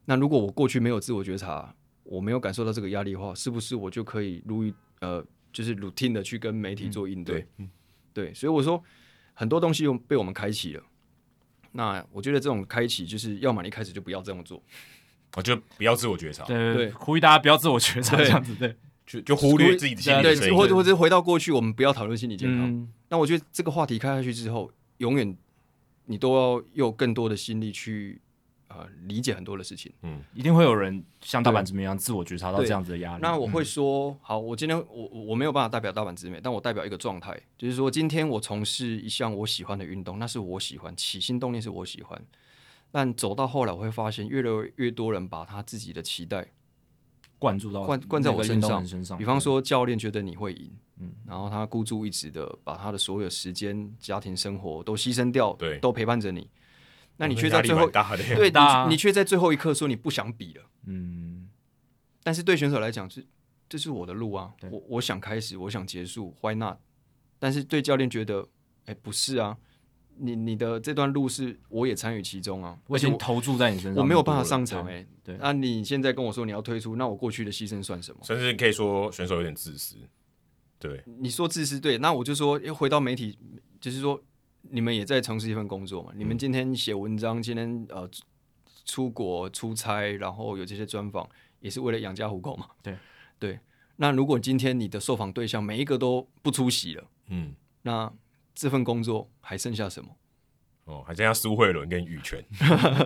[0.05, 1.71] 那如果我过去没有自我觉察，
[2.03, 4.63] 我没有感受到这个压力的话，是不是我就可以如
[5.01, 7.45] 呃，就是 routine 的去跟媒体做应对？
[7.59, 7.69] 嗯、
[8.11, 8.33] 对，对。
[8.33, 8.83] 所以我说
[9.35, 10.83] 很多东西又被我们开启了。
[11.73, 14.59] 那我觉得这种开启就是，要么你一开始就不要这样做，
[15.35, 16.43] 我就不要自我觉察。
[16.45, 20.21] 对对，对，呼吁大家不要自我觉察这样子，对，就就忽略自己的心理。
[20.21, 22.69] 对，或者或者回到过去，我们不要讨论心理健康。
[22.69, 24.71] 嗯、那我觉得这个话题开下去之后。
[24.97, 25.35] 永远，
[26.05, 28.21] 你都要用更多的心力去，
[28.69, 29.91] 呃理解很多的事情。
[30.03, 33.19] 嗯，一定会有人像大阪直美一样自我觉察到这样子的压力。
[33.21, 42.21] 那我会说，好，我今天我我没有办法代表大阪直美，但我代表一个状态，就是说今天我从事一项我喜欢的运动，那是我喜欢，起心动念是我喜欢。
[42.95, 46.53] 但走到后来，我会发现越来越多人把他自己的期待
[47.39, 48.85] 灌注到灌灌在我身上。
[48.85, 56.47] 身上，比方说，教练觉得你会赢，嗯，然后他孤注一掷的把他的所有时间、家庭生活都牺牲掉，对，都陪伴着你。
[57.17, 61.49] 那你却在最后，对，对你你却在最后一刻说你不想比了，嗯。
[62.21, 63.23] 但是对选手来讲，这
[63.67, 66.77] 这是我的路啊，我我想开始，我想结束，Why not？
[67.39, 68.47] 但是对教练觉得，
[68.85, 69.57] 哎，不是啊。
[70.17, 75.07] 你你的这段路是我也参与其中啊，我已经投注在你身上，我没有办法上场哎、欸。
[75.23, 78.19] 对，那你现在跟我说你要退出，那我过去的牺牲算什么？
[78.23, 79.95] 甚至可以说选手有点自私。
[80.79, 83.37] 对，你说自私对，那我就说，回到媒体，
[83.79, 84.21] 就是说
[84.61, 86.11] 你们也在从事一份工作嘛。
[86.15, 88.09] 你们今天写文章，今天呃
[88.85, 91.27] 出国出差，然后有这些专访，
[91.59, 92.67] 也是为了养家糊口嘛。
[92.81, 92.97] 对
[93.39, 93.59] 对。
[93.95, 98.11] 那如果今天你的受访对象每一个都不出席了，嗯，那。
[98.53, 100.17] 这份工作还剩下什么？
[100.85, 102.43] 哦，还剩下苏慧伦跟羽泉。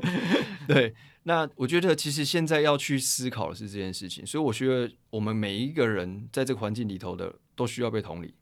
[0.68, 8.34] 对，那我觉得其实现在要去思考的是这件事情，所以我觉得我们每一个人在这个环境里头的都需要被同理。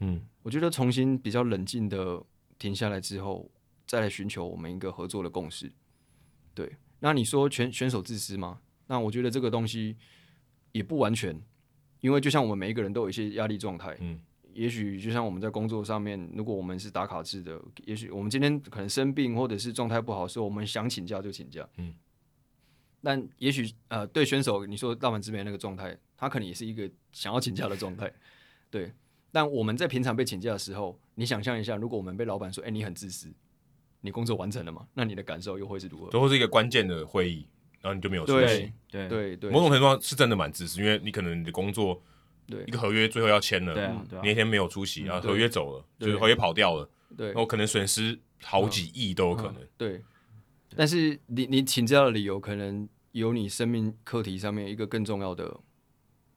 [0.00, 2.22] 嗯，我觉得重新比较冷静的
[2.58, 3.50] 停下来之后，
[3.86, 5.70] 再来寻求我们一个合作的共识。
[6.54, 8.60] 对，那你说选选手自私吗？
[8.86, 9.98] 那我觉得这个东西
[10.72, 11.38] 也不完全，
[12.00, 13.94] 因为就像我们每一个人都有一些压力状态。
[14.00, 14.18] 嗯。
[14.52, 21.68] 也许就像我们在工作上面，如果我们是打卡制的，也许我们今天可能生病或者是状态不好的时候，我们想请假就请假。
[21.76, 21.94] 嗯。
[23.00, 28.12] 但也许呃，对选手你说大阪直美那个状态，他可能也是一个想要请假的状态。
[28.70, 28.92] 对。
[29.30, 33.32] 但我们在平常被请假的时候，你想象一下，如果我们被老板说：“哎、欸，你很自私，
[34.00, 36.10] 你工作完成了吗？”那你的感受又会是如何？
[36.10, 37.46] 最后是一个关键的会议，
[37.80, 38.72] 然后你就没有出席。
[38.90, 39.50] 对对对对。
[39.50, 42.02] 某种程度上是真的蛮自私，因为你可能你的工作。
[42.50, 49.56] 对，一个合约最后要签了，对啊，那天没有出席，然后合约走了，就是合约跑掉了，对，然后可能损失好几亿都有可能。
[49.76, 50.02] 对，
[50.74, 55.60] 但是你你请假的理由，可能有你生命课题上面一个更重要的，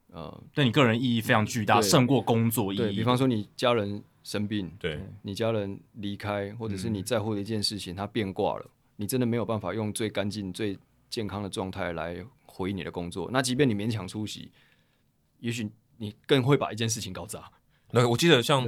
[0.08, 2.98] 呃，对你个人意义非常巨大，胜过工作意义。
[2.98, 10.78] 比方说你家人生病，对，你家人离开，或者是你在乎的一件事情它变卦了，你真的没有办法用最干净、最
[11.10, 13.30] 健康的状态来回你的工作。
[13.32, 14.52] 那即便你勉强出席，
[15.40, 15.72] 也许。
[16.02, 17.48] 你更会把一件事情搞砸。
[17.92, 18.68] 那我记得像，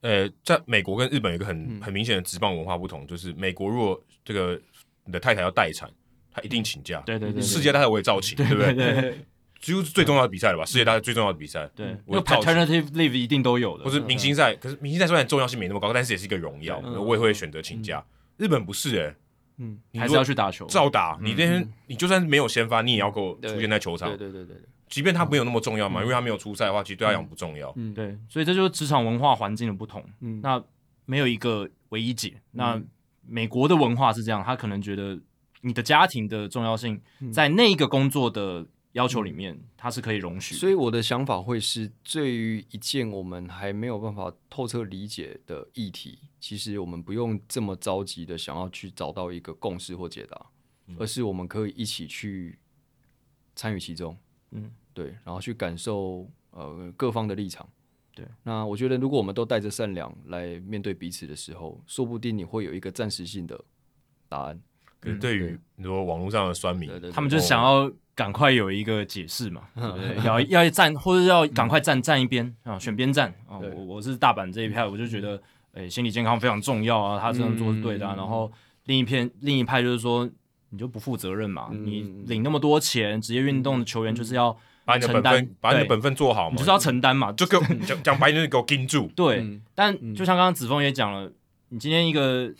[0.00, 4.58] 呃，在美国跟日本有一个很很明显的职棒文化不同，就是美国如果这个
[5.04, 5.90] 你的太太要待产，
[6.32, 7.00] 她一定请假。
[7.00, 8.72] 对对对，世界大赛我也照请，对不对？
[8.72, 9.26] 对，
[9.60, 10.64] 几乎是最重要的比赛了吧？
[10.64, 13.82] 世界大赛最重要的比赛，对，我 paternity leave 一定都有的。
[13.84, 18.04] 或是明星赛，可是明星赛虽然重要性没那么高，但是也是一个荣耀，我也会选择请假。
[18.36, 19.16] 日本不是哎，
[19.56, 21.18] 嗯，还是要去打球，照打。
[21.20, 24.08] 你那天你就算是没有先发，你也要给我出现在球场。
[24.10, 24.56] 对对对对。
[24.88, 27.72] 即便他没有那么重要嘛，嗯、因为他没有出赛的话，其实对他讲不重要。
[27.76, 30.04] 嗯，对，所以这就是职场文化环境的不同。
[30.20, 30.62] 嗯，那
[31.04, 32.34] 没有一个唯一解。
[32.36, 32.82] 嗯、那
[33.26, 35.18] 美国的文化是这样，他可能觉得
[35.60, 37.00] 你的家庭的重要性，
[37.32, 40.54] 在那一个工作的要求里面，他是可以容许。
[40.54, 50.46] 所以我的想法会是，对于一件我们还没有办法透彻理解的议题，其实我们不用这么着急的想要去找到一个共识或解答，
[50.86, 52.58] 嗯、而是我们可以一起去
[53.54, 54.16] 参与其中。
[54.50, 57.64] 嗯，对，然后去感受呃各方的立场，
[58.16, 58.26] 对。
[58.42, 63.56] 那我觉得，如果我们都带着善良来面对彼此的时候，说不定你会有一个暂时性的
[64.28, 64.60] 答案。
[64.98, 69.68] 可是对于你说网络上的酸民，他们就想要赶快有一个解释嘛，
[70.26, 73.56] 要要站或者要赶快站站一边啊，选边站啊。
[73.58, 75.40] 我我是大阪这一派，我就觉得，
[75.74, 78.04] 哎，心理健康非常重要啊，他这样做是对的。
[78.04, 78.50] 然后
[78.86, 80.28] 另一片另一派就是说。
[80.70, 81.70] 你就不负责任嘛？
[81.72, 84.54] 你领那么多钱，职业运动的球员就是要
[84.88, 89.06] 把你的本分，把你的本分做好嘛，你就是要承担嘛，就给我 讲讲白点，就是给我盯住。
[89.14, 91.30] 对，但就像刚刚子峰也讲了，
[91.68, 92.50] 你今天一个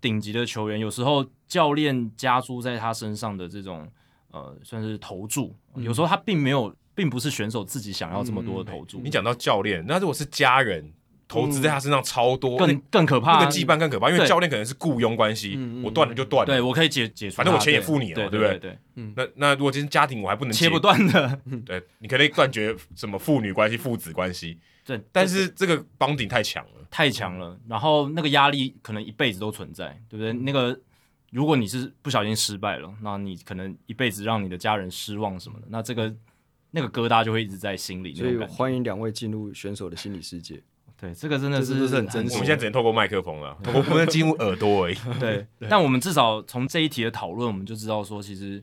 [0.00, 3.88] 顶级的球员，有时候教练加诸在他身上的这种
[4.30, 9.00] 呃，算是投注，有时候他并没有，并不是选手自己想要这么多的投注。
[9.00, 10.92] 你讲到教练，那如果是家人？
[11.26, 13.38] 投资在他身上超多，更更可怕。
[13.38, 16.52] 那个羁绊更可怕，因为教练可能是雇佣关系，我断了就断了。
[16.52, 18.58] 对，我可以解解除，反正我钱也付你了，对不对？
[18.58, 24.58] 对，嗯那那如果今天家庭我还不能切不断的， 对，你可以断绝什么父女关系、父子关系。
[24.84, 27.58] 对，但是这个绑定太强了，太强了。
[27.66, 30.32] 然后那个压力可能一辈子都存在，对不对？
[30.32, 30.78] 那个
[31.32, 36.14] 如果你是不小心失败了，那你可能一辈子让你的家人失望什么的，那这个
[36.70, 38.14] 那个疙瘩就会一直在心里。
[38.14, 40.62] 所以欢迎两位进入选手的心理世界。
[41.00, 44.96] 对，这个真的是很真实我们现在只能透过麦克风了，我们不能进入耳朵而已。
[45.20, 48.62] 对， 但我们至少从这一题的讨论，我们就知道说，其实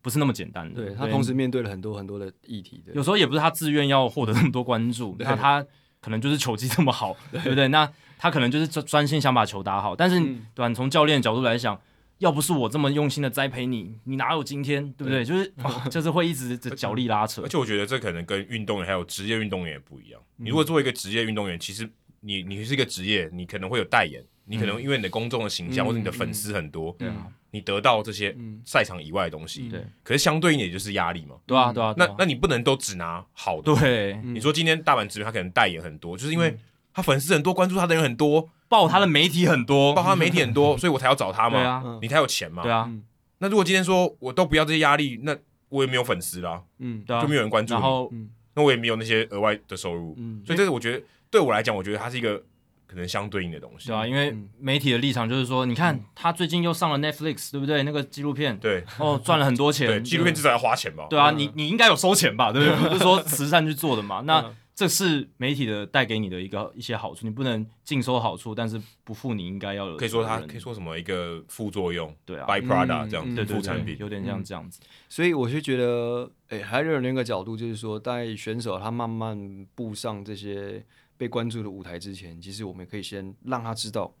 [0.00, 0.84] 不是那么简单的。
[0.84, 5.64] 对，他同时面对了很多很多的议题的，有时候也不是他自愿要获得那么多关注，那他
[6.00, 7.68] 可能就是球技这么好，对不对？
[7.68, 10.20] 那他可能就是专专心想把球打好，但是，
[10.54, 10.72] 对吧？
[10.74, 11.80] 从教练的角度来讲。
[12.22, 15.24] 要不是我这么用心的栽培你，你哪有今天，对不对？
[15.24, 17.42] 对就是、 哦、就是会一直脚力拉扯。
[17.42, 20.20] 而且我觉得这可能跟运动员还有职业运动员也不一样。
[20.38, 21.90] 嗯、你如果作为一个职业运动员，其实
[22.20, 28.32] 你你是一个职业，你可能会有代言，你可能因为你的公众的形象、嗯、或者你的粉丝很多，对啊、嗯，你得到这些
[28.64, 29.68] 赛场以外的东西。
[30.04, 31.92] 可是相对应也就是压力嘛，对啊对啊。
[31.96, 34.14] 那那你不能都只拿好的，对。
[34.22, 36.56] 你说今天大阪直美他可能代言很多，就是因为
[36.94, 38.50] 他粉丝很多，关注他的人很多。
[38.68, 41.58] 报他的媒体很多，报他的媒体很多， 所以我才要找他嘛。
[41.58, 42.62] 对啊，你才有钱嘛。
[42.62, 42.90] 对啊。
[43.36, 45.36] 那如果今天说我都不要这些压力，那
[45.68, 46.62] 我也没有粉丝啦。
[46.78, 47.74] 嗯，就没有人关注。
[47.74, 48.10] 然后，
[48.54, 50.14] 那我也没有那些额外的收入。
[50.16, 52.42] 嗯，所以这个我觉得对我来讲，我觉得它是一个
[52.86, 53.88] 可能相对应的东西。
[53.88, 57.82] 对啊，因为媒体的立场就是说，你看他最近又上了 Netflix，对不对？
[57.82, 59.86] 那个纪录片，对，哦，赚了很多钱。
[59.86, 61.06] 对，纪录片至少要花钱吧？
[61.10, 62.50] 对啊，你你应该有收钱吧？
[62.50, 62.88] 对不对？
[62.88, 64.22] 不是说慈善去做的嘛？
[64.24, 64.50] 那。
[64.74, 69.96] 这是媒体的带给你的一个一些好处，你不能尽收好处，但是不负你应该要有。
[69.98, 74.80] 可以说它可以说什么一个副作用，对啊，byproduct 这样子，对副产品，有点像这样子。
[75.10, 80.82] 所以我就觉得，哎，还有另一个角度，就是说，在选手他慢慢步上这些
[81.18, 84.14] 被关注的舞台之前，其实我们可以先让他知道，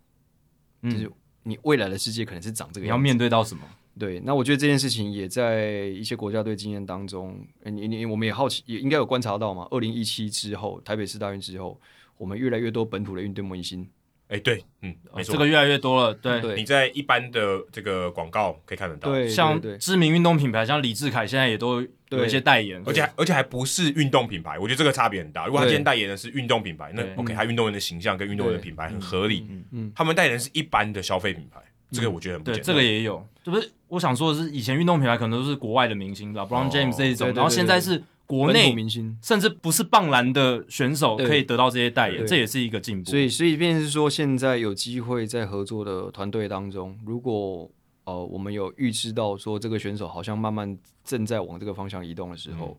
[0.82, 1.10] 就是
[1.44, 3.62] 你未来的世界可能是长这个样子，你要面对到什么。
[3.98, 9.68] 对，那我觉得这件事情也在一些国家队经验当中，你你我们也好奇，也应该有观察到嘛。
[9.70, 11.78] 二零一七之后，台北市大运之后，
[12.16, 13.86] 我们越来越多本土的运动明星。
[14.28, 16.14] 哎，对，嗯，没错，这个越来越多了。
[16.14, 25.44] 对，对你在一般的这个广告可以看得到，对，像知名运动品牌，像李志凯现在也都有一些代言，而且而且还不是运动品牌，我觉得这个差别很大。
[25.44, 29.44] 如果他今天代言的是运动品牌，那 OK，他运动员的形象跟运动员的品牌很合理。
[29.50, 31.60] 嗯嗯，他们代言的是一般的消费品牌。
[31.90, 32.64] 这个我觉得很不简单。
[32.64, 43.10] 对，这个也有，这不是我想说的是，以前运动品牌可能都是国外的明星，LeBron James 这一种，然后现在是国内明星，甚至不是棒篮的选手可以得到这些代言，这也是一个进步。
[43.10, 47.70] 所以，所以便是说，现在有机会在合作的团队当中，如果
[48.04, 52.74] 呃我们有预知到说这个选手好像慢慢正在往这个方向移动的时候，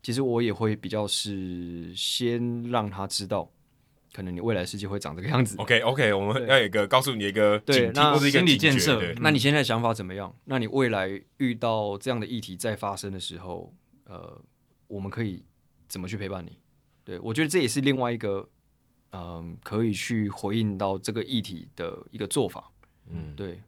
[0.00, 3.50] 其实我也会比较是先让他知道。
[4.12, 5.56] 可能你未来世界会长这个样子。
[5.56, 9.00] OK OK，我们要有一个告诉你一个警惕或者一个心理建设。
[9.20, 10.34] 那你现在想法怎么样？
[10.44, 11.08] 那你未来
[11.38, 13.74] 遇到这样的议题再发生的时候，
[14.04, 14.38] 呃，
[14.86, 15.42] 我们可以
[15.88, 16.58] 怎么去陪伴你？
[17.04, 18.46] 对，我觉得这也是另外一个，
[19.12, 22.70] 嗯、呃，可以去回应到这个议题的一个做法。
[23.08, 23.58] 嗯，对，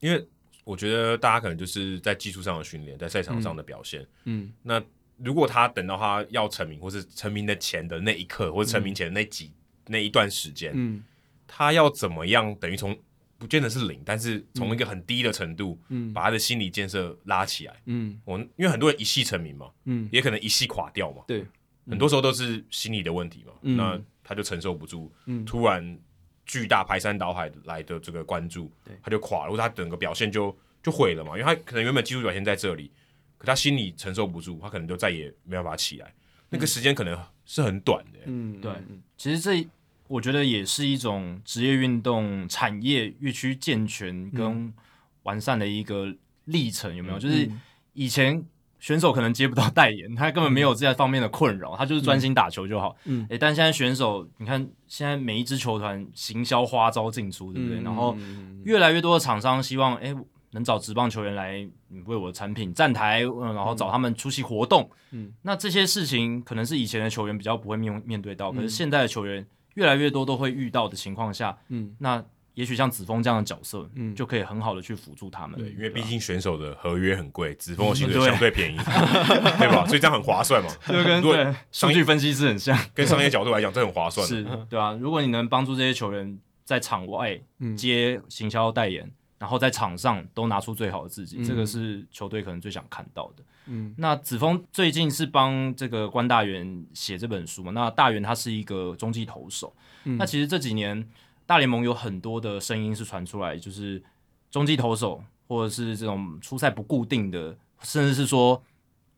[0.00, 0.26] 因为
[0.64, 4.00] 我觉得大家可能就是在技术上的训练，在赛场上的表现。
[4.24, 4.82] 嗯，嗯那
[5.18, 9.46] 如果他等到他要成名，或是成名的前的那一刻，或者成名前的那几。
[9.46, 9.54] 嗯
[9.90, 11.02] 那一段时间，嗯，
[11.46, 12.54] 他要怎么样？
[12.54, 12.96] 等于从
[13.36, 21.44] 不见得是零，但是从一个很低的程度，嗯，把他的心理建设拉起来，嗯，我因为很多人一夕成名嘛，嗯，也可能一夕垮掉嘛，对，
[21.88, 25.98] 很多时候都是心理的问题嘛，嗯，那他就承受不住，嗯，突然
[26.44, 32.90] 巨大排山倒海来的这个关注，对，他就垮了，或者他整个表现就就毁了嘛，因为他可能原本技术表现在这里，
[33.38, 36.14] 可他心理承受不住，他可能就再也没办法起来，
[36.50, 38.70] 那个时间可能是很短的，嗯，对，
[39.16, 39.66] 其实这。
[40.10, 44.74] 我觉得也是一种职业运动产业越趋健全跟
[45.22, 46.12] 完善的一个
[46.46, 47.18] 历程，有没有？
[47.18, 47.48] 嗯、就是
[47.92, 48.44] 以前
[48.80, 52.96] 选手可能接不到代言，他根本没有这方面的困扰，他就是专心打球就好。
[53.04, 57.78] 嗯，诶，但现在选手，你看现在每一支球团行销花招尽出，对不对？
[57.78, 58.16] 嗯、然后
[58.64, 60.12] 越来越多的厂商希望，诶，
[60.50, 61.64] 能找职棒球员来
[62.06, 64.90] 为我的产品站台，嗯，然后找他们出席活动。
[65.12, 69.46] 嗯，那这些事情可能是以前的球员比较不会面面对到，可是现在的球员。
[69.74, 72.22] 越来越多都会遇到的情况下，嗯，那
[72.54, 75.58] 也许像子峰这样的角色，嗯，就可以很好的去辅助他们。
[75.58, 78.76] 对，因为毕竟选手的合约很贵，子峰的薪水相对便宜，
[79.58, 79.86] 对吧？
[79.86, 80.68] 所以这样很划算嘛。
[80.86, 84.26] 就跟对数据分析师很像，跟商业角度来讲，这很划算。
[84.26, 84.92] 是，对啊。
[85.00, 87.40] 如果你能帮助这些球员在场外
[87.76, 89.10] 接行销代言，
[89.40, 93.42] 然后在场上都拿出最好的自己，这个是球队可能最想看到的。
[93.64, 97.72] 嗯，那子峰最近是帮这个关大元写这本书嘛？
[97.72, 101.08] 那大元他是一个中继投手，嗯、那其实这几年
[101.46, 104.02] 大联盟有很多的声音是传出来，就是
[104.50, 108.62] 中继投手或者是这种出赛不固定的，甚至是说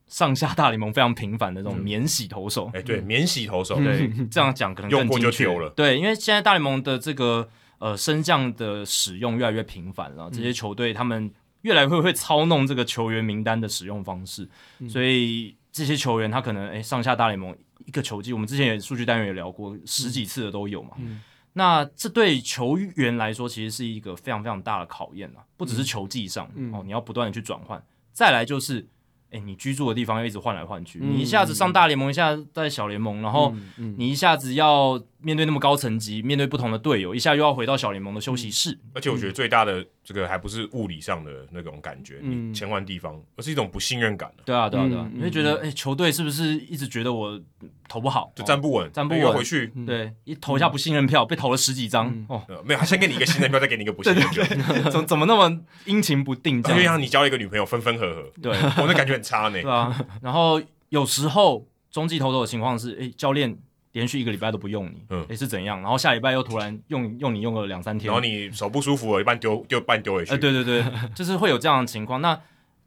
[0.07, 2.67] 上下大联盟非常频繁的这种免洗投手。
[2.67, 5.71] 哎、嗯，欸、对，免洗投手，对，这样讲可能更精确了。
[5.71, 7.49] 对，因为现在大联盟的这个
[7.83, 11.31] 呃升降的使用越来越频繁了，这些球队他们。
[11.63, 14.49] 越来越会会操弄这个球员名单的使用方式，
[14.81, 17.57] 嗯、所以这些球员他可能诶上下大联盟
[17.87, 20.97] 一个球季，我们之前也数据单元也聊过，十几次的都有嘛。
[20.99, 21.23] 嗯、
[21.53, 27.81] 那这对球员来说，其实是一个非常非常大的考验啊，不只是球技上、嗯、哦，你要不断的去转换，
[28.13, 28.89] 再来就是。
[29.31, 33.55] 哎，你居住的地方要一直换来换去，嗯、你一下子上大联盟，一下子在小联盟，然后
[33.97, 38.79] 你一下子要面对那么高层级，面对不同的队友，一下又要回到小联盟的休息室。
[38.95, 44.31] 而且我觉得最大的这个还不是物理上的那种感觉，嗯、你切换地方，而是一种不信任感。
[44.45, 47.41] 对啊，对啊，对啊，你会觉得，哎，球队是不是一直觉得我
[47.89, 54.45] 投不好，就站不稳，站不稳，回去，对，一投一下不信任票，被投了十几张，哦，没有，他先给你一个信任票， 再给你一个不信任票，
[54.91, 56.63] 怎怎么那么阴晴不定？
[56.63, 59.63] 就像你交一个女朋友，分分合合，对，我那感觉很差呢。
[59.63, 63.57] 对啊，然后有时候中继投手的情况是，哎，教练。
[63.93, 65.81] 连续一个礼拜都不用你，嗯，也是怎样？
[65.81, 70.33] 然后下礼拜又突然用用你用了两三天，然后你手不舒服了，一半丢就半丢回去。
[70.33, 72.21] 哎，对对对， 就是会有这样的情况。
[72.21, 72.39] 那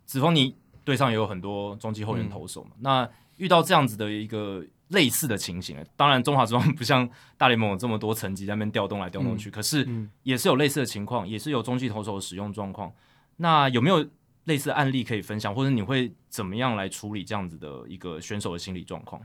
[0.05, 2.71] 子峰，你队上也有很多中继后援投手嘛？
[2.75, 9.87] 嗯、那遇到这样子的一个类似的情形，当然中华职棒不像大联盟有这么多层级在那边调动来调动去，嗯、可是
[10.23, 12.91] 也是有类似的情况，也是有中继投手的使用状况。
[13.37, 14.05] 那有没有
[14.45, 19.21] 类似的案例可以分享，或者你会怎么样来处理这样子的一个选手的心理状况？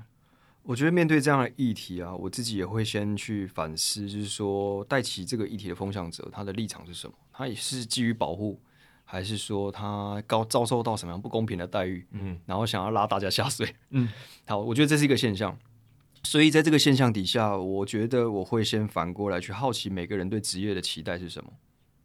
[0.70, 7.14] 我觉得面对这样的议题啊，我自己也会先去反思，就是说带起这个议题的风向者，他的立场是什么？
[7.32, 8.60] 他也是基于保护，
[9.04, 12.06] 还是说他高遭受到什么样不公平的待遇？
[12.12, 13.74] 嗯，然后想要拉大家下水？
[13.90, 14.08] 嗯，
[14.46, 15.58] 好，我觉得这是一个现象。
[16.22, 21.50] 所以在这个现象底下，我觉得我会先反过来去好奇每个人对职业的期待是什么。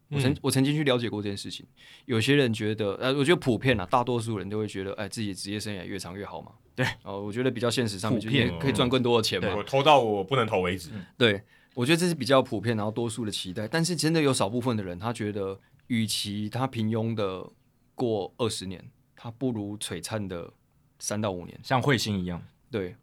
[0.10, 1.64] 我曾我曾经去了解过这件事情，
[2.06, 6.52] 有些人觉得，呃，我觉得普遍啊，大多数人都会觉得，哎，自己职业生涯越长越好嘛。
[6.76, 9.56] 对，哦，我觉得比较现实上面，就是可以赚更多的钱嘛。
[9.56, 10.90] 我投到我不能投为止。
[11.18, 11.42] 对，
[11.74, 13.68] 我觉得这是比较普遍，然后多数的期待。
[13.68, 15.58] 但是真的有少部分的人，他觉得，
[15.88, 17.50] 与其他平庸的
[17.96, 18.84] 过二十年，
[19.16, 20.52] 他不如璀璨的
[21.00, 22.44] 三到五年，像彗星一样。
[22.70, 22.96] 对，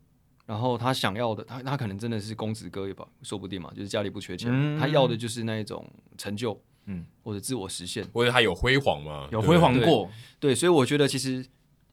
[0.44, 6.60] 然后他想要的，他他可能真的是公子哥也吧，说不定嘛，就是家里不缺钱，嗯、他要的就是那一种成就。
[6.86, 9.28] 嗯，或者自我实现，或者他有辉煌吗？
[9.30, 11.46] 有辉煌过对，对，所以我觉得其实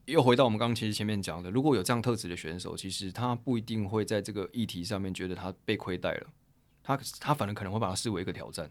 [0.09, 6.27] 又回到我们刚刚其实前面讲的，如果有这样特质的选手，其实他不一定会在这个议题上面觉得他被亏待了，
[6.83, 8.69] 他他反而可能会把它视为一个挑战。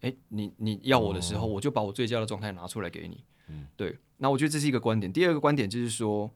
[0.00, 3.24] 哎，你你要我的时候，我就把我最佳的状态拿出来给你。
[3.48, 3.98] 嗯，对。
[4.18, 5.12] 那我觉得这是一个观点。
[5.12, 6.30] 第二个观点就是说，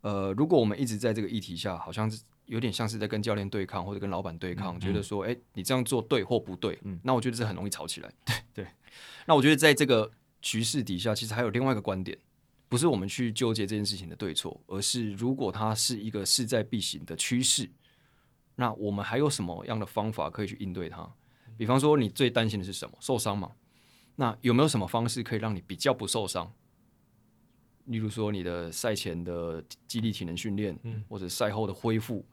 [0.00, 2.22] 呃，如果我们一直在这个议题下，好像是。
[2.46, 6.78] 有点像是在跟教练对抗，或者跟老板对抗，嗯、觉得说，哎、欸，你这样做对或不对？
[6.82, 8.12] 嗯，那我觉得这很容易吵起来。
[8.26, 8.66] 对 对。
[9.24, 10.10] 那我觉得在这个
[10.42, 12.18] 局势底下，其实还有另外一个观点，
[12.74, 17.70] 不是我们去纠结这件事情的对错，而是如果它是一个势在必行的趋势，
[18.56, 21.08] 那我们还有什么样的方法可以去应对它？
[21.56, 22.98] 比方说，你最担心的是什么？
[22.98, 23.52] 受伤嘛？
[24.16, 26.52] 那有没有什么方式可以让你比较不受伤？
[27.84, 32.26] 例如说，你的赛前的激励体能训练，嗯，或者赛后的恢复。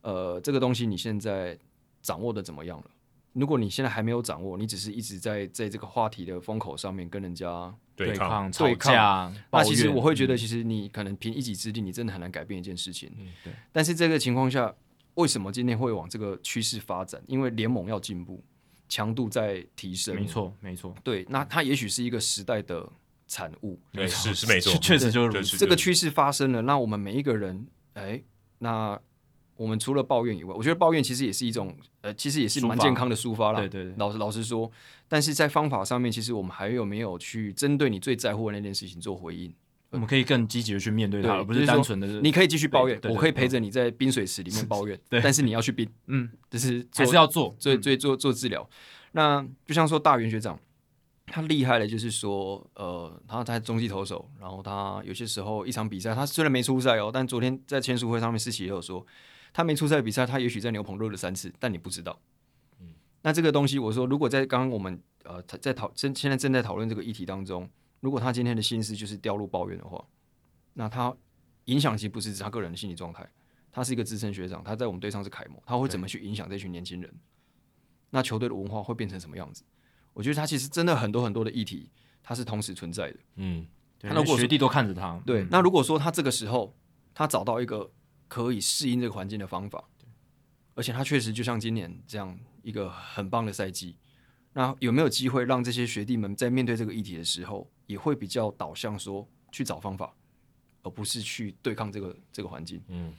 [0.00, 1.56] 呃，这个东西你现在
[2.02, 2.90] 掌握的怎么样了？
[3.34, 13.10] 如果你现在还没有掌握，你只是一直在在这个话题的风口上面跟人家对抗、对抗、吵架，那其实我会觉得，嗯、其实你可能凭一己之力，你真的很难改变一件事情。
[13.18, 13.52] 嗯，对。
[13.72, 14.72] 但是这个情况下，
[15.14, 17.20] 为什么今天会往这个趋势发展？
[17.26, 18.44] 因为联盟要进步，
[18.88, 20.14] 强度在提升。
[20.14, 20.94] 没错，没错。
[21.02, 22.88] 对，那它也许是一个时代的
[23.26, 23.80] 产物。
[23.92, 25.56] 对，是是没错，确实就是如此。
[25.56, 28.22] 这个趋势发生了，那我们每一个人，哎，
[28.58, 29.00] 那。
[29.56, 33.60] 我们除了抱怨以外，我觉得抱怨其实也是一种，呃，其实也是蛮健康的抒发啦。
[33.60, 34.70] 对对对，老实老实说，
[35.08, 39.52] 但是在方法上面，其实我们还有没有去针对你最在乎的那件事情做回应？
[39.90, 42.06] 我们可以更积极的去面对它，而不是单纯的。
[42.20, 48.68] 你可以继续抱怨，我可以陪着你在冰水池里面抱怨， 但是你要去冰， 嗯，就是还是要做，最最做做治疗。
[49.12, 50.58] 那就像说大元学长，
[51.26, 59.06] 他厉害的就是说，呃，他在中继投手，然后他有些时候一场比赛，他虽然没出赛哦，但昨天在签书会上面，思琪也有说。
[59.56, 62.20] 他没出赛比赛，他也许在牛棚热了三次，但你不知道。
[62.78, 62.92] 嗯，
[63.22, 67.66] 那这个东西，我说，如果在刚刚我们呃在讨正现在正在讨论这个议题当中，
[68.00, 70.04] 如果他今天的心思就是掉入抱怨的话，
[70.74, 71.16] 那他
[71.64, 73.26] 影响其实不是指他个人的心理状态，
[73.72, 77.10] 他是一个资深学长，他在我们队上是楷模，他会怎么去影响这群年轻人？
[78.10, 79.64] 那球队的文化会变成什么样子？
[80.12, 81.88] 我觉得他其实真的很多很多的议题，
[82.22, 83.18] 他是同时存在的。
[83.36, 83.66] 嗯，
[84.00, 86.76] 他如果学弟都看着他，对，嗯、那如果说他这个时候
[87.14, 87.90] 他找到一个。
[88.28, 89.88] 可以适应这个环境的方法，
[90.74, 93.96] 而且他确实就像今年这样一个很棒的赛季。
[94.52, 100.14] 那有没有机会让这些学弟们在面对这个议题的时候，也会比较导向说去找方法，
[100.82, 102.82] 而不是去对抗这个这个环境？
[102.88, 103.12] 嗯。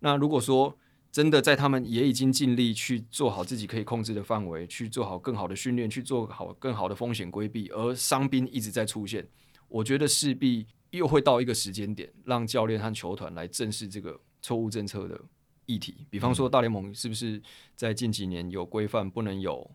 [0.00, 0.76] 那如果说
[1.10, 9.26] 真的在他们也已经尽力去做好自己可以控制的范围，去做好更好的训练，去做好更好的风险规避，而伤兵一直在出现，
[9.68, 14.20] 我觉得势必又会到一个时间点，让教练和球团来正视这个。
[14.44, 15.18] 错误政策的
[15.64, 17.40] 议题，比方说大联盟是不是
[17.74, 19.70] 在近几年有规范不能有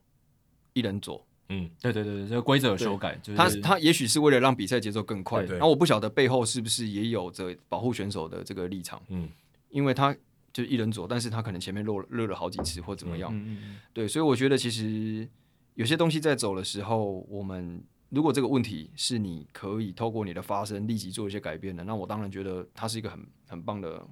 [0.73, 1.25] 一人左？
[1.47, 5.43] 嗯，对对对对，这个规则有修改，就是他他也许是为了让比赛节奏更快。
[5.43, 9.01] 对，然后我不晓得背后是不是也有着保护选手的这个立场。
[9.07, 9.27] 嗯，
[9.69, 10.15] 因为他
[10.53, 13.33] 就一人左，但是他可能前面热热了好几次或怎么样。
[13.33, 15.27] 嗯嗯嗯，对，所以我觉得其实
[15.73, 17.83] 有些东西在走的时候，我们。
[18.11, 24.03] 如果这个问题是你可以透过你的发声立即做一些改变的，那我当然觉得它是一个很很棒的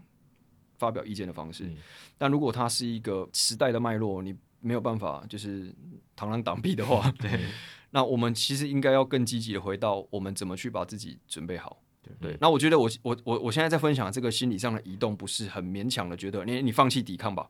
[0.78, 1.66] 发表意见的方式。
[1.66, 1.76] 嗯、
[2.18, 5.74] 但如果它是一个时代的脉络，你没有办法就是
[6.16, 7.40] 螳螂挡壁的话， 对，
[7.92, 11.82] 那我们其实应该要更积极的回到我们怎么去把自己准备好。
[12.02, 17.50] 对，对，那我觉得我我我我现在在分享这个心理上的移动，不是很勉强的觉得你你放弃抵抗吧，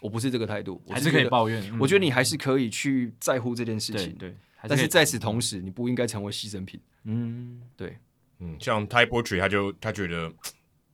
[0.00, 1.78] 我不是这个态度，我还是可以抱怨。
[1.78, 4.14] 我觉得你还是可以去在乎这件事情。
[4.14, 4.30] 对。
[4.30, 4.36] 对
[4.66, 6.80] 但是在此同时，你不应该成为牺牲品。
[7.04, 7.96] 嗯，对，
[8.40, 10.32] 嗯，像 Ty Portree 他就他觉得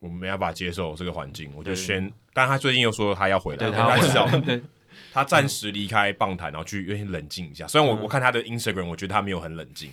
[0.05, 2.09] 我们没办法接受这个环境，我就先。
[2.33, 4.29] 但他最近又说他要回来，他至少
[5.11, 7.67] 他暂时离开棒坛，然后去有点冷静一下。
[7.67, 9.91] 虽然我我看他的 Instagram，我觉得他没有很冷静，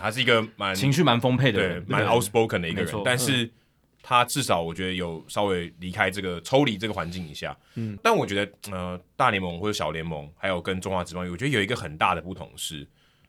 [0.00, 3.50] 他是一个蛮情绪蛮丰沛的人，蛮 outspoken 的一个人，但是。
[4.00, 12.86] 他至少我觉得有稍微离开这个抽离这个环境一下，嗯，但我觉得呃大联盟或者小联盟还有跟中华职棒，我觉得有一个很大的不同是，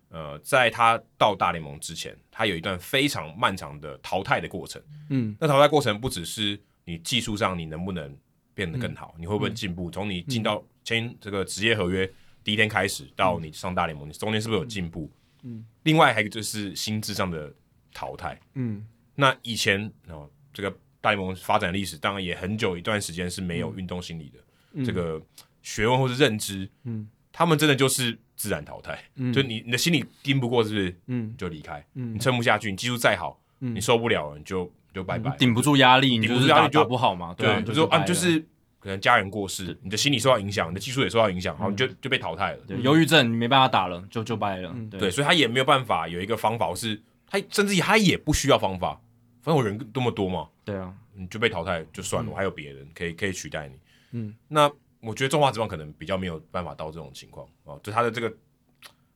[0.10, 8.16] 呃，在他到大联盟之前，他有一段非常漫长的淘汰的过程，嗯，那淘汰过程不只是你技术上你能不能
[8.54, 12.12] 变得更好，嗯、你会不会进步，从、嗯、你进到签这个职业合约
[12.44, 15.10] 第一天开始到你上大联盟，你中间是不是有进步？
[15.44, 17.54] 嗯，另外还有一个就是心智上的
[17.94, 20.30] 淘汰，嗯，那以前哦。
[20.52, 24.40] 这个大联盟发展历史当然也很久一段时间是没有运动心理的、
[24.74, 25.22] 嗯、这个
[25.62, 30.96] 学问或是认知，嗯，他们真的就是自然淘汰，嗯，就你你的心里盯不过是不是？
[31.08, 38.40] 嗯，就离开，嗯，你撑不下去，你技术再好，嗯，你受不了了，你就就拜拜，顶不住压力，顶不住压力就不好嘛，对，对就说啊，就是
[38.80, 42.82] 可能家人过世，你的心理受到影响，你的技术也受到影响，然后你就就被淘汰了，对。
[42.82, 46.98] 忧郁症你没办法打了，就就拜了，对，所以他也没有办法有一个方法，是
[47.28, 49.00] 他甚至他也不需要方法。
[49.42, 53.74] 反正我人这么多嘛，对啊，你就被淘汰就算了，嗯、我还有别人可以可以取代你。
[54.12, 54.72] 嗯，那
[55.02, 58.34] 我觉得中华职棒可能比较没有办法到这种情况哦，就他的这个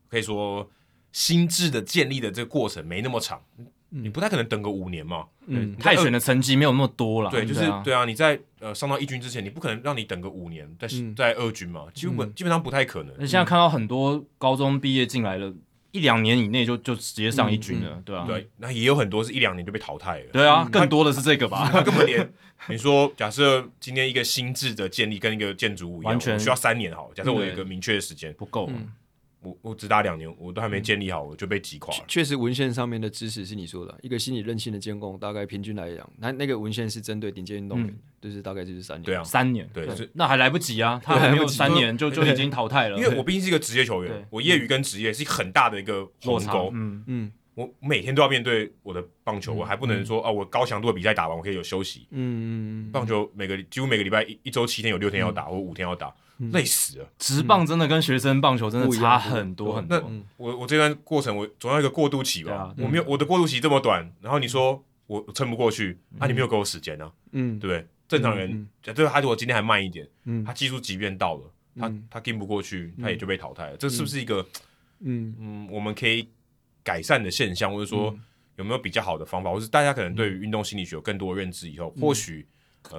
[0.09, 0.69] 可以说
[1.11, 5.27] 心智的建立的这个过程没那么长，嗯、你不太可能等个五年嘛。
[5.45, 7.29] 嗯，泰选的成绩没有那么多了。
[7.29, 13.13] 对，就是对啊，你在呃上到一军之前，你不可能让你等个五年在、嗯、在二军嘛，基本、嗯、基本上不太可能。
[13.19, 15.53] 你现在看到很多高中毕业进来了。
[15.93, 22.27] 一两年以内就就直接上一军了，对啊，对，那也有很多是一两年就被淘汰了，对啊，更多的是这个吧，他 根本连
[22.67, 28.33] 你说，假设今天一个心智的建立跟一个建筑物一样，完全需要三年好，假设我有一个明确的时间。
[28.33, 28.67] 不够。
[29.43, 32.05] 嗯我我只打两年，我都还没建立好，我就被击垮了。
[32.07, 39.03] 确实，文献上面的知识是你说的，一个心理韧性的监控，大概平均来讲，那那个文献是针对顶尖运动员，就是大概就是三年。
[39.03, 42.97] 对啊，三年，对，那还来不及啊， 他还没有三年就就已经淘汰了。
[42.97, 46.71] 因为 我毕竟是一个职业球员，我业余跟职业是很大的一个鸿沟。
[46.73, 52.07] 嗯嗯，我每天都要面对我的棒球，我还不能说啊，我高强度的比赛打完，我可以有休息。
[52.11, 56.13] 嗯嗯，棒球每个几乎每个礼拜一一周七天有六天要打，或五天要打。
[56.51, 57.07] 累死了！
[57.19, 59.97] 职棒真的跟学生棒球真的差很多很多。
[59.99, 62.73] 那我我这段过程我总要一个过渡期吧？
[62.79, 67.09] 我没有我的过渡期这么短，然后你说我撑不过去，那你没有给我时间呢？
[67.33, 67.87] 嗯，对不对？
[68.07, 70.05] 正常人，假设他如果今天还慢一点，
[70.43, 71.41] 他技术即便到了，
[71.79, 73.77] 他他跟不过去，他也就被淘汰了。
[73.77, 74.45] 这是不是一个
[75.01, 76.27] 嗯嗯我们可以
[76.83, 78.15] 改善的现象，或者说
[78.57, 82.45] 有没有比较好的方法，或是大家可能对于运动心理学有更多的认知以后，或许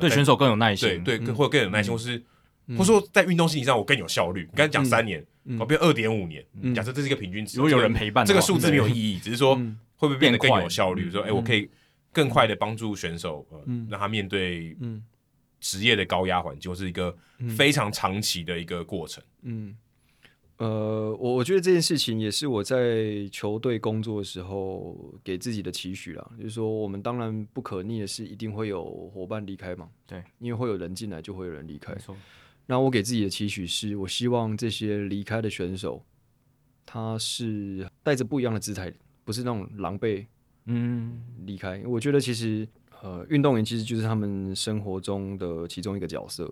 [0.00, 2.22] 对选手更有耐心，对对，或者更有耐心，或是。
[2.66, 4.48] 或者说，在运动心理上，我更有效率。
[4.56, 5.22] 刚才讲三年，
[5.60, 6.42] 我变二点五年。
[6.74, 9.54] 假设这是一个平均值，如果有人陪伴，这个数字没有意义，只是说
[9.96, 11.10] 会不会变得更有效率？
[11.10, 11.68] 说，哎，我可以
[12.10, 13.46] 更快的帮助选手，
[13.90, 14.74] 让他面对
[15.60, 17.14] 职业的高压环境，或是一个
[17.54, 19.22] 非常长期的一个过程。
[19.42, 19.76] 嗯，
[20.58, 26.30] 呃，我我觉得这件事情也是我在球队工作的时候给自己的期许啦。
[26.38, 29.90] 就是说，我们当然不可逆的是，一定会有伙伴离开嘛。
[30.06, 31.92] 对，因为会有人进来，就会有人离开。
[31.92, 32.16] 没错。
[32.66, 36.04] 那我给自己的期许是，我希望这些离开的选手，
[36.86, 38.92] 他是带着不一样的姿态，
[39.24, 40.24] 不是那种狼狈，
[40.66, 41.82] 嗯，离开。
[41.84, 42.66] 我觉得其实，
[43.02, 46.50] 呃，运动员其实就是他们生活中的其中一个角色。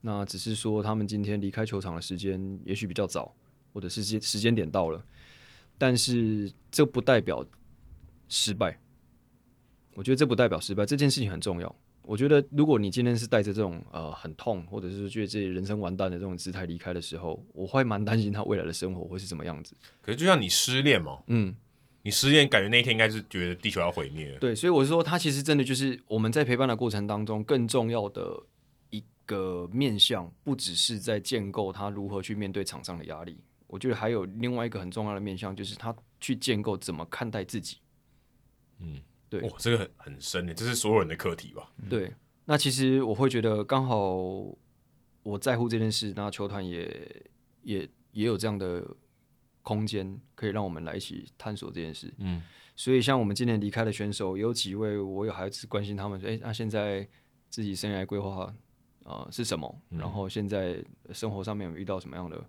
[0.00, 3.34] 那只是说，他们今天离开球场的时间也许比较早，
[3.72, 5.04] 或者是时时间点到了，
[5.76, 7.44] 但是这不代表
[8.28, 8.78] 失败。
[9.94, 11.74] 我觉得这不代表失败，这件事情很重要。
[12.02, 19.74] 我觉得，如果你今天是带着这种呃很痛，或者是觉得自己人生完蛋的这种姿态离开的时候，我会蛮担心他未来的生活会是什么样子。
[20.00, 21.54] 可是就像你失恋嘛，嗯，
[22.02, 24.38] 你失恋感觉那一天应该是觉得地球要毁灭了。
[24.38, 28.57] 对，所以我是说，他其实真的就是我们在陪伴的过程当中更重要的一
[29.28, 37.76] 个面向，不只是在建构他如何去面对场上的压力，我觉得还有另外一个很重要的面向，就是他去建构怎么看待自己。
[38.78, 41.70] 嗯，对，哇，这个很很深的，这是所有人的课题吧？
[41.90, 42.10] 对，
[42.46, 44.16] 那其实我会觉得刚好
[45.22, 47.26] 我在乎这件事，那球团也
[47.62, 48.82] 也也有这样的
[49.62, 52.10] 空间，可以让我们来一起探索这件事。
[52.16, 52.42] 嗯，
[52.74, 57.06] 所以像我们今年离开的选手，有几位我有还是关心他们说，哎，那现在
[57.50, 58.50] 自己生涯规划。
[59.08, 59.74] 啊、呃，是什么？
[59.88, 62.44] 然后现在生活上面有遇到什么样的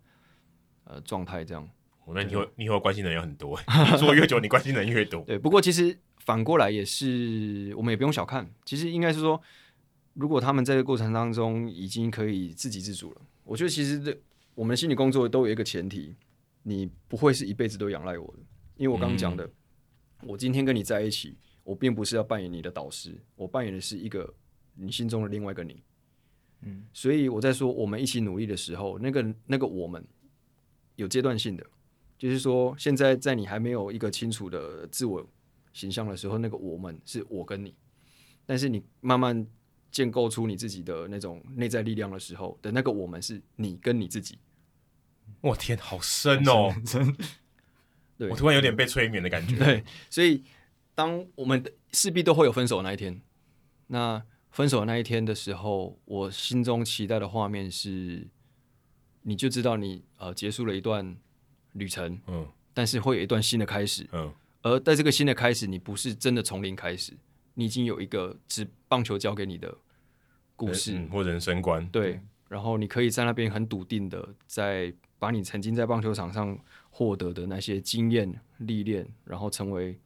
[0.83, 1.45] 呃状态？
[1.45, 1.65] 这样，
[2.03, 3.57] 我那你以后你以后关心的人有很多，
[3.97, 5.21] 做越久你关心的人越多。
[5.25, 8.45] 对，不过其实反过来也是，我们也不用小看。
[8.65, 9.41] 其实应该是说，
[10.15, 14.15] 如果他们在这个过程当中已经可以自给自足了，我觉得其实这
[14.53, 16.13] 我们心理工作都有一个前提，
[16.63, 18.39] 你不会是一辈子都仰赖我的。
[18.75, 24.33] 因为我刚刚讲的，嗯、我今天跟你在一起，我并不是要扮演你的导师，我扮演的是一个
[24.75, 25.81] 你心中的另外一个你。
[26.61, 30.05] 嗯，所以我在说我们一起努力的时候，那个那个我们
[30.97, 31.65] 有阶段性的，
[32.17, 35.25] 就是说现在在你还没有一个清楚的自我
[35.71, 37.73] 形象的时候，那个我们是我跟你，
[38.45, 39.47] 但是你慢慢
[39.89, 44.37] 建构出你自己的那种内在力量的时候的那个我们是你跟你自己。
[45.39, 46.75] 我天，好深哦！
[46.85, 47.15] 真，
[48.17, 49.55] 对，我突然有点被催眠的感觉。
[49.55, 50.43] 对，所以
[50.93, 51.63] 当我们
[51.93, 53.21] 势必都会有分手的那一天，
[53.87, 54.21] 那。
[54.51, 58.27] 分手的那一天的时候，我心中期待的画面是，
[59.21, 61.15] 你就知道你呃结束了一段
[61.73, 67.13] 旅程，嗯，但是会有一段新的开始，嗯，而在这个新的开始，你不是真的从零开始，
[67.53, 69.77] 你已经有一个只棒球教给你的
[70.55, 76.57] 故事、嗯、或人生观，对，然后你可以在那边很笃定的在把你曾经在棒球场上
[76.89, 79.97] 获得的那些经验历练，然后成为。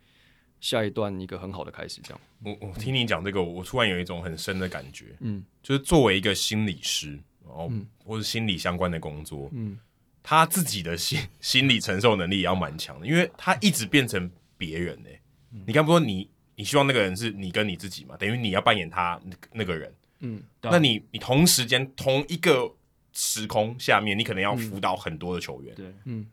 [0.63, 2.21] 下一段一个很好的开始，这样。
[2.41, 7.69] 我我听你讲这个，我突然有一种很深的感觉，嗯，就是作为一个心理师，然后
[8.05, 9.77] 或者心理相关的工作，嗯，
[10.23, 15.21] 他自己的心 心理承受能力也要蛮强的，因为他一直变成别人哎、欸。
[15.51, 18.15] 嗯、你刚不说你你希望那个人是你跟你自己嘛？
[18.15, 19.19] 等于你要扮演他
[19.51, 22.73] 那个人，嗯，那你你同时间同一个
[23.11, 26.25] 时空下面，你可能要辅导很多的球员，对，嗯。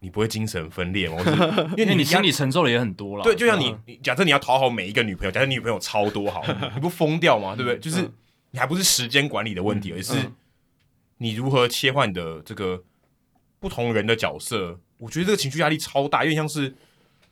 [0.00, 1.16] 你不会精神分裂吗？
[1.76, 3.22] 因为你心里承受的也很多了。
[3.22, 6.42] 对，就像你，你假设你要讨好每一个女朋友，假设女朋友超多好，
[6.74, 7.54] 你不疯掉吗？
[7.54, 7.78] 对不对？
[7.78, 8.10] 就是
[8.50, 10.14] 你还不是时间管理的问题，而是
[11.18, 12.82] 你如何切换的这个
[13.58, 14.80] 不同人的角色。
[14.98, 16.74] 我觉得这个情绪压力超大，有点像是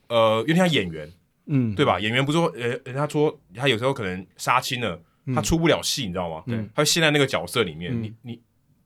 [0.09, 1.11] 呃，有点像演员，
[1.47, 1.99] 嗯，对吧？
[1.99, 5.01] 演员不是说呃，人家说他有时候可能杀青了，
[5.35, 6.43] 他出不了戏，你知道吗？
[6.47, 8.39] 对，他陷在那个角色里面，你你。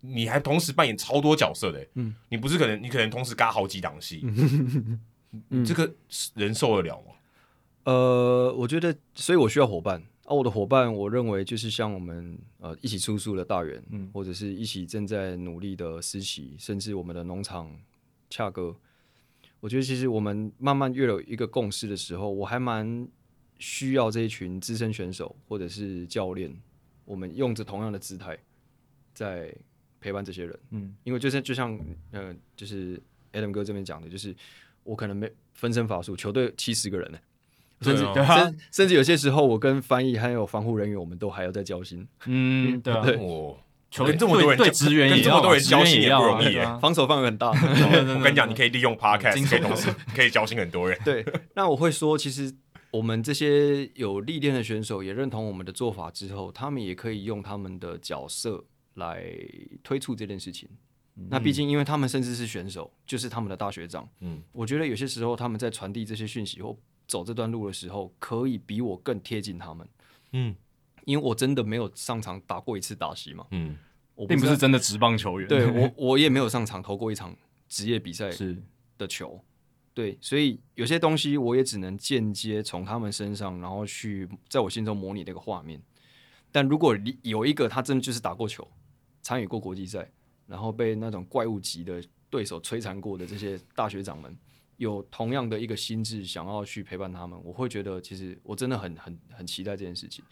[0.05, 4.20] 你还同时扮演超多角色的，嗯，你不是可能你可能同时嘎好几档戏，
[5.49, 5.95] 嗯，这个
[6.35, 7.15] 人受得了吗？
[7.85, 10.35] 呃，我觉得，所以我需要伙伴啊。
[10.35, 17.70] 我的伙伴，我认为就是像我们呃一起出书的大元，嗯，或者是一起正在努力的思齐，甚至我们的农场
[18.29, 18.74] 恰哥。
[19.61, 23.07] 我觉得其实我们慢慢越有一个共识的时候，我还蛮
[23.61, 26.53] 需要这一群资深选手或者是教练，
[27.05, 28.37] 我们用着同样的姿态
[29.15, 29.55] 在。
[30.03, 31.79] 陪伴这些人，嗯，因为就是就像，
[32.11, 33.01] 呃，就是
[33.33, 34.35] Adam 哥这边讲的，就是
[34.83, 37.19] 我可能没分身乏术，球队七十个人呢，
[37.81, 43.59] 甚至甚甚至有些时候，我跟翻译还有防护人员，我们都还要再交心，嗯，对啊，我
[43.91, 47.51] 球队这么多人，对职员也这么多人交心也不容易，防守范围很大。
[47.51, 50.99] 我跟你讲，你可以利用 Podcast，可以同时可以交心很多人。
[51.05, 51.24] 对，
[51.55, 52.53] 那我会说，其实
[52.91, 58.65] 我们这些有历练的选手也认同我们的做法之后，他们也可以用他们的角色。
[58.94, 59.24] 来
[59.82, 60.69] 推出这件事情，
[61.16, 64.09] 嗯、那毕竟因为他们甚至是选手，就是他们的大学长。
[64.20, 69.86] 嗯，我觉得有些时候他们在传递这些讯息或走这段路的时候，可以比我更贴近他们。
[70.32, 70.55] 嗯，
[71.05, 73.47] 因为我真的没有上场打过一次打席嘛。
[73.51, 73.77] 嗯，
[74.14, 75.48] 我并不是真的职棒球员。
[75.48, 77.36] 对我，我也没有上场投过一场
[77.69, 78.31] 职业比赛
[78.97, 79.43] 的球。
[79.94, 85.82] 对，所以有些东西我也只能间接从他们身上，然后去在我心中模拟那个画面。
[86.51, 88.66] 但如果有一个他真的就是打过球。
[89.23, 90.11] 参与过国际赛，
[90.47, 94.36] 然后被那种怪物级的对手摧残过的这些大学长们，
[94.77, 100.24] 有同样的一个心智，想要去陪伴他们，我会觉得其实我真的很很很期待这件事情，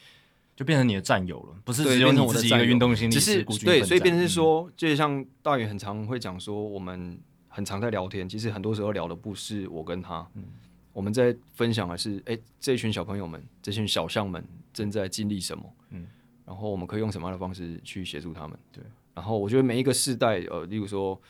[0.57, 7.19] 就变成你的战友了，不是只有你自己一个运动心理，只是对，所以变成是说，就像大宇很常会讲说，我们
[7.49, 10.45] 很常在聊天，其实很多时候聊的不是我跟他，嗯、
[10.93, 16.07] 我们在分享的是，哎，这群小朋友们，这群小象们正在经历什么，嗯。
[16.51, 18.59] 然后我们可以用什么样的方式去协助他们？
[18.73, 18.83] 对。
[19.15, 21.21] 然后我觉得每一个世代，呃，例如说，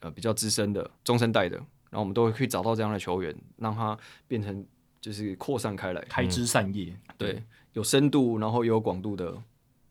[0.00, 3.96] 呃，比较资深的、中生代的，然后我们都会可以找到这样的球员，让他
[4.28, 4.62] 变成
[5.00, 6.94] 就是扩散开来，开枝散叶。
[7.16, 7.42] 对，
[7.72, 9.42] 有深度，然后也有广度的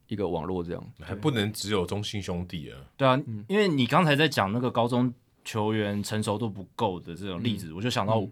[0.08, 2.78] 一个网络这样，还不能只有中心兄弟啊。
[2.96, 5.12] 对啊，因为你刚才在讲那个高中
[5.44, 8.24] 球员成熟度不够的这种例子，嗯、我就想到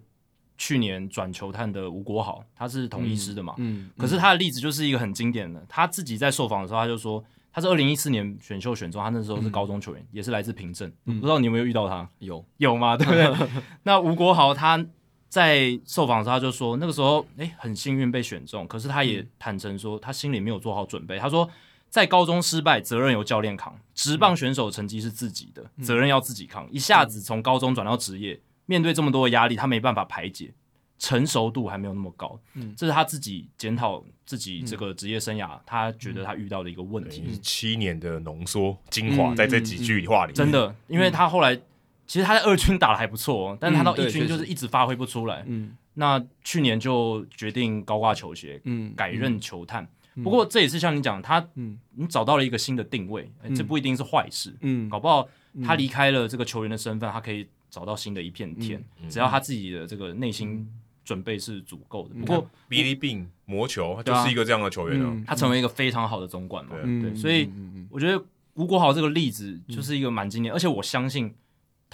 [0.63, 7.21] 去年转球探的吴国豪，他是统一师的嘛，嗯，嗯可是他的例子就是一个很经典的，他自己在受访的时候他就说，
[7.51, 12.07] 他是二零一四年选秀选中，他那时候是高中球员，嗯、也是来自平镇，嗯、不知道你有没有遇到他？
[12.19, 12.95] 有有吗？
[12.95, 13.49] 对不对？
[13.83, 14.85] 那吴国豪他。
[15.33, 18.67] 在受访的时候，他就说那个时候，哎，很幸运被选中。
[18.67, 21.17] 可是他也坦诚说，他心里没有做好准备。
[21.17, 21.49] 他说，
[21.89, 26.71] 在高中失败，责任由教练扛；职棒选手成绩是自己的，责任要自己扛。
[26.71, 30.53] 一下子从高中转到职业，面对这么多的压力，他没办法排解，
[30.97, 32.39] 成熟度还没有那么高。
[32.75, 37.39] 这是他自己检讨自己这个职业生涯，他觉得他遇到的一个问题。
[37.41, 41.59] 七年的浓缩精华在这几句话里面，真的，因为他后来。
[42.05, 45.41] 其实他在二军打的还不错哦，但是他到一军就是一直发挥不出来。
[45.47, 49.87] 嗯，那去年就决定高挂球鞋，嗯，改任球探。
[50.21, 54.53] 不过这也是像你讲，他，嗯，你找到了一个新的定位，这不一定是坏事。
[54.59, 55.25] 嗯，搞不好
[55.63, 58.83] 他离开了这个球员的身份，他可以找到新的一片天。
[59.09, 60.69] 只要他自己的这个内心
[61.03, 62.13] 准备是足够的。
[62.13, 66.75] 不过比利病魔球他就是一个这样的球员哦，他成为一个非常好的总管嘛。
[67.01, 67.49] 对，所以
[67.89, 68.23] 我觉得
[68.53, 71.33] 吴国豪这个例子就是一个蛮经典，而且我相信。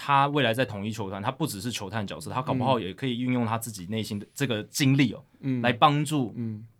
[0.02, 6.34] 他未来在统一球团，他不只是球探角色，他搞不好也可以运用他自己内心的这个经历哦，嗯、来帮助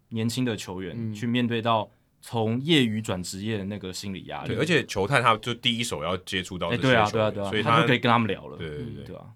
[0.08, 1.86] 年轻的球员去面对到
[2.20, 4.48] 从业余转职业的那个心理压力。
[4.48, 8.56] 对，而且球探他就第一手要接触到这些球员，对啊，对啊，对啊，所以他，他就可以跟他们聊了。
[8.56, 9.26] 对对对，对，对啊，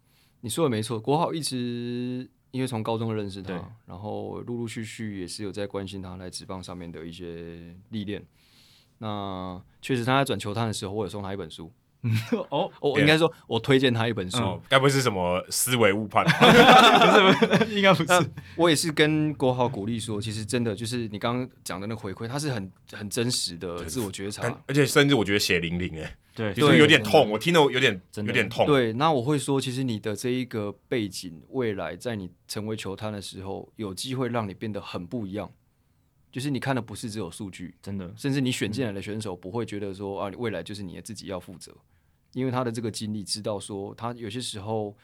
[0.41, 3.53] 你说的没错，国豪一直因为从高中认识他，
[3.87, 8.25] 然后陆陆续续也是有在关心他在职棒上面的一些历练。
[8.99, 11.73] 那确实他在转球探的时候，我有送他一本书。
[12.51, 16.25] 哦，我应该说，我推荐他一本书，该不会是什么思维误判？
[16.25, 18.31] 不是，应该不是。
[18.57, 28.67] 我也是跟国豪鼓励说，其实真的就是你刚刚讲的那个回馈，他是很很真实的自我觉察，而且甚至我觉得血淋淋哎，对，就是有点痛，我听得有点有点痛。
[28.67, 35.51] 对，那我会说，其实你的这一个背景，未来在你成为球探的时候，有机会让你变得很不一样。
[36.31, 41.73] 就是你看的不是只有数据，真的，甚至你选进来的选手不会觉得说啊，未来就是你的自己要负责。
[42.35, 44.95] 因为他的这个经历，知道说他有些时候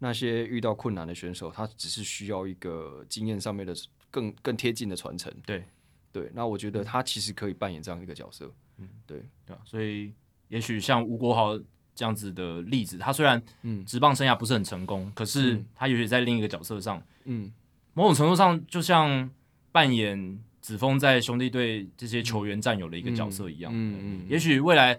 [0.00, 3.74] 那些遇到困难的选手，他只是需要一个经验上面的
[4.10, 5.32] 更更贴近的传承。
[5.46, 5.64] 对
[6.12, 8.52] 对，那我觉得他其实可以扮演这样一个角色。
[8.78, 10.12] 嗯，对对，所以
[10.48, 11.56] 也许像吴国豪
[11.94, 17.52] 这样子的例子，他虽然嗯职棒生涯不是很成功，嗯、可是他也许在另一个角色上，嗯，
[17.94, 19.30] 某种程度上就像
[19.70, 23.70] 扮演子峰在兄弟队这些球员战友的一个角色一样。
[23.72, 24.98] 嗯嗯，嗯，也许未来。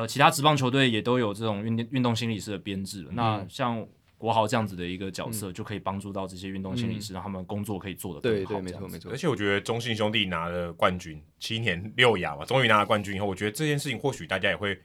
[0.00, 3.86] 呃，其他职棒球队也都有这种运运动心理师的编制那像
[4.16, 8.52] 国豪这样子的一个角色，就可以帮助到这些运动心理师，嗯、让他们工作可以做得更好。
[8.54, 9.10] 对对，没错没错。
[9.10, 14.78] 而且我觉得中信兄弟拿了冠军，七年六亚嘛，终于拿了冠军以后，我觉得这件事情或许大家也会，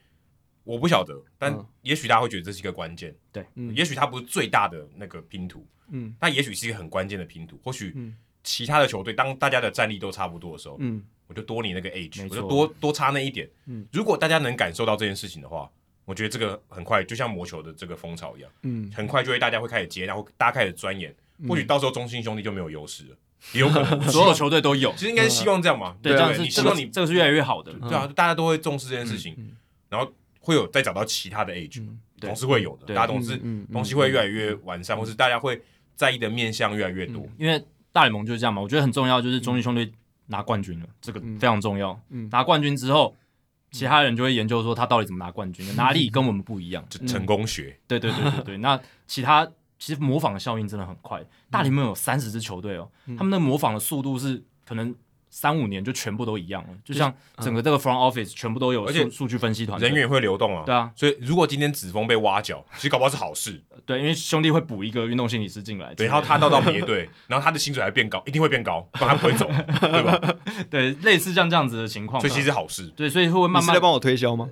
[0.66, 3.16] 我不晓得，但也许大家会觉得这是一个关键。
[3.32, 7.58] 对，嗯，也许它不是最大的那个拼图，嗯，但也许是一个很关键的拼图。
[7.64, 7.96] 或许
[8.44, 11.02] 其他的球队，当大家的战力都差不多的时候，嗯。
[11.28, 13.50] 我就多你那个 age，我就多多差那一点。
[13.66, 15.70] 嗯，如果大家能感受到这件事情的话，
[16.06, 23.16] 我觉得这个很快就像魔球的这个风潮一样，嗯，很快就会大家会开始接，然后大家开始钻研，嗯、或许到时候中心兄弟就没有优势了，
[23.54, 24.92] 也有可能 所有球队都有。
[24.92, 29.36] 其实应该是希望这样嘛，嗯、对，这样是希望你这个是越来越好的，对啊，大家都会重视这件事情，
[29.90, 31.84] 然后会有再找到其他的 age，
[32.20, 33.36] 总是会有的，大家总是
[33.74, 35.60] 东西会越来越完善，或是大家会
[35.96, 37.60] 在意的面向越来越多，嗯、因为
[37.92, 39.92] 大联盟就是这样嘛，我觉得很重要，就是中信兄弟。
[40.28, 42.00] 拿冠军了，这个非常重要。
[42.10, 43.16] 嗯，拿冠军之后，
[43.72, 46.86] 其他人就会研究说他到底怎么拿冠军的， 哪里跟我们不一样？
[46.90, 47.78] 就成功学。
[47.88, 48.58] 对对对对对。
[48.64, 49.46] 那其他
[49.78, 51.24] 其实模仿的效应真的很快。
[51.50, 54.96] 大联盟有三十支球队哦，他们的模仿的速度是可能。
[55.36, 60.64] 三五年就全部都一样了，就像整个这个 front office 全部都有，而且数据分析团队人员会流动啊。
[60.66, 63.62] 对啊，所以如果今天子峰被挖角， 其实搞不好是好事。
[63.86, 69.46] 对，因为兄弟会补一个运动心理师进来，对，然后他到到别队， 然后他的薪水还变高，一定会变高，不然他不会走，
[69.82, 70.36] 对吧？
[70.72, 72.88] 对， 类似像这样子的情况，所以其实好事。
[72.96, 73.62] 对，所以会慢慢。
[73.62, 74.50] 你是在帮我推销吗？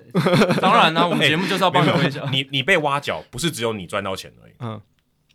[0.59, 2.25] 当然呢，我们节目就是要帮你推销。
[2.25, 4.53] 你你被挖角，不是只有你赚到钱而已。
[4.59, 4.81] 嗯。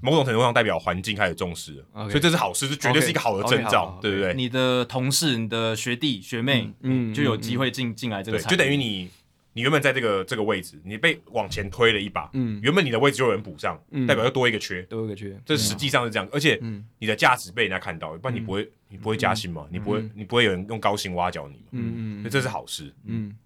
[0.01, 2.11] 某种程度上代表环境开始重视了，Okay.
[2.11, 3.99] 所以这是好事，这绝对是一个好的征兆，okay.
[3.99, 4.01] Okay.
[4.03, 4.35] 对不对？
[4.35, 9.11] 你的同事、你的学弟学妹，嗯，就有机会进进、嗯、来这个，对，就等于你，
[9.55, 16.61] 你原本在这个这个位置，你被往前推了一把，嗯，原本你的位置就有人补上，嗯，代表又多一个缺，多一个缺，这实际上是这样，嗯、而且
[17.01, 23.27] 你的价值被人家看到，不然你不会，嗯、你不会加薪嘛，嗯、你不会，你不会有人用高薪挖角你嘛，嗯嗯，所以这是好事，嗯。
[23.31, 23.37] 嗯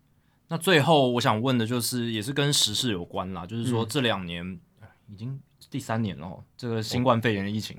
[0.48, 4.60] 那最后我想问的就是，也是跟时事有关啦，就是说这两年
[5.08, 5.40] 已经。
[5.72, 7.74] 第三年了，这个新冠肺炎的疫情，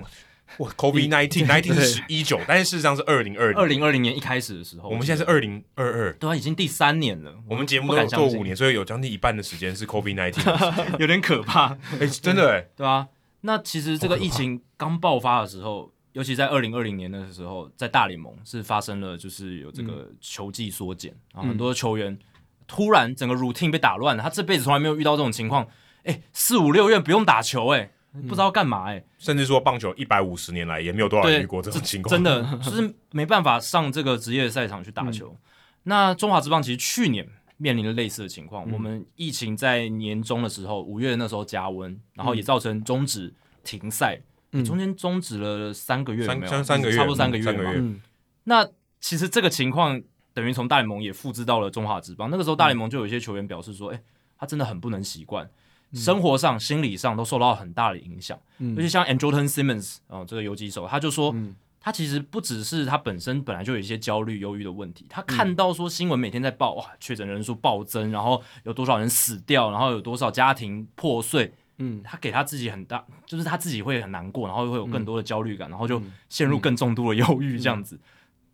[0.57, 3.57] 哇，COVID nineteen nineteen 是十一九，但是事实上是二零二零。
[3.59, 7.35] 二零二零年一开始的时候，我们现在是二零二二，对啊，已经第三年了。
[7.47, 11.77] 我们节目都做五年，所以有将近一半的时间是 COVID nineteen， 有点可怕。
[11.99, 13.07] 哎，真的哎，对啊。
[13.41, 22.17] 那其实这个疫情刚爆发的时候，尤其在二零二零年的时候，在大联盟是发生了，就是有这个球季缩减，然后很多球员
[22.65, 25.67] 突然整个 routine 被打乱了，他这辈子从来没有遇到这种情况。
[26.03, 27.89] 哎，四五六月不用打球，哎，
[28.23, 35.35] 不知道干嘛，哎，甚至说棒球一百五十年来也没有多少人遇过这种情况，真的 就是没办法上这个职业赛场去打球。
[35.83, 37.27] 那中华职棒其实去年。
[37.57, 43.31] 面临了类似的情况，嗯、我们疫情在年中的时候，五月那时候加温，然后也造成终止
[43.63, 44.19] 停赛，
[44.51, 47.51] 嗯、中间终止了三个月有没有，三三个月，差不多三个月嘛。
[47.51, 48.01] 三个月嗯、
[48.45, 48.67] 那
[48.99, 50.01] 其实这个情况
[50.33, 52.29] 等于从大联盟也复制到了中华职棒。
[52.29, 54.03] 那个时候大联盟就有一些球员表示说：“哎、嗯，
[54.39, 55.51] 他真的很不能习惯，嗯、
[55.93, 58.39] 生活上、心理上都受到很大的影响。
[58.59, 59.97] 嗯”而且像 Andrelton Simmons
[60.27, 61.31] 这个游击手，他就说。
[61.33, 61.55] 嗯。
[61.85, 77.99] 他其实不只是他本身本来就有一些焦虑、忧郁的问题，他看到说新闻每天在报哇，确诊人数暴增，然后有多少人死掉，然后有多少家庭破碎，嗯，他给他自己很大，就是他自己会很难过，然后会有更多的焦虑感，然后就陷入更重度的忧郁这样子。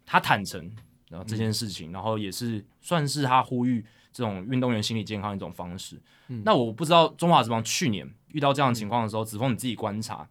[0.07, 0.67] 他坦诚，
[1.11, 3.85] 然后这件事情，然后也是算是他呼吁
[4.19, 5.97] 这种运动员心理健康的一种方式。
[6.43, 10.27] 那我不知道中华职棒去年遇到这样的情况的时候，子峰你自己观察。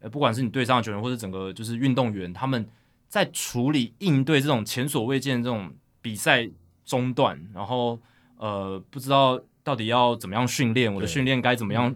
[0.00, 2.66] 呃，不管是你队上的球员，或者整个就是运动员，他们
[3.08, 6.48] 在处理应对这种前所未见的这种比赛
[6.84, 7.98] 中断，然后
[8.36, 11.94] 呃，不知道到底要怎么样训练，我的训练该怎么样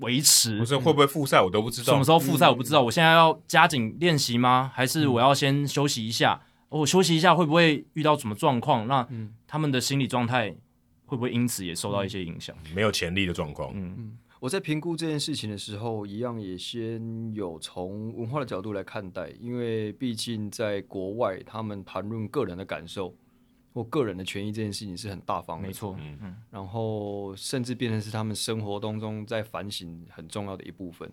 [0.00, 0.58] 维持？
[0.58, 1.92] 不是会不会复赛，我都不知道。
[1.92, 2.82] 什么时候复赛我不知道。
[2.82, 4.70] 我现在要加紧练习吗？
[4.72, 6.40] 还是我要先休息一下？
[6.68, 8.86] 我休息一下会不会遇到什么状况？
[8.86, 9.06] 那
[9.46, 10.56] 他们的心理状态
[11.12, 12.56] 会不会因此也受到一些影响？
[12.74, 14.16] 没有潜力的状况，嗯。
[14.40, 23.14] 我在评估这件事情的时候，一样也先有从文化的角度来看待，因为毕竟在国外，他们谈论个人的感受
[23.74, 31.06] 或个人的权益这件事情是很大方的，没错，嗯，然后甚至变成是他们生活当中在反省很重要的一部分。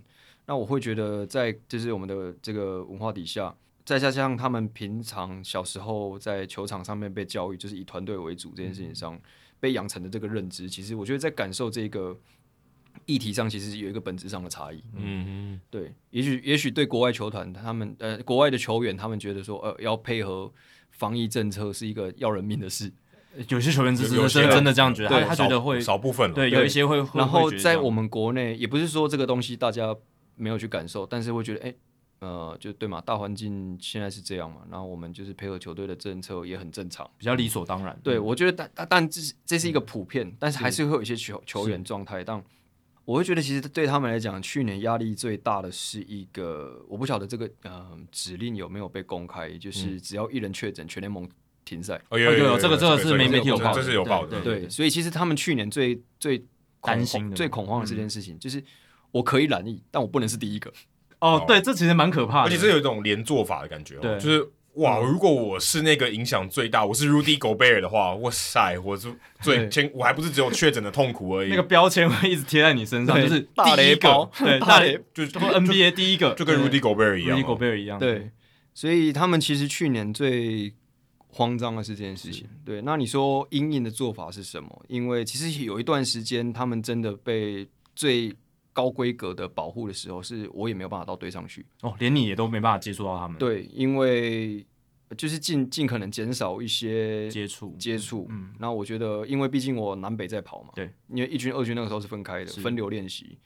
[0.45, 3.53] 那我会觉得，在就是我们的这个文化底下，
[3.85, 9.19] 再加上他们平常小时候在球场上面被教育，就是以团队为主这件事情上
[9.59, 12.17] 被养成的这个认知，其实我觉得在感受这个。
[13.05, 15.25] 议题上其实有一个本质上的差异，嗯
[15.55, 20.51] 嗯，对，也许也许对国外球团他们呃国外的球员他们觉得说呃要配合
[20.91, 22.91] 防疫政策是一个要人命的事，
[23.47, 29.95] 有些球员就是真的真的这样觉得，对他觉得会少部分，对，有一些会，然后在我们国内也不是说这个东西大家
[30.35, 31.73] 没有去感受，但是会觉得哎
[32.19, 37.99] 呃就对嘛，大环境现在是这样嘛，然后我们就是配合球队的政策也很正常，比较理所当然。
[38.03, 42.43] 对，我觉得但但这是这是一个普遍，但是还是会有一些球球员状态但。
[43.05, 51.27] 我会觉得，其实对他们来讲，去年压力最大的是一个，我不晓得这个呃指令有没有被公开，就是只要一人确诊，全联盟
[51.65, 51.99] 停赛。
[52.09, 54.39] 哦，有有有，这个这个是媒媒体有报，这是有报的。
[54.41, 56.45] 对，所以其实他们去年最最
[56.81, 58.63] 担心、最恐慌的这件事情，就是
[59.09, 60.71] 我可以染疫，但我不能是第一个。
[61.19, 64.49] 哦，对，这其实蛮可怕的，而且这有一种连做法的感觉，对，就是。
[64.75, 64.99] 哇！
[64.99, 71.49] 如果我是那个影响最大，我是 Rudy Gobert 的话，哇塞，我就最先，我还不是只有确诊的痛苦而已。
[71.49, 77.99] 那个标签会一直贴在你身上，就是大雷包，对， 大雷就是 NBA 第一个，就跟 Rudy Gobert 一样，Rudy Gobert 一样。
[77.99, 78.29] 对，
[78.73, 80.73] 所以他们其实去年最
[81.27, 82.47] 慌张的是这件事情。
[82.63, 84.85] 对，那你说阴影的做法是什么？
[84.87, 88.33] 因为其实有一段时间，他们真的被最
[88.79, 93.37] 高规格的保护的时候，是我也没有办法到队上去哦，连你也都没办法接触到他们。
[93.37, 94.65] 对，因为
[95.17, 98.25] 就是尽尽可能减少一些接触接触。
[98.29, 103.37] 嗯，那我觉得，因为毕竟我南北在跑嘛，对，因为一军二军那个时候是分开的，分流练习。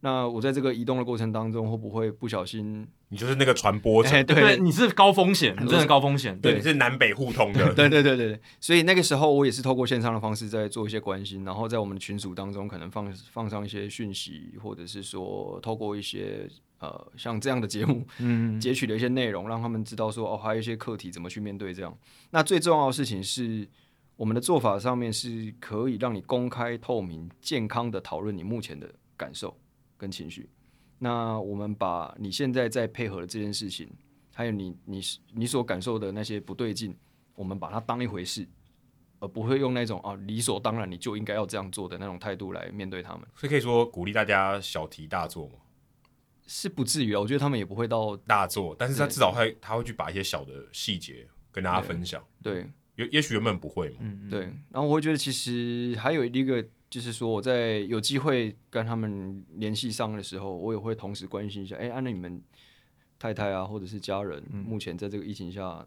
[0.00, 2.86] 那我在这个移动的过程当中，会不会不小心？
[3.08, 8.40] 你就是那个传播者，对，你是高风险，你真的高风险，对，你是南北互通的， 对对对对。
[8.60, 16.48] 所以那个时候，我也是透过线上的方式在做一些关心，然后在我们的群组当中，可能放放上一些讯息，或者是说透过一些
[16.78, 21.96] 呃像这样的节目，嗯，截取的一些内容，让他们知道说哦，还有一些课题怎么去面对这样。
[22.30, 23.66] 那最重要的事情是，
[24.16, 29.56] 我们的做法上面是可以让你公开透明、健康的讨论你目前的感受。
[29.98, 30.48] 跟情绪，
[30.98, 33.90] 那我们把你现在在配合的这件事情，
[34.32, 35.02] 还有你你
[35.32, 36.96] 你所感受的那些不对劲，
[37.34, 38.46] 我们把它当一回事，
[39.18, 43.26] 而不会用那种啊理所当然你就应该要这样做的那种态度来面对他们。
[43.34, 45.54] 所以可以说鼓励大家小题大做吗？
[46.46, 52.24] 是不至于啊，我觉得他们也不会到大做，但是他至少会他会去把一些小的细节跟大家分享。
[52.40, 52.64] 对，
[52.94, 53.96] 也也许原本不会嘛。
[54.00, 54.30] 嗯嗯。
[54.30, 56.64] 对，然后我会觉得其实还有一个。
[56.90, 62.42] 就是说，我在有机会跟他们联系上的时候，我也会同时关心一下，哎，那你们
[63.18, 65.86] 太太啊，或者是家人，嗯目前在这个疫情下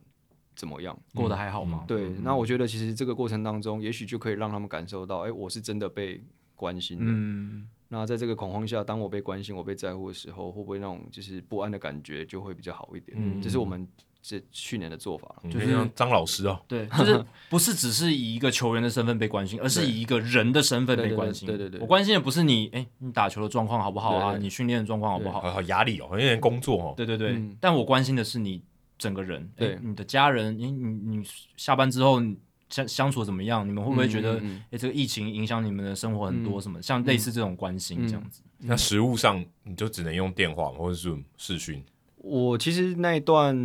[0.55, 0.95] 怎么样？
[1.15, 1.85] 过得还好吗？
[1.87, 6.21] 对，嗯那我觉得其实这个过程当中，也许就可以让他们感受到，哎、我是真的被
[6.55, 7.05] 关心的。
[7.07, 13.17] 嗯，那在这个恐慌下，当我被关心、我被在乎的时候，会不会那种就是不安的感觉就会比较好一点？
[13.19, 13.87] 嗯这是我们
[14.21, 15.35] 这去年的做法。
[15.43, 21.47] 就就是是像张老师哦， 对， 就是不是只是以一个球员的身份被关心，而是以一个人的身份被关心。
[21.47, 24.37] 对对对我关心的不是你，哎，你打球的状况好不好啊？
[24.37, 25.41] 你训练的状况好不好？
[25.41, 26.93] 好好压力哦，有点工作哦。
[26.95, 28.61] 对对对，嗯但我关心的是你
[28.97, 31.23] 整个人，对你的家人，你你你
[31.57, 32.21] 下班之后
[32.69, 33.67] 相相处怎么样？
[33.67, 34.39] 你们会不会觉得，
[34.69, 36.61] 哎、这个疫情影响你们的生活很多？
[36.61, 38.41] 什么、像类似这种关心这样子？
[38.59, 41.83] 那实物上你就只能用电话或者是视讯。
[42.23, 43.55] 我其实那一段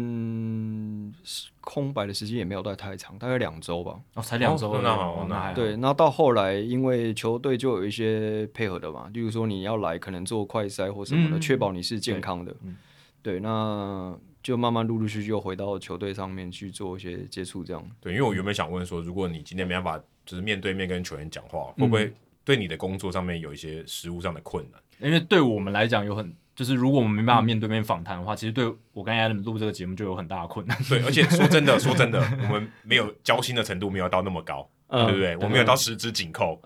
[1.61, 4.01] 空白的时间也没有待太长，大概两周吧。
[4.15, 5.55] 哦，才两周，哦那好哦那还好。
[5.55, 12.51] 对，然后到后来，因为球队就有一些配合的嘛，例如说你要来，可能做快筛或什么的，嗯确保你是健康的。
[12.53, 12.77] 对嗯
[13.23, 17.85] 对，那就慢慢陆陆续续又回到球队上面去做一些接触，这样。
[18.01, 22.11] 对，因为我原本想问说，如果你今天没办法就是面对面跟球员讲话，会不会
[22.45, 24.81] 对你的工作上面有一些实务上的困难？
[25.01, 30.77] 因为对我们来讲有很，就是如果我们没办法面对面访谈的话，其实对我跟 Adam 录这个节目就有很大的困难。
[30.89, 32.19] 对，而且说真的，说真的，
[32.49, 35.37] 我们没有交心的程度没有到那么高，嗯对不对？
[35.37, 36.59] 我没有到十指紧扣，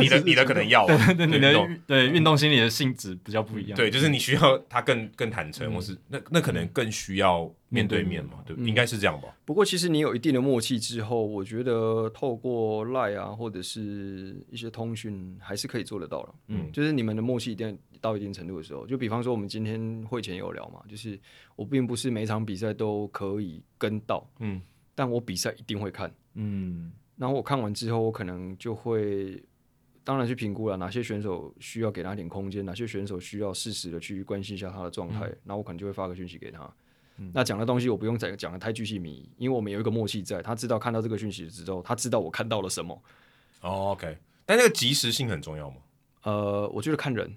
[0.00, 1.54] 你的你的可能要，对你的
[1.86, 3.76] 对运动心理的性质比较不一样。
[3.76, 9.28] 对，就是你需要他更更坦诚，或是那那可能更需要面对面嘛，对，应该是这样吧？
[9.44, 16.34] 不过其实你有一定的默契之后，我觉得透过 Line 啊，或者是一些通讯，还是可以做得到了。
[16.48, 21.18] 嗯就是你们的默契一定到一定程度的时候，就比方说我们今天会前有聊嘛，就是
[21.56, 24.60] 我并不是每场比赛都可以跟到，嗯，
[24.94, 26.12] 但我比赛一定会看。
[26.34, 29.42] 嗯然后我看完之后，我可能就会
[30.04, 36.72] 当然去评估了哪些选手需要给他点空间，哪些选手需要适时的去关心一下他的状态，然后我可能就会发个讯息给他。
[37.32, 43.02] 那讲的东西我不用再讲的太具细靡遗，因为我们有一个默契在，他知道看到这个讯息之后，他知道我看到了什么。
[43.60, 44.16] 哦，OK，
[44.46, 45.76] 但那个及时性很重要吗？
[46.22, 47.36] 呃，我觉得看人，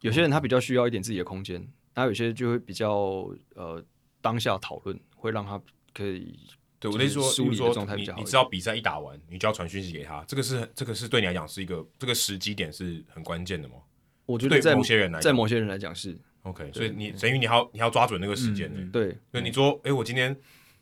[0.00, 3.82] 有些人他比较需要一点自己的空间，那有些就会比较呃
[4.20, 5.60] 当下讨论，会让他
[5.92, 6.38] 可以
[6.78, 13.74] 对我的意思说，梳理的比如说状态你你知道比赛一打完，你就要传讯息给他，这个是这个是对你来讲是一个这个时机点是很关键的吗？
[14.26, 18.88] 我觉得在某些人来讲在某些人来讲是 OK，所以你等于你要你要抓准那个时间呢。
[18.92, 20.34] 对，那，你说，哎，我今天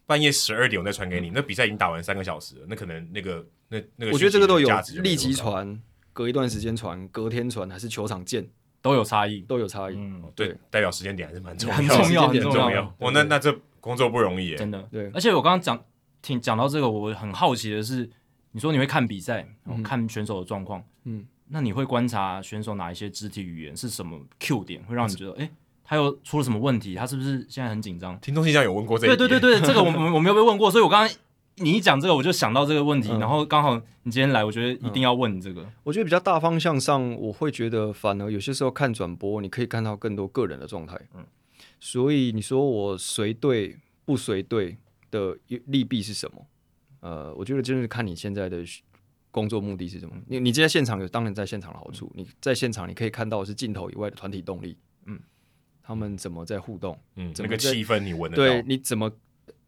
[0.07, 4.69] 半夜十二点我再传给你，那比赛已经打完三个小时了，那可能那个那那个，我觉得这个都有
[5.03, 5.83] 立即，传，
[6.13, 8.49] 隔一段时间传，隔天传，还是球场见，
[8.89, 9.41] 都有差异。
[9.43, 9.95] 都有差异。
[9.97, 12.95] 嗯，对，代表时间点还是蛮重要的，很重要，很重要。。
[12.99, 14.57] 哦，那那这工作不容易耶。
[14.57, 14.81] 真的。
[14.91, 15.79] 对而且我刚刚讲
[16.23, 18.09] 听讲到这个，我很好奇的是，
[18.53, 25.51] 你说你会看比赛，然后嗯看选手的状况，嗯，那你会观察选手哪一些肢体语言是什么 Q 点，会让你觉得，哎、
[25.85, 26.95] 他又出了什么问题？
[26.95, 28.19] 他是不是现在很紧张？
[28.21, 31.17] 听众信箱有问过这个，对对对对，这个我们我没有被问过，所以我刚刚
[31.61, 35.67] 你一讲这个，我就想到这个问题，嗯然后刚好你今天来，我觉得一定要问你这个。
[35.83, 40.99] 我觉得比较大方向上，我会觉得反而有些时候看转播，你可以看到更多个人的状态。
[41.15, 41.25] 嗯，
[41.81, 44.77] 所以你说我随队不随队
[45.11, 45.37] 的
[45.67, 46.47] 利弊是什么？
[47.01, 48.65] 呃，我觉得就是看你现在的
[49.31, 50.15] 工作目的是什么。
[50.27, 54.77] 你你在现场有当然在现场的好处，你在现场你可以看到是镜头以外的团体动力，
[55.07, 55.19] 嗯，
[55.83, 59.13] 他们怎么在互动，嗯，那个气氛你闻得到对，你怎么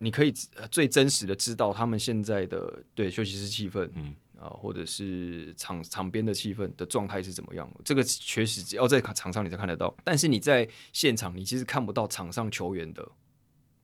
[0.01, 4.15] 你可以呃最真实的知道他们现在的对休息室气氛，嗯。
[4.41, 7.71] 啊、或者是场场边的气氛的状态是怎么样？
[7.85, 13.07] 这个确实只要在场上你才看得到，但是你在现场你其实看不到场上球员的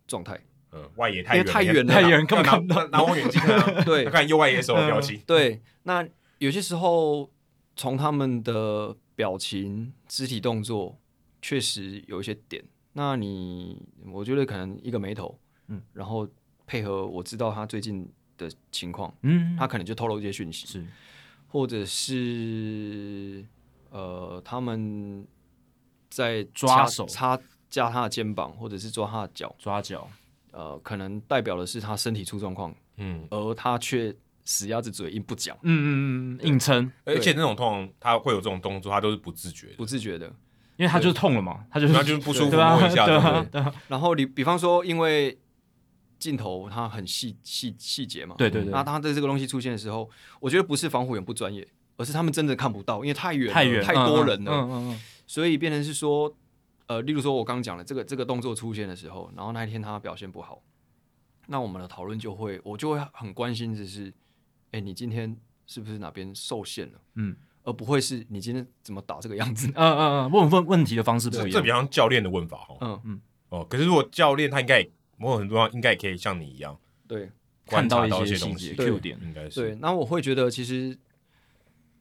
[0.06, 0.40] 状态。
[0.72, 2.82] 嗯，外野太因为太远了太远根本看不到。
[2.86, 4.06] 拿拿望远镜看啊， 对。
[4.06, 7.30] 看右外野手的表情，对，那有些时候
[7.76, 10.98] 从他们的表情、肢体动作，
[11.42, 12.64] 确实有一些点。
[12.94, 15.38] 那你我觉得可能一个眉头，
[15.68, 16.28] 嗯，然后
[16.66, 20.84] 配合我知道他最近的情况，嗯，他可能就透露一些讯息，是。
[21.48, 23.44] 或者是
[23.90, 25.26] 呃他们
[26.10, 27.06] 在抓手。
[27.06, 27.38] 插
[27.68, 30.08] 加他的肩膀，或者是抓他的脚，抓脚，
[30.52, 34.14] 呃，可能代表的是他身体出状况，嗯，而他却
[34.44, 40.32] 死鸭子嘴硬不讲，嗯嗯嗯，硬撑，而且那种通常他会有这种动作，他都是不自觉的，不自觉的。
[40.76, 43.64] 因为他就是痛了嘛，他就是他就是不舒服一下，对对？
[43.88, 45.36] 然后你比方说，因为
[46.18, 48.70] 镜头它很细细细节嘛，对对对。
[48.70, 50.08] 那它在这个东西出现的时候，
[50.40, 51.66] 我觉得不是防护员不专业，
[51.96, 56.34] 而是他们真的看不到，因为太远太远太多人了，嗯嗯嗯所以变成是说，
[56.86, 60.62] 呃，例如说我刚刚讲的这个这个动作出现的时候，然后那一天他表现不好，
[61.46, 64.12] 那我们的讨论就会，我就会很关心的是，
[64.72, 65.36] 哎，你今天
[65.66, 67.00] 是不是哪边受限了？
[67.14, 67.36] 嗯。
[67.66, 69.66] 而不会是你今天怎么打这个样子？
[69.74, 72.78] 嗯嗯嗯，问问问题的方式不一样，这比方教练的问法哦。
[72.80, 77.30] 嗯嗯，哦，可是如果教练他应该也某种程度上应该也可以像你一样，对，
[77.66, 79.74] 观察到一些东西，Q 点应该是对。
[79.76, 80.98] 那我会觉得其实。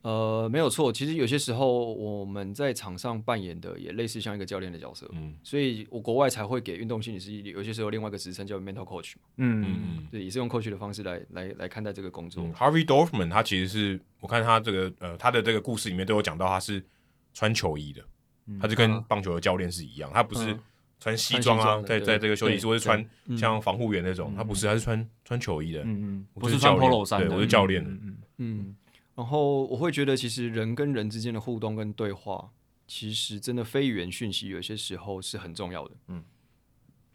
[0.02, 0.94] 呃，没有错。
[0.94, 12.44] 其实有些时候我们在场上扮演的也类似像一个教练的角色，嗯，所以我国外才会给运动心理师有些时候另外一个职称叫 mental coach，嗯嗯嗯，对，也是用 coach 的方式来来来看待这个工作。
[12.44, 16.86] 嗯、Harvey Dorfman 他其实是我看他这个呃他的这个故事里面都有讲到他是
[17.34, 18.06] 穿球衣的，
[18.46, 20.56] 嗯、他就跟棒球的教练是一样，他不是
[21.00, 23.06] 穿西装啊，在在这个休息室或是穿
[23.38, 28.18] 像防护员那种，他不是，他是穿穿球衣的，嗯嗯，不是穿 polo 衫的，对，我是教练，嗯嗯。
[28.38, 28.76] 嗯。
[29.16, 32.50] 然后我会觉得，其实人跟人之间的互动跟对话，
[32.86, 35.96] 其实真的非语言讯息有些时候是很重要的。
[36.10, 36.22] 嗯，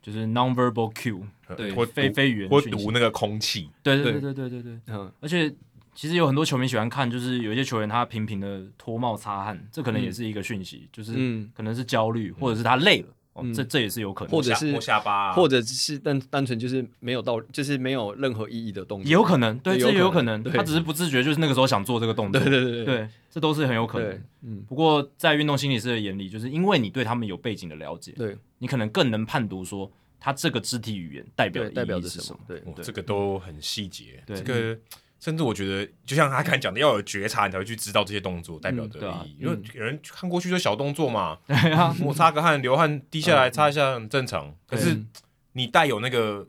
[0.00, 1.22] 就是 nonverbal cue，
[1.56, 3.68] 对，或非非语言，或读那个空气。
[3.82, 4.20] 对对对。
[4.20, 4.80] 对对对对。
[4.86, 5.54] 嗯，而且
[5.94, 11.12] 其实有很多球迷喜欢看，就是有一些球员他频频的脱帽擦汗，这可能也是一个讯息，就是
[11.54, 13.08] 可能是焦虑，或者是他累了。
[13.54, 24.22] 这这也是有可能，或者是摸下巴，或者是单单纯就是没有到，就是没有任何意义的动作，也有可能，对，这也有可能，他只是不自觉，就是那个时候想做这个动作，对对对对，这都是很有可能。
[24.42, 34.78] 嗯，不过在运动心理师的眼里，就是因为你对他们有背景的了解，对，你可能更能判读说他这个肢体语言代表代表着什么，对，这个都很细节，这个。
[35.20, 39.36] 甚至我觉得，就像他刚才讲的，要有觉察，你才会去知道这些动作代表的意义。
[39.38, 44.52] 因为有人看过去就小动作嘛，对啊，摩擦个汗、流汗滴下来，擦一下很正常。
[44.66, 44.98] 可是
[45.52, 46.48] 你带有那个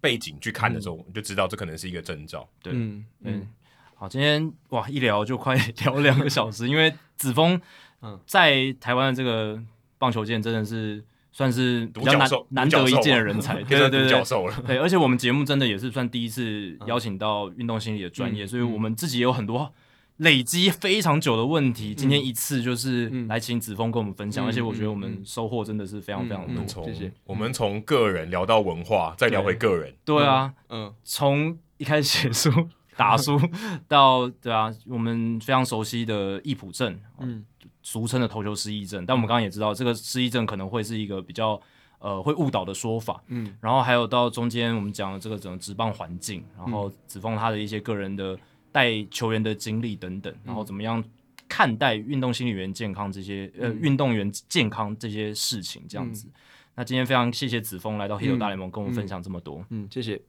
[0.00, 2.48] 背景去看的时候，你就知道这可能是一个征兆。
[2.62, 3.48] 对，嗯嗯。
[3.96, 7.60] 好，今天哇，一聊就快聊两个小时，因为子峰
[8.00, 9.60] 嗯，在台湾的这个
[9.98, 11.04] 棒球界真的是。
[11.36, 14.22] 算是比较难难得一见的人才， 对对对，
[14.64, 19.74] 对，而且我们节目真的也是算第一次邀请到运动心理的专业，所以我们自己也有很多
[20.18, 26.84] 累积非常久的问题，今天一次就是来请子峰跟我们分享，而且我觉得我们收获真的是非常非常多。
[26.84, 27.12] 谢谢。
[27.24, 29.92] 我们从个人聊到文化，再聊回个人。
[30.04, 33.40] 对啊，嗯，从一开始写书 打书
[33.88, 37.44] 到对啊，我们非常熟悉的易普镇，嗯。
[37.84, 41.60] 俗称的投球失忆症，但我们刚刚也知道，这个失忆症可能会是一个比较
[41.98, 43.22] 呃会误导的说法。
[43.28, 48.36] 嗯，然后还有到中间我们讲的这个整个职棒环境，然后子峰他的一些个人的
[48.72, 51.04] 带球员的经历等等，然后怎么样
[51.46, 56.26] 看待运动心理员健康这些呃运动员健康这些事情这样子。
[56.74, 59.64] 那今天非常谢谢子峰来到 Hito 大联盟跟我们分享这么多。
[59.68, 60.20] 嗯，谢谢。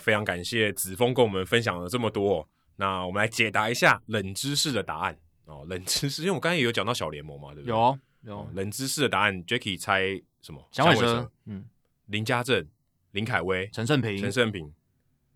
[0.00, 2.48] 非常感谢子峰跟我们分享了这么多。
[2.76, 5.64] 那我们来解答一下冷知识的答案哦。
[5.68, 7.76] 冷知识，因为我刚才也有讲到小联盟嘛，对不对？
[7.76, 10.66] 有有冷知识的答案，Jacky 猜什么？
[10.72, 11.66] 响尾蛇，嗯，
[12.06, 12.66] 林家正、
[13.12, 14.72] 林凯威、陈胜平、陈胜平，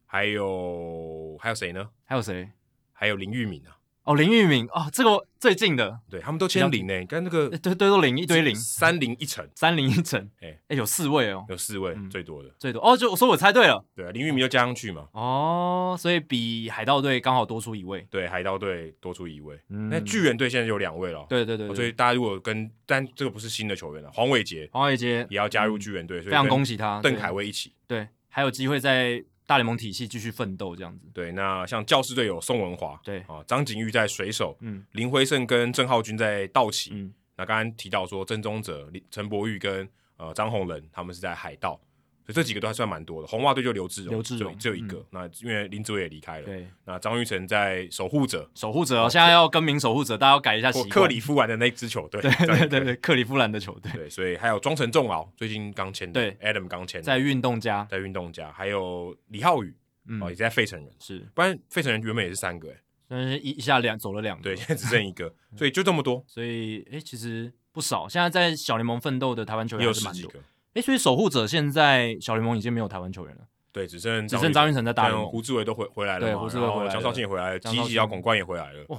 [0.06, 1.90] 还有还有谁呢？
[2.04, 2.50] 还有谁？
[2.92, 3.76] 还有林玉敏啊。
[4.04, 6.98] 哦，林玉敏哦，这个最近的，对他们都签零呢。
[6.98, 10.58] 你看那个，对对，都零一堆零，三零一层，三零一层，哎。
[10.68, 12.80] 哎，有四位哦，有四位，最多的，最多。
[12.82, 29.24] 哦，就我说我猜对了，对啊，林玉明就加上去嘛，哦，所以比海盗队刚好多出一位，对，海盗队多出一位，那巨人队现在有两位了，对对对，所以大家如果跟，但这个不是新的球员了，黄伟杰，黄伟杰也要加入巨人队，非常恭喜他，邓凯威一起，对，还有机会在。
[29.46, 31.06] 大联盟体系继续奋斗，这样子。
[31.12, 41.80] 对，那像教士队有宋文华，对啊，张景玉在水手，嗯，林辉胜跟郑浩君在道奇，嗯，那刚刚提到说曾宗哲、陈柏宇跟呃张宏仁他们是在海盗。
[42.26, 45.04] 所以这几个都还算蛮多的，红袜队就刘志荣，刘志荣只有一个。
[45.10, 46.66] 那因为林子伟也离开了，对。
[46.86, 50.88] 那张玉成在守护者，守护者哦，现在要更名守护者，大家要改一下习惯。
[50.88, 53.92] 克里夫兰的那支球队，对对对对，克里夫兰的球队。
[53.92, 59.74] 对，所以还有庄成仲敖，最近刚签的，对，Adam 刚签，在运动家，在运动家，还有李浩宇，
[60.22, 62.76] 哦，也在费城人，是，不然费城人原本也是三个，哎，
[63.06, 68.08] 但是一一下两走了两个，对，现在只剩一个，所以就这么多，所以哎，其实不少。
[68.08, 70.32] 现在在小联盟奋斗的台湾球员也是蛮多。
[70.74, 73.42] 哎，所以守护者现在小联盟已经没有台湾球员了，
[73.72, 78.98] 对，只剩只剩张运成在大联盟，胡志伟都回回来了，对，胡志伟回来了，江少庆也回来了，吉吉姚巩冠也回来了，哇。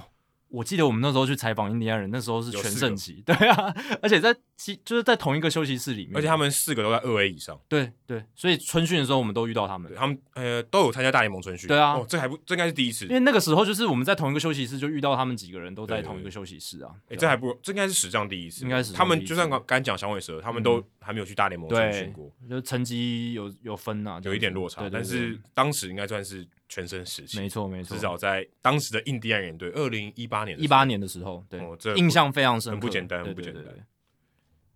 [0.49, 26.47] 我记得我们那时候去采访印第安人，那时候是全盛期， 对啊，而且在其就是在同一个休息室里面，而且他们四个都在二 A 以上，对对，所以春训的时候我们都遇到他们，他们呃都有参加大联盟春训，对啊，这还不这应该是第一次，因为那个时候就是我们在同一个休息室就遇到他们几个人都在同一个休息室啊，哎，这还不这应该是史上第一次，应该是他们就算刚刚讲响尾蛇，他们都还没有去大联盟春训过，就成绩有有分啊，有一点落差，但是当时应该算是。
[26.67, 31.59] 全身时期，没错没错，至少在当时的印第安人队，二零一八年一八年的时候，对，
[31.95, 33.63] 印象非常深刻，很不简单，很不简单。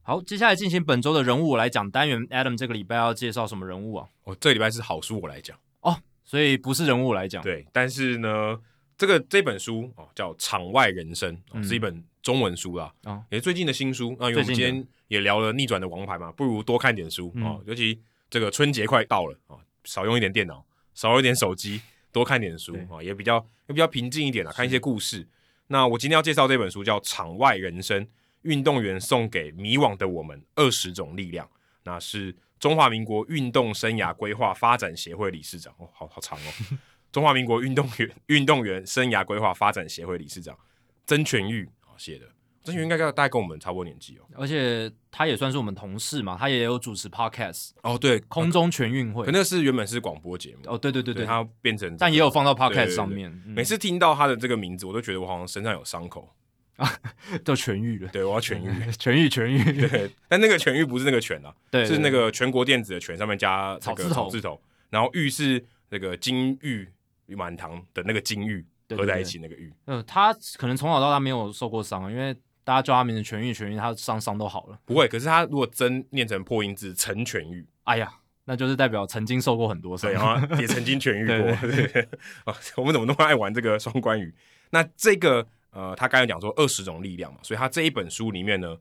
[0.02, 4.08] 好，接下来进行本周的人物我来讲单元，Adam 这个礼拜要介绍什么人物啊？
[4.24, 7.44] 哦，这个礼拜是好书我来讲哦，所以不是人物我来讲。
[7.44, 8.60] 对，但是呢，
[8.98, 12.92] 这个这本书哦叫《场外人生》，哦，是一本中文书啦，
[13.30, 14.16] 也是最近的新书。
[14.20, 17.62] 那、哦、因为我们今天也聊了逆转的王牌嘛，不如多看点书、嗯、哦。
[17.68, 18.02] 尤其
[18.32, 20.66] 这个春节快到了啊、哦，少用一点电脑，
[21.00, 21.80] 少用一点手机，
[22.12, 25.26] 多看点书啊、哦，也比较也比较平静一点啦，看一些故事。
[25.68, 28.06] 那我今天要介绍这本书叫《场外人生》，
[28.42, 31.50] 运动员送给迷惘的我们二十种力量。
[31.84, 36.78] 那是中华民国运动生涯规划发展协会理事长哦，好好长哦。
[37.14, 40.60] 中华民国运动员运动员生涯规划发展协会理事长
[41.06, 42.28] 曾全玉啊写的，
[42.64, 53.32] 曾全玉应该大概跟我们差不多年纪哦，而且他也算是我们同事嘛，他也有主持 podcast 哦，对，空中全运会，可那是原本是广播节目哦，对对对对，他变成、这个，但也有放到 podcast 上面。
[53.46, 56.30] 每次听到他的这个名字，我都觉得我好像身上有伤口。
[56.78, 56.90] 啊，
[57.44, 58.10] 都痊愈了。
[58.10, 59.64] 对，我要痊愈，痊愈，痊愈。
[59.90, 66.88] 对，但那个痊愈不是那个痊啊，对， 是那个全国电子的全上面加草字头，草字头，然后玉是那个金玉
[67.36, 68.66] 满堂的那个金玉
[68.96, 69.74] 合在一起那个玉。
[69.88, 72.34] 嗯，他可能从小到大没有受过伤，因为
[72.70, 74.78] 大家叫他名字痊愈，痊愈，他伤伤都好了。
[74.86, 78.14] 不会，可是他如果真念成破音字陈痊愈，哎呀，
[78.46, 81.36] 那就是代表曾经受过很多伤，然后也曾经痊愈过。
[81.68, 82.08] 对，对，对，对，
[82.78, 84.34] 我们怎么那么爱玩这个双关语？
[84.70, 85.48] 那这个。
[85.72, 88.76] 呃，他刚才讲说二十种力量嘛，所以他这一本书里面呢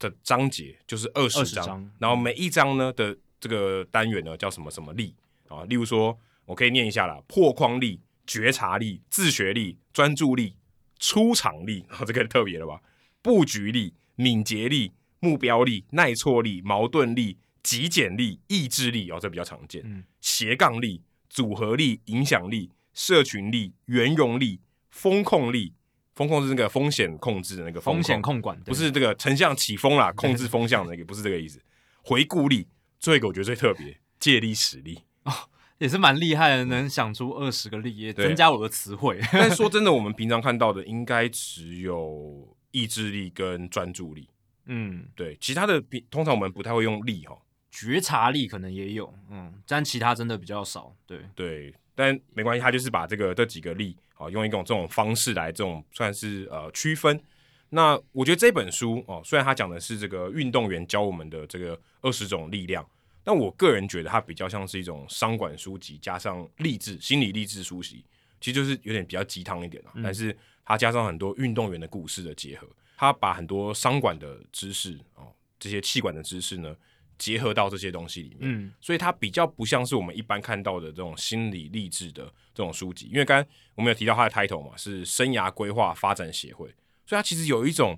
[0.00, 5.14] 的章节就是二十章，章，然后每一章呢的这个单元呢叫什么什么力
[5.48, 5.62] 啊？
[5.68, 10.56] 例如说，我可以念一下啦：破框力、觉察力、自学力、专注力、
[10.98, 12.80] 出场力，哦，这个特别了吧？
[13.24, 19.80] 布局力、敏捷力、目标力、耐挫力、矛盾力、极简力、意志力，哦，这比较常见。
[19.82, 24.60] 嗯，斜杠力、组合力、影响力、社群力、圆融力、
[24.90, 25.72] 风控力。
[26.14, 31.60] 风控是那个风险控制的那个风险控管，不是这个丞相起风啦，控制风向的那个， 不是这个意思。
[32.02, 32.68] 回顾力，
[33.00, 35.32] 最后一个我觉得最特别，借力使力哦，
[35.78, 39.18] 也是蛮厉害的，能想出二十个力，也增加我的词汇。
[39.32, 44.28] 但是说真的，我们平常看到的应该只有意志力跟专注力。
[44.66, 47.38] 嗯，对，其他的比通常我们不太会用力哈，
[47.70, 50.94] 觉察力可能也有，嗯，但其他真的比较少。
[51.06, 51.74] 对对。
[51.96, 57.22] 但没关系，他就是把这个这几个力啊，用一种这种方式来这种算是呃区分。
[57.68, 62.84] 那我觉得这本书哦，虽然他讲的是这个运动员教我们的这个二十种力量，
[63.22, 68.04] 但我个人觉得它比较像是一种商管书籍加上励志心理励志书籍，
[68.40, 69.92] 其实就是有点比较鸡汤一点啊。
[69.94, 76.74] 嗯、但是它加上很多运动员的故事的结合，他把很多商管的知识哦，这些气管的知识呢。
[77.16, 86.66] 结合到这些东西里面，嗯，所以它比较不像是我们一般看到的这种心理励志的这种书籍，因为刚刚我们有提到它的 title 嘛，是生涯规划发展协会，
[87.06, 87.96] 所以它其实有一种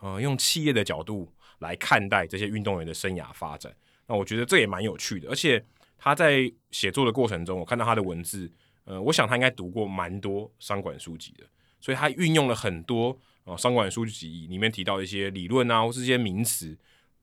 [0.00, 3.74] 呃用企业的角度来看待这些运动员的生涯发展，
[4.06, 5.64] 那我觉得这也蛮有趣的，而且
[5.96, 8.52] 他在写作的过程中，我看到他的文字，
[8.84, 11.46] 呃，我想他应该读过蛮多商管书籍的，
[11.80, 16.76] 所以他运用了很多哦商管书籍里面提到的一些理论啊，或是一些名词。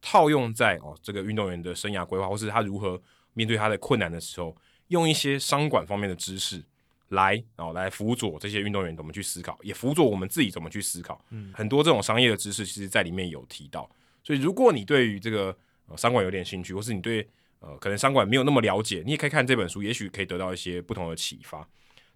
[0.07, 3.01] 套用在哦这个运动员的生涯规划，或是他如何
[3.33, 4.55] 面对他的困难的时候，
[4.89, 6.63] 用一些商管方面的知识
[7.07, 11.19] 来哦来辅佐这些运动员怎么去思考，也辅佐我们自己怎么去思考。
[11.31, 13.89] 嗯，很多这种商业的知识，其实在里面有提到。
[14.23, 17.27] 所以如果你对于这个呃商管有点兴趣，或是你对
[17.59, 21.67] 呃可能商管没有那么了解，你也可以看这本书，也许可以得到一些不同的启发。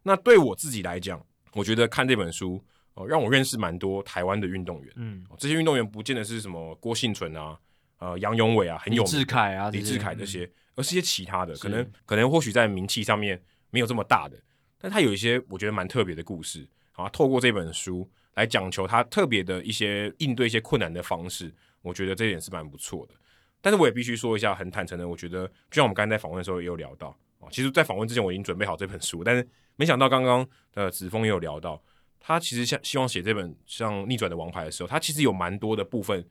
[0.04, 2.64] 那对我自己来讲，我觉得看这本书
[2.94, 4.94] 哦、呃，让我认识蛮多台湾的运动员。
[4.96, 7.58] 嗯，这些运动员不见得是什么郭幸存啊。
[8.00, 14.42] 呃，杨永伟啊，很有名，李志凯啊，李志凯这些，而是一些其他的，可能可能或许在名气上面没有这么大的，
[14.78, 23.14] 但他有一些我觉得蛮特别的故事，啊，透过这本书来讲求他特别的一些应对一些困难的方式，我觉得这一点是蛮不错的。
[23.60, 31.82] 但是我也必须说一下，很坦诚的，我觉得就像我们刚才在访问的时候也有聊到啊，其实，在访问之前我已经准备好这本书，但是没想到刚刚的子峰也有聊到，
[32.20, 36.26] 他其实像希望写这本像逆转的王牌的时候，他其实有蛮多的部分。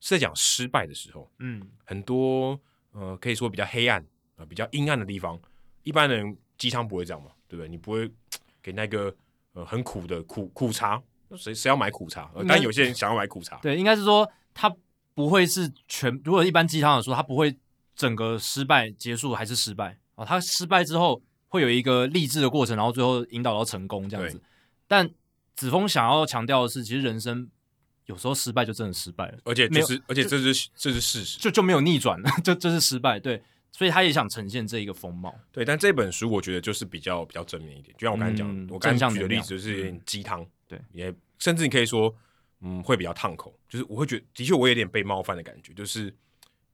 [0.00, 2.60] 是在讲失败的时候，嗯，很多
[2.92, 3.98] 呃可以说比较黑暗
[4.36, 5.40] 啊、呃、比较阴暗的地方，
[5.82, 7.70] 一般人鸡汤不会这样嘛，对不对？
[7.70, 8.10] 你不会
[8.62, 9.14] 给那个
[9.54, 11.02] 呃很苦的苦苦茶，
[11.38, 12.30] 谁谁要买苦茶？
[12.46, 14.70] 但有些人想要买苦茶，对，应该是说他
[15.14, 17.56] 不会是全，如果一般鸡汤的说，他不会
[17.96, 24.42] 整个失败结束还是失败啊，他失败之后会有一个励志的过程，然后最后引导到成功这样子。
[24.86, 25.08] 但
[25.56, 27.50] 子枫想要强调的是，其实人生。
[28.06, 33.18] 有时候失败就真的失败了，而且就是，而且这是这是事实，就就没有逆转了， 就这是失败。
[33.18, 35.34] 对，所以他也想呈现这一个风貌。
[35.50, 42.14] 对，但这本书我觉得就是比较比较正面一点，就像我刚才讲，嗯、我刚才举的例子就是鸡汤、嗯，对，也甚至你可以说，
[42.60, 46.14] 嗯，会比较烫口，就是我会觉得，的确我有点被冒犯的感觉，就是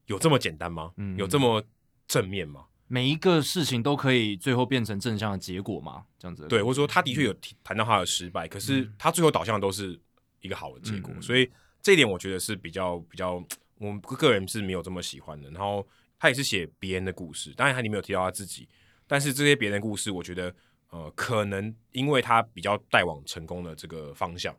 [0.06, 0.90] 有这么简单吗？
[0.96, 1.62] 嗯、有这么
[2.08, 2.64] 正面吗？
[2.92, 6.04] 每一个事情都可以最后变成正向的结果吗？
[6.18, 9.96] 这样子对，或者说他的确有谈到他的失败，嗯、可是他最后导向都是
[10.40, 11.48] 一个好的结果，嗯、所以
[11.80, 13.34] 这一点我觉得是比较比较，
[13.78, 15.48] 我们个人是没有这么喜欢的。
[15.52, 15.86] 然后
[16.18, 18.68] 他也是写别人的故事，当然他里面有提到他自己，
[19.06, 20.52] 但是这些别人的故事，我觉得
[20.88, 24.52] 呃，可能因为他比较带往成功的这个方向，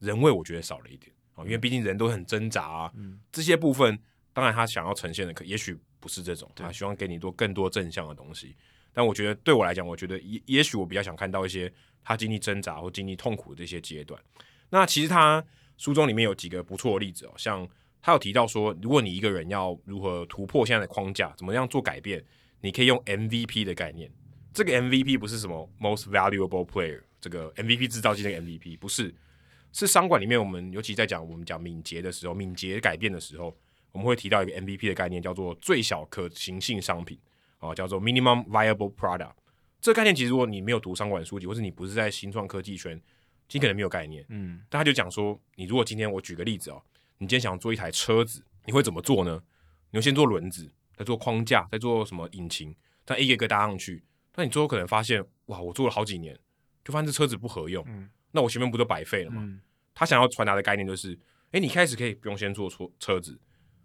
[0.00, 3.96] 人味我觉得少了一点啊，因为毕竟人都很挣扎啊，嗯、这些部分
[4.32, 5.78] 当然他想要呈现的可也许。
[6.00, 8.54] 不是这种，他希望给你多更多正向的东西。
[8.92, 14.20] 但我觉得对我来讲，我觉得也也许我比较想看到一些他经历挣扎或经历痛苦的这些阶段。
[14.70, 15.44] 那其实他
[15.76, 17.68] 书中里面有几个不错的例子哦，像
[18.02, 22.24] 他有提到说，如果你一个人要如何突破现在的框架，怎么样做改变，
[22.60, 24.10] 你可以用 MVP 的概念。
[24.52, 29.14] 这个 MVP 不是什么 Most Valuable Player，这个 MVP 制造机那个 MVP 不是，
[29.72, 33.56] 是商管里面我们尤其在讲我们讲敏捷的时候，敏捷改变的时候。
[33.98, 37.18] 我们会提到一个 MVP 的概念，叫做最小可行性商品，
[37.58, 39.32] 啊，叫做 Minimum Viable Product。
[39.80, 43.00] 这个概念其实如果你没有读商管书籍，或是你不是在新创科技圈，
[43.50, 44.24] 你可能没有概念。
[44.28, 46.80] 嗯，但他就讲说，你如果今天我举个例子哦，
[47.18, 49.42] 你今天想做一台车子，你会怎么做呢？
[49.90, 52.72] 你会先做轮子，再做框架，再做什么引擎，
[53.04, 54.04] 再一个一个搭上去。
[54.30, 56.38] 但你最后可能发现，哇，我做了好几年，
[56.84, 59.42] 就发现这车子不合用，嗯，那我前面不都白费了吗？
[59.44, 59.60] 嗯，
[59.92, 61.18] 他想要传达的概念就是，
[61.50, 63.36] 哎，你开始可以不用先做车车子。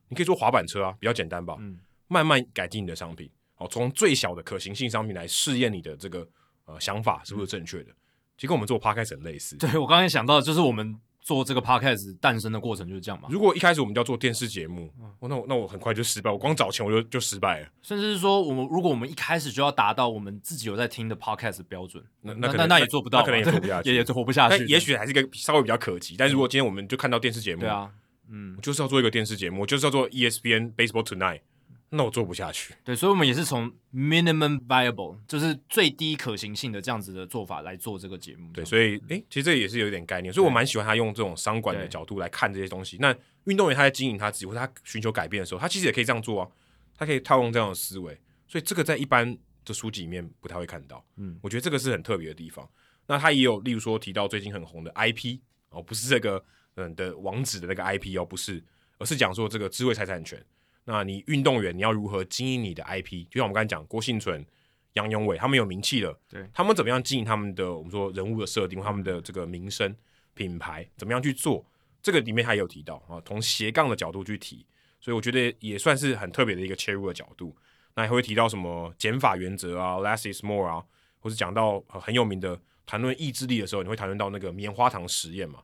[0.09, 1.55] 你可以做滑板车啊，比较简单吧。
[1.59, 6.27] 嗯，慢慢改进你的商品，好，从最小的可行性商品来试验你的这个
[6.65, 7.91] 呃想法是不是正确的。
[8.35, 9.55] 其实跟我们做 podcast 很类似。
[9.57, 13.29] 对，我刚才想到，就是我们做这个 podcast 诞生的过程就是这样嘛。
[13.31, 17.67] 如果一开始我们就要做电视节目，嗯，那我那我很快就失败，我光找钱我就就失败了。
[17.83, 24.65] 甚至是说，我们如果我们一开始就要达到我们自己有在听的 podcast 标准，那那那那也做不到，那可能也做不下去， 也也活不下去。
[24.65, 26.15] 也许还是一个稍微比较可及。
[26.17, 27.89] 但是如果今天我们就看到电视节目，对啊。
[28.29, 31.41] 嗯，我就是要做一个电视节目，我就是要做 ESPN Baseball Tonight，
[31.89, 32.73] 那我做不下去。
[32.83, 38.51] 对，所以我们也是从 minimum viable，就是最低可行性的这样子的做法来做这个节目。
[38.53, 42.97] 对，所以诶、欸，其实这也是有一点概念，所以我蛮喜欢他用这种商管的角度来看这些东西。
[42.99, 46.49] 那运动员他在经营他自己或他寻求改变的时候，他其实也可以这样做啊，
[46.95, 48.19] 他可以套用这样的思维。
[48.47, 51.03] 所以这个在一般的书籍里面不太会看到。
[51.17, 52.67] 嗯，我觉得这个是很特别的地方。
[53.07, 56.43] 那他也有例如说提到最近很红的 IP 哦，不是这个
[56.75, 58.63] 嗯的网址的那个 IP 哦，不是。
[58.99, 60.41] 而是讲说这个智慧财产权，
[60.85, 63.25] 那你运动员你要如何经营你的 IP？
[63.29, 64.45] 就像我们刚才讲，郭幸存、
[64.93, 69.93] 杨永伟他们有名气了，对，他们怎么样经营他们的我们说人物的设定，他们的这个名声
[70.35, 71.65] 品牌怎么样去做？
[72.01, 74.65] 这个里面还有提到啊，从斜杠的角度去提，
[75.01, 77.53] 所以我觉得也算是很特别的一个切入的角度。
[77.95, 80.83] 那还会提到什么减法原则啊，less is more 啊，
[81.19, 85.61] 或是讲到很有名的谈论意志力的时候，你会谈论到那个棉花糖实验嘛？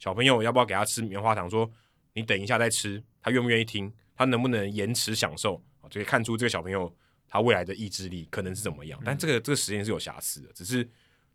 [0.00, 1.48] 小朋友要不要给他吃棉花糖？
[1.48, 1.70] 说。
[2.12, 3.90] 你等一下再吃，他愿不愿意听？
[4.16, 5.54] 他能不能延迟享受？
[5.80, 6.92] 啊，就可以看出这个小朋友
[7.28, 8.98] 他未来的意志力可能是怎么样。
[9.00, 10.84] 嗯、但这个这个实验是有瑕疵的，只是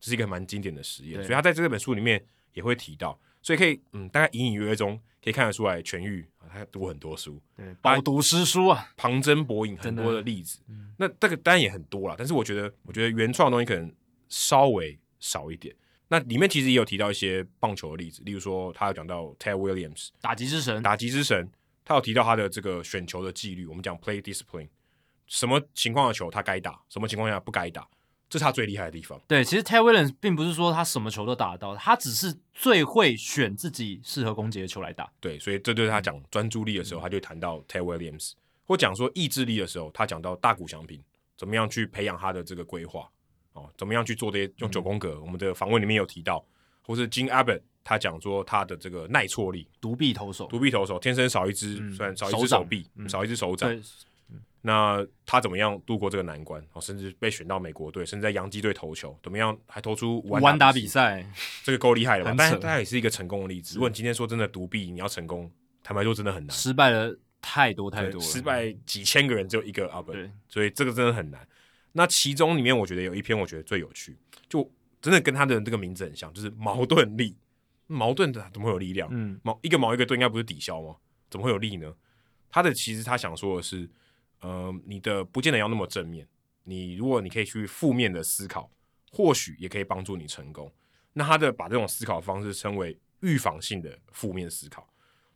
[0.02, 2.22] 这是一个蛮经典的实验，所以他在这本书里面
[2.52, 10.60] 也会提到，所以可以嗯，大概隐隐约约中可以看得出来，全愈啊，他读很多书，对，饱读诗书啊，旁征博引很多的例子。
[10.98, 13.90] 那这个当然也很多了，但是我觉得，我觉得原创的东西可能
[14.28, 15.74] 稍微少一点。
[16.08, 21.50] 那里面其实也有提到一些棒球的例子，例如说他有讲到 Ted Williams 打击之神，打击之神，
[21.84, 24.70] 他有提到他的这个选球的纪律，我们讲 play discipline，
[25.26, 27.88] 什么情况的球他该打，什么情况下不该打，
[28.30, 29.20] 这是他最厉害的地方。
[29.28, 35.12] 对，其实 Ted Williams 并不是说他什么球都打得到，他只是最会选自己适合攻击的球来打。
[35.20, 38.34] 对，所以这就是他讲专注力的时候，他就谈到 Ted Williams，
[38.66, 41.04] 或讲说意志力的时候，他讲到大谷翔平
[41.36, 43.10] 怎么样去培养他的这个规划。
[43.56, 45.16] 哦，怎么样去做这些用九宫格？
[45.16, 46.46] 嗯、我们的访问里面有提到，
[46.84, 53.72] 或是 Jim Abbott 他讲说他的这个耐挫力，独臂投手，独臂投手天生少一只，嗯、虽然少一只手臂，嗯、少一只手掌。
[54.30, 56.60] 嗯、那他怎么样度过这个难关？
[56.74, 61.26] 哦，甚至被选到美国队，甚至在洋基队投球，怎么样还投出无安打比赛？
[61.64, 62.34] 这个够厉害了吧？
[62.38, 63.76] 但他也是一个成功的例子。
[63.76, 65.52] 如果你今天说真的独臂，你要成功，
[65.84, 71.48] 坦白说真的很难，失败了太多太多了，失败几千个人只有一个 Abbott，所以这个真的很难。
[71.98, 74.18] 那其中里面，我觉得有一篇我觉得最有趣，
[74.50, 74.70] 就
[75.02, 77.38] 真的跟他的这个名字很像，就是矛盾力。
[77.88, 79.08] 矛盾的怎么会有力量？
[79.14, 80.98] 嗯，矛一个矛一个盾，应该不是抵消吗？
[81.30, 81.96] 怎么会有力呢？
[82.50, 83.90] 他的其实他想说的是，
[84.42, 86.28] 呃，你的不见得要那么正面。
[86.64, 88.70] 你如果你可以去负面的思考，
[89.12, 90.70] 或许也可以帮助你成功。
[91.14, 94.86] 那他的把这种思考方式称为预防性的负面思考，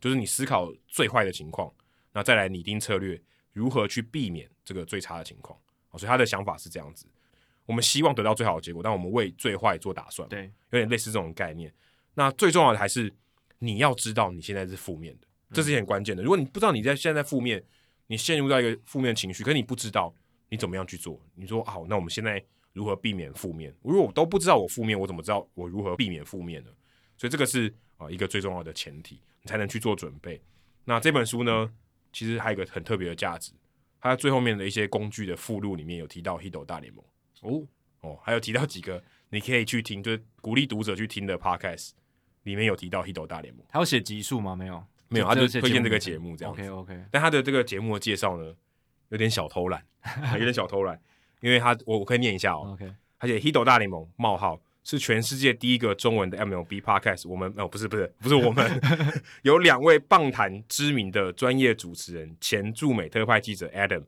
[0.02, 1.74] 就是你思考最坏的情况，
[2.12, 3.22] 那再来拟定策略，
[3.54, 5.58] 如何去避免这个最差的情况。
[5.98, 7.06] 所以他的想法是这样子，
[7.66, 10.28] 我们希望得到最好的结果，但我们为最坏做打算。
[10.30, 11.74] 对，有点类似这种概念。
[12.14, 13.14] 那最重要的还是
[13.60, 16.24] 你要知道你现在是负面的，这是很关键的。
[16.24, 17.64] 如果你不知道你在现在负面，
[18.08, 20.14] 你陷入到一个负面情绪，可是你不知道，
[20.50, 21.20] 你怎么样去做？
[21.36, 22.44] 你说好，那我们现在
[22.74, 23.74] 如何避免负面？
[23.84, 26.72] 如果我都不知道我负面，我怎么知道我如何避免负面呢？
[27.18, 30.42] 所以这个是啊一个最重要的前提，你才能去做准备。
[30.86, 31.72] 那这本书呢，
[32.12, 33.52] 其实还有一个很特别的价值，
[34.02, 37.04] 它最后面的一些工具的附录里面有提到《Hito 大联盟》
[37.48, 37.68] 哦
[38.02, 41.92] 哦，还有提到几个你可以去听，就是鼓励读者去听的 Podcast，
[42.44, 43.64] 里面有提到《Hito 大联盟》。
[43.70, 44.56] 他有写集数吗？
[44.56, 46.62] 没有，没有，他就推荐这个节目这样子。
[46.62, 48.56] OK OK，但他的这个节目的介绍呢，
[49.10, 49.86] 有点小偷懒，
[50.34, 51.00] 有点小偷懒，
[51.42, 52.72] 因为他我我可以念一下哦。
[52.74, 54.62] OK，而且《Hito 大联盟》冒号。
[54.90, 57.30] 是全世界第一个中文的 MLB Podcast。
[57.30, 58.82] 我们哦，不是不是不是我们，
[59.44, 64.04] 有两位棒坛知名的专业主持人，前驻美特派记者 Adam，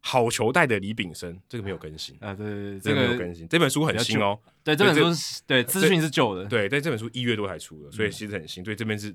[0.00, 3.46] 好球带的李炳生，这个没有更新啊，对对对，这个没有更新。
[3.46, 8.64] 这本书很新哦，对，这本书对资讯是旧的，对，但这本书一月多才出的，所以其实很新。
[8.64, 9.14] 所以这边是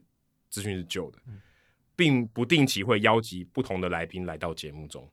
[0.49, 1.19] 资讯是旧的，
[1.97, 5.05] 并不定期会邀集不同的来宾来到节目中。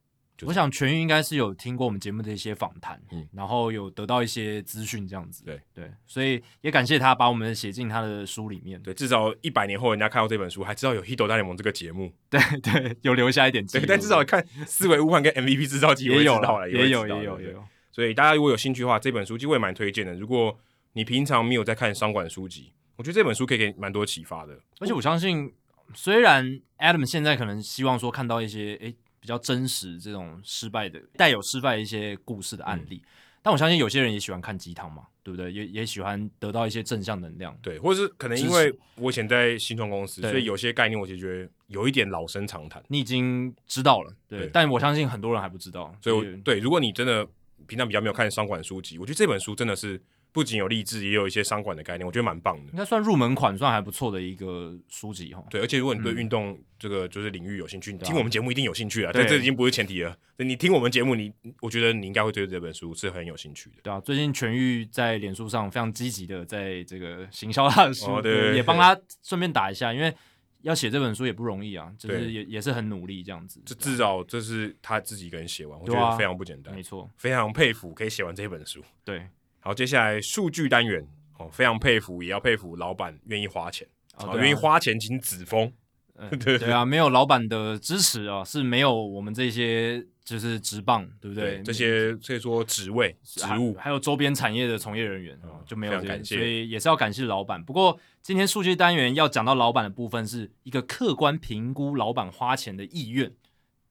[0.43, 20.15] 我想全玉应该是有听过我们节目的一些访谈，嗯，然后有得到一些资讯这样子，对对，所以也感谢他把我们写进他的书里面，对，至少一百年后人家看到这本书，还知道有《Hito 大联盟》这个节目，对对，有留下一点记录，但至少看思维误判跟 MVP 制造机会也有了，也有也有也有，所以大家如果有兴趣的话，这本书其实我也蛮推荐的。
[20.15, 20.59] 如果
[20.93, 25.55] 你平常没有在看商管书籍，我觉得这本书可以给蛮多启发的，而且我相信，
[25.95, 28.95] 虽然 Adam 现在可能希望说看到一些诶。
[29.27, 33.11] 比较真实这种失败的带有失败一些故事的案例，嗯、
[33.43, 35.53] 但我相信有些人也喜欢看鸡汤嘛，对不对？
[35.53, 47.27] 也也喜欢得到一些正向能量，对，或者是可能因为我以前在新创公司，所以有些概念我就觉得有一点老生常谈，你已经知道了，对，对，但我相信很多人还不知道，所以对，如果你真的
[47.67, 50.01] 平常比较没有看商管书籍，我觉得这本书真的是。
[50.37, 52.73] 不仅有励志，也有一些商管的概念，我觉得蛮棒的。
[52.73, 55.43] 应该算入门款，算还不错的一个书籍哈。
[55.49, 59.11] 对，而且如果你对运动这个就是领域有兴趣，听我们节目一定有兴趣啊。
[59.15, 60.15] 但，这已经不是前提了。
[60.37, 61.33] 你听我们节目，你
[61.63, 63.77] 我觉得你应该会对这本书是很有兴趣的。
[63.83, 68.21] 对啊，最近全愈在脸书上非常积极的在这个行销他的书，
[68.55, 70.15] 也帮他顺便打一下，因为
[70.61, 73.63] 要写这本书也不容易啊，就是也也是很努力这样子。
[73.65, 76.75] 这至少这是他自己一个人写完，我觉得非常不简单。
[76.75, 78.85] 没错，非常佩服可以写完这本书。
[79.03, 79.27] 对。
[79.67, 81.05] 好，接下来数据单元
[81.41, 85.73] 哦，非常佩服，也要佩服老板愿意花钱啊，愿意花钱请子峰，
[86.39, 91.61] 对对啊，没有老板的支持啊，是没有我们这些就是职棒，对不对？
[91.65, 95.37] 这些所以说职位职务，还有周边产业的从业人员
[95.67, 97.61] 就没有这些，所以也是要感谢老板。
[97.61, 103.35] 不过今天数据单元要讲到老板的部分，是一个客观评估老板花钱的意愿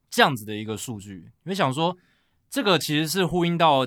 [0.09, 1.31] 这样子的一个数据。
[1.43, 1.97] 你会想说，
[2.49, 3.85] 这个其实是呼应到。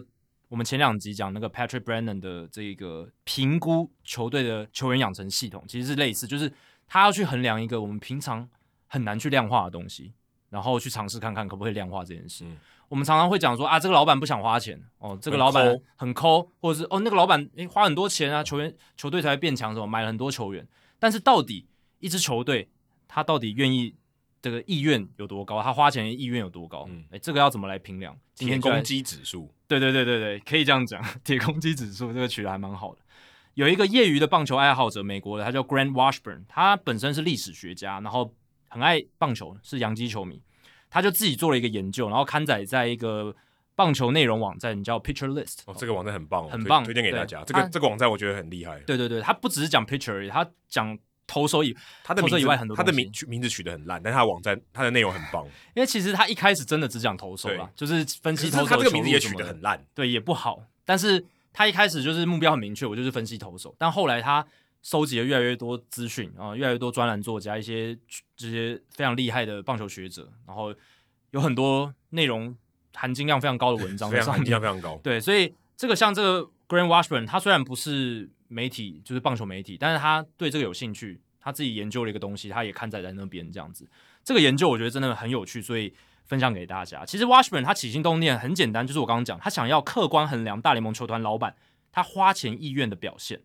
[0.49, 6.51] 我们前两集讲那个 Patrick Brennan 的这个评估球队的球员养成系统，其实是类似，就是
[6.87, 8.49] 他要去衡量一个我们平常
[8.87, 10.13] 很难去量化的东西，
[10.49, 12.45] 然后去尝试看看可不可以量化这件事。
[12.47, 12.57] 嗯、
[12.89, 20.67] 我们常常会讲说啊，这个老板不想花钱哦，这个老板很抠，或者是哦那个老板诶花很多钱啊，球员球队才会变强，什么买了很多球员，
[20.99, 21.67] 但是到底
[21.99, 22.71] 一支球队
[23.07, 23.95] 他到底愿意？
[24.41, 25.61] 这个意愿有多高？
[25.63, 26.87] 他花钱的意愿有多高？
[26.89, 28.17] 嗯，哎，这个要怎么来评量？
[28.37, 31.03] 铁公鸡指数，对对对对对，可以这样讲。
[31.25, 33.01] 铁公鸡指数这个取得还蛮好的。
[33.55, 38.33] 有一个业余的棒球爱好者，美国的，他叫 Grant Washburn，他本身是历史学家，然后
[38.69, 40.41] 很爱棒球，是洋基球迷。
[40.89, 43.35] 他就自己做了一个研究，然后刊载在一个
[43.75, 45.63] 棒球内容网站，叫 Pitcher List。
[45.67, 47.43] 哦，这个网站很棒，很棒，推荐给大家。
[47.45, 48.79] 这个这个网站我觉得很厉害。
[48.87, 50.97] 对对对，他不只是讲已，他讲。
[51.29, 55.45] 投手以他的名字以外很多，他的名名字取得很烂，但他的网站他的内容很棒。
[55.77, 58.67] 因为其实他一开始真的只讲投手啦，就是分析投手。
[58.67, 60.61] 他这个名字也取得很烂，对，也不好。
[60.85, 63.73] 但是他一开始就是目标很明确，我就是分析投手。
[63.79, 64.45] 但后来他
[64.83, 67.97] 收集了越来越多资讯啊，越来越多专栏作家，一些
[68.35, 70.75] 这些非常厉害的棒球学者，然后
[71.33, 72.57] 有很多内容
[72.95, 74.99] 含金量非常高的文章， 非常含金量非常高。
[75.03, 81.21] 对，所以这个像这个 Grant Washburn，他虽然不是媒体，就是棒球媒体，但是他对这个有兴趣。
[81.41, 83.89] 他自己研究了一个东西，他也看载在那边这样子。
[84.23, 85.95] 这个研究我觉得真的很有趣，所以
[86.25, 87.07] 分享给大家。
[87.07, 91.57] 其实 Washburn 他起心动念很简单，就是我刚刚讲，他想要客观衡量大联盟球团老板
[91.91, 93.41] 他花钱意愿的表现，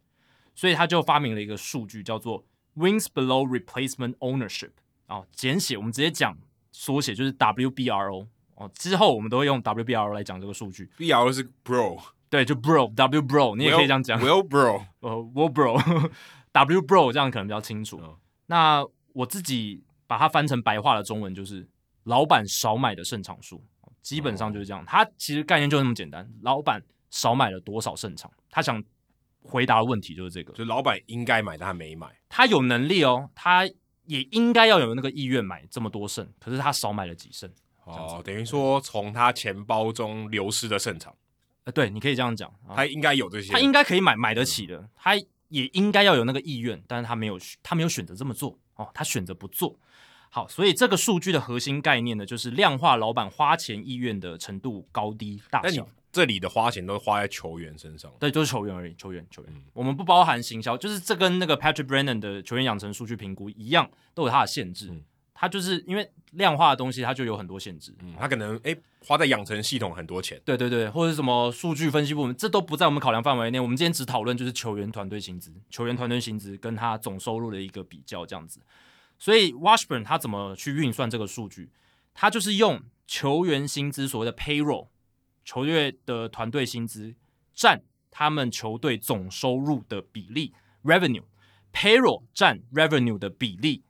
[0.53, 2.43] 所以他就发明了一个数据，叫做
[2.75, 4.71] Wings Below Replacement Ownership。
[5.07, 6.37] 哦，简写我们直接讲
[6.71, 8.27] 缩写就是 WBRO。
[8.55, 10.89] 哦，之后我们都会用 WBRO 来讲这个数据。
[10.97, 12.01] BRO 是 Bro，
[12.33, 14.19] 对，就 Bro，W Bro，你也可以这样讲。
[14.19, 16.09] Will Bro， 呃，Will Bro。
[16.51, 17.97] W Bro 这样可能比较清楚。
[17.97, 21.69] 哦、那我自己把它翻成白话的中文，就是
[22.05, 23.63] 老板少买的胜场数，
[24.01, 24.83] 基本上就是这样。
[24.87, 26.81] 他、哦、其实概念就那么简单，老板
[27.11, 28.31] 少买了多少胜场？
[28.49, 28.83] 他想
[29.43, 32.07] 回答的问题就是这个，就老板应该买，但他没买。
[32.29, 33.63] 他有能力哦，他
[34.05, 37.47] 也应该要有那个意愿买这么多胜，可是他少买了几胜？
[37.83, 41.15] 哦，等于说从他钱包中流失的胜场，
[41.65, 49.79] 呃，对，你可以这样讲，他应该有这些，他应该可以买买得起的，他也应该要有那个意愿，但是他没有，他没有选择这么做哦，他选择不做。
[50.29, 55.87] 好，所以这个数据的核心概念呢，就是量化老板花钱意愿的程度高低大小。
[56.11, 64.89] 这里的花钱都花在球员身上，对，就是球员而已，球员球员，嗯、我们不包含行销，就是这跟那个 Patrick Brennan 的球员养成数据评估一样，都有它的限制。
[64.91, 65.03] 嗯、
[65.43, 67.93] 它就是因为量化的东西，它就有很多限制。
[67.99, 68.73] 嗯，它可能诶
[69.05, 73.59] 花在养成系统很多钱，对对对，或者什么数据分析部门，这都不在我们考量范围内。
[73.59, 78.61] 我们今天只讨论就是球员团队薪资，球员团队薪资跟他总收入的一个比较这样子。
[79.19, 81.69] 所以 Washburn 他怎么去运算这个数据？
[82.13, 84.87] 他就是用球员薪资所谓的 payroll。
[85.43, 87.15] 球队的团队薪资
[87.53, 90.53] 占他们球队总收入的比例
[90.85, 93.83] （revenue），payroll 占 revenue 的比例，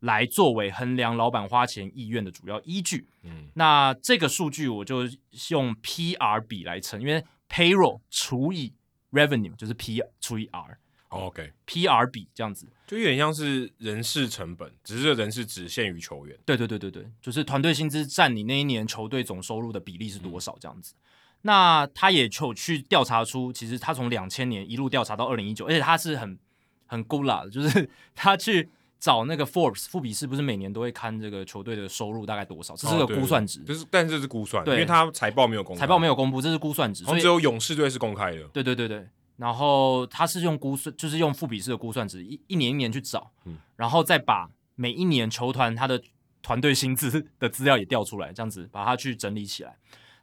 [0.00, 3.06] 来作为衡量老板花钱意愿的主要依据。
[3.22, 5.04] 嗯，那这个数据我就
[5.50, 8.72] 用 PR 比来称，因为 payroll 除以
[9.12, 10.78] revenue 就是 P 除以 R。
[11.08, 16.36] OK，PR 比这样子，就有点像是人事成本，只是这人事只限于球员。
[16.44, 20.94] 对对对对对，就是团队薪资占你那一年球队总收入的比例是多少这样子。
[20.94, 21.06] 嗯、
[21.42, 26.38] 那他也就去调查出，其实他从两千年一路调查到二零一九，而且他是很
[26.86, 28.68] 很孤辣的，就是他去
[28.98, 33.62] 找那个 Forbes 富比士，不是每年都会看这个球队的收入大概多少，这是个估算值。
[33.64, 38.42] 就、哦、是，但是这是估算，对因为他财报没有公开，财报没有公布，这是估算值，所以只有勇士队是公开的。
[38.48, 39.06] 对对对对。
[39.36, 46.02] 然后他是用估算，就是用富比士的估算值，一一年一年去找，嗯，然后再把每一年球团他的
[46.42, 49.76] 团队薪资的资料也调出来，这样子把它去整理起来。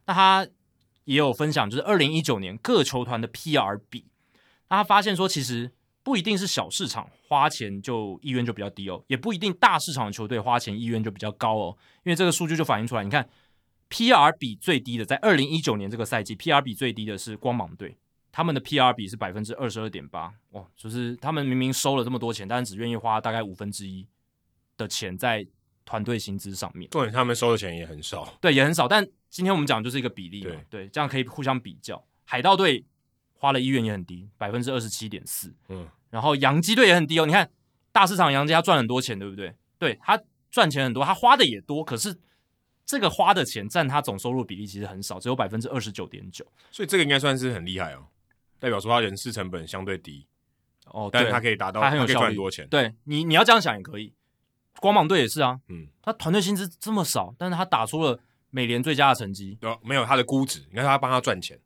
[0.06, 0.46] 那他
[1.04, 4.06] 也有分享，就是二零一九年各球团的 PR 比，
[4.68, 5.70] 那他发现说，其实
[6.04, 13.28] 不一定是小市场花钱就意愿就比较低哦，也不一定大市场的球队花钱意愿就比较高哦，因为这个数据就反映出来，你看
[13.90, 17.96] PR 比最低的，在二零一九年这个赛季，PR 比最低的是光芒队。
[18.30, 24.04] 他们的 PR 比是百分之二十二点八，哇，就是他们明明收了这么多钱，但是只愿意花大概五分之一
[24.76, 25.46] 的钱在
[25.84, 26.90] 团队薪资上面。
[26.90, 28.88] 对，他们收的钱也很少，对，也很少。
[28.88, 32.04] 但今天我们讲的就是一个比例嘛，对，对，这样可以互相比较。
[32.24, 32.84] 海盗队
[33.44, 37.26] 花的意愿也很低，百分之二十七点四，嗯，然后洋基队也很低哦。
[37.26, 37.50] 你看
[37.92, 39.54] 大市场洋基他赚很多钱，对不对？
[39.78, 40.18] 对，他
[40.50, 42.18] 赚钱很多，他花的也多，可是
[42.86, 46.46] 这个花的钱占他总收入比例其实很少，只有百分之二十九点九。
[46.70, 48.06] 所以这个应该算是很厉害哦。
[48.58, 50.26] 代表说他人事成本相对低
[50.86, 52.66] 哦，但是他可以达到，他很有效率，多钱。
[52.68, 54.14] 对你，你要这样想也可以。
[54.80, 58.18] 光芒队也是啊，嗯，他团队薪资这么少，但是他打出了
[58.50, 59.56] 美联最佳的成绩。
[59.60, 61.58] 对，没有他的估值，你看他帮他赚钱，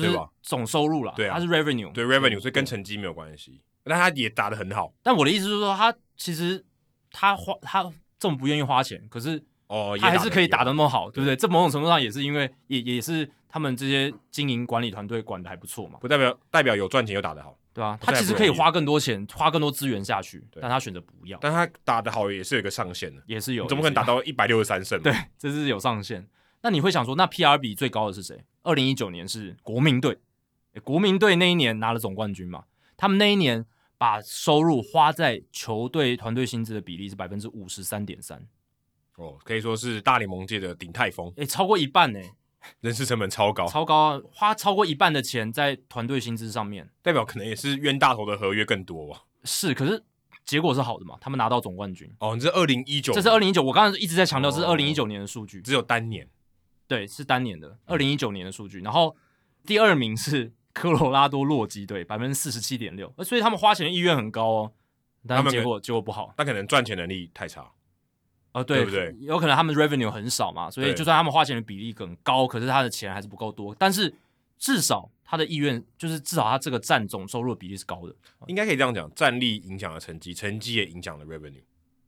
[0.00, 1.12] 就是总收入了。
[1.16, 3.60] 对啊，他是 revenue，对 revenue，所以跟成绩没有关系。
[3.84, 4.92] 但他也打得很好。
[5.02, 6.64] 但我的意思是说，他其实
[7.10, 11.34] 他花他这么不愿意花钱，可是哦，他还是可以打得那么好，对不对？
[11.34, 13.30] 这某种程度上也是因为也也是。
[13.54, 15.98] 他们这些经营管理团队管的还不错嘛？
[16.00, 21.36] 不代表代表有赚钱又打得好，对啊，他其实可以花更多钱，花更多资源下去，但他选择不要。
[21.38, 23.66] 但他打得好也是有一个上限的，也是有。
[23.68, 24.98] 怎么可能打到一百六十三胜？
[25.02, 26.26] 对，这是有上限。
[26.62, 28.44] 那你会想说，那 PR 比最高的是谁？
[28.62, 30.18] 二零一九年是国民队，
[30.84, 32.64] 国民队那一年拿了总冠军嘛？
[32.96, 33.66] 他们那一年
[33.98, 38.46] 把收入花在球队团队薪资的比例是百分之五十三点三，
[39.16, 42.20] 哦，可以说是大联盟界的鼎泰丰，诶，超过一半呢。
[42.80, 44.20] 人事成本超高，超高啊！
[44.30, 49.24] 花超过一半的钱在团队薪资上面，代表可能也是冤大头的合约更多吧？
[49.42, 50.00] 是，可是
[50.44, 51.18] 结果是好的嘛？
[51.20, 52.36] 他们拿到总冠军哦。
[52.36, 53.60] 你这是二零一九，这是二零一九。
[53.60, 56.28] 我刚才一直在强调，这是二零一九年的数据，只有单年。
[56.94, 58.80] 对，是单年的二零一九年的数据。
[58.82, 59.16] 然后
[59.64, 63.10] 第二名是 科罗拉多洛基队，百分之四十七点六。
[63.24, 64.72] 所以他们花钱的意愿很高哦，
[65.26, 67.72] 但结果结果不好，但可能赚钱能力太差。
[68.52, 69.16] 啊，对，对不对？
[69.20, 73.74] 有可能他们 revenue 很少嘛，所以就算他们花钱的比例很高，可是他的钱还是不够多。
[73.78, 74.14] 但是
[74.58, 78.14] 至少他的意愿就是至少他这个占总收入的比例是高的，
[78.48, 81.62] 应该可以这样讲，战力影响了成绩，成绩也影响了 revenue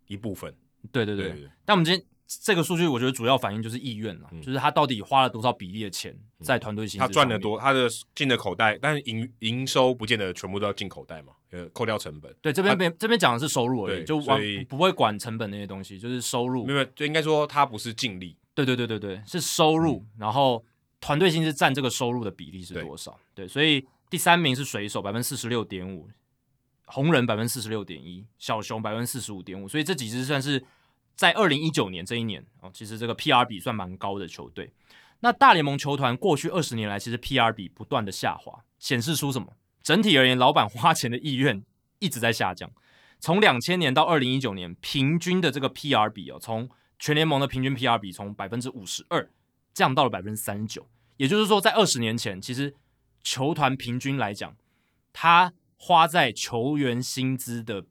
[0.06, 0.54] 一部分。
[0.92, 1.50] 对对对，对对对。
[1.64, 2.06] 但我们今天。
[2.26, 7.08] 这个数据我觉得主要反映就是意愿了，嗯、就是他到底花了多少比例的钱在团队薪资上面。
[7.08, 12.34] 他赚的多，他的进的口袋，但是营营收不见得全部都要进口袋嘛，呃，扣掉成本。
[12.40, 16.64] 对，这边边这边讲的是收入而已，就所以不会管成本那些东西，就是收入。
[16.64, 18.36] 没有，就应该说他不是净利。
[18.54, 20.64] 对对对对对，是收入，嗯、然后
[21.00, 23.20] 团队薪资占这个收入的比例是多少？
[23.34, 26.08] 对，对，所以第三名是水手百分之四十六点五，
[26.86, 30.64] 红人百分之四十六点一，小熊百分之四十五点五，所以这几支算是。
[31.14, 34.72] 在二零一九年这一年哦，其实这个 PR 比算蛮高的球队。
[35.20, 39.54] 那大联盟球团过去二十年来，其实 PR 比不断的下滑，显示出什么？
[39.82, 41.62] 整体而言，老板花钱的意愿
[41.98, 42.70] 一直在下降。
[43.20, 46.68] 从两千年到二零一九年，平均的这个 PR 比哦，从
[46.98, 49.30] 全联盟的平均 PR 比从百分之五十二
[49.72, 50.86] 降到了百分之三十九。
[51.16, 52.74] 也就是说，在二十年前，其实
[53.22, 54.54] 球团平均来讲，
[55.12, 57.86] 他花在球员薪资的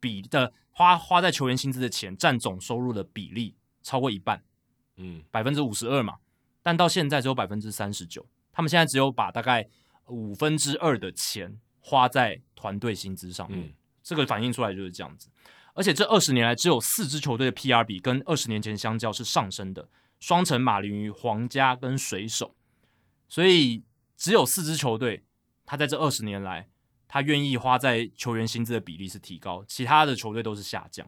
[0.00, 4.42] 比的花花在球员薪资的钱占总收入的比例超过一半，
[4.96, 6.16] 嗯，百分之五十二嘛。
[6.62, 9.68] 但到现在只有百分之三十九，他们现在只有把大概
[10.08, 13.72] 五分之二的钱花在团队薪资上面，嗯、
[14.02, 15.28] 这个反映出来就是这样子。
[15.74, 19.88] 而且这二十年来，只有四支球队的 PR 比跟二十年前相较是上升的，
[20.18, 22.56] 双城、马林鱼、皇家跟水手。
[23.28, 23.84] 所以
[24.16, 25.24] 只有四支球队，
[25.66, 26.68] 他在这二十年来，
[27.06, 31.06] 他愿意花在球员薪资的比例是提高，其他的球队都是下降。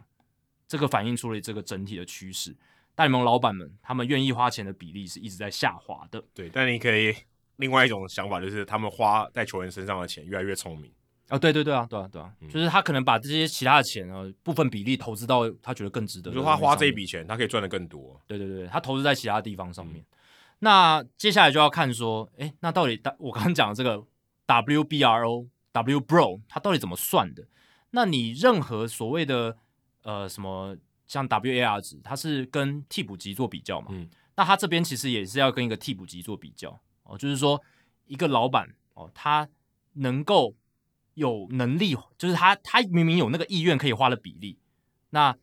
[0.68, 2.56] 这个反映出了这个整体的趋势。
[2.94, 6.22] 大联盟老板们，他们愿意花钱的比例是一直在下滑的。
[6.32, 7.14] 对，但你可以
[7.56, 10.90] 另外一种想法，就是他们花在球员身上的钱越来越聪明。
[11.28, 16.30] 啊、哦，对对对啊，对啊，对啊，嗯、就是他可能把这些其他的钱啊部分比例投资到他觉得更值得。
[16.30, 18.18] 就是他花这一笔钱，他可以赚得更多。
[18.26, 20.00] 对对对，他投资在其他地方上面。
[20.00, 20.06] 嗯、
[20.60, 24.02] 那接下来就要看说，哎，那到底我刚刚讲的这个
[24.46, 25.48] WBRO、
[25.84, 27.46] WBRO，它到底怎么算的？
[27.90, 29.56] 那你任何所谓的
[30.02, 30.76] 呃什么？
[31.08, 33.90] 像 WAR 值，它是跟替补级做比较嘛？
[33.90, 37.62] 嗯，那他这边其实也是要跟一个替补级做比较哦，就是说
[38.06, 39.48] 一个老板哦，他
[39.92, 40.56] 能够
[41.14, 44.58] 有能力，就是他他明明有那个意愿可以花的比例，
[45.10, 45.36] 那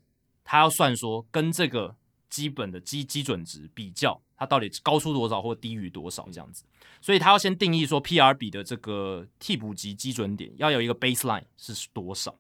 [0.44, 1.96] 他要算说跟这个
[2.30, 6.66] 基本的基基准值比较，他到底高出多少或低于多少这样子，
[7.02, 12.36] 所以他要先定义说 PR 比的这个替补级基准点要有一个 baseline 是多少。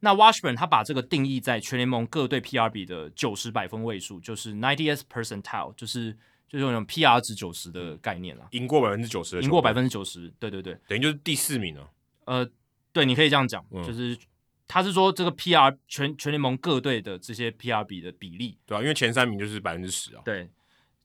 [0.00, 6.12] 那 Washburn 他把这个定义在全联盟各队 PR 比的九十百分位数，就是 ninetieth percentile，就是
[6.48, 8.46] 就是那种 PR 值九十的概念了。
[8.52, 11.90] 赢过百分之九十，赢过百分之九十，对对对，等于就是第四名了。
[12.26, 12.48] 呃，
[12.92, 14.16] 对，你可以这样讲，嗯、就是
[14.68, 20.22] 他是说这个 PR 全全联盟各队的这些 PR 比的比例，对啊，因为前三名就是百分之十啊。
[20.24, 20.48] 对，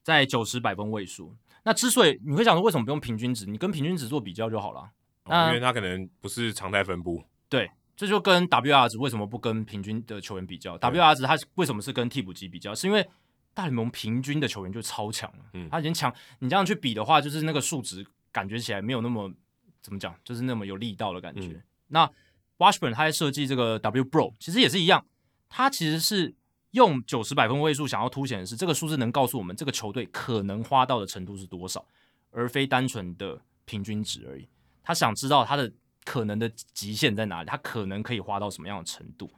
[0.03, 1.35] 在九十百分位数。
[1.64, 4.91] 那之所以你会想说为什么不用平均值，你跟平均值做比较就好了。
[5.23, 7.23] 哦、因为它可能不是常态分布。
[7.49, 7.72] 对。
[7.95, 12.73] 这就跟 WR 值为什么不跟平均的球员比较？WR 值它为什么是跟替补级比较？
[12.73, 13.07] 是因为
[13.53, 16.11] 大联盟平均的球员就超强了，嗯，他已经强。
[16.40, 19.32] 你这样去比的话，就是那个数值感觉起来没有那么
[19.80, 21.49] 怎么讲，就是那么有力道的感觉。
[21.49, 22.11] 嗯、那
[22.57, 25.06] Washburn 他在设计这个 WBRO 其实也是一样，
[25.48, 26.33] 他其实是
[26.74, 31.84] 用九十百分位数想要凸显的是这个数字能告诉我们这个球队可能花到的程度是多少，
[32.30, 34.48] 而非单纯的平均值而已。
[34.84, 35.72] 他想知道他的。
[36.06, 37.50] 可能的极限在哪里？
[37.50, 39.32] 他可能可以花到什么样的程度？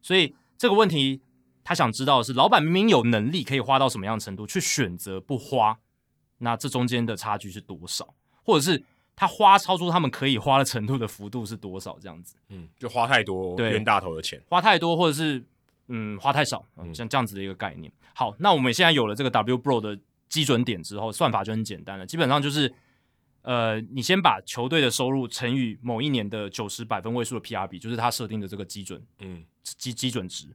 [0.00, 1.20] 所以这个问题，
[1.64, 5.80] 他想知道的是，老板明明有能力可以花到什么样的程度，去选择不花，
[6.38, 8.14] 那这中间的差距是多少？
[8.44, 8.84] 或者是
[9.16, 11.98] 他花超出他们可以花的程度的幅度是多少？
[12.00, 15.44] 这样子，嗯，就花太多，对，冤大头的钱，花太多，或者是
[15.88, 17.92] 嗯，花太少，嗯，像这样子的一个概念。
[18.14, 22.72] 好，那我们现在有了这个 WBRO 的基准点之后，算法就很简单了，基本上就是。
[23.44, 30.46] 呃，你先把球队的收入乘以某一年的九十百分位数的 PR 比，就是他设定的这个基准，嗯，基基准值，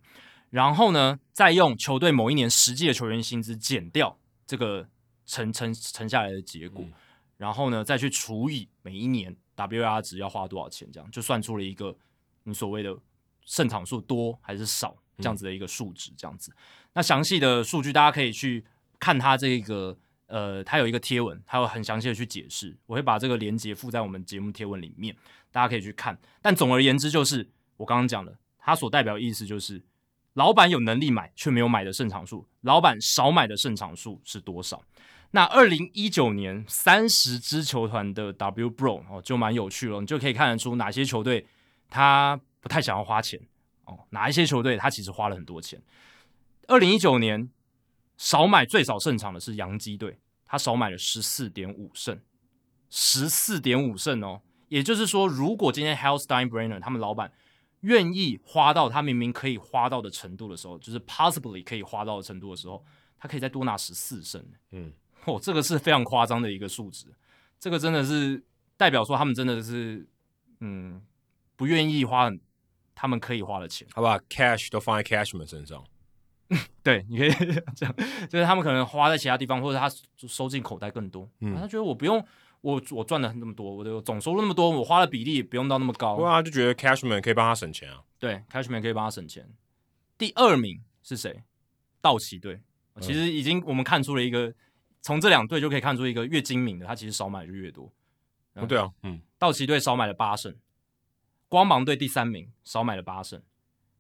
[0.52, 4.88] 然后呢，再用球队某一年实际的球员薪资减掉这个
[5.26, 6.94] 乘乘乘下来的结果，嗯、
[7.36, 11.94] 然后呢，再去除以每一年 WAR 值要花多少钱，这样就算出了一个
[12.44, 12.98] 你所谓的
[13.42, 16.52] 胜场数多还是少这样子的一个数值，这样子。
[16.52, 16.58] 嗯、
[16.94, 18.66] 那详细的数据大家可以去
[19.00, 19.98] 看它这个。
[20.30, 25.16] 呃，它有一个贴文，它有很详细的去解释，我会把这个连接附在我们节目贴文里面，
[25.54, 26.20] 大家可以去看。
[26.42, 29.82] 但总而言之，就是我刚刚讲的，它所代表的意思就是，
[30.34, 34.84] 老板有能力买却没有买的胜场数，老板少买的胜场数是多少？
[35.32, 41.48] 那二零一九年三十支球团的 WBRO 哦，就蛮有趣了，你就可以看得出哪些球队
[41.90, 43.40] 他不太想要花钱
[43.88, 45.82] 哦，哪一些球队他其实花了很多钱。
[46.68, 47.50] 二零一九年。
[48.20, 52.20] 少买最少胜场的是洋基队，他少买了十四点五胜，
[52.90, 54.42] 十四点五胜哦。
[54.70, 57.32] 也就是说，如果今天 Hal Steinbrenner 他们老板
[57.82, 62.84] 愿意花到他明明可以花到的程度的时候，就是 possibly 可以花到的程度的时候，
[63.20, 64.44] 他可以再多拿十四胜。
[64.72, 64.92] 嗯，
[65.26, 67.06] 哦，这个是非常夸张的一个数值，
[67.60, 68.44] 这个真的是
[68.76, 70.10] 代表说他们真的是
[70.62, 71.00] 嗯
[71.56, 72.32] 不愿意花
[73.00, 75.84] 他们可以花的钱，好吧？Cash 都放在 Cashman 身上。
[76.82, 77.30] 对，你可以
[77.76, 77.96] 这样，
[78.28, 79.88] 就是他们可能花在其他地方，或者他
[80.28, 81.30] 收进口袋更多。
[81.42, 82.26] 嗯，他觉得我不用，
[82.62, 86.16] 我我赚了那么多，我的总收入那么多，我花的比例也不用到那么高。
[86.16, 88.02] 对啊，就觉得 Cashman 可以帮他省钱啊。
[88.18, 89.48] 对，Cashman 可以帮他省钱。
[90.18, 91.44] 第二名是谁？
[92.02, 92.62] 道奇队。
[93.00, 94.52] 其实已经我们看出了一个，
[95.04, 97.92] 从这两队就可以看出一个越精明的，他其实少买就越多。
[98.56, 100.56] 哦，对啊，嗯，道奇队少买了八胜，
[101.48, 103.42] 光芒队第三名少买了八胜，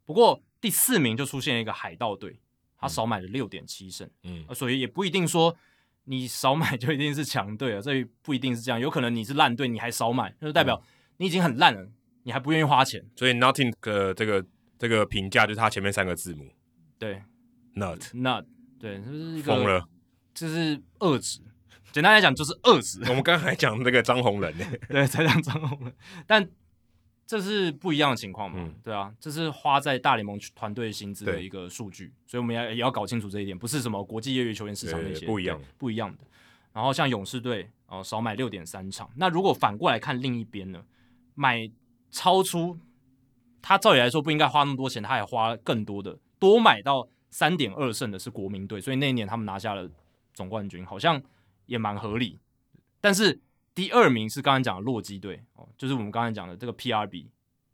[0.05, 0.43] 不过。
[0.59, 2.39] 第四名就出现了一个海盗队，
[2.79, 5.55] 他少买了六点七胜，嗯，所以也不一定说
[6.05, 10.81] 你少买就一定是强队啊，这不一定是这样，有可能你是烂队，你还少买，那就代表
[11.17, 11.87] 你已经很烂了，
[12.23, 13.07] 你还不愿意花钱。
[13.15, 14.43] 所以 nothing 的这个
[14.79, 16.49] 这个评价就是他前面三个字母，
[16.97, 17.21] 对
[17.75, 18.43] ，not not，
[18.79, 19.87] 对，这是一个疯了，
[20.33, 21.39] 就是恶质，
[21.91, 22.99] 简单来讲就是饿死。
[23.07, 24.57] 我们刚才讲那个张宏仁。
[24.57, 25.93] 呢， 对，才讲张宏仁，
[26.25, 26.49] 但。
[27.27, 28.57] 这是不一样的情况嘛？
[28.57, 36.23] 嗯、对啊，这是花在大联盟团队薪资的一个数据，所以我们要也要搞清楚这一点，不是什么国际业余球员市场那些不一样不一样的。
[36.71, 39.11] 然后像勇士队哦，少买六点三场。
[39.17, 40.81] 那如果反过来看另一边呢？
[41.35, 41.69] 买
[42.09, 42.79] 超出
[43.61, 49.89] 他照理来说不应该花那么多钱，他还花更多的，多买到三点二胜的是国民队，所以那一年他们拿下了
[50.33, 51.21] 总冠军，好像
[51.65, 52.39] 也蛮合理。
[53.01, 53.41] 但是。
[53.77, 57.29] 第二名是刚才讲的洛基队哦，就是我们刚才讲的这个 PR 比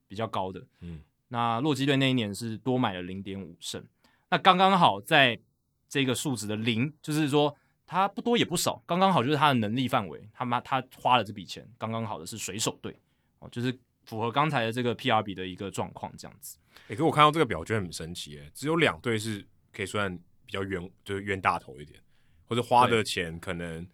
[0.05, 0.99] 比较高的，嗯，
[1.29, 3.81] 那洛基队那一年是多买了零点五胜，
[4.29, 5.39] 那刚刚好在
[5.87, 7.55] 这个数值的零，就是说
[7.87, 12.93] 他不多也不少，刚刚好就是他的能力范围，他妈他花了这笔钱，刚刚好的是水手队
[13.39, 13.73] 哦，就是
[14.03, 16.57] 符合刚才的这个 PR 比的一个状况这样子。
[16.89, 20.13] 诶、欸，可我看到这个表觉得很神奇，诶，只有两队是可以算
[20.45, 21.97] 比较冤，就是冤大头一点，
[22.45, 23.87] 或者花的钱可能。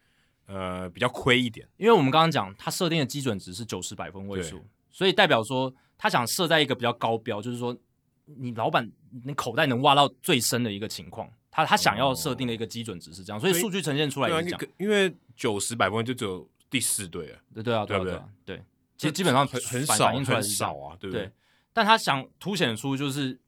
[0.51, 7.77] 呃，比较亏一点，因为我们刚刚讲，他设定的基准值是九十百分位数，所以代表说他想设在一个比较高标，就是说
[8.25, 8.91] 你老板
[9.23, 14.61] 你口袋能挖到最深的一个情况，他他想要设定的一个基准值是这样，哦、所以数据呈现出来也是这样。
[14.79, 18.13] 因为九十百分就只有第四队啊，对对啊，对不对，
[18.45, 18.57] 对？
[18.57, 18.63] 对，
[18.97, 21.27] 其实基本上很很少很少啊，对不对？
[21.27, 21.31] 对，
[21.71, 23.39] 但他想凸显出就是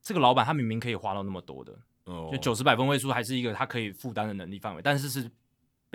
[0.00, 5.30] 这个老板他明明可以花到那么多的，哦、就九十百分位数还是一个他可以负担的能力范围，但是是。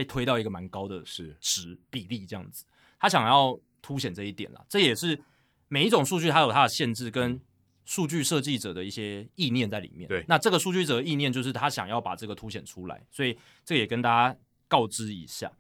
[0.02, 2.66] 被推到一个蛮高的是值比例这样子，
[3.00, 5.22] 他想要凸显这一点啦，这也是
[5.68, 7.40] 每一种数据它有它的限制跟
[7.86, 10.08] 数据设计者的一些意念在里面。
[10.08, 14.36] 对，那这个数据者的意念就是他想要把这个凸显出来，所以这个也跟大家
[14.68, 15.52] 告知一下。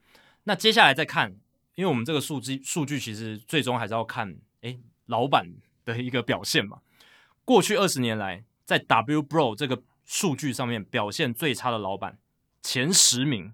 [0.45, 1.29] 那接下来再看，
[1.75, 5.47] 因为我们这个数据数据其实最终还是要看诶老板
[5.85, 6.79] 的一个表现嘛。
[7.45, 12.17] 过去二十年来，在 W Bro 这个数据上面表现最差的老板
[12.63, 13.53] 前十名。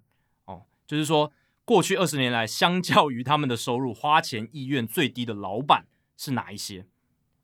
[0.88, 1.34] 就是说，
[1.66, 5.86] 过去二十年来，相较于他们的收入，花钱意愿最低的老板
[6.16, 6.86] 是哪一些？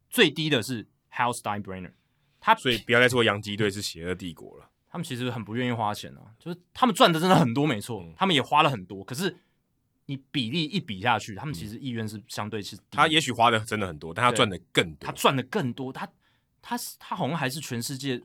[0.10, 1.92] 最低的是 Hal Steinbrenner，
[2.40, 4.70] 他所以不要再说洋基队是邪恶帝国了。
[4.90, 9.04] 他们其实很不愿意花钱啊，就是他们赚的真的很多，没错，嗯、他们也花了很多。
[9.04, 9.36] 可是
[10.06, 12.84] 你比例一比下去，他们其实意愿是相对是低。
[12.92, 15.06] 他也许花的真的很多，但他赚的更多。
[15.06, 16.08] 他赚的更多，他
[16.62, 18.22] 他他好像还是全世界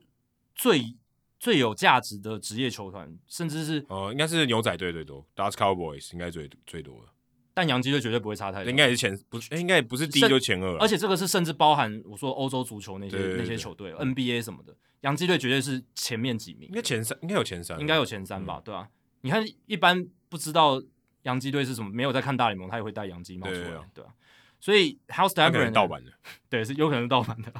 [0.54, 0.94] 最。
[1.38, 7.08] 最有价值的职业球团，甚至是呃，应该是牛仔队最多，Dallas Cowboys 应该最最多的，
[7.54, 18.88] 但洋基队绝对不会差太多，应该也是前不，应该也不是第一就前二，而且这个是甚至包含我说欧洲足球那些那些球队，NBA 什么的，洋基队绝对是前面几名，应该前三，应该有前三，应该有前三吧，嗯、对吧、啊？
[19.20, 20.82] 你看一般不知道
[21.22, 24.14] 洋基队是什么，没有在看大联盟，他也会戴洋基帽出来，对吧、啊？
[24.60, 26.10] 所以 Hal Steinbrenner 盗版的，
[26.48, 27.52] 对，是有可能是盗版的。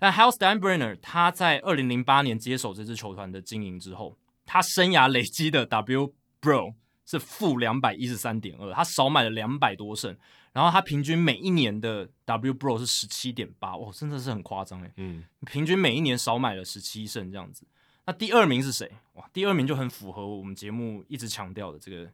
[0.00, 10.16] 但 Hal Steinbrenner 他在二零零八年接手这支球团的经营之后，他生涯累积的 W Bro 是负两百一十三点二，他少买了两百多胜，
[10.52, 14.90] 然后他平均每一年的 W Bro 是十七点八，哇，真的是很夸张诶。
[14.96, 17.66] 嗯，平均每一年少买了十七胜这样子。
[18.06, 18.90] 那第二名是谁？
[19.12, 22.10] 哇，第二名就很符合我们节目一直强调的这个。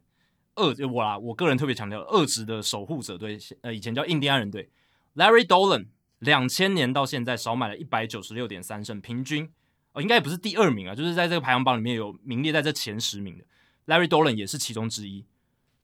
[0.55, 4.67] 二我啦，我个人特别强调二职的守护者队，呃，以前叫印第安人队。
[5.15, 5.85] Larry Dolan
[6.19, 9.49] 两千年到现在少买了一百九十六点三胜，平均
[9.93, 13.45] 哦，应该也不是第二名啊，就是在这个排行榜里面有名列在这前十名的。
[13.85, 15.25] Larry Dolan 也是其中之一，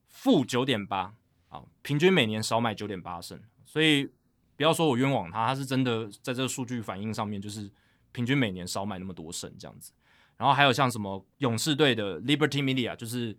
[0.07, 1.13] 负九点八
[1.49, 4.09] 啊，平均每年少买九点八胜，所以
[4.55, 7.69] 不要说我冤枉他，他是真的在这个数据反应上面，就是
[8.11, 9.91] 平均每年少买那么多胜这样子。
[10.37, 13.37] 然后还有像什么勇士队的 Liberty Media，就是。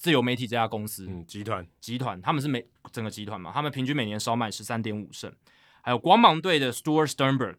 [0.00, 5.28] 自由媒体这家公司，嗯，集团集团，他们是每整个集团嘛，他们平均每年少买十三点五胜，
[5.82, 7.56] 还有光芒队的 Stuart Sternberg，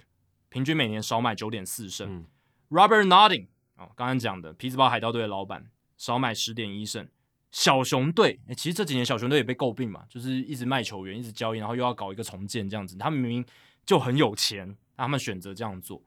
[0.49, 2.25] 平均每年少买九点四胜，嗯
[2.69, 7.07] ，Robert Nardin 哦，刚刚讲的匹兹堡海盗队的老板少买十点一胜，
[7.51, 13.45] 小熊队，诶，其实这几年小熊队也被诟病嘛，就是一直卖球员，一直交易，然后又要搞一个重建这样子，他们明明
[13.85, 16.01] 就很有钱，他们选择这样做。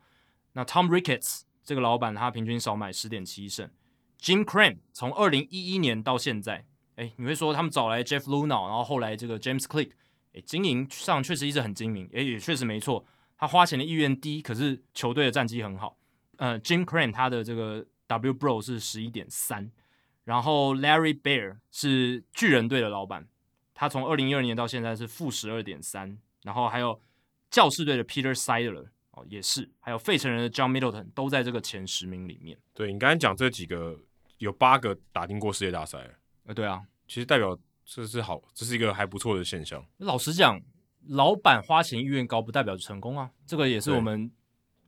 [0.53, 3.71] 那 Tom Ricketts 这个老板他平均少买十点七胜。
[4.21, 9.91] Jim Crane 从二零一一年到现在，哎，你会说他们找来 Jeff Luhnow，然后后来这个 James Click，
[10.35, 13.05] 哎，经营上确实一直很精明，哎，也确实没错，
[13.37, 15.99] 他花钱的意愿低，可是球队的战绩很好。
[16.39, 19.71] 呃，Jim Crane 他的这个 W Bro 是十一点三，
[20.25, 23.29] 然后 Larry Baer 是巨人队的老板，
[23.75, 27.01] 他从二零一二年到现在是负十二点三，然后还有
[27.51, 32.59] 教士队的 Peter Seidler 哦，也是，还有费城人的 John Middleton 都在这个前十名里面。
[32.73, 33.99] 对，你刚才讲这几个，
[34.39, 36.11] 有八个打进过世界大赛，
[36.47, 37.57] 呃，对啊，其实代表
[37.95, 39.85] 这是好，这是一个还不错的现象。
[39.99, 40.61] 老实讲，
[41.09, 44.31] 老板花钱意愿高，不代表成功啊，这个也是我们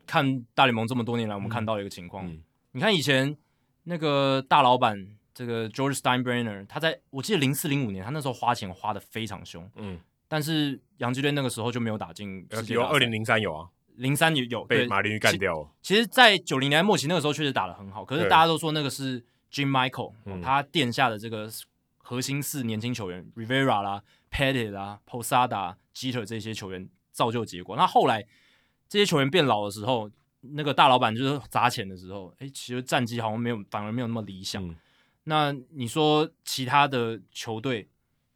[0.07, 2.27] 看大联盟这么多年来我们看到的一个情况。
[2.27, 2.43] 嗯、
[2.73, 3.37] 你看以前
[3.83, 10.01] 那个大老板这个 George Steinbrenner，他在我记得零四零五年，他那时候花钱花的非常凶，嗯。
[10.27, 12.45] 但是洋基队那个时候就没有打进。
[12.69, 15.69] 有二零零三有啊，零三也有被马林鱼干掉了。
[15.83, 19.21] 其实，在九零年代末期那个时候确实打得很好，可是大家都说那个是
[19.53, 21.49] Jim Michael、嗯、他殿下的这个
[22.05, 27.75] 核心四年轻球员 Rivera 啦、Pettitte 啦、Posada、Jeter 这些球员造就结果。
[27.77, 28.25] 那后来
[28.89, 30.09] 这些球员变老的时候，
[30.43, 34.65] 那个大老板就是砸钱的时候，哎，其实战绩好像没有，反而没有那么理想。
[34.65, 34.77] 嗯、
[35.25, 37.89] 那你说其他的球队，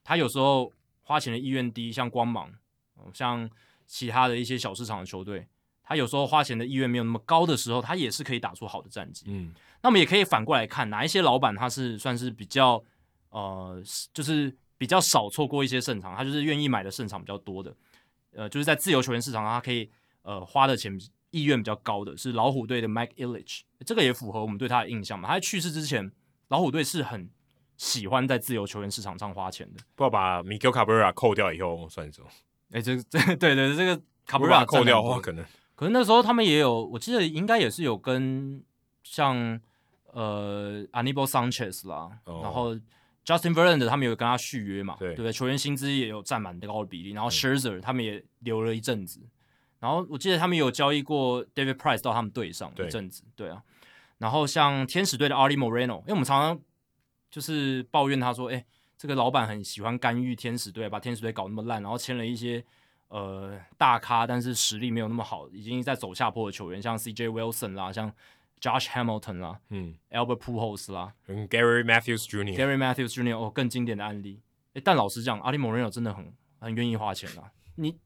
[0.03, 0.73] 他有时候。
[1.09, 2.53] 花钱的意愿低，像光芒，
[3.15, 3.49] 像
[3.87, 5.49] 其他的一些小市场的球队，
[5.83, 9.25] 他有时候花钱的意愿没有那么高的时候，他也是可以打出好的战绩。
[9.27, 12.85] 嗯，那么也可以反过来看，哪一些老板他是算是比较
[13.31, 13.83] 呃，
[14.13, 17.75] 就是比较少错过一些胜场，他就是愿意买的胜场比较多的，
[18.33, 19.91] 呃，就是在自由球员市场上，他可以
[20.23, 20.99] 呃花的钱
[21.31, 25.29] 意愿比较高的是老虎队的 Mike Ilitch，这个也符合我们对他的印象嘛。
[25.29, 26.11] 他在去世之前，
[26.49, 27.31] 老虎队是很。
[27.79, 32.27] 喜欢在自由球员市场上花钱的，不要把 Miguel Cabrera 扣掉以后算一种？
[32.73, 35.45] 哎，这这对对，这个 Cabrera 扣掉的话，可能
[35.77, 38.61] 可能那时候他们也有，我记得应该也是有跟
[39.05, 39.61] 像
[40.13, 42.77] 呃 Anibal Sanchez 啦，哦、然后
[43.29, 45.33] Justin Verlander 他们有跟他续约嘛，对，对不对？
[45.33, 49.31] 球员薪资也有占蛮高的比例，然后 Scherzer 他们也留了一阵子，嗯、
[49.81, 53.63] 然后我记得他们有交易过 David Price 到他们队上一阵子，对，对啊，
[54.17, 56.61] 然后像天使队的 Arte Moreno，因为我们常常。
[57.31, 58.67] 就是抱怨他说：“哎、欸，
[58.97, 62.65] 这个老板很喜欢干预天使队，把天使队搞那么烂，然后签了一些
[63.09, 68.11] 呃大咖，但是实力没有那么好，已经在走下坡的球员，像 CJ Wilson 啦，像
[68.61, 73.37] Josh Hamilton 啦，嗯，Albert Pujols 啦，嗯，Gary Matthews Jr.，Gary Matthews Jr.
[73.39, 74.41] 哦，更经典的案例。
[74.75, 77.51] 哎，但老实讲，Arte Moreno 真的很很愿意花钱啦。
[77.77, 77.99] 你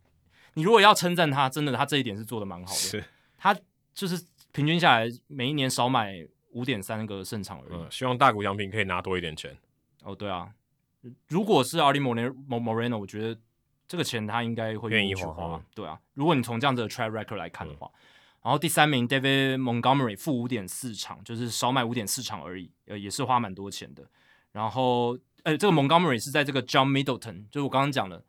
[0.55, 2.79] 你如果要称赞他，真的他这一点是做的蛮好的。
[2.79, 3.05] 是，
[3.39, 3.57] 他
[3.95, 7.91] 就是平均下来每一年少买。”五点三个胜场而已，嗯。
[7.91, 9.57] 希望大谷翔平可以拿多一点钱。
[10.03, 10.53] 哦，对啊，
[11.29, 13.41] 如果是 Arte Moreno，我觉得
[13.89, 15.33] 这个钱他应该会愿意花。
[15.33, 18.01] 花对啊，如果你从这样子的 track record 来看的话，嗯、
[18.43, 24.05] 然后第三名 David Montgomery 负五点四场，就是少买五点四场而已，呃，也是花蛮多钱的。
[24.53, 28.25] 然后，呃，这个 Montgomery 是在这个 John Middleton，就是我刚刚讲的，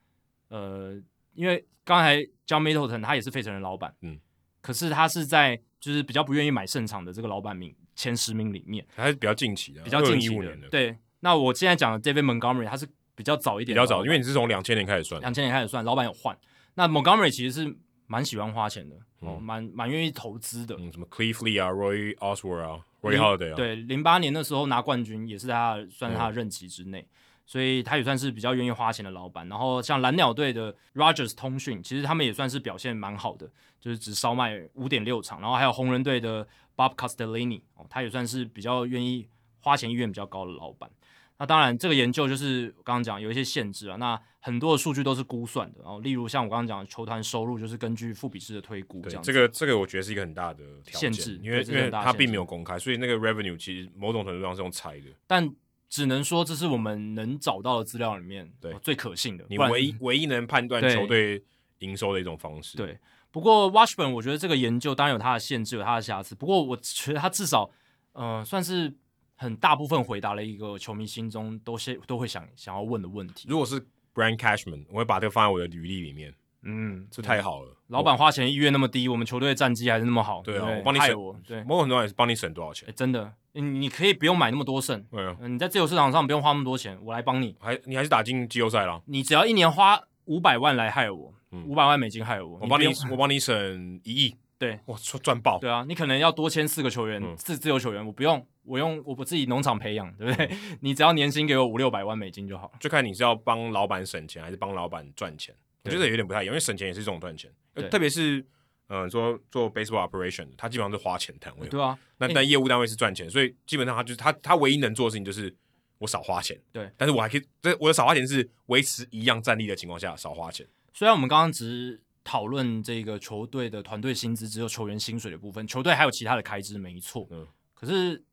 [0.50, 1.01] 呃，
[1.33, 2.17] 因为刚才
[2.48, 4.19] John Middleton 他也是费城人老板，嗯，
[4.61, 7.75] 可是他是在就是比较不愿意买胜场的这个老板名。
[7.95, 10.58] 前十名里面还是比较近期的，比较近期的。
[10.58, 16.35] 的对，那我现在讲的 David Montgomery，他是比较早一点，比较早，因为你是从两千年开始算，两千年开始算，老板有换。
[16.74, 17.77] 那 Montgomery 其实是
[18.08, 20.76] 蛮喜欢花钱的，嗯、哦，蛮蛮愿意投资的。
[20.80, 27.08] 嗯，什么 Cliff Lee 啊，Roy Oswalt 啊，Roy Halladay 啊，对，零八年的时候拿冠军也是在他算是他的任期之内，嗯、
[27.46, 29.48] 所以他也算是比较愿意花钱的老板。
[29.50, 33.50] 然后像蓝鸟队的 Rogers 通讯，其实他们也算是表现蛮好的，
[33.80, 35.40] 就是只烧卖五点六场。
[35.42, 36.48] 然后还有红人队的。
[36.76, 40.90] Bob Castellini 哦，他也算是比较愿意花钱意愿比较高的老板。
[41.40, 43.98] 那当然，这个研究就是刚刚讲有一些限制啊。
[43.98, 49.24] 那很多的数据都是估算的，然后例如像我刚刚讲的球团收入，就是根据富比士的推估这样。
[49.24, 55.08] 这个这个我觉得是一个很大的限制，因为因为它并没有公开，所以那个 revenue 其实某种程度上是用猜的。
[55.26, 55.50] 但
[55.90, 61.44] 只能说这是我们能找到的资料里面对最可信的，你唯一唯一能判断球队
[61.80, 62.78] 营收的一种方式。
[62.78, 62.98] 对。
[63.32, 66.36] 不过 Washburn 我觉得这个研究当然有它的限制，有它的瑕疵。
[66.36, 67.68] 不过我觉得它至少，
[68.12, 68.94] 呃，算是
[69.36, 73.48] 很大部分回答了一个球迷心中都先都会想想要问的问题。
[73.50, 73.80] 如果是
[74.14, 76.34] Brian Cashman，我会把这个放在我的履历里面。
[76.66, 77.72] 嗯，这太好了。
[77.72, 80.42] 嗯、老板花钱意愿那么低，我们球队的战绩还是那么好。
[80.42, 81.22] 对啊，对我帮你省。
[81.22, 82.88] 我对，某种程度也是帮你省多少钱。
[82.95, 85.03] 真的，你你可以不用买那么多胜。
[85.12, 87.56] 对你在自由市场上不用花那么多钱，我来帮你。
[87.60, 89.02] 还你还是打进季后赛了。
[89.08, 91.34] 你只要一年花五百万来害我。
[91.68, 100.50] 五百万美金害我，我帮你，我帮你省一亿， 对，我赚爆，对啊，你可能要多签四个球员，四自由球员，我不用，我用我不自己农场培养，对不对？
[100.82, 105.56] 你只要年薪给我五六百万美金就好，就看你是要帮老板省钱还是帮老板赚钱。
[105.83, 107.51] 我觉得有点不太一样，因为省钱也是一种赚钱，
[107.92, 108.45] 特别是
[108.88, 115.53] 嗯，说做 baseball operation，他基本上是花钱单位，对啊，那但业务单位是赚钱，所以基本上他就是他他唯一能做的事情就是
[115.98, 120.66] 我少花钱，对，但是我还可以，这我的少花钱是维持一样战力的情况下少花钱。
[120.93, 127.27] 虽然我们刚刚只讨论这个球队的团队薪资，只有球员薪水的部分，球队还有其他的开支，没错。
[127.32, 128.24] 嗯，可是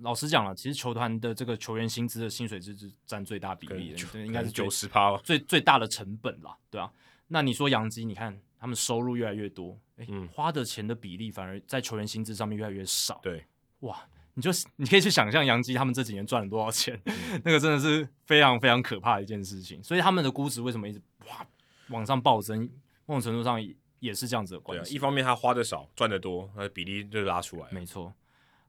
[0.00, 6.90] 老实讲了，其实球团的这个球员薪资的薪水是占最大比例的，对，应该是九十趴，最最大的成本啦，对啊。
[7.28, 13.20] 那你说洋基，你看他们收入越来越多，哎、欸，嗯、花的钱的比例反而在球员薪资上面越来越少。
[13.22, 13.44] 对，
[13.80, 19.82] 哇，你就你可以去想象洋基他们这几年赚了多少钱，嗯、那个真的是非常非常可怕的一件事情。
[19.82, 21.46] 所以他们的估值为什么一直哇
[21.88, 22.70] 往上暴增？
[23.06, 23.60] 某种程度上
[23.98, 24.92] 也是这样子的关系。
[24.92, 27.66] 啊，一方面他花的少，赚的多，那比例就拉出来。
[27.72, 28.14] 没错。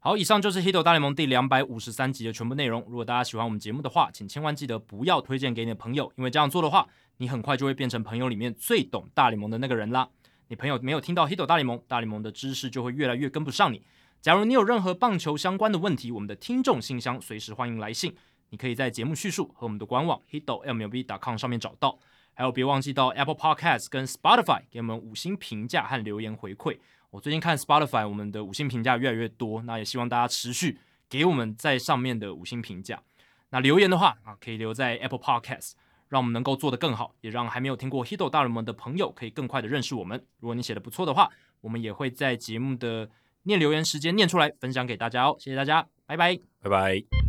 [0.01, 2.81] 好，以上就是《Hito 大联盟》第两百五十三集的全部内容。
[2.87, 6.87] 如果大家喜欢我们节目的话，请千万记得不要推荐给你的朋友，因为这样做的话，
[7.17, 10.07] 你很快就会变成朋友里面最懂大联盟的那个人啦。
[10.47, 13.83] 你朋友没有听到《Hito 大联盟》，大联盟的知识就会越来越跟不上你。
[14.21, 18.15] 假如你有任何棒球相关的问题，我们的听众信箱随时欢迎来信，
[18.51, 21.99] 你可以在节目叙述和我们的官网 hitomlb.com 上面找到。
[22.33, 26.77] 还有，别忘记到 Apple Podcast 跟 Spotify 给我们五星评价和留言回馈。
[27.11, 30.79] 我最近看 Spotify，我们的五星评价越来越多，那也希望大家持续
[31.09, 33.01] 给我们在上面的五星评价。
[33.49, 35.71] 那留言的话啊，可以留在 Apple Podcast，
[36.07, 40.23] 让我们能够做得更好，也让还没有听过 Hido 大人们的朋友可以更快的认识我们。
[40.39, 41.29] 如果你写的不错的话，
[41.61, 43.09] 我们也会在节目的
[43.43, 45.35] 念留言时间念出来，分享给大家哦。
[45.39, 47.28] 谢谢大家，拜拜，拜拜。